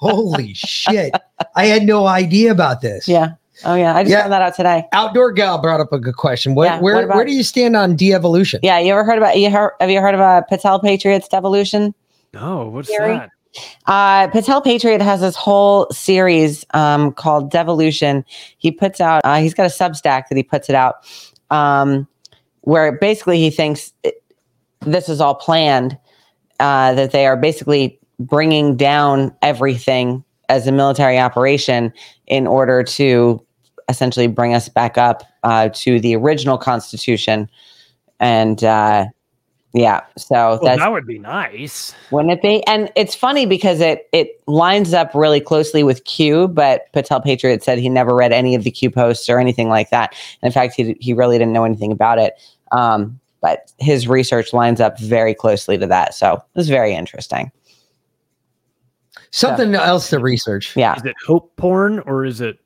holy 0.00 0.54
shit. 0.54 1.12
I 1.54 1.66
had 1.66 1.82
no 1.84 2.06
idea 2.06 2.50
about 2.52 2.80
this. 2.80 3.06
Yeah. 3.08 3.32
Oh 3.64 3.74
yeah, 3.74 3.94
I 3.94 4.02
just 4.02 4.10
Yeah. 4.12 4.22
found 4.22 4.32
that 4.32 4.42
out 4.42 4.56
today. 4.56 4.84
Outdoor 4.92 5.30
gal 5.32 5.58
brought 5.58 5.80
up 5.80 5.92
a 5.92 5.98
good 5.98 6.16
question. 6.16 6.54
What, 6.54 6.64
Yeah, 6.64 6.80
where 6.80 6.94
what 6.96 7.04
about- 7.04 7.16
where 7.16 7.24
do 7.24 7.32
you 7.32 7.42
stand 7.44 7.76
on 7.76 7.94
de-evolution? 7.96 8.60
Yeah, 8.62 8.78
you 8.78 8.92
ever 8.92 9.04
heard 9.04 9.18
about 9.18 9.38
you 9.38 9.50
heard, 9.50 9.72
have 9.80 9.90
you 9.90 10.00
heard 10.00 10.14
of 10.14 10.20
uh, 10.20 10.40
Patel 10.42 10.80
Patriots 10.80 11.28
Devolution? 11.28 11.94
No, 12.34 12.68
what's 12.68 12.88
Gary? 12.88 13.18
that? 13.18 13.30
Uh, 13.86 14.28
Patel 14.28 14.62
Patriot 14.62 15.02
has 15.02 15.20
this 15.20 15.36
whole 15.36 15.86
series 15.90 16.64
um, 16.72 17.12
called 17.12 17.50
Devolution. 17.50 18.24
He 18.56 18.72
puts 18.72 18.98
out, 19.00 19.20
uh, 19.24 19.36
he's 19.40 19.52
got 19.52 19.66
a 19.66 19.68
Substack 19.68 20.28
that 20.28 20.36
he 20.36 20.42
puts 20.42 20.70
it 20.70 20.74
out, 20.74 20.94
um, 21.50 22.08
where 22.62 22.92
basically 22.92 23.38
he 23.38 23.50
thinks 23.50 23.92
it, 24.02 24.21
this 24.86 25.08
is 25.08 25.20
all 25.20 25.34
planned, 25.34 25.98
uh, 26.60 26.94
that 26.94 27.12
they 27.12 27.26
are 27.26 27.36
basically 27.36 27.98
bringing 28.18 28.76
down 28.76 29.34
everything 29.42 30.24
as 30.48 30.66
a 30.66 30.72
military 30.72 31.18
operation 31.18 31.92
in 32.26 32.46
order 32.46 32.82
to 32.82 33.44
essentially 33.88 34.26
bring 34.26 34.54
us 34.54 34.68
back 34.68 34.96
up 34.98 35.22
uh, 35.42 35.68
to 35.74 35.98
the 36.00 36.14
original 36.14 36.58
Constitution. 36.58 37.48
And 38.20 38.62
uh, 38.62 39.06
yeah, 39.72 40.02
so 40.16 40.34
Well, 40.34 40.60
that's 40.62 40.78
that 40.80 40.92
would 40.92 41.06
be 41.06 41.18
nice. 41.18 41.94
wouldn't 42.10 42.32
it 42.32 42.42
be? 42.42 42.64
And 42.66 42.92
it's 42.94 43.14
funny 43.14 43.46
because 43.46 43.80
it 43.80 44.08
it 44.12 44.40
lines 44.46 44.92
up 44.92 45.14
really 45.14 45.40
closely 45.40 45.82
with 45.82 46.04
Q, 46.04 46.48
but 46.48 46.92
Patel 46.92 47.20
Patriot 47.20 47.62
said 47.62 47.78
he 47.78 47.88
never 47.88 48.14
read 48.14 48.32
any 48.32 48.54
of 48.54 48.64
the 48.64 48.70
Q 48.70 48.90
posts 48.90 49.28
or 49.30 49.38
anything 49.38 49.68
like 49.68 49.90
that. 49.90 50.14
And 50.42 50.48
in 50.48 50.52
fact, 50.52 50.74
he 50.74 50.96
he 51.00 51.14
really 51.14 51.38
didn't 51.38 51.54
know 51.54 51.64
anything 51.64 51.90
about 51.90 52.18
it. 52.18 52.34
Um, 52.70 53.18
but 53.42 53.70
his 53.78 54.08
research 54.08 54.54
lines 54.54 54.80
up 54.80 54.98
very 54.98 55.34
closely 55.34 55.76
to 55.76 55.86
that. 55.88 56.14
So 56.14 56.34
it 56.34 56.42
was 56.54 56.68
very 56.70 56.94
interesting. 56.94 57.50
Something 59.30 59.74
else 59.74 60.08
to 60.10 60.18
research. 60.18 60.74
Yeah. 60.76 60.94
Is 60.96 61.04
it 61.04 61.14
hope 61.26 61.54
porn 61.56 62.00
or 62.00 62.24
is 62.24 62.40
it 62.40 62.58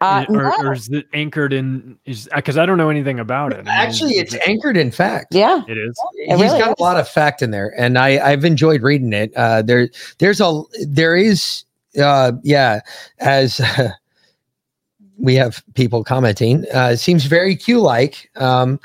Uh, 0.00 0.24
or, 0.28 0.42
no. 0.42 0.52
or 0.60 0.72
is 0.72 0.88
it 0.90 1.06
anchored 1.12 1.52
in 1.52 1.96
is 2.04 2.28
because 2.34 2.56
I 2.58 2.66
don't 2.66 2.78
know 2.78 2.88
anything 2.90 3.18
about 3.18 3.52
it. 3.52 3.56
I 3.60 3.62
mean, 3.62 3.68
Actually, 3.68 4.14
it's 4.14 4.34
it- 4.34 4.42
anchored 4.46 4.76
in 4.76 4.90
fact. 4.90 5.28
Yeah. 5.34 5.62
it 5.68 5.76
is. 5.78 5.98
It 6.14 6.30
He's 6.36 6.40
really 6.42 6.58
got 6.60 6.70
is. 6.70 6.74
a 6.78 6.82
lot 6.82 6.98
of 6.98 7.08
fact 7.08 7.42
in 7.42 7.50
there, 7.50 7.72
and 7.78 7.98
I 7.98 8.18
I've 8.24 8.44
enjoyed 8.44 8.82
reading 8.82 9.12
it. 9.12 9.32
Uh, 9.36 9.62
there 9.62 9.88
there's 10.18 10.40
a 10.40 10.62
there 10.86 11.16
is 11.16 11.64
uh 12.00 12.32
yeah 12.42 12.80
as 13.18 13.60
we 15.18 15.34
have 15.36 15.62
people 15.74 16.04
commenting. 16.04 16.64
Uh, 16.74 16.90
it 16.94 16.98
seems 16.98 17.24
very 17.24 17.56
Q 17.56 17.80
like. 17.80 18.30
Um, 18.36 18.78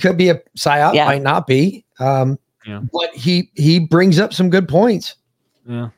could 0.00 0.16
be 0.16 0.28
a 0.28 0.36
psyop, 0.56 0.94
Yeah. 0.94 1.06
might 1.06 1.22
not 1.22 1.46
be. 1.46 1.84
Um, 1.98 2.38
Yeah. 2.66 2.82
but 2.92 3.14
he 3.14 3.50
he 3.54 3.78
brings 3.80 4.18
up 4.18 4.32
some 4.32 4.50
good 4.50 4.68
points. 4.68 5.16
Yeah. 5.66 5.90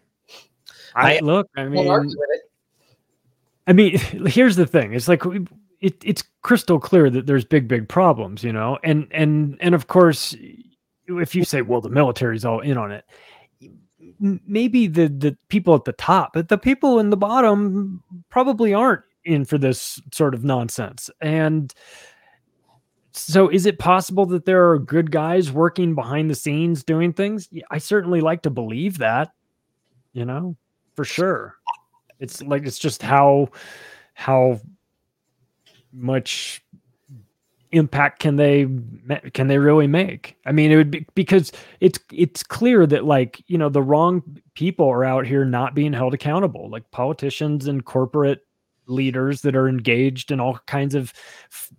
I, 0.94 1.16
I- 1.16 1.20
look, 1.20 1.48
I 1.56 1.64
mean, 1.66 1.88
argue 1.88 2.10
with 2.18 2.28
it. 2.32 2.40
I 3.66 3.72
mean, 3.72 3.98
here's 4.26 4.56
the 4.56 4.66
thing. 4.66 4.92
It's 4.94 5.08
like 5.08 5.22
it, 5.80 5.94
it's 6.04 6.24
crystal 6.42 6.78
clear 6.80 7.08
that 7.10 7.26
there's 7.26 7.44
big, 7.44 7.68
big 7.68 7.88
problems, 7.88 8.42
you 8.44 8.52
know, 8.52 8.78
and 8.82 9.06
and 9.10 9.56
and 9.60 9.74
of 9.74 9.86
course, 9.86 10.34
if 11.06 11.34
you 11.34 11.44
say, 11.44 11.62
well, 11.62 11.80
the 11.80 11.88
military's 11.88 12.44
all 12.44 12.60
in 12.60 12.76
on 12.76 12.90
it, 12.92 13.04
maybe 14.18 14.86
the 14.86 15.08
the 15.08 15.36
people 15.48 15.74
at 15.74 15.84
the 15.84 15.92
top, 15.92 16.32
but 16.34 16.48
the 16.48 16.58
people 16.58 16.98
in 16.98 17.10
the 17.10 17.16
bottom 17.16 18.02
probably 18.30 18.74
aren't 18.74 19.02
in 19.24 19.44
for 19.44 19.58
this 19.58 20.00
sort 20.12 20.34
of 20.34 20.44
nonsense. 20.44 21.10
And 21.20 21.72
so, 23.12 23.48
is 23.48 23.66
it 23.66 23.78
possible 23.78 24.26
that 24.26 24.44
there 24.44 24.70
are 24.70 24.78
good 24.78 25.10
guys 25.10 25.50
working 25.50 25.94
behind 25.94 26.30
the 26.30 26.34
scenes 26.34 26.84
doing 26.84 27.12
things? 27.12 27.48
I 27.70 27.78
certainly 27.78 28.20
like 28.20 28.42
to 28.42 28.50
believe 28.50 28.98
that, 28.98 29.32
you 30.12 30.24
know, 30.24 30.56
for 30.94 31.04
sure. 31.04 31.56
It's 32.20 32.42
like 32.42 32.66
it's 32.66 32.78
just 32.78 33.02
how 33.02 33.48
how 34.14 34.60
much 35.92 36.62
impact 37.72 38.20
can 38.20 38.36
they 38.36 38.68
can 39.32 39.48
they 39.48 39.58
really 39.58 39.86
make? 39.86 40.36
I 40.46 40.52
mean, 40.52 40.70
it 40.70 40.76
would 40.76 40.90
be 40.90 41.06
because 41.14 41.52
it's 41.80 41.98
it's 42.12 42.42
clear 42.42 42.86
that 42.86 43.04
like 43.04 43.42
you 43.46 43.58
know 43.58 43.68
the 43.68 43.82
wrong 43.82 44.22
people 44.54 44.88
are 44.88 45.04
out 45.04 45.26
here 45.26 45.44
not 45.44 45.74
being 45.74 45.92
held 45.92 46.14
accountable, 46.14 46.68
like 46.70 46.90
politicians 46.90 47.66
and 47.66 47.84
corporate 47.84 48.40
leaders 48.86 49.42
that 49.42 49.56
are 49.56 49.68
engaged 49.68 50.30
in 50.30 50.40
all 50.40 50.58
kinds 50.66 50.94
of 50.94 51.12
f- 51.50 51.72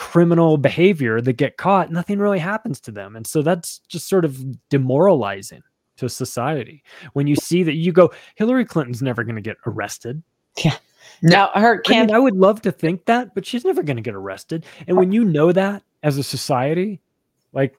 criminal 0.00 0.56
behavior 0.56 1.20
that 1.20 1.34
get 1.34 1.58
caught. 1.58 1.92
Nothing 1.92 2.18
really 2.18 2.38
happens 2.38 2.80
to 2.80 2.90
them, 2.90 3.16
and 3.16 3.26
so 3.26 3.42
that's 3.42 3.80
just 3.80 4.08
sort 4.08 4.24
of 4.24 4.42
demoralizing 4.70 5.60
to 5.98 6.08
society 6.08 6.82
when 7.12 7.26
you 7.26 7.36
see 7.36 7.62
that 7.62 7.74
you 7.74 7.92
go 7.92 8.10
hillary 8.36 8.64
clinton's 8.64 9.02
never 9.02 9.22
going 9.22 9.34
to 9.36 9.42
get 9.42 9.58
arrested 9.66 10.22
Yeah. 10.56 10.76
Now 11.20 11.50
her 11.54 11.82
I 11.84 11.88
camp 11.88 12.08
mean, 12.08 12.16
I 12.16 12.18
would 12.18 12.36
love 12.36 12.62
to 12.62 12.72
think 12.72 13.04
that, 13.04 13.34
but 13.34 13.44
she's 13.44 13.64
never 13.64 13.82
going 13.82 13.96
to 13.96 14.02
get 14.02 14.14
arrested. 14.14 14.64
And 14.86 14.96
when 14.96 15.12
you 15.12 15.22
know 15.22 15.52
that 15.52 15.82
as 16.02 16.16
a 16.16 16.22
society, 16.22 17.02
like 17.52 17.76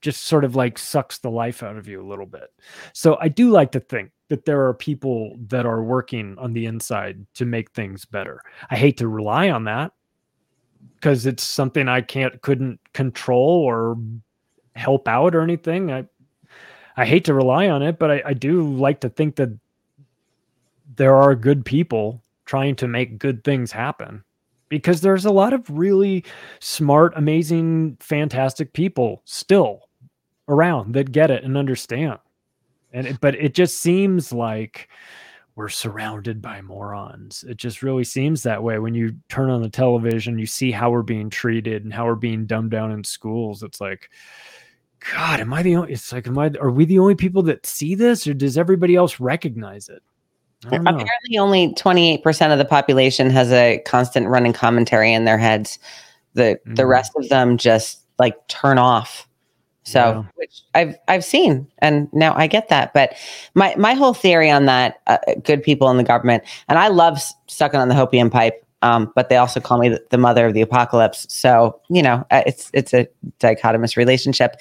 just 0.00 0.24
sort 0.24 0.44
of 0.44 0.54
like 0.54 0.78
sucks 0.78 1.18
the 1.18 1.30
life 1.30 1.64
out 1.64 1.76
of 1.76 1.88
you 1.88 2.00
a 2.00 2.06
little 2.06 2.26
bit. 2.26 2.52
So 2.92 3.18
I 3.20 3.28
do 3.28 3.50
like 3.50 3.72
to 3.72 3.80
think 3.80 4.12
that 4.28 4.44
there 4.44 4.64
are 4.66 4.74
people 4.74 5.36
that 5.48 5.66
are 5.66 5.82
working 5.82 6.36
on 6.38 6.52
the 6.52 6.66
inside 6.66 7.26
to 7.34 7.44
make 7.44 7.72
things 7.72 8.04
better. 8.04 8.40
I 8.70 8.76
hate 8.76 8.98
to 8.98 9.08
rely 9.08 9.50
on 9.50 9.64
that 9.64 9.92
because 10.96 11.26
it's 11.26 11.44
something 11.44 11.88
I 11.88 12.00
can't 12.00 12.40
couldn't 12.42 12.80
control 12.92 13.62
or 13.62 13.96
help 14.74 15.08
out 15.08 15.34
or 15.34 15.42
anything. 15.42 15.92
I 15.92 16.06
I 16.96 17.04
hate 17.04 17.24
to 17.26 17.34
rely 17.34 17.68
on 17.68 17.82
it, 17.82 17.98
but 17.98 18.10
I, 18.10 18.22
I 18.26 18.32
do 18.34 18.62
like 18.62 19.00
to 19.00 19.08
think 19.08 19.36
that 19.36 19.50
there 20.96 21.14
are 21.14 21.34
good 21.34 21.64
people 21.64 22.22
trying 22.46 22.74
to 22.76 22.88
make 22.88 23.18
good 23.18 23.44
things 23.44 23.70
happen 23.70 24.24
because 24.68 25.00
there's 25.00 25.24
a 25.24 25.30
lot 25.30 25.52
of 25.52 25.68
really 25.68 26.24
smart, 26.60 27.12
amazing, 27.16 27.96
fantastic 28.00 28.72
people 28.72 29.22
still 29.24 29.88
around 30.48 30.94
that 30.94 31.12
get 31.12 31.30
it 31.30 31.44
and 31.44 31.56
understand. 31.56 32.18
And 32.92 33.18
but 33.20 33.34
it 33.34 33.54
just 33.54 33.78
seems 33.78 34.32
like 34.32 34.88
we're 35.56 35.68
surrounded 35.70 36.40
by 36.42 36.60
morons. 36.60 37.44
It 37.48 37.56
just 37.56 37.82
really 37.82 38.04
seems 38.04 38.42
that 38.42 38.62
way 38.62 38.78
when 38.78 38.94
you 38.94 39.16
turn 39.30 39.48
on 39.50 39.62
the 39.62 39.70
television, 39.70 40.38
you 40.38 40.46
see 40.46 40.70
how 40.70 40.90
we're 40.90 41.02
being 41.02 41.30
treated 41.30 41.82
and 41.82 41.92
how 41.92 42.04
we're 42.04 42.14
being 42.14 42.44
dumbed 42.46 42.70
down 42.70 42.92
in 42.92 43.02
schools. 43.02 43.62
It's 43.62 43.80
like, 43.80 44.10
God, 45.14 45.40
am 45.40 45.52
I 45.54 45.62
the 45.62 45.76
only? 45.76 45.92
It's 45.92 46.12
like, 46.12 46.26
am 46.26 46.38
I? 46.38 46.50
Are 46.60 46.70
we 46.70 46.84
the 46.84 46.98
only 46.98 47.14
people 47.14 47.42
that 47.44 47.64
see 47.64 47.94
this, 47.94 48.26
or 48.26 48.34
does 48.34 48.58
everybody 48.58 48.96
else 48.96 49.18
recognize 49.18 49.88
it? 49.88 50.02
I 50.66 50.70
don't 50.70 50.84
know. 50.84 50.90
apparently 50.90 51.38
only 51.38 51.74
28% 51.74 52.52
of 52.52 52.58
the 52.58 52.64
population 52.64 53.30
has 53.30 53.52
a 53.52 53.80
constant 53.86 54.26
running 54.26 54.52
commentary 54.52 55.12
in 55.12 55.24
their 55.24 55.38
heads. 55.38 55.78
The 56.34 56.58
the 56.66 56.82
Mhm. 56.82 56.88
rest 56.88 57.12
of 57.16 57.28
them 57.28 57.56
just 57.56 58.00
like 58.18 58.34
turn 58.48 58.78
off. 58.78 59.26
So 59.86 60.26
which 60.34 60.62
I've 60.74 60.96
I've 61.08 61.24
seen 61.24 61.66
and 61.78 62.08
now 62.12 62.34
I 62.36 62.46
get 62.46 62.68
that. 62.68 62.92
But 62.92 63.14
my 63.54 63.74
my 63.76 63.94
whole 63.94 64.14
theory 64.14 64.50
on 64.50 64.66
that 64.66 65.00
uh, 65.06 65.18
good 65.42 65.62
people 65.62 65.88
in 65.90 65.96
the 65.96 66.04
government 66.04 66.44
and 66.68 66.78
I 66.78 66.88
love 66.88 67.20
sucking 67.46 67.78
on 67.78 67.88
the 67.88 67.94
hopium 67.94 68.30
pipe. 68.30 68.62
Um, 68.82 69.10
but 69.14 69.30
they 69.30 69.36
also 69.36 69.58
call 69.58 69.78
me 69.78 69.88
the, 69.88 70.04
the 70.10 70.18
mother 70.18 70.46
of 70.46 70.54
the 70.54 70.60
apocalypse. 70.60 71.26
So 71.32 71.80
you 71.88 72.02
know, 72.02 72.26
uh, 72.30 72.42
it's 72.46 72.70
it's 72.74 72.92
a 72.92 73.08
dichotomous 73.40 73.96
relationship. 73.96 74.56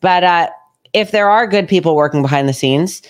But 0.00 0.24
uh, 0.24 0.50
if 0.92 1.10
there 1.10 1.28
are 1.28 1.46
good 1.46 1.68
people 1.68 1.96
working 1.96 2.22
behind 2.22 2.48
the 2.48 2.52
scenes, 2.52 3.02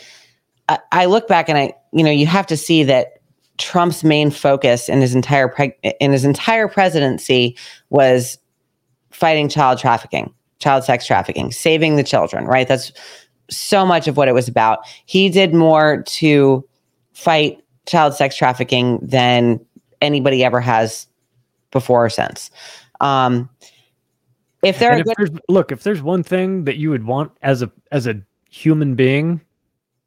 I, 0.68 0.78
I 0.92 1.04
look 1.06 1.28
back 1.28 1.48
and 1.48 1.58
I, 1.58 1.74
you 1.92 2.02
know, 2.02 2.10
you 2.10 2.26
have 2.26 2.46
to 2.48 2.56
see 2.56 2.82
that 2.84 3.20
Trump's 3.58 4.02
main 4.02 4.30
focus 4.30 4.88
in 4.88 5.00
his 5.00 5.14
entire 5.14 5.48
preg- 5.48 5.76
in 6.00 6.12
his 6.12 6.24
entire 6.24 6.66
presidency 6.66 7.56
was 7.90 8.38
fighting 9.10 9.48
child 9.48 9.78
trafficking, 9.78 10.32
child 10.58 10.84
sex 10.84 11.06
trafficking, 11.06 11.52
saving 11.52 11.96
the 11.96 12.04
children. 12.04 12.46
Right? 12.46 12.68
That's 12.68 12.92
so 13.50 13.84
much 13.84 14.08
of 14.08 14.16
what 14.16 14.28
it 14.28 14.32
was 14.32 14.48
about. 14.48 14.80
He 15.06 15.28
did 15.28 15.54
more 15.54 16.02
to 16.02 16.66
fight 17.12 17.62
child 17.86 18.14
sex 18.14 18.36
trafficking 18.36 18.98
than 19.02 19.60
anybody 20.00 20.44
ever 20.44 20.60
has 20.60 21.06
before 21.70 22.04
or 22.04 22.10
since. 22.10 22.50
Um, 23.00 23.48
if 24.62 24.78
there 24.78 24.92
are 24.92 24.98
if 24.98 25.04
good 25.04 25.14
there's, 25.18 25.30
look, 25.48 25.72
if 25.72 25.82
there's 25.82 26.02
one 26.02 26.22
thing 26.22 26.64
that 26.64 26.76
you 26.76 26.90
would 26.90 27.04
want 27.04 27.32
as 27.42 27.62
a 27.62 27.70
as 27.92 28.06
a 28.06 28.20
human 28.48 28.94
being 28.94 29.40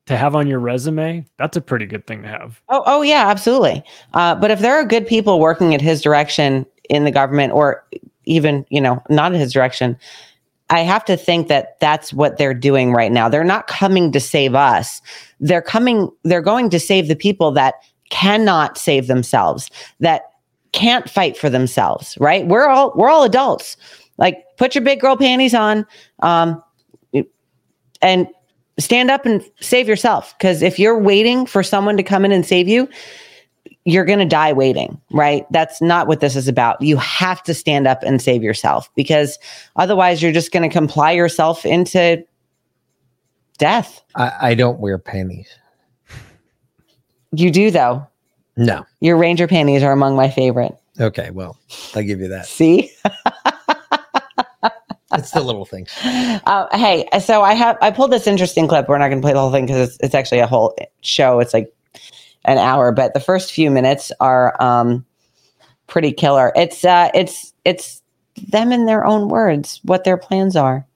to 0.07 0.17
have 0.17 0.35
on 0.35 0.47
your 0.47 0.59
resume, 0.59 1.25
that's 1.37 1.57
a 1.57 1.61
pretty 1.61 1.85
good 1.85 2.07
thing 2.07 2.23
to 2.23 2.27
have. 2.27 2.61
Oh, 2.69 2.81
oh 2.85 3.01
yeah, 3.03 3.27
absolutely. 3.27 3.83
Uh, 4.13 4.33
but 4.35 4.49
if 4.49 4.59
there 4.59 4.75
are 4.75 4.85
good 4.85 5.05
people 5.05 5.39
working 5.39 5.75
at 5.75 5.81
his 5.81 6.01
direction 6.01 6.65
in 6.89 7.03
the 7.03 7.11
government, 7.11 7.53
or 7.53 7.85
even 8.25 8.65
you 8.69 8.81
know 8.81 9.03
not 9.09 9.33
in 9.33 9.39
his 9.39 9.53
direction, 9.53 9.97
I 10.69 10.81
have 10.81 11.05
to 11.05 11.15
think 11.15 11.47
that 11.47 11.79
that's 11.79 12.13
what 12.13 12.37
they're 12.37 12.53
doing 12.53 12.91
right 12.91 13.11
now. 13.11 13.29
They're 13.29 13.43
not 13.43 13.67
coming 13.67 14.11
to 14.11 14.19
save 14.19 14.53
us. 14.53 15.01
They're 15.39 15.61
coming. 15.61 16.09
They're 16.23 16.41
going 16.41 16.69
to 16.71 16.79
save 16.79 17.07
the 17.07 17.15
people 17.15 17.51
that 17.51 17.75
cannot 18.09 18.77
save 18.77 19.07
themselves. 19.07 19.69
That 19.99 20.23
can't 20.73 21.09
fight 21.09 21.37
for 21.37 21.49
themselves. 21.49 22.17
Right? 22.19 22.45
We're 22.45 22.67
all 22.67 22.91
we're 22.95 23.09
all 23.09 23.23
adults. 23.23 23.77
Like 24.17 24.43
put 24.57 24.75
your 24.75 24.83
big 24.83 24.99
girl 24.99 25.15
panties 25.15 25.53
on, 25.53 25.85
um, 26.21 26.61
and 28.01 28.27
stand 28.79 29.09
up 29.09 29.25
and 29.25 29.43
save 29.59 29.87
yourself. 29.87 30.35
Because 30.37 30.61
if 30.61 30.77
you're 30.77 30.99
waiting 30.99 31.45
for 31.45 31.63
someone 31.63 31.97
to 31.97 32.03
come 32.03 32.25
in 32.25 32.31
and 32.31 32.45
save 32.45 32.67
you, 32.67 32.89
you're 33.87 34.03
going 34.03 34.19
to 34.19 34.25
die 34.25 34.51
waiting, 34.51 34.99
right? 35.11 35.45
That's 35.49 35.81
not 35.81 36.07
what 36.07 36.19
this 36.19 36.35
is 36.35 36.49
about. 36.49 36.81
You 36.81 36.97
have 36.97 37.41
to 37.43 37.53
stand 37.53 37.87
up 37.87 38.03
and 38.03 38.21
save 38.21 38.43
yourself 38.43 38.93
because 38.95 39.39
otherwise 39.77 40.21
you're 40.21 40.33
just 40.33 40.51
going 40.51 40.69
to 40.69 40.73
comply 40.73 41.13
yourself 41.13 41.65
into 41.65 42.21
death. 43.57 44.03
I, 44.13 44.31
I 44.41 44.55
don't 44.55 44.79
wear 44.79 44.97
panties. 44.97 45.47
You 47.31 47.49
do, 47.49 47.71
though. 47.71 48.05
No. 48.57 48.85
Your 48.99 49.15
Ranger 49.15 49.47
panties 49.47 49.83
are 49.83 49.93
among 49.93 50.17
my 50.17 50.29
favorite. 50.29 50.75
Okay. 50.99 51.29
Well, 51.31 51.57
I'll 51.95 52.03
give 52.03 52.19
you 52.19 52.27
that. 52.27 52.45
See? 52.45 52.91
It's 55.13 55.31
the 55.31 55.41
little 55.41 55.65
thing. 55.65 55.87
Uh, 56.45 56.67
hey, 56.77 57.07
so 57.19 57.41
I 57.41 57.53
have 57.55 57.77
I 57.81 57.91
pulled 57.91 58.11
this 58.11 58.25
interesting 58.25 58.67
clip. 58.67 58.87
We're 58.87 58.97
not 58.99 59.09
going 59.09 59.21
to 59.21 59.25
play 59.25 59.33
the 59.33 59.39
whole 59.39 59.51
thing 59.51 59.65
because 59.65 59.89
it's, 59.89 59.97
it's 60.01 60.15
actually 60.15 60.39
a 60.39 60.47
whole 60.47 60.77
show. 61.01 61.39
It's 61.39 61.53
like 61.53 61.73
an 62.47 62.57
hour, 62.57 62.91
but 62.91 63.13
the 63.13 63.19
first 63.19 63.51
few 63.51 63.69
minutes 63.69 64.11
are 64.19 64.59
um, 64.63 65.05
pretty 65.85 66.13
killer. 66.13 66.51
It's 66.55 66.83
uh, 66.83 67.11
it's 67.13 67.53
it's 67.65 68.01
them 68.47 68.71
in 68.71 68.85
their 68.85 69.05
own 69.05 69.27
words 69.27 69.81
what 69.83 70.05
their 70.05 70.17
plans 70.17 70.55
are. 70.55 70.87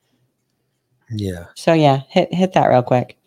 Yeah. 1.11 1.45
So 1.55 1.73
yeah, 1.73 2.01
hit 2.09 2.33
hit 2.33 2.53
that 2.53 2.67
real 2.67 2.81
quick. 2.81 3.17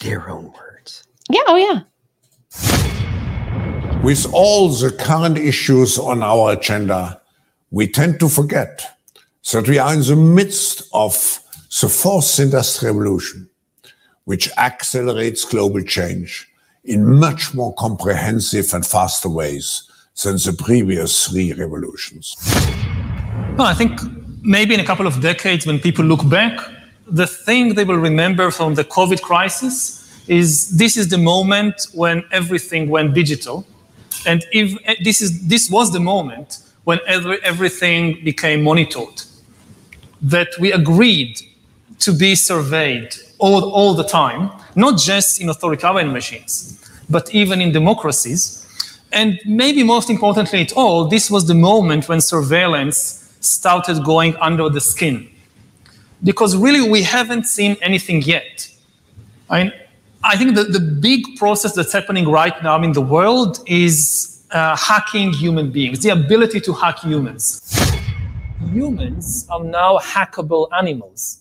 Their 0.00 0.28
own 0.28 0.52
words. 0.52 1.04
Yeah, 1.28 1.42
oh 1.46 1.56
yeah. 1.56 1.82
With 4.02 4.26
all 4.32 4.70
the 4.70 4.90
current 4.90 5.36
issues 5.36 5.98
on 5.98 6.22
our 6.22 6.52
agenda, 6.52 7.20
we 7.70 7.86
tend 7.86 8.18
to 8.20 8.30
forget 8.30 8.98
that 9.52 9.68
we 9.68 9.78
are 9.78 9.92
in 9.92 10.00
the 10.00 10.16
midst 10.16 10.88
of 10.94 11.40
the 11.82 11.88
fourth 11.88 12.40
industrial 12.40 12.94
revolution, 12.94 13.50
which 14.24 14.50
accelerates 14.56 15.44
global 15.44 15.82
change 15.82 16.49
in 16.84 17.18
much 17.18 17.54
more 17.54 17.74
comprehensive 17.74 18.72
and 18.72 18.86
faster 18.86 19.28
ways 19.28 19.84
than 20.22 20.34
the 20.36 20.54
previous 20.58 21.28
three 21.28 21.52
revolutions. 21.52 22.36
No, 23.56 23.64
I 23.64 23.74
think 23.74 24.00
maybe 24.42 24.74
in 24.74 24.80
a 24.80 24.84
couple 24.84 25.06
of 25.06 25.20
decades, 25.20 25.66
when 25.66 25.78
people 25.78 26.04
look 26.04 26.28
back, 26.28 26.58
the 27.06 27.26
thing 27.26 27.74
they 27.74 27.84
will 27.84 27.96
remember 27.96 28.50
from 28.50 28.74
the 28.74 28.84
COVID 28.84 29.20
crisis 29.22 29.98
is 30.28 30.76
this 30.76 30.96
is 30.96 31.08
the 31.08 31.18
moment 31.18 31.86
when 31.92 32.24
everything 32.30 32.88
went 32.88 33.14
digital, 33.14 33.66
and 34.26 34.44
if 34.52 34.78
eh, 34.84 34.94
this 35.02 35.20
is 35.20 35.46
this 35.48 35.68
was 35.70 35.92
the 35.92 36.00
moment 36.00 36.58
when 36.84 37.00
every, 37.06 37.42
everything 37.42 38.22
became 38.24 38.62
monitored, 38.62 39.22
that 40.22 40.48
we 40.58 40.72
agreed 40.72 41.40
to 41.98 42.12
be 42.12 42.34
surveyed 42.34 43.14
all, 43.40 43.70
all 43.70 43.94
the 43.94 44.04
time, 44.04 44.50
not 44.76 44.98
just 44.98 45.40
in 45.40 45.48
authoritarian 45.48 46.12
machines, 46.12 46.78
but 47.08 47.34
even 47.34 47.60
in 47.60 47.72
democracies. 47.72 48.66
And 49.12 49.40
maybe 49.44 49.82
most 49.82 50.08
importantly 50.10 50.60
at 50.60 50.72
all, 50.74 51.06
this 51.06 51.30
was 51.30 51.46
the 51.46 51.54
moment 51.54 52.08
when 52.08 52.20
surveillance 52.20 53.34
started 53.40 54.04
going 54.04 54.36
under 54.36 54.68
the 54.68 54.80
skin. 54.80 55.28
Because 56.22 56.56
really, 56.56 56.88
we 56.88 57.02
haven't 57.02 57.44
seen 57.46 57.76
anything 57.80 58.22
yet. 58.22 58.68
I, 59.48 59.64
mean, 59.64 59.72
I 60.22 60.36
think 60.36 60.54
that 60.54 60.72
the 60.72 60.80
big 60.80 61.22
process 61.36 61.74
that's 61.74 61.92
happening 61.92 62.28
right 62.28 62.62
now 62.62 62.80
in 62.82 62.92
the 62.92 63.00
world 63.00 63.60
is 63.66 64.44
uh, 64.50 64.76
hacking 64.76 65.32
human 65.32 65.72
beings, 65.72 66.00
the 66.00 66.10
ability 66.10 66.60
to 66.60 66.72
hack 66.74 66.98
humans. 67.00 67.62
Humans 68.72 69.46
are 69.48 69.64
now 69.64 69.98
hackable 69.98 70.68
animals 70.76 71.40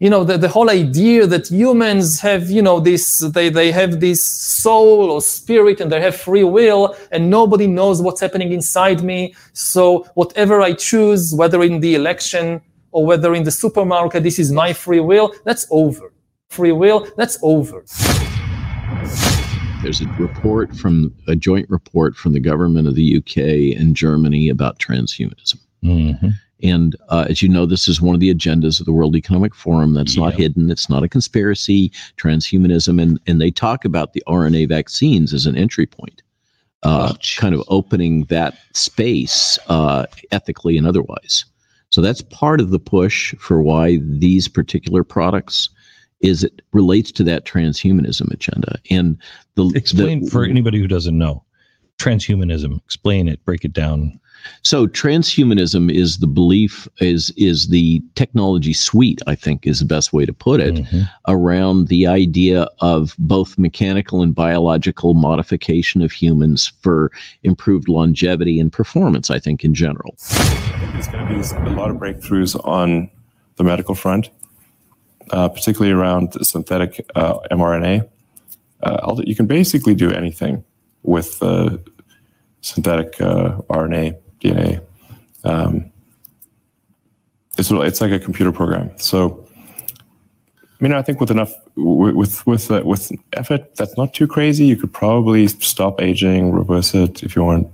you 0.00 0.08
know 0.08 0.22
the, 0.22 0.38
the 0.38 0.48
whole 0.48 0.70
idea 0.70 1.26
that 1.26 1.48
humans 1.48 2.20
have 2.20 2.50
you 2.50 2.62
know 2.62 2.78
this 2.78 3.20
they, 3.34 3.48
they 3.48 3.72
have 3.72 4.00
this 4.00 4.22
soul 4.24 5.10
or 5.10 5.20
spirit 5.20 5.80
and 5.80 5.90
they 5.90 6.00
have 6.00 6.14
free 6.14 6.44
will 6.44 6.94
and 7.10 7.28
nobody 7.28 7.66
knows 7.66 8.00
what's 8.00 8.20
happening 8.20 8.52
inside 8.52 9.02
me. 9.02 9.34
So 9.52 10.06
whatever 10.14 10.60
i 10.60 10.72
choose 10.72 11.34
whether 11.34 11.62
in 11.62 11.80
the 11.80 11.94
election 11.94 12.60
or 12.92 13.04
whether 13.04 13.34
in 13.34 13.42
the 13.42 13.50
supermarket 13.50 14.22
this 14.22 14.38
is 14.38 14.52
my 14.52 14.72
free 14.72 15.00
will 15.00 15.34
that's 15.44 15.66
over. 15.70 16.12
Free 16.48 16.72
will 16.72 17.06
that's 17.16 17.38
over. 17.42 17.84
There's 19.82 20.00
a 20.00 20.06
report 20.18 20.74
from 20.76 21.14
a 21.26 21.36
joint 21.36 21.68
report 21.70 22.16
from 22.16 22.32
the 22.32 22.40
government 22.40 22.88
of 22.88 22.94
the 22.94 23.16
UK 23.18 23.78
and 23.78 23.94
Germany 23.94 24.48
about 24.48 24.78
transhumanism. 24.78 25.58
Mm-hmm. 25.84 26.28
And 26.62 26.96
uh, 27.08 27.26
as 27.28 27.40
you 27.40 27.48
know, 27.48 27.66
this 27.66 27.86
is 27.86 28.00
one 28.00 28.14
of 28.14 28.20
the 28.20 28.34
agendas 28.34 28.80
of 28.80 28.86
the 28.86 28.92
World 28.92 29.14
Economic 29.14 29.54
Forum. 29.54 29.94
That's 29.94 30.16
not 30.16 30.34
hidden. 30.34 30.70
It's 30.70 30.90
not 30.90 31.04
a 31.04 31.08
conspiracy. 31.08 31.92
Transhumanism, 32.16 33.00
and 33.00 33.20
and 33.26 33.40
they 33.40 33.50
talk 33.50 33.84
about 33.84 34.12
the 34.12 34.22
RNA 34.26 34.68
vaccines 34.68 35.32
as 35.32 35.46
an 35.46 35.56
entry 35.56 35.86
point, 35.86 36.22
uh, 36.82 37.14
kind 37.36 37.54
of 37.54 37.62
opening 37.68 38.24
that 38.24 38.58
space 38.74 39.58
uh, 39.68 40.06
ethically 40.32 40.76
and 40.76 40.86
otherwise. 40.86 41.44
So 41.90 42.00
that's 42.00 42.22
part 42.22 42.60
of 42.60 42.70
the 42.70 42.78
push 42.78 43.34
for 43.36 43.62
why 43.62 43.98
these 44.02 44.48
particular 44.48 45.04
products 45.04 45.70
is 46.20 46.42
it 46.42 46.62
relates 46.72 47.12
to 47.12 47.22
that 47.24 47.44
transhumanism 47.44 48.30
agenda. 48.32 48.78
And 48.90 49.16
the 49.54 49.70
Explain 49.74 50.24
the- 50.24 50.30
for 50.30 50.44
anybody 50.44 50.78
who 50.80 50.88
doesn't 50.88 51.16
know 51.16 51.44
transhumanism. 51.98 52.82
Explain 52.84 53.28
it. 53.28 53.44
Break 53.44 53.64
it 53.64 53.72
down. 53.72 54.18
So 54.62 54.86
transhumanism 54.86 55.92
is 55.92 56.18
the 56.18 56.26
belief 56.26 56.88
is 57.00 57.30
is 57.36 57.68
the 57.68 58.02
technology 58.14 58.72
suite 58.72 59.20
I 59.26 59.34
think 59.34 59.66
is 59.66 59.80
the 59.80 59.84
best 59.84 60.12
way 60.12 60.26
to 60.26 60.32
put 60.32 60.60
it 60.60 60.84
around 61.26 61.88
the 61.88 62.06
idea 62.06 62.68
of 62.80 63.14
both 63.18 63.58
mechanical 63.58 64.22
and 64.22 64.34
biological 64.34 65.14
modification 65.14 66.02
of 66.02 66.12
humans 66.12 66.72
for 66.80 67.10
improved 67.42 67.88
longevity 67.88 68.58
and 68.60 68.72
performance 68.72 69.30
I 69.30 69.38
think 69.38 69.64
in 69.64 69.74
general. 69.74 70.14
There's 70.18 71.08
going 71.08 71.26
to 71.26 71.34
be 71.34 71.70
a 71.70 71.74
lot 71.74 71.90
of 71.90 71.96
breakthroughs 71.96 72.58
on 72.66 73.10
the 73.56 73.64
medical 73.64 73.94
front, 73.94 74.30
uh, 75.30 75.48
particularly 75.48 75.92
around 75.92 76.34
synthetic 76.44 77.04
uh, 77.14 77.38
mRNA. 77.50 78.08
Uh, 78.82 79.16
you 79.24 79.34
can 79.34 79.46
basically 79.46 79.94
do 79.94 80.10
anything 80.10 80.64
with 81.02 81.42
uh, 81.42 81.76
synthetic 82.60 83.20
uh, 83.20 83.56
RNA, 83.68 84.16
DNA. 84.40 84.80
Um, 85.44 85.90
it's 87.58 87.70
it's 87.70 88.00
like 88.00 88.12
a 88.12 88.18
computer 88.18 88.52
program. 88.52 88.90
So, 88.98 89.46
I 89.88 89.94
mean, 90.80 90.92
I 90.92 91.02
think 91.02 91.20
with 91.20 91.30
enough 91.30 91.52
with 91.76 92.14
with 92.14 92.46
with, 92.46 92.70
uh, 92.70 92.82
with 92.84 93.10
effort, 93.32 93.74
that's 93.76 93.96
not 93.96 94.14
too 94.14 94.26
crazy. 94.26 94.66
You 94.66 94.76
could 94.76 94.92
probably 94.92 95.48
stop 95.48 96.00
aging, 96.00 96.52
reverse 96.52 96.94
it 96.94 97.22
if 97.22 97.34
you 97.34 97.44
want. 97.44 97.68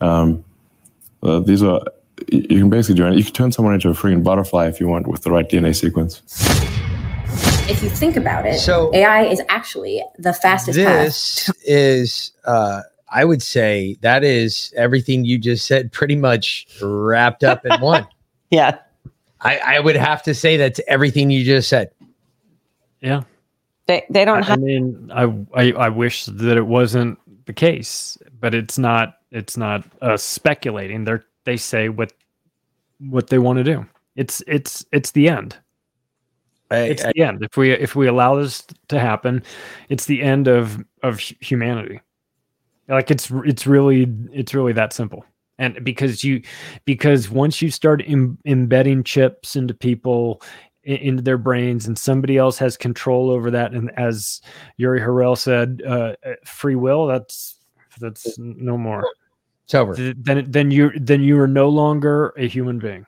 Um, 0.00 0.44
uh, 1.22 1.40
these 1.40 1.62
are 1.62 1.80
you 2.28 2.46
you 2.48 2.58
can 2.60 2.70
basically 2.70 2.94
do 2.96 3.06
it. 3.06 3.16
You 3.16 3.24
can 3.24 3.32
turn 3.34 3.52
someone 3.52 3.74
into 3.74 3.90
a 3.90 3.92
freaking 3.92 4.24
butterfly 4.24 4.66
if 4.68 4.80
you 4.80 4.88
want 4.88 5.06
with 5.06 5.22
the 5.22 5.30
right 5.30 5.48
DNA 5.48 5.74
sequence. 5.76 6.22
If 7.68 7.82
you 7.84 7.88
think 7.90 8.16
about 8.16 8.46
it, 8.46 8.58
So- 8.58 8.90
AI 8.94 9.24
is 9.26 9.40
actually 9.48 10.02
the 10.18 10.32
fastest 10.32 10.78
path. 10.78 11.04
this 11.06 11.50
is 11.64 12.32
uh 12.44 12.82
i 13.10 13.24
would 13.24 13.42
say 13.42 13.96
that 14.00 14.24
is 14.24 14.72
everything 14.76 15.24
you 15.24 15.38
just 15.38 15.66
said 15.66 15.90
pretty 15.92 16.16
much 16.16 16.66
wrapped 16.82 17.44
up 17.44 17.64
in 17.66 17.80
one 17.80 18.06
yeah 18.50 18.78
i 19.40 19.58
i 19.58 19.80
would 19.80 19.96
have 19.96 20.22
to 20.22 20.34
say 20.34 20.56
that's 20.56 20.80
everything 20.88 21.30
you 21.30 21.44
just 21.44 21.68
said 21.68 21.90
Yeah. 23.00 23.22
They 23.86 24.04
they 24.10 24.24
don't 24.24 24.38
I, 24.38 24.40
I 24.40 24.44
have 24.44 24.60
mean, 24.60 25.10
I, 25.12 25.24
I 25.54 25.72
I 25.72 25.88
wish 25.88 26.26
that 26.26 26.56
it 26.56 26.66
wasn't 26.66 27.18
the 27.46 27.52
case, 27.52 28.16
but 28.38 28.54
it's 28.54 28.78
not. 28.78 29.16
It's 29.32 29.56
not 29.56 29.84
uh, 30.00 30.16
speculating. 30.16 31.04
They're 31.04 31.24
they 31.44 31.56
say 31.56 31.88
what 31.88 32.12
what 33.00 33.28
they 33.28 33.38
want 33.38 33.56
to 33.56 33.64
do. 33.64 33.84
It's 34.14 34.42
it's 34.46 34.84
it's 34.92 35.10
the 35.12 35.28
end. 35.28 35.56
it's 36.70 37.02
the 37.02 37.20
end. 37.22 37.42
If 37.42 37.56
we 37.56 37.72
if 37.72 37.96
we 37.96 38.06
allow 38.06 38.36
this 38.36 38.64
to 38.88 39.00
happen, 39.00 39.42
it's 39.88 40.06
the 40.06 40.22
end 40.22 40.46
of 40.46 40.84
of 41.02 41.18
humanity. 41.18 42.00
Like 42.90 43.10
it's 43.10 43.30
it's 43.44 43.66
really 43.66 44.06
it's 44.32 44.52
really 44.52 44.72
that 44.74 44.92
simple. 44.92 45.24
And 45.58 45.82
because 45.84 46.24
you 46.24 46.42
because 46.84 47.30
once 47.30 47.62
you 47.62 47.70
start 47.70 48.02
Im- 48.06 48.38
embedding 48.44 49.04
chips 49.04 49.56
into 49.56 49.74
people 49.74 50.42
into 50.82 51.22
their 51.22 51.38
brains 51.38 51.86
and 51.86 51.98
somebody 51.98 52.38
else 52.38 52.58
has 52.58 52.76
control 52.76 53.30
over 53.30 53.50
that 53.50 53.72
and 53.72 53.90
as 53.98 54.40
Yuval 54.80 54.98
Harari 54.98 55.36
said 55.36 55.82
uh, 55.86 56.14
uh, 56.24 56.32
free 56.46 56.74
will 56.74 57.06
that's 57.06 57.56
that's 58.00 58.38
no 58.38 58.78
more. 58.78 59.04
It's 59.64 59.74
over. 59.74 59.94
Then 59.94 60.50
then 60.50 60.70
you 60.70 60.90
then 60.98 61.22
you 61.22 61.38
are 61.38 61.46
no 61.46 61.68
longer 61.68 62.32
a 62.36 62.48
human 62.48 62.78
being. 62.78 63.06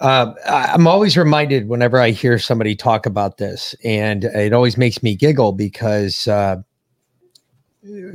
Uh, 0.00 0.32
I'm 0.46 0.86
always 0.86 1.16
reminded 1.16 1.68
whenever 1.68 2.00
I 2.00 2.10
hear 2.10 2.38
somebody 2.38 2.74
talk 2.74 3.06
about 3.06 3.36
this, 3.36 3.74
and 3.84 4.24
it 4.24 4.52
always 4.52 4.76
makes 4.76 5.02
me 5.02 5.14
giggle 5.14 5.52
because 5.52 6.26
uh, 6.26 6.56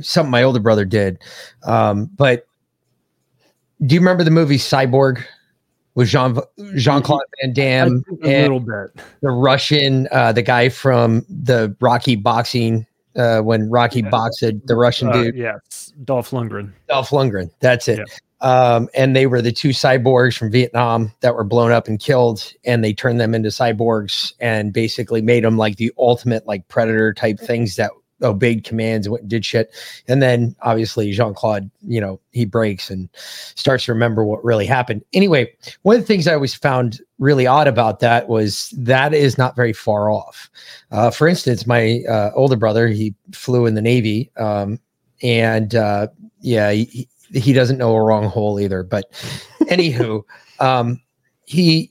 something 0.00 0.30
my 0.30 0.42
older 0.42 0.60
brother 0.60 0.84
did. 0.84 1.18
Um, 1.64 2.10
but 2.16 2.46
do 3.84 3.94
you 3.94 4.00
remember 4.00 4.24
the 4.24 4.30
movie 4.30 4.58
Cyborg 4.58 5.24
with 5.94 6.08
Jean 6.08 6.38
Jean 6.76 7.02
Claude 7.02 7.22
Van 7.42 7.52
Damme 7.52 8.04
a 8.22 8.42
little 8.42 8.60
bit 8.60 9.02
the 9.22 9.30
Russian, 9.30 10.08
uh, 10.12 10.32
the 10.32 10.42
guy 10.42 10.68
from 10.68 11.24
the 11.28 11.74
Rocky 11.80 12.16
boxing 12.16 12.86
uh, 13.16 13.40
when 13.40 13.68
Rocky 13.70 14.02
boxed 14.02 14.40
the 14.40 14.76
Russian 14.76 15.08
Uh, 15.08 15.12
dude? 15.24 15.36
yes 15.36 15.92
Dolph 16.04 16.30
Lundgren 16.30 16.72
Dolph 16.88 17.10
Lundgren. 17.10 17.50
That's 17.60 17.88
it. 17.88 18.00
Um, 18.42 18.90
and 18.94 19.16
they 19.16 19.26
were 19.26 19.40
the 19.40 19.50
two 19.52 19.70
cyborgs 19.70 20.36
from 20.36 20.50
Vietnam 20.50 21.10
that 21.20 21.34
were 21.34 21.42
blown 21.44 21.72
up 21.72 21.88
and 21.88 21.98
killed, 21.98 22.52
and 22.66 22.84
they 22.84 22.92
turned 22.92 23.18
them 23.18 23.34
into 23.34 23.48
cyborgs 23.48 24.34
and 24.40 24.74
basically 24.74 25.22
made 25.22 25.42
them 25.42 25.56
like 25.56 25.76
the 25.76 25.90
ultimate 25.96 26.46
like 26.46 26.68
predator 26.68 27.14
type 27.14 27.38
things 27.40 27.76
that 27.76 27.90
obeyed 28.22 28.64
commands 28.64 29.06
and 29.06 29.12
went 29.12 29.22
and 29.22 29.30
did 29.30 29.44
shit. 29.44 29.70
And 30.08 30.22
then 30.22 30.54
obviously 30.62 31.12
Jean 31.12 31.34
Claude, 31.34 31.70
you 31.86 32.00
know, 32.00 32.20
he 32.32 32.44
breaks 32.44 32.90
and 32.90 33.08
starts 33.14 33.84
to 33.84 33.92
remember 33.92 34.24
what 34.24 34.44
really 34.44 34.66
happened. 34.66 35.04
Anyway, 35.12 35.52
one 35.82 35.96
of 35.96 36.02
the 36.02 36.06
things 36.06 36.26
I 36.26 36.34
always 36.34 36.54
found 36.54 37.00
really 37.18 37.46
odd 37.46 37.68
about 37.68 38.00
that 38.00 38.28
was 38.28 38.70
that 38.76 39.14
is 39.14 39.38
not 39.38 39.56
very 39.56 39.72
far 39.72 40.10
off. 40.10 40.50
Uh, 40.90 41.10
for 41.10 41.28
instance, 41.28 41.66
my 41.66 42.02
uh, 42.08 42.30
older 42.34 42.56
brother, 42.56 42.88
he 42.88 43.14
flew 43.32 43.66
in 43.66 43.74
the 43.74 43.82
Navy, 43.82 44.30
um, 44.36 44.78
and 45.22 45.74
uh, 45.74 46.08
yeah, 46.40 46.72
he, 46.72 47.08
he 47.32 47.52
doesn't 47.52 47.78
know 47.78 47.94
a 47.94 48.02
wrong 48.02 48.24
hole 48.24 48.60
either. 48.60 48.82
But 48.82 49.10
anywho, 49.62 50.22
um, 50.60 51.00
he 51.46 51.90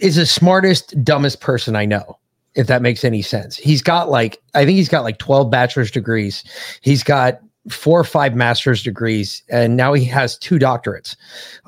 is 0.00 0.16
the 0.16 0.26
smartest, 0.26 1.02
dumbest 1.04 1.40
person 1.40 1.76
I 1.76 1.86
know. 1.86 2.18
If 2.56 2.66
that 2.66 2.82
makes 2.82 3.04
any 3.04 3.22
sense, 3.22 3.56
he's 3.56 3.82
got 3.82 4.08
like 4.08 4.42
I 4.54 4.64
think 4.64 4.76
he's 4.76 4.88
got 4.88 5.04
like 5.04 5.18
twelve 5.18 5.50
bachelor's 5.50 5.90
degrees. 5.90 6.42
He's 6.80 7.02
got 7.02 7.40
four 7.68 8.00
or 8.00 8.04
five 8.04 8.34
master's 8.34 8.82
degrees, 8.82 9.42
and 9.48 9.76
now 9.76 9.92
he 9.92 10.04
has 10.06 10.38
two 10.38 10.58
doctorates. 10.58 11.16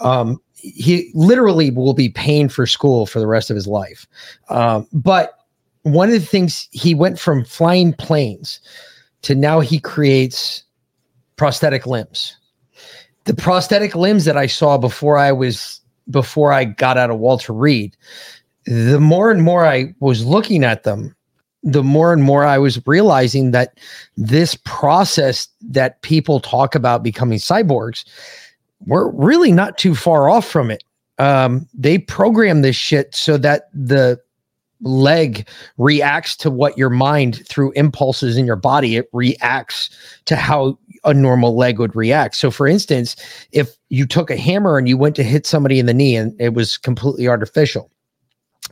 Um, 0.01 0.40
he 0.55 1.10
literally 1.15 1.70
will 1.70 1.94
be 1.94 2.09
paying 2.09 2.48
for 2.48 2.66
school 2.66 3.06
for 3.06 3.20
the 3.20 3.27
rest 3.27 3.51
of 3.51 3.55
his 3.55 3.66
life. 3.66 4.06
Um, 4.48 4.89
but 4.93 5.35
one 5.82 6.09
of 6.09 6.15
the 6.15 6.27
things 6.27 6.69
he 6.73 6.94
went 6.94 7.19
from 7.19 7.44
flying 7.44 7.93
planes 7.93 8.60
to 9.23 9.35
now 9.35 9.60
he 9.60 9.78
creates 9.78 10.65
prosthetic 11.36 11.86
limbs. 11.86 12.36
The 13.24 13.35
prosthetic 13.35 13.94
limbs 13.94 14.24
that 14.24 14.36
I 14.36 14.47
saw 14.47 14.78
before 14.78 15.19
I 15.19 15.32
was 15.32 15.81
before 16.10 16.52
I 16.52 16.65
got 16.65 16.97
out 16.97 17.10
of 17.10 17.19
Walter 17.19 17.52
Reed, 17.52 17.97
the 18.68 19.00
more 19.00 19.30
and 19.30 19.42
more 19.42 19.64
I 19.64 19.94
was 20.00 20.26
looking 20.26 20.62
at 20.62 20.82
them, 20.82 21.16
the 21.62 21.82
more 21.82 22.12
and 22.12 22.22
more 22.22 22.44
I 22.44 22.58
was 22.58 22.86
realizing 22.86 23.52
that 23.52 23.78
this 24.18 24.56
process 24.66 25.48
that 25.62 26.02
people 26.02 26.38
talk 26.38 26.74
about 26.74 27.02
becoming 27.02 27.38
cyborgs, 27.38 28.04
we're 28.86 29.10
really 29.12 29.52
not 29.52 29.78
too 29.78 29.94
far 29.94 30.28
off 30.28 30.46
from 30.46 30.70
it. 30.70 30.84
Um, 31.18 31.66
they 31.72 31.96
program 31.96 32.60
this 32.60 32.76
shit 32.76 33.14
so 33.14 33.38
that 33.38 33.70
the 33.72 34.20
leg 34.82 35.48
reacts 35.78 36.36
to 36.36 36.50
what 36.50 36.76
your 36.76 36.90
mind 36.90 37.46
through 37.48 37.72
impulses 37.72 38.36
in 38.36 38.44
your 38.46 38.54
body 38.54 38.94
it 38.94 39.08
reacts 39.12 39.90
to 40.24 40.36
how 40.36 40.78
a 41.02 41.12
normal 41.12 41.56
leg 41.56 41.80
would 41.80 41.96
react 41.96 42.36
so 42.36 42.48
for 42.48 42.64
instance 42.64 43.16
if 43.50 43.76
you 43.88 44.06
took 44.06 44.30
a 44.30 44.36
hammer 44.36 44.78
and 44.78 44.88
you 44.88 44.96
went 44.96 45.16
to 45.16 45.24
hit 45.24 45.48
somebody 45.48 45.80
in 45.80 45.86
the 45.86 45.94
knee 45.94 46.14
and 46.14 46.40
it 46.40 46.54
was 46.54 46.78
completely 46.78 47.26
artificial 47.26 47.90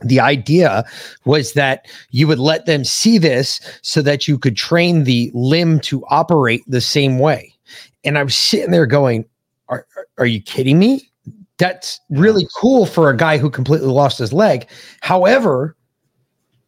the 0.03 0.19
idea 0.19 0.83
was 1.25 1.53
that 1.53 1.87
you 2.11 2.27
would 2.27 2.39
let 2.39 2.65
them 2.65 2.83
see 2.83 3.17
this 3.17 3.59
so 3.81 4.01
that 4.01 4.27
you 4.27 4.37
could 4.37 4.55
train 4.55 5.03
the 5.05 5.31
limb 5.33 5.79
to 5.79 6.05
operate 6.09 6.63
the 6.67 6.81
same 6.81 7.19
way 7.19 7.53
and 8.03 8.17
i 8.17 8.23
was 8.23 8.35
sitting 8.35 8.71
there 8.71 8.85
going 8.85 9.25
are, 9.69 9.85
are- 10.17 10.25
you 10.25 10.41
kidding 10.41 10.77
me 10.79 11.09
that's 11.57 11.99
really 12.11 12.47
cool 12.55 12.85
for 12.85 13.09
a 13.09 13.17
guy 13.17 13.37
who 13.39 13.49
completely 13.49 13.87
lost 13.87 14.19
his 14.19 14.31
leg 14.31 14.67
however 15.01 15.75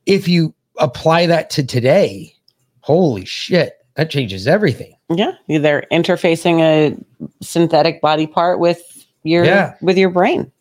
if 0.06 0.28
you 0.28 0.54
apply 0.80 1.28
that 1.28 1.50
to 1.52 1.64
today, 1.64 2.34
holy 2.82 3.26
shit, 3.26 3.74
that 3.96 4.10
changes 4.10 4.48
everything. 4.48 4.96
Yeah, 5.14 5.34
they're 5.48 5.84
interfacing 5.92 6.62
a 6.62 6.98
synthetic 7.44 8.02
body 8.02 8.26
part 8.26 8.60
with 8.60 8.82
your 9.24 9.44
Yeah. 9.46 9.76
with 9.82 9.98
your 10.00 10.10
brain. 10.10 10.52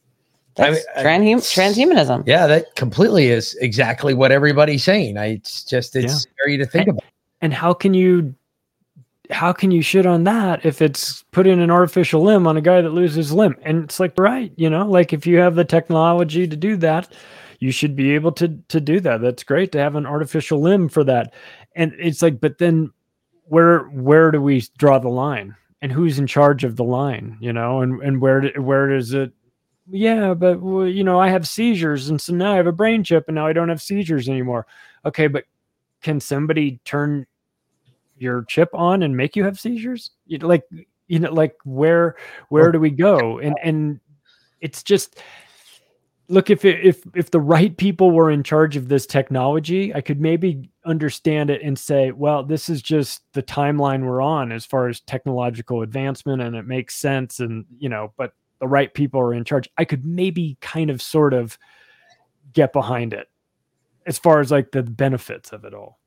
I 0.59 0.71
mean, 0.71 0.81
transhum- 0.99 1.37
transhumanism. 1.37 2.25
Yeah, 2.27 2.47
that 2.47 2.75
completely 2.75 3.29
is 3.29 3.55
exactly 3.61 4.15
what 4.15 4.33
everybody's 4.33 4.85
saying. 4.85 5.17
I, 5.17 5.27
it's 5.27 5.65
just 5.65 5.95
it's 5.97 6.23
scary 6.23 6.57
to 6.57 6.67
think 6.67 6.89
about. 6.89 7.05
and 7.41 7.53
how 7.53 7.73
can 7.73 7.95
you 7.95 8.35
how 9.31 9.53
can 9.53 9.71
you 9.71 9.83
shit 9.83 10.07
on 10.07 10.25
that 10.25 10.65
if 10.65 10.81
it's 10.81 11.23
putting 11.33 11.61
an 11.61 11.71
artificial 11.71 12.23
limb 12.23 12.47
on 12.47 12.57
a 12.57 12.61
guy 12.61 12.81
that 12.81 12.91
loses 12.91 13.33
limb? 13.33 13.57
And 13.63 13.85
it's 13.85 14.01
like, 14.01 14.15
right, 14.19 14.53
you 14.57 14.71
know, 14.71 14.87
like 14.87 15.13
if 15.13 15.27
you 15.27 15.39
have 15.39 15.55
the 15.55 15.65
technology 15.65 16.47
to 16.47 16.57
do 16.57 16.77
that, 16.77 17.13
you 17.61 17.71
should 17.71 17.97
be 17.97 18.15
able 18.15 18.33
to 18.33 18.49
to 18.69 18.81
do 18.81 19.01
that. 19.01 19.21
That's 19.21 19.43
great 19.43 19.73
to 19.73 19.79
have 19.79 19.97
an 19.97 20.07
artificial 20.07 20.61
limb 20.61 20.89
for 20.89 21.05
that. 21.05 21.35
And 21.75 21.93
it's 21.99 22.23
like, 22.23 22.41
but 22.41 22.59
then 22.59 22.93
where 23.45 23.81
where 23.85 24.31
do 24.31 24.41
we 24.41 24.65
draw 24.79 24.99
the 24.99 25.09
line? 25.09 25.55
And 25.81 25.93
who's 25.93 26.19
in 26.19 26.27
charge 26.27 26.65
of 26.65 26.77
the 26.77 26.85
line, 26.85 27.37
you 27.41 27.53
know? 27.53 27.81
And 27.83 28.01
and 28.03 28.21
where 28.21 28.41
do, 28.41 28.63
where 28.63 28.89
does 28.89 29.13
it 29.13 29.33
yeah, 29.91 30.35
but 30.35 30.61
well, 30.61 30.87
you 30.87 31.05
know, 31.05 31.21
I 31.21 31.29
have 31.29 31.47
seizures 31.49 32.11
and 32.11 32.21
so 32.21 32.35
now 32.35 32.53
I 32.53 32.57
have 32.57 32.67
a 32.67 32.73
brain 32.73 33.05
chip 33.05 33.25
and 33.29 33.35
now 33.35 33.47
I 33.47 33.53
don't 33.53 33.69
have 33.69 33.83
seizures 33.83 34.29
anymore. 34.29 34.67
Okay, 35.05 35.27
but 35.27 35.45
can 36.03 36.21
somebody 36.21 36.81
turn 36.85 37.27
your 38.17 38.45
chip 38.45 38.69
on 38.73 39.03
and 39.03 39.17
make 39.17 39.37
you 39.37 39.45
have 39.45 39.59
seizures? 39.59 40.11
You 40.27 40.39
know, 40.39 40.47
like 40.47 40.65
you 41.09 41.19
know, 41.19 41.33
like 41.33 41.57
where 41.65 42.17
where 42.51 42.73
do 42.73 42.81
we 42.81 42.91
go? 42.91 43.39
And 43.39 43.55
and 43.63 44.01
it's 44.61 44.83
just 44.83 45.21
look 46.29 46.51
if 46.51 46.65
it, 46.65 46.85
if 46.85 47.03
if 47.15 47.31
the 47.31 47.41
right 47.41 47.77
people 47.77 48.11
were 48.11 48.31
in 48.31 48.43
charge 48.43 48.77
of 48.77 48.89
this 48.89 49.07
technology, 49.07 49.95
I 49.95 50.01
could 50.01 50.21
maybe 50.21 50.71
understand 50.85 51.51
it 51.51 51.63
and 51.63 51.79
say, 51.79 52.13
well, 52.13 52.45
this 52.45 52.69
is 52.69 52.83
just 52.83 53.23
the 53.33 53.43
timeline 53.43 54.05
we're 54.05 54.21
on 54.23 54.53
as 54.53 54.65
far 54.65 54.89
as 54.89 55.01
technological 55.01 55.83
advancement, 55.83 56.43
and 56.43 56.55
it 56.55 56.67
makes 56.67 56.97
sense. 56.97 57.41
And 57.41 57.65
you 57.79 57.89
know, 57.89 58.13
but 58.17 58.33
the 58.61 58.69
right 58.69 58.93
people 58.93 59.21
are 59.21 59.35
in 59.35 59.45
charge. 59.45 59.69
I 59.79 59.85
could 59.85 60.05
maybe 60.05 60.57
kind 60.61 60.91
of 60.91 61.01
sort 61.03 61.35
of 61.35 61.59
get 62.53 62.73
behind 62.73 63.13
it 63.13 63.29
as 64.07 64.19
far 64.19 64.41
as 64.41 64.51
like 64.51 64.73
the 64.73 64.83
benefits 64.83 65.53
of 65.53 65.65
it 65.65 65.75
all. 65.75 65.99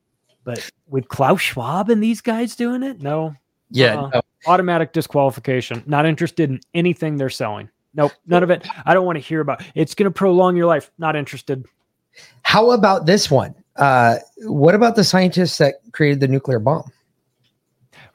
But 0.44 0.70
with 0.88 1.08
Klaus 1.08 1.40
Schwab 1.42 1.90
and 1.90 2.02
these 2.04 2.20
guys 2.22 2.56
doing 2.56 2.84
it, 2.84 3.02
no. 3.02 3.36
Yeah, 3.70 3.96
Uh-uh. 4.02 4.10
no. 4.16 4.22
Automatic 4.48 4.92
disqualification. 4.92 5.84
Not 5.86 6.06
interested 6.06 6.50
in 6.50 6.60
anything 6.74 7.18
they're 7.18 7.30
selling. 7.30 7.70
Nope, 7.94 8.12
none 8.26 8.42
of 8.42 8.50
it. 8.50 8.66
I 8.86 8.94
don't 8.94 9.06
want 9.06 9.18
to 9.18 9.22
hear 9.22 9.40
about. 9.42 9.62
it. 9.62 9.68
It's 9.76 9.94
going 9.96 10.06
to 10.06 10.12
prolong 10.12 10.56
your 10.56 10.66
life. 10.66 10.92
Not 10.98 11.16
interested. 11.16 11.66
How 12.42 12.72
about 12.72 13.06
this 13.06 13.30
one? 13.30 13.54
Uh, 13.76 14.18
what 14.44 14.76
about 14.76 14.96
the 14.96 15.04
scientists 15.04 15.58
that 15.60 15.76
created 15.92 16.20
the 16.20 16.28
nuclear 16.28 16.60
bomb? 16.60 16.92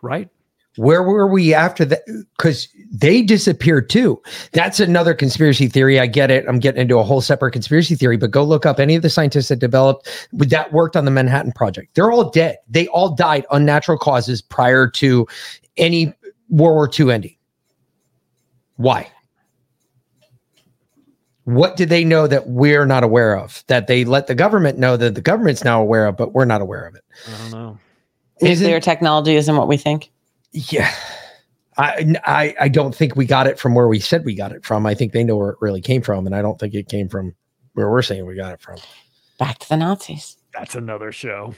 Right. 0.02 0.28
Where 0.76 1.02
were 1.02 1.26
we 1.26 1.54
after 1.54 1.84
that? 1.86 2.02
Because 2.36 2.68
they 2.90 3.22
disappeared 3.22 3.88
too. 3.90 4.22
That's 4.52 4.78
another 4.80 5.14
conspiracy 5.14 5.68
theory. 5.68 5.98
I 5.98 6.06
get 6.06 6.30
it. 6.30 6.44
I'm 6.46 6.58
getting 6.58 6.82
into 6.82 6.98
a 6.98 7.02
whole 7.02 7.20
separate 7.20 7.52
conspiracy 7.52 7.94
theory, 7.94 8.16
but 8.16 8.30
go 8.30 8.44
look 8.44 8.66
up 8.66 8.78
any 8.78 8.94
of 8.94 9.02
the 9.02 9.10
scientists 9.10 9.48
that 9.48 9.56
developed 9.56 10.08
that 10.32 10.72
worked 10.72 10.96
on 10.96 11.04
the 11.04 11.10
Manhattan 11.10 11.52
Project. 11.52 11.94
They're 11.94 12.10
all 12.10 12.30
dead. 12.30 12.58
They 12.68 12.86
all 12.88 13.14
died 13.14 13.46
unnatural 13.50 13.98
causes 13.98 14.42
prior 14.42 14.88
to 14.90 15.26
any 15.76 16.14
World 16.48 16.74
War 16.74 16.90
II 16.98 17.12
ending. 17.12 17.36
Why? 18.76 19.10
What 21.44 21.76
did 21.76 21.88
they 21.90 22.04
know 22.04 22.26
that 22.26 22.48
we're 22.48 22.86
not 22.86 23.04
aware 23.04 23.38
of? 23.38 23.62
That 23.68 23.86
they 23.86 24.04
let 24.04 24.26
the 24.26 24.34
government 24.34 24.78
know 24.78 24.96
that 24.96 25.14
the 25.14 25.20
government's 25.20 25.64
now 25.64 25.80
aware 25.80 26.06
of, 26.06 26.16
but 26.16 26.32
we're 26.32 26.44
not 26.44 26.60
aware 26.60 26.86
of 26.86 26.96
it. 26.96 27.04
I 27.28 27.38
don't 27.38 27.50
know. 27.52 27.78
Nuclear 28.42 28.80
technology 28.80 29.36
isn't 29.36 29.56
what 29.56 29.68
we 29.68 29.76
think. 29.76 30.10
Yeah. 30.56 30.92
I, 31.78 32.14
I 32.24 32.54
I 32.60 32.68
don't 32.68 32.94
think 32.94 33.16
we 33.16 33.26
got 33.26 33.46
it 33.46 33.58
from 33.58 33.74
where 33.74 33.88
we 33.88 34.00
said 34.00 34.24
we 34.24 34.34
got 34.34 34.52
it 34.52 34.64
from. 34.64 34.86
I 34.86 34.94
think 34.94 35.12
they 35.12 35.22
know 35.22 35.36
where 35.36 35.50
it 35.50 35.58
really 35.60 35.82
came 35.82 36.00
from, 36.00 36.26
and 36.26 36.34
I 36.34 36.40
don't 36.40 36.58
think 36.58 36.74
it 36.74 36.88
came 36.88 37.08
from 37.08 37.34
where 37.74 37.90
we're 37.90 38.02
saying 38.02 38.24
we 38.24 38.34
got 38.34 38.54
it 38.54 38.60
from. 38.60 38.78
Back 39.38 39.58
to 39.58 39.68
the 39.68 39.76
Nazis. 39.76 40.38
That's 40.54 40.74
another 40.74 41.12
show. 41.12 41.54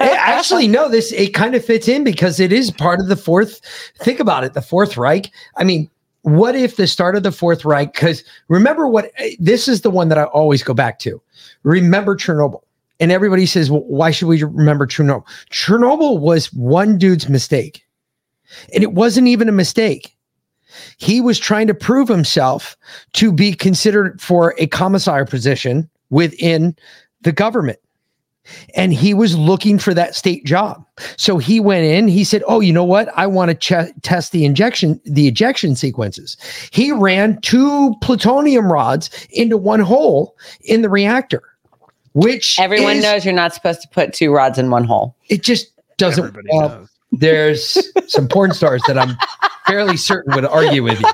Actually, 0.00 0.68
no. 0.68 0.88
This 0.88 1.12
it 1.12 1.34
kind 1.34 1.56
of 1.56 1.64
fits 1.64 1.88
in 1.88 2.04
because 2.04 2.38
it 2.38 2.52
is 2.52 2.70
part 2.70 3.00
of 3.00 3.08
the 3.08 3.16
fourth. 3.16 3.60
Think 3.98 4.20
about 4.20 4.44
it, 4.44 4.54
the 4.54 4.62
Fourth 4.62 4.96
Reich. 4.96 5.32
I 5.56 5.64
mean, 5.64 5.90
what 6.22 6.54
if 6.54 6.76
the 6.76 6.86
start 6.86 7.16
of 7.16 7.24
the 7.24 7.32
Fourth 7.32 7.64
Reich? 7.64 7.92
Because 7.92 8.22
remember 8.48 8.86
what 8.86 9.10
eh, 9.16 9.34
this 9.40 9.66
is 9.66 9.80
the 9.80 9.90
one 9.90 10.08
that 10.08 10.18
I 10.18 10.24
always 10.24 10.62
go 10.62 10.74
back 10.74 10.98
to. 11.00 11.20
Remember 11.64 12.16
Chernobyl. 12.16 12.62
And 12.98 13.12
everybody 13.12 13.46
says, 13.46 13.70
well, 13.70 13.84
why 13.84 14.10
should 14.10 14.28
we 14.28 14.42
remember 14.42 14.86
Chernobyl? 14.86 15.26
Chernobyl 15.50 16.18
was 16.18 16.52
one 16.52 16.98
dude's 16.98 17.28
mistake. 17.28 17.84
And 18.72 18.82
it 18.82 18.92
wasn't 18.92 19.28
even 19.28 19.48
a 19.48 19.52
mistake. 19.52 20.16
He 20.98 21.20
was 21.20 21.38
trying 21.38 21.66
to 21.66 21.74
prove 21.74 22.08
himself 22.08 22.76
to 23.14 23.32
be 23.32 23.52
considered 23.52 24.20
for 24.20 24.54
a 24.58 24.66
commissar 24.66 25.24
position 25.24 25.88
within 26.10 26.76
the 27.22 27.32
government. 27.32 27.78
And 28.74 28.92
he 28.92 29.12
was 29.12 29.36
looking 29.36 29.78
for 29.78 29.92
that 29.94 30.14
state 30.14 30.44
job. 30.44 30.84
So 31.16 31.38
he 31.38 31.58
went 31.58 31.84
in, 31.84 32.06
he 32.06 32.22
said, 32.22 32.44
Oh, 32.46 32.60
you 32.60 32.72
know 32.72 32.84
what? 32.84 33.08
I 33.16 33.26
want 33.26 33.50
to 33.50 33.54
ch- 33.56 33.92
test 34.02 34.30
the 34.30 34.44
injection, 34.44 35.00
the 35.04 35.26
ejection 35.26 35.74
sequences. 35.74 36.36
He 36.70 36.92
ran 36.92 37.40
two 37.40 37.94
plutonium 38.02 38.72
rods 38.72 39.10
into 39.30 39.56
one 39.56 39.80
hole 39.80 40.36
in 40.62 40.82
the 40.82 40.88
reactor, 40.88 41.42
which 42.16 42.58
Everyone 42.58 42.96
is- 42.96 43.02
knows 43.02 43.24
you're 43.24 43.34
not 43.34 43.52
supposed 43.54 43.82
to 43.82 43.88
put 43.88 44.12
two 44.12 44.32
rods 44.32 44.58
in 44.58 44.70
one 44.70 44.84
hole. 44.84 45.14
it 45.28 45.42
just 45.42 45.68
doesn't. 45.98 46.36
well, 46.52 46.88
there's 47.12 47.78
some 48.10 48.26
porn 48.28 48.52
stars 48.52 48.82
that 48.86 48.98
I'm 48.98 49.16
fairly 49.66 49.96
certain 49.96 50.34
would 50.34 50.44
argue 50.44 50.82
with 50.82 51.00
you, 51.00 51.06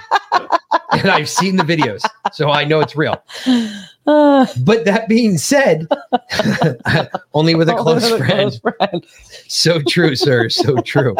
and 0.92 1.10
I've 1.10 1.28
seen 1.28 1.56
the 1.56 1.62
videos, 1.64 2.00
so 2.32 2.50
I 2.50 2.64
know 2.64 2.80
it's 2.80 2.96
real. 2.96 3.22
But 4.04 4.84
that 4.84 5.06
being 5.08 5.38
said, 5.38 5.86
only 7.34 7.54
with 7.54 7.68
a 7.68 7.72
Only 7.76 7.82
close 7.82 8.10
with 8.10 8.20
a 8.20 8.24
friend. 8.24 8.60
close 8.60 8.74
friend. 8.78 9.06
So 9.46 9.80
true, 9.88 10.16
sir. 10.16 10.48
So 10.48 10.78
true. 10.80 11.14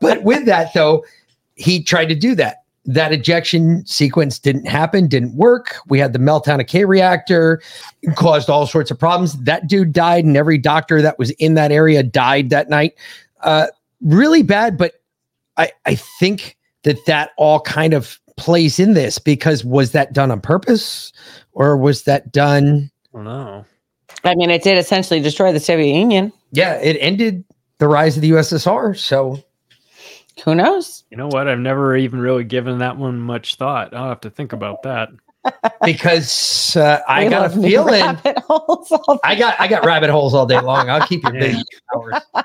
But 0.00 0.22
with 0.22 0.46
that, 0.46 0.72
though, 0.72 1.04
he 1.56 1.82
tried 1.82 2.06
to 2.06 2.14
do 2.14 2.34
that. 2.36 2.62
That 2.86 3.12
ejection 3.12 3.84
sequence 3.86 4.38
didn't 4.38 4.66
happen, 4.66 5.08
didn't 5.08 5.34
work. 5.36 5.76
We 5.88 5.98
had 5.98 6.12
the 6.12 6.18
meltdown 6.18 6.60
of 6.60 6.66
K 6.66 6.84
reactor, 6.84 7.62
caused 8.14 8.50
all 8.50 8.66
sorts 8.66 8.90
of 8.90 8.98
problems. 8.98 9.34
That 9.44 9.66
dude 9.68 9.92
died, 9.92 10.24
and 10.24 10.36
every 10.36 10.58
doctor 10.58 11.00
that 11.00 11.18
was 11.18 11.30
in 11.32 11.54
that 11.54 11.72
area 11.72 12.02
died 12.02 12.50
that 12.50 12.68
night. 12.68 12.94
Uh, 13.40 13.68
really 14.02 14.42
bad, 14.42 14.76
but 14.76 14.94
I, 15.56 15.72
I 15.86 15.94
think 15.94 16.56
that 16.82 16.98
that 17.06 17.30
all 17.38 17.60
kind 17.60 17.94
of 17.94 18.18
plays 18.36 18.78
in 18.78 18.94
this 18.94 19.18
because 19.18 19.64
was 19.64 19.92
that 19.92 20.12
done 20.12 20.30
on 20.30 20.40
purpose 20.40 21.12
or 21.52 21.76
was 21.76 22.04
that 22.04 22.32
done? 22.32 22.90
I 23.12 23.16
don't 23.16 23.24
know. 23.24 23.64
I 24.24 24.34
mean, 24.34 24.50
it 24.50 24.62
did 24.62 24.78
essentially 24.78 25.20
destroy 25.20 25.52
the 25.52 25.60
Soviet 25.60 25.94
Union. 25.94 26.32
Yeah, 26.52 26.74
it 26.74 26.96
ended 27.00 27.44
the 27.78 27.88
rise 27.88 28.16
of 28.16 28.22
the 28.22 28.30
USSR. 28.30 28.96
So 28.96 29.42
who 30.42 30.54
knows? 30.54 31.04
You 31.10 31.16
know 31.16 31.28
what? 31.28 31.48
I've 31.48 31.58
never 31.58 31.96
even 31.96 32.20
really 32.20 32.44
given 32.44 32.78
that 32.78 32.96
one 32.96 33.18
much 33.18 33.56
thought. 33.56 33.94
I'll 33.94 34.08
have 34.08 34.20
to 34.22 34.30
think 34.30 34.52
about 34.52 34.82
that. 34.82 35.10
because 35.84 36.74
uh, 36.76 37.00
I 37.06 37.24
We 37.24 37.30
got 37.30 37.46
a 37.46 37.50
feeling 37.50 38.16
holes 38.48 38.90
all 38.90 39.20
I 39.22 39.34
got 39.34 39.60
I 39.60 39.68
got 39.68 39.84
rabbit 39.84 40.08
holes 40.08 40.32
all 40.34 40.46
day 40.46 40.58
long. 40.58 40.88
I'll 40.88 41.06
keep 41.06 41.22
you 41.24 41.32
busy. 41.32 41.62
hours. 41.94 42.22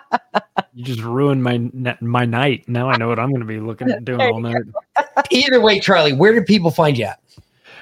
You 0.76 0.86
just 0.86 1.02
ruined 1.02 1.44
my 1.44 1.58
ne- 1.74 1.98
my 2.00 2.24
night. 2.24 2.64
Now 2.70 2.90
I 2.90 2.96
know 2.96 3.10
what 3.10 3.20
I'm 3.20 3.32
going 3.32 3.42
to 3.42 3.46
be 3.46 3.60
looking 3.60 3.90
at 3.92 4.06
doing 4.06 4.22
all 4.22 4.40
night. 4.40 4.62
Either 5.30 5.60
way, 5.60 5.78
Charlie, 5.78 6.14
where 6.14 6.34
do 6.34 6.42
people 6.42 6.72
find 6.72 6.98
you 6.98 7.06
at? 7.06 7.20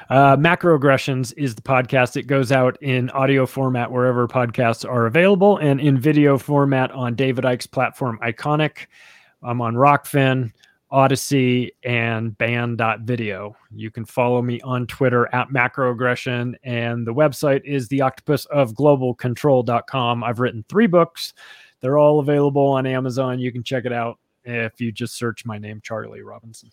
Uh, 0.10 0.36
Macroaggressions 0.36 1.32
is 1.38 1.54
the 1.54 1.62
podcast. 1.62 2.18
It 2.18 2.24
goes 2.24 2.52
out 2.52 2.76
in 2.82 3.12
audio 3.12 3.46
format 3.46 3.92
wherever 3.92 4.28
podcasts 4.28 4.90
are 4.90 5.06
available 5.06 5.58
and 5.58 5.80
in 5.80 6.00
video 6.00 6.40
format 6.40 6.90
on 6.92 7.14
David 7.14 7.44
Icke's 7.44 7.68
platform 7.68 8.18
Ickonic. 8.24 8.88
I'm 9.44 9.62
on 9.62 9.76
Rokfin, 9.76 10.52
Odysee, 10.92 11.72
and 11.84 12.38
Banned.video. 12.38 13.56
You 13.76 13.92
can 13.92 14.06
follow 14.06 14.42
me 14.42 14.62
on 14.62 14.88
Twitter 14.88 15.34
at 15.34 15.50
Macroaggression, 15.50 16.56
and 16.64 17.06
the 17.06 17.14
website 17.14 17.64
is 17.66 17.88
the 17.88 18.02
octopus 18.02 18.46
of 18.46 18.74
globalcontrol.com. 18.74 20.24
I've 20.24 20.40
written 20.40 20.64
three 20.70 20.88
books. 20.88 21.34
They're 21.82 21.98
all 21.98 22.20
available 22.20 22.68
on 22.68 22.86
Amazon. 22.86 23.40
You 23.40 23.52
can 23.52 23.64
check 23.64 23.86
it 23.86 23.94
out 23.94 24.18
if 24.44 24.80
you 24.82 24.92
just 24.92 25.16
search 25.16 25.46
my 25.46 25.58
name, 25.58 25.82
Charlie 25.84 26.22
Robinson. 26.22 26.72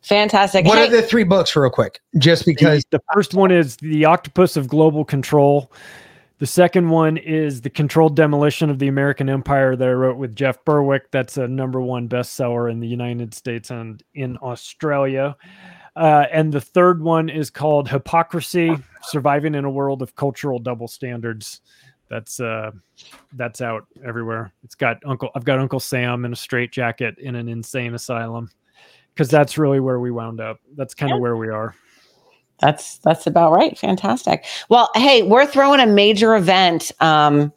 Fantastic. 0.00 0.64
What 0.66 0.78
Hey, 0.78 0.88
are 0.88 0.90
the 0.90 1.02
three 1.02 1.22
books, 1.22 1.54
real 1.54 1.70
quick? 1.70 2.00
Just 2.18 2.44
because 2.44 2.84
the, 2.90 2.98
the 2.98 3.04
first 3.14 3.34
one 3.34 3.52
is 3.52 3.76
the 3.76 4.04
octopus 4.04 4.56
of 4.56 4.66
global 4.66 5.04
control 5.04 5.70
the 6.42 6.46
second 6.48 6.88
one 6.88 7.18
is 7.18 7.60
the 7.60 7.70
controlled 7.70 8.16
demolition 8.16 8.68
of 8.68 8.80
the 8.80 8.88
american 8.88 9.28
empire 9.28 9.76
that 9.76 9.88
i 9.88 9.92
wrote 9.92 10.16
with 10.16 10.34
jeff 10.34 10.58
berwick. 10.64 11.08
That's 11.12 11.36
a 11.36 11.46
number 11.46 11.80
one 11.80 12.08
bestseller 12.08 12.68
in 12.68 12.80
the 12.80 12.88
united 12.88 13.32
states 13.32 13.70
and 13.70 14.02
in 14.14 14.36
australia. 14.38 15.36
Uh, 15.94 16.26
and 16.32 16.52
the 16.52 16.60
third 16.60 17.00
one 17.00 17.28
is 17.28 17.48
called 17.48 17.88
hypocrisy 17.88 18.76
surviving 19.02 19.54
in 19.54 19.64
a 19.64 19.70
world 19.70 20.02
of 20.02 20.16
cultural 20.16 20.58
double 20.58 20.88
standards. 20.88 21.60
That's 22.10 22.40
uh 22.40 22.72
that's 23.34 23.60
out 23.60 23.86
everywhere. 24.04 24.52
It's 24.64 24.74
got 24.74 24.98
uncle 25.06 25.30
i've 25.36 25.44
got 25.44 25.60
uncle 25.60 25.78
sam 25.78 26.24
in 26.24 26.32
a 26.32 26.36
straitjacket 26.36 27.18
in 27.18 27.36
an 27.36 27.48
insane 27.48 27.94
asylum 27.94 28.50
because 29.14 29.28
that's 29.28 29.58
really 29.58 29.78
where 29.78 30.00
we 30.00 30.10
wound 30.10 30.40
up. 30.40 30.58
That's 30.74 30.92
kind 30.92 31.12
of 31.12 31.20
where 31.20 31.36
we 31.36 31.50
are 31.50 31.76
That's 32.60 32.98
that's 32.98 33.26
about 33.26 33.52
right. 33.52 33.76
Fantastic. 33.76 34.44
Well, 34.68 34.90
hey, 34.94 35.22
we're 35.22 35.46
throwing 35.46 35.80
a 35.80 35.86
major 35.86 36.36
event. 36.36 36.92
Um, 37.00 37.52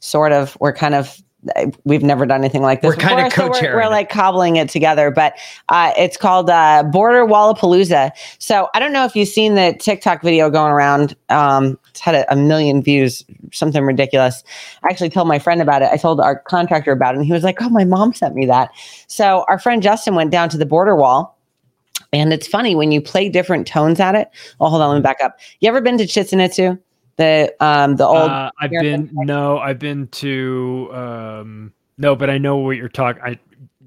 sort 0.00 0.32
of. 0.32 0.56
We're 0.60 0.72
kind 0.72 0.94
of 0.94 1.20
uh, 1.54 1.66
we've 1.84 2.02
never 2.02 2.26
done 2.26 2.40
anything 2.40 2.62
like 2.62 2.80
this. 2.80 2.88
We're 2.88 2.96
kinda 2.96 3.24
before, 3.24 3.30
so 3.30 3.42
we're, 3.44 3.52
co-chairing 3.52 3.76
we're 3.76 3.90
like 3.90 4.08
cobbling 4.08 4.56
it 4.56 4.68
together, 4.68 5.10
but 5.10 5.34
uh, 5.68 5.92
it's 5.96 6.16
called 6.16 6.50
uh, 6.50 6.82
Border 6.82 7.24
Wallapalooza. 7.24 8.10
So 8.38 8.68
I 8.74 8.80
don't 8.80 8.92
know 8.92 9.04
if 9.04 9.14
you've 9.14 9.28
seen 9.28 9.54
the 9.54 9.76
TikTok 9.78 10.22
video 10.22 10.50
going 10.50 10.72
around. 10.72 11.16
Um, 11.28 11.78
it's 11.90 12.00
had 12.00 12.14
a, 12.14 12.32
a 12.32 12.36
million 12.36 12.82
views, 12.82 13.24
something 13.52 13.84
ridiculous. 13.84 14.42
I 14.82 14.88
actually 14.90 15.10
told 15.10 15.28
my 15.28 15.38
friend 15.38 15.62
about 15.62 15.82
it. 15.82 15.90
I 15.92 15.96
told 15.96 16.20
our 16.20 16.40
contractor 16.40 16.92
about 16.92 17.14
it, 17.14 17.18
and 17.18 17.26
he 17.26 17.32
was 17.32 17.44
like, 17.44 17.60
"Oh, 17.62 17.68
my 17.68 17.84
mom 17.84 18.14
sent 18.14 18.34
me 18.34 18.46
that." 18.46 18.70
So 19.06 19.44
our 19.48 19.58
friend 19.58 19.82
Justin 19.82 20.14
went 20.14 20.30
down 20.30 20.48
to 20.50 20.58
the 20.58 20.66
border 20.66 20.96
wall. 20.96 21.35
And 22.16 22.32
it's 22.32 22.46
funny 22.46 22.74
when 22.74 22.92
you 22.92 23.00
play 23.00 23.28
different 23.28 23.66
tones 23.66 24.00
at 24.00 24.14
it. 24.14 24.30
Oh, 24.60 24.68
hold 24.68 24.80
on, 24.80 24.90
let 24.90 24.96
me 24.96 25.02
back 25.02 25.18
up. 25.22 25.38
You 25.60 25.68
ever 25.68 25.80
been 25.80 25.98
to 25.98 26.06
Chichen 26.06 26.40
Itza? 26.40 26.78
The 27.16 27.54
um 27.60 27.96
the 27.96 28.06
old 28.06 28.30
Uh, 28.30 28.50
I've 28.60 28.70
been 28.70 29.10
no, 29.12 29.58
I've 29.58 29.78
been 29.78 30.08
to 30.08 30.90
um 30.92 31.72
no, 31.98 32.14
but 32.14 32.28
I 32.28 32.38
know 32.38 32.56
what 32.56 32.76
you're 32.76 32.88
talking. 32.88 33.22
I 33.22 33.38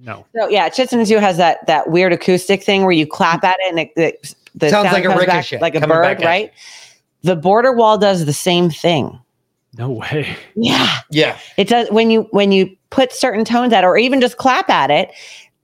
no. 0.02 0.26
So 0.36 0.48
yeah, 0.48 0.70
Chichen 0.70 1.00
Itza 1.00 1.20
has 1.20 1.38
that 1.38 1.66
that 1.68 1.90
weird 1.90 2.14
acoustic 2.14 2.64
thing 2.64 2.84
where 2.84 2.92
you 2.92 3.06
clap 3.06 3.44
at 3.44 3.58
it 3.60 3.70
and 3.70 3.80
it, 3.80 3.92
it 3.96 4.36
the 4.56 4.70
Sounds 4.70 4.90
sound 4.90 4.94
like 4.94 5.06
a 5.06 5.08
comes 5.08 5.26
back 5.26 5.36
ricochet 5.36 5.60
like 5.60 5.76
a 5.76 5.88
bird, 5.88 6.22
right? 6.22 6.52
The 7.22 7.36
border 7.36 7.72
wall 7.74 7.98
does 7.98 8.26
the 8.26 8.34
same 8.34 8.70
thing. 8.70 9.20
No 9.78 9.92
way. 9.92 10.36
Yeah. 10.56 11.00
Yeah. 11.12 11.38
It 11.58 11.68
does 11.68 11.90
when 11.92 12.10
you 12.10 12.28
when 12.32 12.52
you 12.52 12.76
put 12.90 13.14
certain 13.14 13.46
tones 13.46 13.74
at 13.74 13.84
it 13.84 13.88
or 13.88 13.98
even 13.98 14.20
just 14.20 14.38
clap 14.38 14.70
at 14.70 14.90
it, 14.90 15.12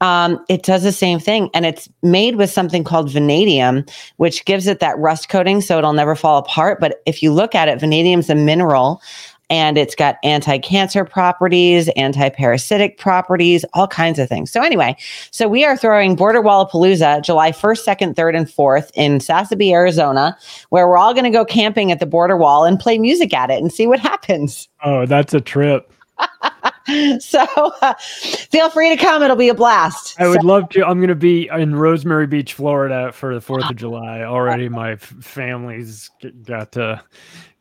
um, 0.06 0.46
it 0.50 0.62
does 0.62 0.84
the 0.84 0.92
same 0.92 1.20
thing. 1.20 1.50
And 1.56 1.66
it's 1.66 1.90
made 2.04 2.36
with 2.36 2.52
something 2.52 2.84
called 2.84 3.12
vanadium, 3.12 3.84
which 4.18 4.46
gives 4.46 4.68
it 4.68 4.80
that 4.80 4.98
rust 5.00 5.30
coating 5.30 5.62
so 5.62 5.80
it'll 5.80 5.94
never 5.94 6.16
fall 6.16 6.38
apart. 6.38 6.80
But 6.80 7.02
if 7.08 7.24
you 7.24 7.34
look 7.34 7.56
at 7.56 7.68
it, 7.68 7.80
vanadium's 7.80 8.30
a 8.30 8.36
mineral 8.36 9.02
and 9.50 9.78
it's 9.78 9.96
got 9.96 10.18
anti-cancer 10.24 11.06
properties, 11.06 11.88
anti-parasitic 11.90 12.98
properties, 12.98 13.66
all 13.74 13.88
kinds 13.88 14.20
of 14.20 14.30
things. 14.30 14.52
So 14.52 14.62
anyway, 14.62 14.96
so 15.32 15.48
we 15.48 15.64
are 15.66 15.78
throwing 15.78 16.16
Border 16.16 16.42
Wallapalooza 16.42 17.24
July 17.24 17.52
1st, 17.52 17.86
2nd, 17.86 18.14
3rd, 18.16 18.38
and 18.38 18.48
4th 18.48 18.92
in 18.96 19.20
Sasabe, 19.20 19.72
Arizona, 19.72 20.38
where 20.70 20.88
we're 20.88 20.98
all 20.98 21.14
going 21.14 21.26
to 21.26 21.30
go 21.32 21.46
camping 21.46 21.92
at 21.92 22.00
the 22.00 22.08
border 22.08 22.38
wall 22.38 22.64
and 22.64 22.80
play 22.80 22.98
music 22.98 23.34
at 23.34 23.52
it 23.52 23.62
and 23.62 23.72
see 23.72 23.86
what 23.88 24.00
happens. 24.00 24.68
Oh, 24.84 25.06
that's 25.06 25.34
a 25.34 25.42
trip. 25.42 25.92
so 27.20 27.46
uh, 27.82 27.94
feel 27.96 28.70
free 28.70 28.90
to 28.90 28.98
come. 28.98 29.24
It'll 29.24 29.36
be 29.36 29.50
a 29.50 29.56
blast. 29.56 30.20
I 30.20 30.28
would 30.28 30.44
love 30.44 30.70
to. 30.70 30.86
I'm 30.86 31.00
going 31.00 31.10
to 31.10 31.16
be 31.16 31.50
in 31.50 31.76
Rosemary 31.76 32.28
Beach, 32.28 32.54
Florida 32.54 33.12
for 33.12 33.34
the 33.34 33.42
4th 33.42 33.70
of 33.70 33.76
July. 33.78 34.22
Already 34.22 34.70
my 34.70 34.92
f- 34.92 35.02
family's 35.02 36.10
got 36.44 36.76
uh, 36.78 37.02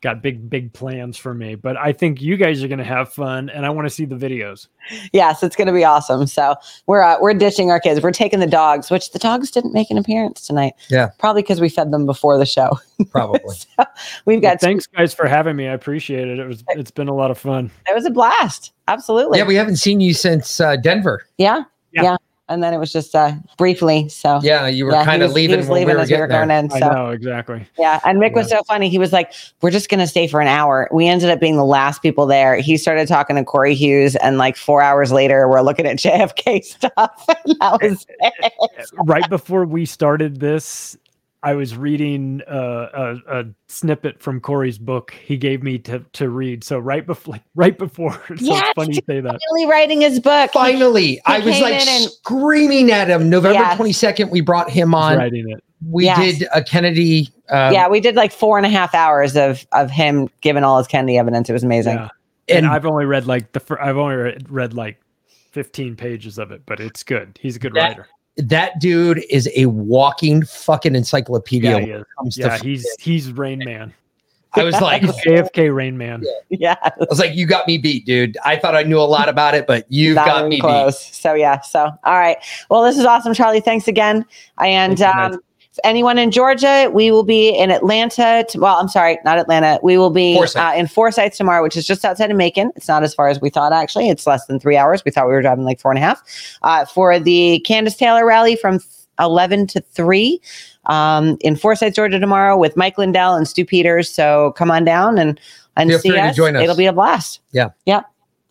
got 0.05 0.21
big 0.21 0.49
big 0.49 0.71
plans 0.73 1.17
for 1.17 1.33
me, 1.33 1.55
but 1.55 1.75
I 1.77 1.91
think 1.91 2.21
you 2.21 2.37
guys 2.37 2.63
are 2.63 2.67
going 2.67 2.77
to 2.79 2.83
have 2.85 3.11
fun 3.11 3.49
and 3.49 3.65
I 3.65 3.69
want 3.71 3.87
to 3.87 3.89
see 3.89 4.05
the 4.05 4.15
videos. 4.15 4.67
yes, 5.13 5.41
it's 5.43 5.55
going 5.55 5.67
to 5.67 5.73
be 5.73 5.83
awesome. 5.83 6.27
So 6.27 6.55
we're 6.85 7.01
uh, 7.01 7.17
we're 7.19 7.33
ditching 7.33 7.71
our 7.71 7.79
kids. 7.79 8.01
We're 8.01 8.11
taking 8.11 8.39
the 8.39 8.47
dogs, 8.47 8.91
which 8.91 9.11
the 9.11 9.19
dogs 9.19 9.49
didn't 9.51 9.73
make 9.73 9.89
an 9.89 9.97
appearance 9.97 10.45
tonight. 10.45 10.73
Yeah. 10.89 11.09
Probably 11.17 11.41
because 11.41 11.59
we 11.59 11.67
fed 11.69 11.91
them 11.91 12.05
before 12.05 12.37
the 12.37 12.45
show. 12.45 12.79
Probably. 13.09 13.39
We've 14.25 14.41
Well, 14.41 14.53
got 14.53 14.61
thanks 14.61 14.85
guys 14.87 15.13
for 15.13 15.27
having 15.27 15.55
me. 15.55 15.67
I 15.67 15.73
appreciate 15.73 16.27
it. 16.27 16.37
It 16.39 16.47
was 16.47 16.63
it's 16.69 16.91
been 16.91 17.07
a 17.07 17.15
lot 17.15 17.31
of 17.31 17.37
fun. 17.37 17.71
it 17.89 17.95
was 17.95 18.05
a 18.05 18.11
blast. 18.11 18.71
Absolutely. 18.87 19.39
Yeah, 19.39 19.45
we 19.47 19.55
haven't 19.55 19.77
seen 19.77 19.99
you 19.99 20.13
since 20.13 20.59
uh, 20.61 20.75
Denver. 20.77 21.25
yeah. 21.37 21.63
Yeah. 21.91 22.03
Yeah. 22.03 22.17
And 22.47 22.61
then 22.61 22.75
it 22.75 22.77
was 22.77 22.93
just 22.93 23.15
uh, 23.15 23.31
briefly. 23.57 24.07
So 24.07 24.39
Yeah, 24.43 24.67
you 24.67 24.85
were 24.85 24.91
Yeah, 24.91 25.03
kind 25.03 25.23
of 25.23 25.29
was- 25.29 25.37
he 25.37 25.47
leaving 25.47 25.57
was 25.61 25.67
when 25.67 25.85
we 25.87 25.93
were 25.93 25.99
as 25.99 26.09
we 26.11 26.15
were 26.17 26.27
getting 26.27 26.47
there. 26.47 26.59
going 26.59 26.65
in. 26.81 26.83
I 26.83 26.93
know 26.93 27.09
exactly. 27.09 27.65
Yeah, 27.79 27.99
and 28.05 28.19
Mick 28.19 28.33
was 28.33 28.49
so 28.49 28.61
funny. 28.67 28.87
He 28.87 28.99
was 28.99 29.11
like, 29.11 29.33
"We're 29.61 29.71
just 29.71 29.89
gonna 29.89 30.05
stay 30.05 30.27
for 30.27 30.41
an 30.41 30.47
hour." 30.47 30.87
We 30.91 31.07
ended 31.07 31.31
up 31.31 31.39
being 31.39 31.57
the 31.57 31.65
last 31.65 32.03
people 32.03 32.27
there. 32.27 32.57
He 32.57 32.77
started 32.77 33.07
talking 33.07 33.35
to 33.35 33.43
Corey 33.43 33.73
Hughes, 33.73 34.15
and 34.17 34.37
like 34.37 34.57
four 34.57 34.83
hours 34.83 35.11
later, 35.11 35.47
we're 35.49 35.61
looking 35.63 35.87
at 35.87 35.97
JFK 35.99 36.63
stuff. 36.63 37.25
And 37.27 37.55
that 37.59 37.79
was 37.81 38.05
it. 38.19 38.89
right 39.03 39.27
before 39.27 39.65
we 39.65 39.85
started 39.87 40.39
this, 40.39 40.95
I 41.45 41.53
was 41.53 41.77
reading 41.77 42.41
uh, 42.47 43.15
a, 43.29 43.39
a 43.41 43.45
snippet 43.67 44.19
from 44.21 44.41
Corey's 44.41 44.77
book 44.79 45.11
he 45.23 45.37
gave 45.37 45.61
me 45.63 45.77
to 45.79 45.99
to 46.13 46.29
read. 46.29 46.63
So 46.63 46.79
right 46.79 47.05
before, 47.05 47.33
like, 47.33 47.43
right 47.53 47.77
before, 47.77 48.13
so 48.27 48.35
Yes, 48.39 48.63
it's 48.65 48.73
funny 48.73 48.95
you 48.95 49.01
say 49.07 49.21
that. 49.21 49.39
finally 49.49 49.69
writing 49.69 50.01
his 50.01 50.19
book. 50.19 50.49
He- 50.51 50.57
Finally, 50.59 51.21
I 51.25 51.39
was 51.39 51.53
came 51.53 51.63
like 51.63 51.81
in 51.81 51.87
and- 51.87 52.09
screaming 52.11 52.91
at 52.91 53.07
him. 53.09 53.29
November 53.29 53.59
Yes. 53.59 53.77
22nd, 53.79 54.31
we 54.31 54.41
brought 54.41 54.69
him 54.71 54.89
He's 54.89 54.95
on. 54.95 55.17
writing 55.17 55.47
it. 55.49 55.63
We 55.87 56.05
Yes. 56.05 56.39
did 56.39 56.47
a 56.53 56.63
Kennedy. 56.63 57.29
Um, 57.49 57.71
yeah, 57.73 57.87
we 57.87 57.99
did 57.99 58.15
like 58.15 58.31
four 58.33 58.57
and 58.57 58.65
a 58.65 58.69
half 58.69 58.95
hours 58.95 59.37
of 59.37 59.65
of 59.71 59.91
him 59.91 60.27
giving 60.41 60.63
all 60.63 60.79
his 60.79 60.87
Kennedy 60.87 61.17
evidence. 61.19 61.47
It 61.49 61.53
was 61.53 61.63
amazing. 61.63 61.95
Yeah. 61.97 62.09
And, 62.49 62.65
And- 62.65 62.67
I've 62.67 62.85
only 62.87 63.05
read 63.05 63.27
like 63.27 63.51
the 63.51 63.59
fir- 63.59 63.79
I've 63.79 63.97
only 63.97 64.15
read, 64.15 64.49
read 64.49 64.73
like 64.73 64.99
15 65.51 65.95
pages 65.95 66.37
of 66.39 66.51
it, 66.51 66.63
but 66.65 66.79
it's 66.79 67.03
good. 67.03 67.37
He's 67.39 67.55
a 67.55 67.59
good 67.59 67.73
That- 67.75 67.89
writer. 67.89 68.07
That 68.37 68.79
dude 68.79 69.23
is 69.29 69.49
a 69.55 69.67
walking 69.67 70.43
fucking 70.43 70.95
encyclopedia. 70.95 71.79
Yeah, 71.79 71.97
he 71.97 72.03
comes 72.17 72.37
Yeah, 72.37 72.53
f- 72.53 72.61
he's 72.61 72.85
he's 72.99 73.31
Rain 73.31 73.59
Man. 73.59 73.93
I 74.53 74.63
was 74.63 74.79
like, 74.79 75.01
JFK 75.25 75.73
Rain 75.73 75.97
Man. 75.97 76.23
Yeah, 76.49 76.75
I 76.81 76.91
was 77.09 77.19
like, 77.19 77.35
you 77.35 77.45
got 77.45 77.67
me 77.67 77.77
beat, 77.77 78.05
dude. 78.05 78.37
I 78.45 78.55
thought 78.55 78.75
I 78.75 78.83
knew 78.83 78.99
a 78.99 79.01
lot 79.01 79.27
about 79.27 79.55
it, 79.55 79.67
but 79.67 79.85
you 79.89 80.13
not 80.13 80.25
got 80.25 80.47
me 80.47 80.61
close. 80.61 81.03
So 81.13 81.33
yeah. 81.33 81.59
So 81.61 81.89
all 82.03 82.17
right. 82.17 82.37
Well, 82.69 82.83
this 82.83 82.97
is 82.97 83.05
awesome, 83.05 83.33
Charlie. 83.33 83.59
Thanks 83.59 83.87
again. 83.87 84.25
And 84.59 84.99
Thank 84.99 85.15
um, 85.15 85.33
if 85.33 85.39
anyone 85.83 86.17
in 86.17 86.31
Georgia, 86.31 86.89
we 86.93 87.11
will 87.11 87.23
be 87.23 87.49
in 87.49 87.71
Atlanta. 87.71 88.45
To, 88.49 88.59
well, 88.59 88.77
I'm 88.77 88.87
sorry, 88.87 89.19
not 89.25 89.37
Atlanta. 89.37 89.79
We 89.83 89.97
will 89.97 90.09
be 90.09 90.35
Forsyth. 90.35 90.61
uh, 90.61 90.73
in 90.75 90.87
Forsyth 90.87 91.35
tomorrow, 91.35 91.61
which 91.63 91.75
is 91.75 91.85
just 91.85 92.05
outside 92.05 92.31
of 92.31 92.37
Macon. 92.37 92.71
It's 92.75 92.87
not 92.87 93.03
as 93.03 93.13
far 93.13 93.27
as 93.27 93.41
we 93.41 93.49
thought. 93.49 93.73
Actually, 93.73 94.09
it's 94.09 94.25
less 94.25 94.45
than 94.45 94.59
three 94.59 94.77
hours. 94.77 95.03
We 95.05 95.11
thought 95.11 95.27
we 95.27 95.33
were 95.33 95.41
driving 95.41 95.65
like 95.65 95.79
four 95.79 95.91
and 95.91 95.97
a 95.97 96.01
half 96.01 96.21
uh, 96.61 96.85
for 96.85 97.19
the 97.19 97.63
Kandiss 97.67 97.97
Taylor 97.97 98.25
rally 98.25 98.55
from 98.55 98.79
11 99.19 99.67
to 99.67 99.81
3 99.81 100.41
um, 100.85 101.37
in 101.41 101.55
Forsyth, 101.55 101.95
Georgia 101.95 102.19
tomorrow 102.19 102.57
with 102.57 102.75
Mike 102.77 102.97
Lindell 102.97 103.35
and 103.35 103.47
Stu 103.47 103.65
Peters. 103.65 104.09
So 104.09 104.53
come 104.57 104.71
on 104.71 104.85
down 104.85 105.17
and 105.17 105.39
and 105.77 105.89
Feel 105.89 105.99
see 105.99 106.17
us. 106.17 106.35
join 106.35 106.55
us. 106.55 106.63
It'll 106.63 106.75
be 106.75 106.85
a 106.85 106.93
blast. 106.93 107.41
Yeah. 107.51 107.69
Yep. 107.85 108.05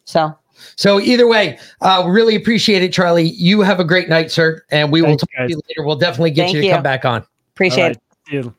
So 0.04 0.36
So 0.76 1.00
either 1.00 1.26
way, 1.26 1.58
uh, 1.80 2.04
really 2.06 2.34
appreciate 2.34 2.82
it, 2.82 2.92
Charlie. 2.92 3.28
You 3.30 3.60
have 3.60 3.80
a 3.80 3.84
great 3.84 4.08
night, 4.08 4.30
sir, 4.30 4.62
and 4.70 4.90
we 4.92 5.02
will 5.02 5.08
Thanks, 5.10 5.22
talk 5.22 5.46
to 5.46 5.48
you 5.50 5.60
later. 5.68 5.86
We'll 5.86 5.96
definitely 5.96 6.30
get 6.32 6.44
Thank 6.44 6.54
you 6.56 6.60
to 6.62 6.66
you. 6.68 6.72
come 6.72 6.82
back 6.82 7.04
on. 7.04 7.24
appreciate 7.54 7.82
All 7.84 7.90
it. 7.90 7.98
right. 7.98 7.98
See 8.28 8.36
you. 8.36 8.54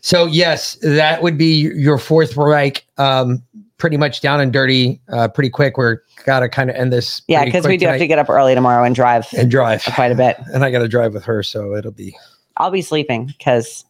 So 0.00 0.26
yes, 0.26 0.76
that 0.82 1.22
would 1.22 1.36
be 1.36 1.52
your 1.54 1.98
fourth 1.98 2.36
Reich. 2.36 2.86
Um, 2.98 3.42
pretty 3.78 3.96
much 3.96 4.20
down 4.20 4.40
and 4.40 4.52
dirty, 4.52 5.00
uh, 5.12 5.28
pretty 5.28 5.50
quick. 5.50 5.76
We're 5.76 5.98
gotta 6.24 6.48
kind 6.48 6.70
of 6.70 6.76
end 6.76 6.92
this. 6.92 7.22
Yeah, 7.28 7.44
because 7.44 7.66
we 7.66 7.76
do 7.76 7.86
have 7.86 7.98
to 7.98 8.06
get 8.06 8.18
up 8.18 8.30
early 8.30 8.54
tomorrow 8.54 8.84
and 8.84 8.94
drive 8.94 9.26
and 9.36 9.50
drive, 9.50 9.82
quite 9.94 10.12
a 10.12 10.14
bit. 10.14 10.36
and 10.52 10.64
I 10.64 10.70
got 10.70 10.78
to 10.80 10.88
drive 10.88 11.12
with 11.14 11.24
her, 11.24 11.42
so 11.42 11.74
it'll 11.74 11.90
be 11.92 12.16
I'll 12.58 12.70
be 12.70 12.82
sleeping 12.82 13.26
because, 13.26 13.84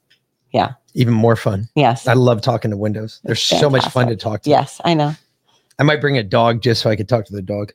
yeah, 0.53 0.73
even 0.95 1.15
more 1.15 1.37
fun. 1.37 1.69
yes, 1.75 2.09
I 2.09 2.15
love 2.15 2.41
talking 2.41 2.71
to 2.71 2.77
windows. 2.77 3.21
They're 3.25 3.35
so 3.35 3.69
much 3.71 3.85
fun 3.91 4.09
to 4.09 4.17
talk 4.17 4.43
to. 4.43 4.51
yes, 4.51 4.81
I 4.85 4.95
know. 4.95 5.15
I 5.79 5.83
might 5.83 6.01
bring 6.01 6.17
a 6.17 6.23
dog 6.23 6.63
just 6.63 6.83
so 6.83 6.91
I 6.91 6.97
could 6.97 7.09
talk 7.09 7.27
to 7.27 7.33
the 7.35 7.43
dog. 7.43 7.73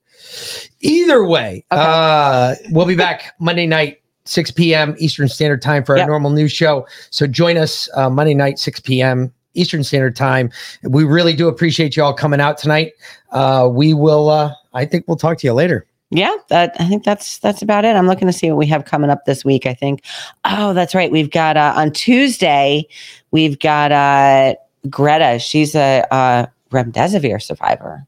Either 0.82 1.24
way, 1.26 1.64
Okay. 1.72 1.82
uh, 1.82 2.56
we'll 2.72 2.86
be 2.88 2.96
back 2.96 3.34
Monday 3.40 3.68
night, 3.68 3.98
6 4.26 4.52
p.m. 4.52 4.96
Eastern 4.98 5.28
Standard 5.28 5.62
Time 5.62 5.84
for 5.84 5.94
our 5.94 6.00
Yep. 6.00 6.08
normal 6.08 6.32
news 6.32 6.52
show. 6.52 6.88
So 7.12 7.28
join 7.28 7.58
us 7.58 7.90
uh, 7.96 8.10
Monday 8.10 8.34
night, 8.34 8.58
6 8.60 8.80
p.m. 8.82 9.32
Eastern 9.54 9.84
Standard 9.84 10.16
Time. 10.16 10.50
We 10.84 11.04
really 11.04 11.34
do 11.34 11.48
appreciate 11.48 11.96
you 11.96 12.04
all 12.04 12.14
coming 12.14 12.40
out 12.40 12.58
tonight. 12.58 12.94
Uh, 13.32 13.70
we 13.72 13.94
will, 13.94 14.30
uh, 14.30 14.54
I 14.74 14.86
think 14.86 15.06
we'll 15.08 15.18
talk 15.18 15.38
to 15.40 15.48
you 15.48 15.54
later. 15.54 15.86
Yeah, 16.14 16.36
that 16.50 16.76
I 16.78 16.88
think 16.90 17.06
that's 17.06 17.38
that's 17.40 17.62
about 17.62 17.86
it. 17.86 17.96
I'm 17.96 18.06
looking 18.06 18.28
to 18.28 18.34
see 18.34 18.50
what 18.52 18.58
we 18.58 18.66
have 18.68 18.84
coming 18.84 19.10
up 19.10 19.24
this 19.24 19.46
week. 19.46 19.66
I 19.66 19.74
think. 19.74 20.04
Oh, 20.44 20.74
that's 20.74 20.94
right. 20.94 21.10
We've 21.10 21.32
got 21.32 21.56
uh, 21.56 21.72
on 21.74 21.92
Tuesday. 21.94 22.86
We've 23.32 23.58
got 23.60 23.94
uh, 23.94 24.56
Greta. 24.90 25.40
She's 25.40 25.74
a 25.74 26.06
uh, 26.12 26.48
remdesivir 26.72 27.42
survivor. 27.42 28.06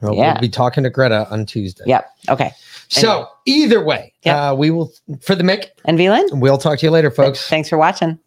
Well, 0.00 0.14
Yeah. 0.14 0.32
We'll 0.32 0.40
be 0.40 0.48
talking 0.48 0.82
to 0.84 0.90
Greta 0.90 1.28
on 1.30 1.46
Tuesday. 1.46 1.84
Yep. 1.86 2.10
Okay. 2.30 2.52
So 2.88 3.28
either 3.46 3.82
way, 3.84 4.12
Yep. 4.24 4.36
uh, 4.36 4.54
we 4.56 4.70
will, 4.70 4.92
for 5.20 5.34
the 5.34 5.44
Mick, 5.44 5.66
And 5.84 5.98
Velan. 5.98 6.40
we'll 6.40 6.58
talk 6.58 6.78
to 6.80 6.86
you 6.86 6.90
later, 6.90 7.10
folks. 7.10 7.48
Thanks 7.48 7.68
for 7.68 7.78
watching. 7.78 8.18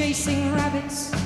Chasing 0.00 0.50
rabbits, 0.54 1.19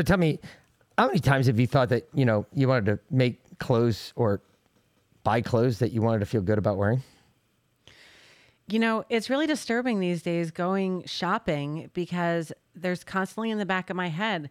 So 0.00 0.02
tell 0.02 0.16
me, 0.16 0.38
how 0.96 1.08
many 1.08 1.18
times 1.18 1.46
have 1.46 1.60
you 1.60 1.66
thought 1.66 1.90
that 1.90 2.08
you 2.14 2.24
know 2.24 2.46
you 2.54 2.66
wanted 2.68 2.86
to 2.86 2.98
make 3.10 3.58
clothes 3.58 4.14
or 4.16 4.40
buy 5.24 5.42
clothes 5.42 5.78
that 5.80 5.92
you 5.92 6.00
wanted 6.00 6.20
to 6.20 6.24
feel 6.24 6.40
good 6.40 6.56
about 6.56 6.78
wearing? 6.78 7.02
You 8.66 8.78
know, 8.78 9.04
it's 9.10 9.28
really 9.28 9.46
disturbing 9.46 10.00
these 10.00 10.22
days 10.22 10.52
going 10.52 11.04
shopping 11.04 11.90
because 11.92 12.50
there's 12.74 13.04
constantly 13.04 13.50
in 13.50 13.58
the 13.58 13.66
back 13.66 13.90
of 13.90 13.96
my 13.96 14.08
head 14.08 14.48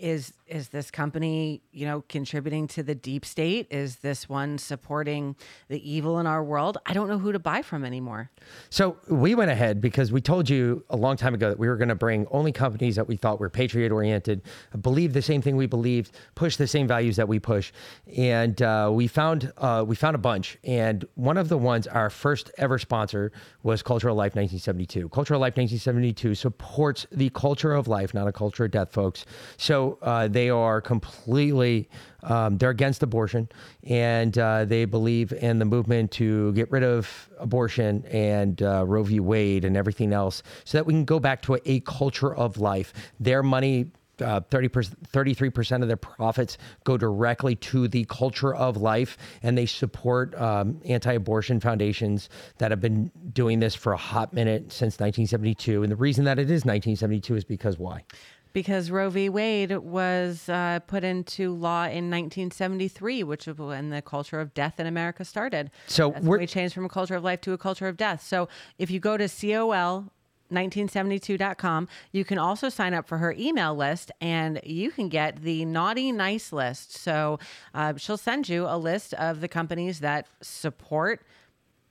is 0.00 0.32
is 0.50 0.70
this 0.70 0.90
company, 0.90 1.62
you 1.70 1.86
know, 1.86 2.02
contributing 2.08 2.66
to 2.66 2.82
the 2.82 2.94
deep 2.94 3.24
state? 3.24 3.68
Is 3.70 3.96
this 3.96 4.28
one 4.28 4.58
supporting 4.58 5.36
the 5.68 5.88
evil 5.88 6.18
in 6.18 6.26
our 6.26 6.42
world? 6.42 6.76
I 6.86 6.92
don't 6.92 7.08
know 7.08 7.18
who 7.18 7.30
to 7.30 7.38
buy 7.38 7.62
from 7.62 7.84
anymore. 7.84 8.30
So 8.68 8.96
we 9.08 9.36
went 9.36 9.52
ahead 9.52 9.80
because 9.80 10.10
we 10.10 10.20
told 10.20 10.50
you 10.50 10.84
a 10.90 10.96
long 10.96 11.16
time 11.16 11.34
ago 11.34 11.48
that 11.48 11.58
we 11.58 11.68
were 11.68 11.76
going 11.76 11.88
to 11.88 11.94
bring 11.94 12.26
only 12.32 12.50
companies 12.50 12.96
that 12.96 13.06
we 13.06 13.14
thought 13.14 13.38
were 13.38 13.48
patriot 13.48 13.92
oriented, 13.92 14.42
believe 14.80 15.12
the 15.12 15.22
same 15.22 15.40
thing 15.40 15.56
we 15.56 15.66
believed, 15.66 16.10
push 16.34 16.56
the 16.56 16.66
same 16.66 16.88
values 16.88 17.14
that 17.16 17.28
we 17.28 17.38
push, 17.38 17.72
and 18.16 18.60
uh, 18.62 18.90
we 18.92 19.06
found 19.06 19.52
uh, 19.58 19.84
we 19.86 19.94
found 19.94 20.16
a 20.16 20.18
bunch. 20.18 20.58
And 20.64 21.04
one 21.14 21.36
of 21.36 21.48
the 21.48 21.58
ones, 21.58 21.86
our 21.86 22.10
first 22.10 22.50
ever 22.58 22.78
sponsor, 22.78 23.30
was 23.62 23.82
Cultural 23.82 24.16
Life 24.16 24.34
1972. 24.34 25.08
Cultural 25.10 25.38
Life 25.38 25.56
1972 25.56 26.34
supports 26.34 27.06
the 27.12 27.30
culture 27.30 27.72
of 27.72 27.86
life, 27.86 28.14
not 28.14 28.26
a 28.26 28.32
culture 28.32 28.64
of 28.64 28.72
death, 28.72 28.92
folks. 28.92 29.26
So 29.56 29.89
uh, 30.02 30.28
they 30.28 30.50
are 30.50 30.80
completely 30.80 31.88
um, 32.22 32.58
they're 32.58 32.70
against 32.70 33.02
abortion, 33.02 33.48
and 33.84 34.36
uh, 34.38 34.64
they 34.64 34.84
believe 34.84 35.32
in 35.32 35.58
the 35.58 35.64
movement 35.64 36.10
to 36.12 36.52
get 36.52 36.70
rid 36.70 36.82
of 36.82 37.28
abortion 37.38 38.04
and 38.06 38.62
uh, 38.62 38.84
Roe 38.86 39.02
v. 39.02 39.20
Wade 39.20 39.64
and 39.64 39.76
everything 39.76 40.12
else, 40.12 40.42
so 40.64 40.78
that 40.78 40.86
we 40.86 40.92
can 40.92 41.04
go 41.04 41.18
back 41.18 41.42
to 41.42 41.54
a, 41.54 41.60
a 41.64 41.80
culture 41.80 42.34
of 42.34 42.58
life. 42.58 42.92
Their 43.18 43.42
money. 43.42 43.92
Uh, 44.20 44.38
30 44.50 44.68
33% 44.68 45.80
of 45.80 45.88
their 45.88 45.96
profits 45.96 46.58
go 46.84 46.98
directly 46.98 47.54
to 47.54 47.88
the 47.88 48.04
culture 48.04 48.54
of 48.54 48.76
life, 48.76 49.16
and 49.42 49.56
they 49.56 49.64
support 49.64 50.38
um, 50.38 50.78
anti 50.84 51.14
abortion 51.14 51.58
foundations 51.58 52.28
that 52.58 52.70
have 52.70 52.82
been 52.82 53.10
doing 53.32 53.60
this 53.60 53.74
for 53.74 53.94
a 53.94 53.96
hot 53.96 54.34
minute 54.34 54.70
since 54.72 55.00
1972. 55.00 55.82
And 55.82 55.90
the 55.90 55.96
reason 55.96 56.26
that 56.26 56.38
it 56.38 56.50
is 56.50 56.66
1972 56.66 57.36
is 57.36 57.44
because 57.44 57.78
why? 57.78 58.04
Because 58.52 58.90
Roe 58.90 59.10
v. 59.10 59.28
Wade 59.28 59.78
was 59.78 60.48
uh, 60.48 60.80
put 60.86 61.04
into 61.04 61.54
law 61.54 61.84
in 61.84 62.10
1973, 62.10 63.22
which 63.22 63.46
was 63.46 63.56
when 63.56 63.90
the 63.90 64.02
culture 64.02 64.40
of 64.40 64.54
death 64.54 64.80
in 64.80 64.86
America 64.86 65.24
started. 65.24 65.70
So 65.86 66.08
we 66.08 66.46
changed 66.46 66.74
from 66.74 66.84
a 66.84 66.88
culture 66.88 67.14
of 67.14 67.22
life 67.22 67.40
to 67.42 67.52
a 67.52 67.58
culture 67.58 67.86
of 67.86 67.96
death. 67.96 68.22
So 68.22 68.48
if 68.78 68.90
you 68.90 68.98
go 68.98 69.16
to 69.16 69.28
COL 69.28 70.10
1972.com. 70.50 71.88
You 72.12 72.24
can 72.24 72.38
also 72.38 72.68
sign 72.68 72.94
up 72.94 73.06
for 73.06 73.18
her 73.18 73.34
email 73.38 73.74
list 73.74 74.10
and 74.20 74.60
you 74.64 74.90
can 74.90 75.08
get 75.08 75.42
the 75.42 75.64
naughty 75.64 76.12
nice 76.12 76.52
list. 76.52 76.96
So 76.96 77.38
uh, 77.74 77.94
she'll 77.96 78.16
send 78.16 78.48
you 78.48 78.66
a 78.66 78.76
list 78.76 79.14
of 79.14 79.40
the 79.40 79.48
companies 79.48 80.00
that 80.00 80.26
support 80.42 81.22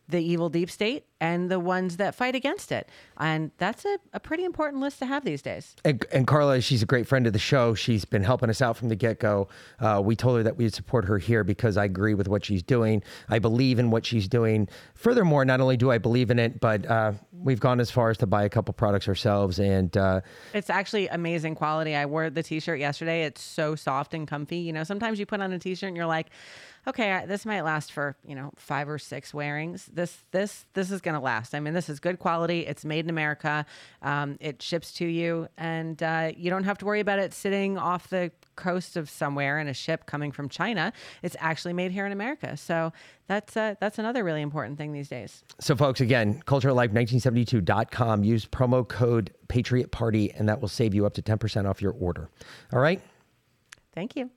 the 0.10 0.20
evil 0.20 0.50
deep 0.50 0.72
state 0.72 1.06
and 1.22 1.52
the 1.52 1.60
ones 1.60 1.98
that 1.98 2.16
fight 2.16 2.34
against 2.34 2.72
it. 2.72 2.90
And 3.18 3.52
that's 3.58 3.86
a, 3.86 4.00
a 4.14 4.20
pretty 4.20 4.44
important 4.44 4.82
list 4.82 5.00
to 5.00 5.06
have 5.06 5.24
these 5.24 5.42
days. 5.42 5.76
And, 5.86 6.04
and 6.12 6.26
Carla, 6.26 6.62
she's 6.62 6.82
a 6.82 6.86
great 6.86 7.08
friend 7.08 7.28
of 7.28 7.34
the 7.34 7.40
show. 7.40 7.76
She's 7.76 8.06
been 8.06 8.24
helping 8.24 8.50
us 8.50 8.62
out 8.62 8.76
from 8.76 8.90
the 8.90 8.96
get 8.96 9.20
go. 9.20 9.50
Uh, 9.80 10.02
we 10.04 10.16
told 10.16 10.38
her 10.38 10.44
that 10.44 10.58
we'd 10.58 10.74
support 10.74 11.06
her 11.06 11.18
here 11.20 11.44
because 11.44 11.78
I 11.78 11.86
agree 11.86 12.16
with 12.16 12.28
what 12.28 12.44
she's 12.44 12.64
doing. 12.64 13.04
I 13.28 13.40
believe 13.40 13.78
in 13.78 13.92
what 13.92 14.06
she's 14.06 14.28
doing. 14.28 14.68
Furthermore, 14.96 15.46
not 15.46 15.62
only 15.62 15.78
do 15.78 15.92
I 15.92 16.00
believe 16.00 16.32
in 16.32 16.40
it, 16.40 16.60
but 16.60 16.86
uh, 16.88 17.12
we've 17.32 17.60
gone 17.60 17.80
as 17.80 17.92
far 17.92 18.10
as 18.10 18.18
to 18.20 18.28
buy 18.28 18.44
a 18.44 18.50
couple 18.50 18.74
products 18.74 19.08
ourselves. 19.08 19.60
And 19.60 19.96
uh, 19.96 20.22
It's 20.54 20.70
actually 20.70 21.08
amazing 21.10 21.56
quality. 21.56 21.96
I 21.96 22.06
wore 22.06 22.30
the 22.30 22.44
t-shirt 22.44 22.80
yesterday. 22.80 23.24
It's 23.24 23.42
so 23.42 23.76
soft 23.76 24.14
and 24.14 24.28
comfy. 24.28 24.58
You 24.58 24.74
know, 24.74 24.84
sometimes 24.84 25.20
you 25.20 25.26
put 25.26 25.42
on 25.42 25.52
a 25.52 25.60
t-shirt 25.60 25.90
and 25.90 25.98
you're 25.98 26.06
like, 26.06 26.28
okay, 26.88 27.11
I- 27.11 27.25
this 27.25 27.45
might 27.45 27.61
last 27.61 27.91
for, 27.91 28.16
you 28.25 28.35
know, 28.35 28.51
five 28.56 28.90
or 28.90 28.98
six 28.98 29.33
wearings. 29.33 29.90
This, 29.91 30.24
this, 30.32 30.66
this 30.74 30.91
is 30.91 31.01
going 31.01 31.16
to 31.16 31.22
last. 31.22 31.53
I 31.53 31.59
mean, 31.59 31.74
this 31.74 31.90
is 31.90 31.99
good 31.99 32.19
quality. 32.19 32.66
It's 32.66 32.85
made 32.85 33.06
in 33.06 33.09
America. 33.09 33.66
Um, 34.01 34.38
it 34.40 34.61
ships 34.61 34.91
to 34.93 35.06
you 35.06 35.48
and 35.58 36.01
uh, 36.01 36.32
you 36.35 36.49
don't 36.49 36.64
have 36.64 36.77
to 36.80 36.85
worry 36.85 36.99
about 36.99 37.19
it 37.19 37.33
sitting 37.33 37.77
off 37.77 38.09
the 38.09 38.32
coast 38.56 38.98
of 38.98 39.09
somewhere 39.09 39.59
in 39.59 39.67
a 39.67 39.74
ship 39.74 40.06
coming 40.06 40.32
from 40.32 40.49
China. 40.49 40.91
It's 41.24 41.35
actually 41.40 41.74
made 41.74 41.91
here 41.91 42.06
in 42.06 42.11
America. 42.11 42.58
So 42.58 42.91
that's, 43.27 43.56
uh, 43.56 43.75
that's 43.80 43.99
another 43.99 44.24
really 44.24 44.41
important 44.41 44.77
thing 44.77 44.91
these 44.91 45.09
days. 45.09 45.43
so, 45.59 45.75
folks, 45.75 46.01
again, 46.01 46.41
culturalife1972.com. 46.45 48.24
Use 48.24 48.45
promo 48.45 48.88
code 48.88 49.33
Patriot 49.48 49.91
Party, 49.91 50.32
and 50.32 50.49
that 50.49 50.61
will 50.61 50.67
save 50.67 50.93
you 50.93 51.06
up 51.06 51.14
to 51.16 51.22
10% 51.22 51.69
off 51.69 51.82
your 51.82 51.93
order. 51.93 52.30
All 52.74 52.80
right? 52.80 53.01
Thank 53.93 54.16
you. 54.16 54.30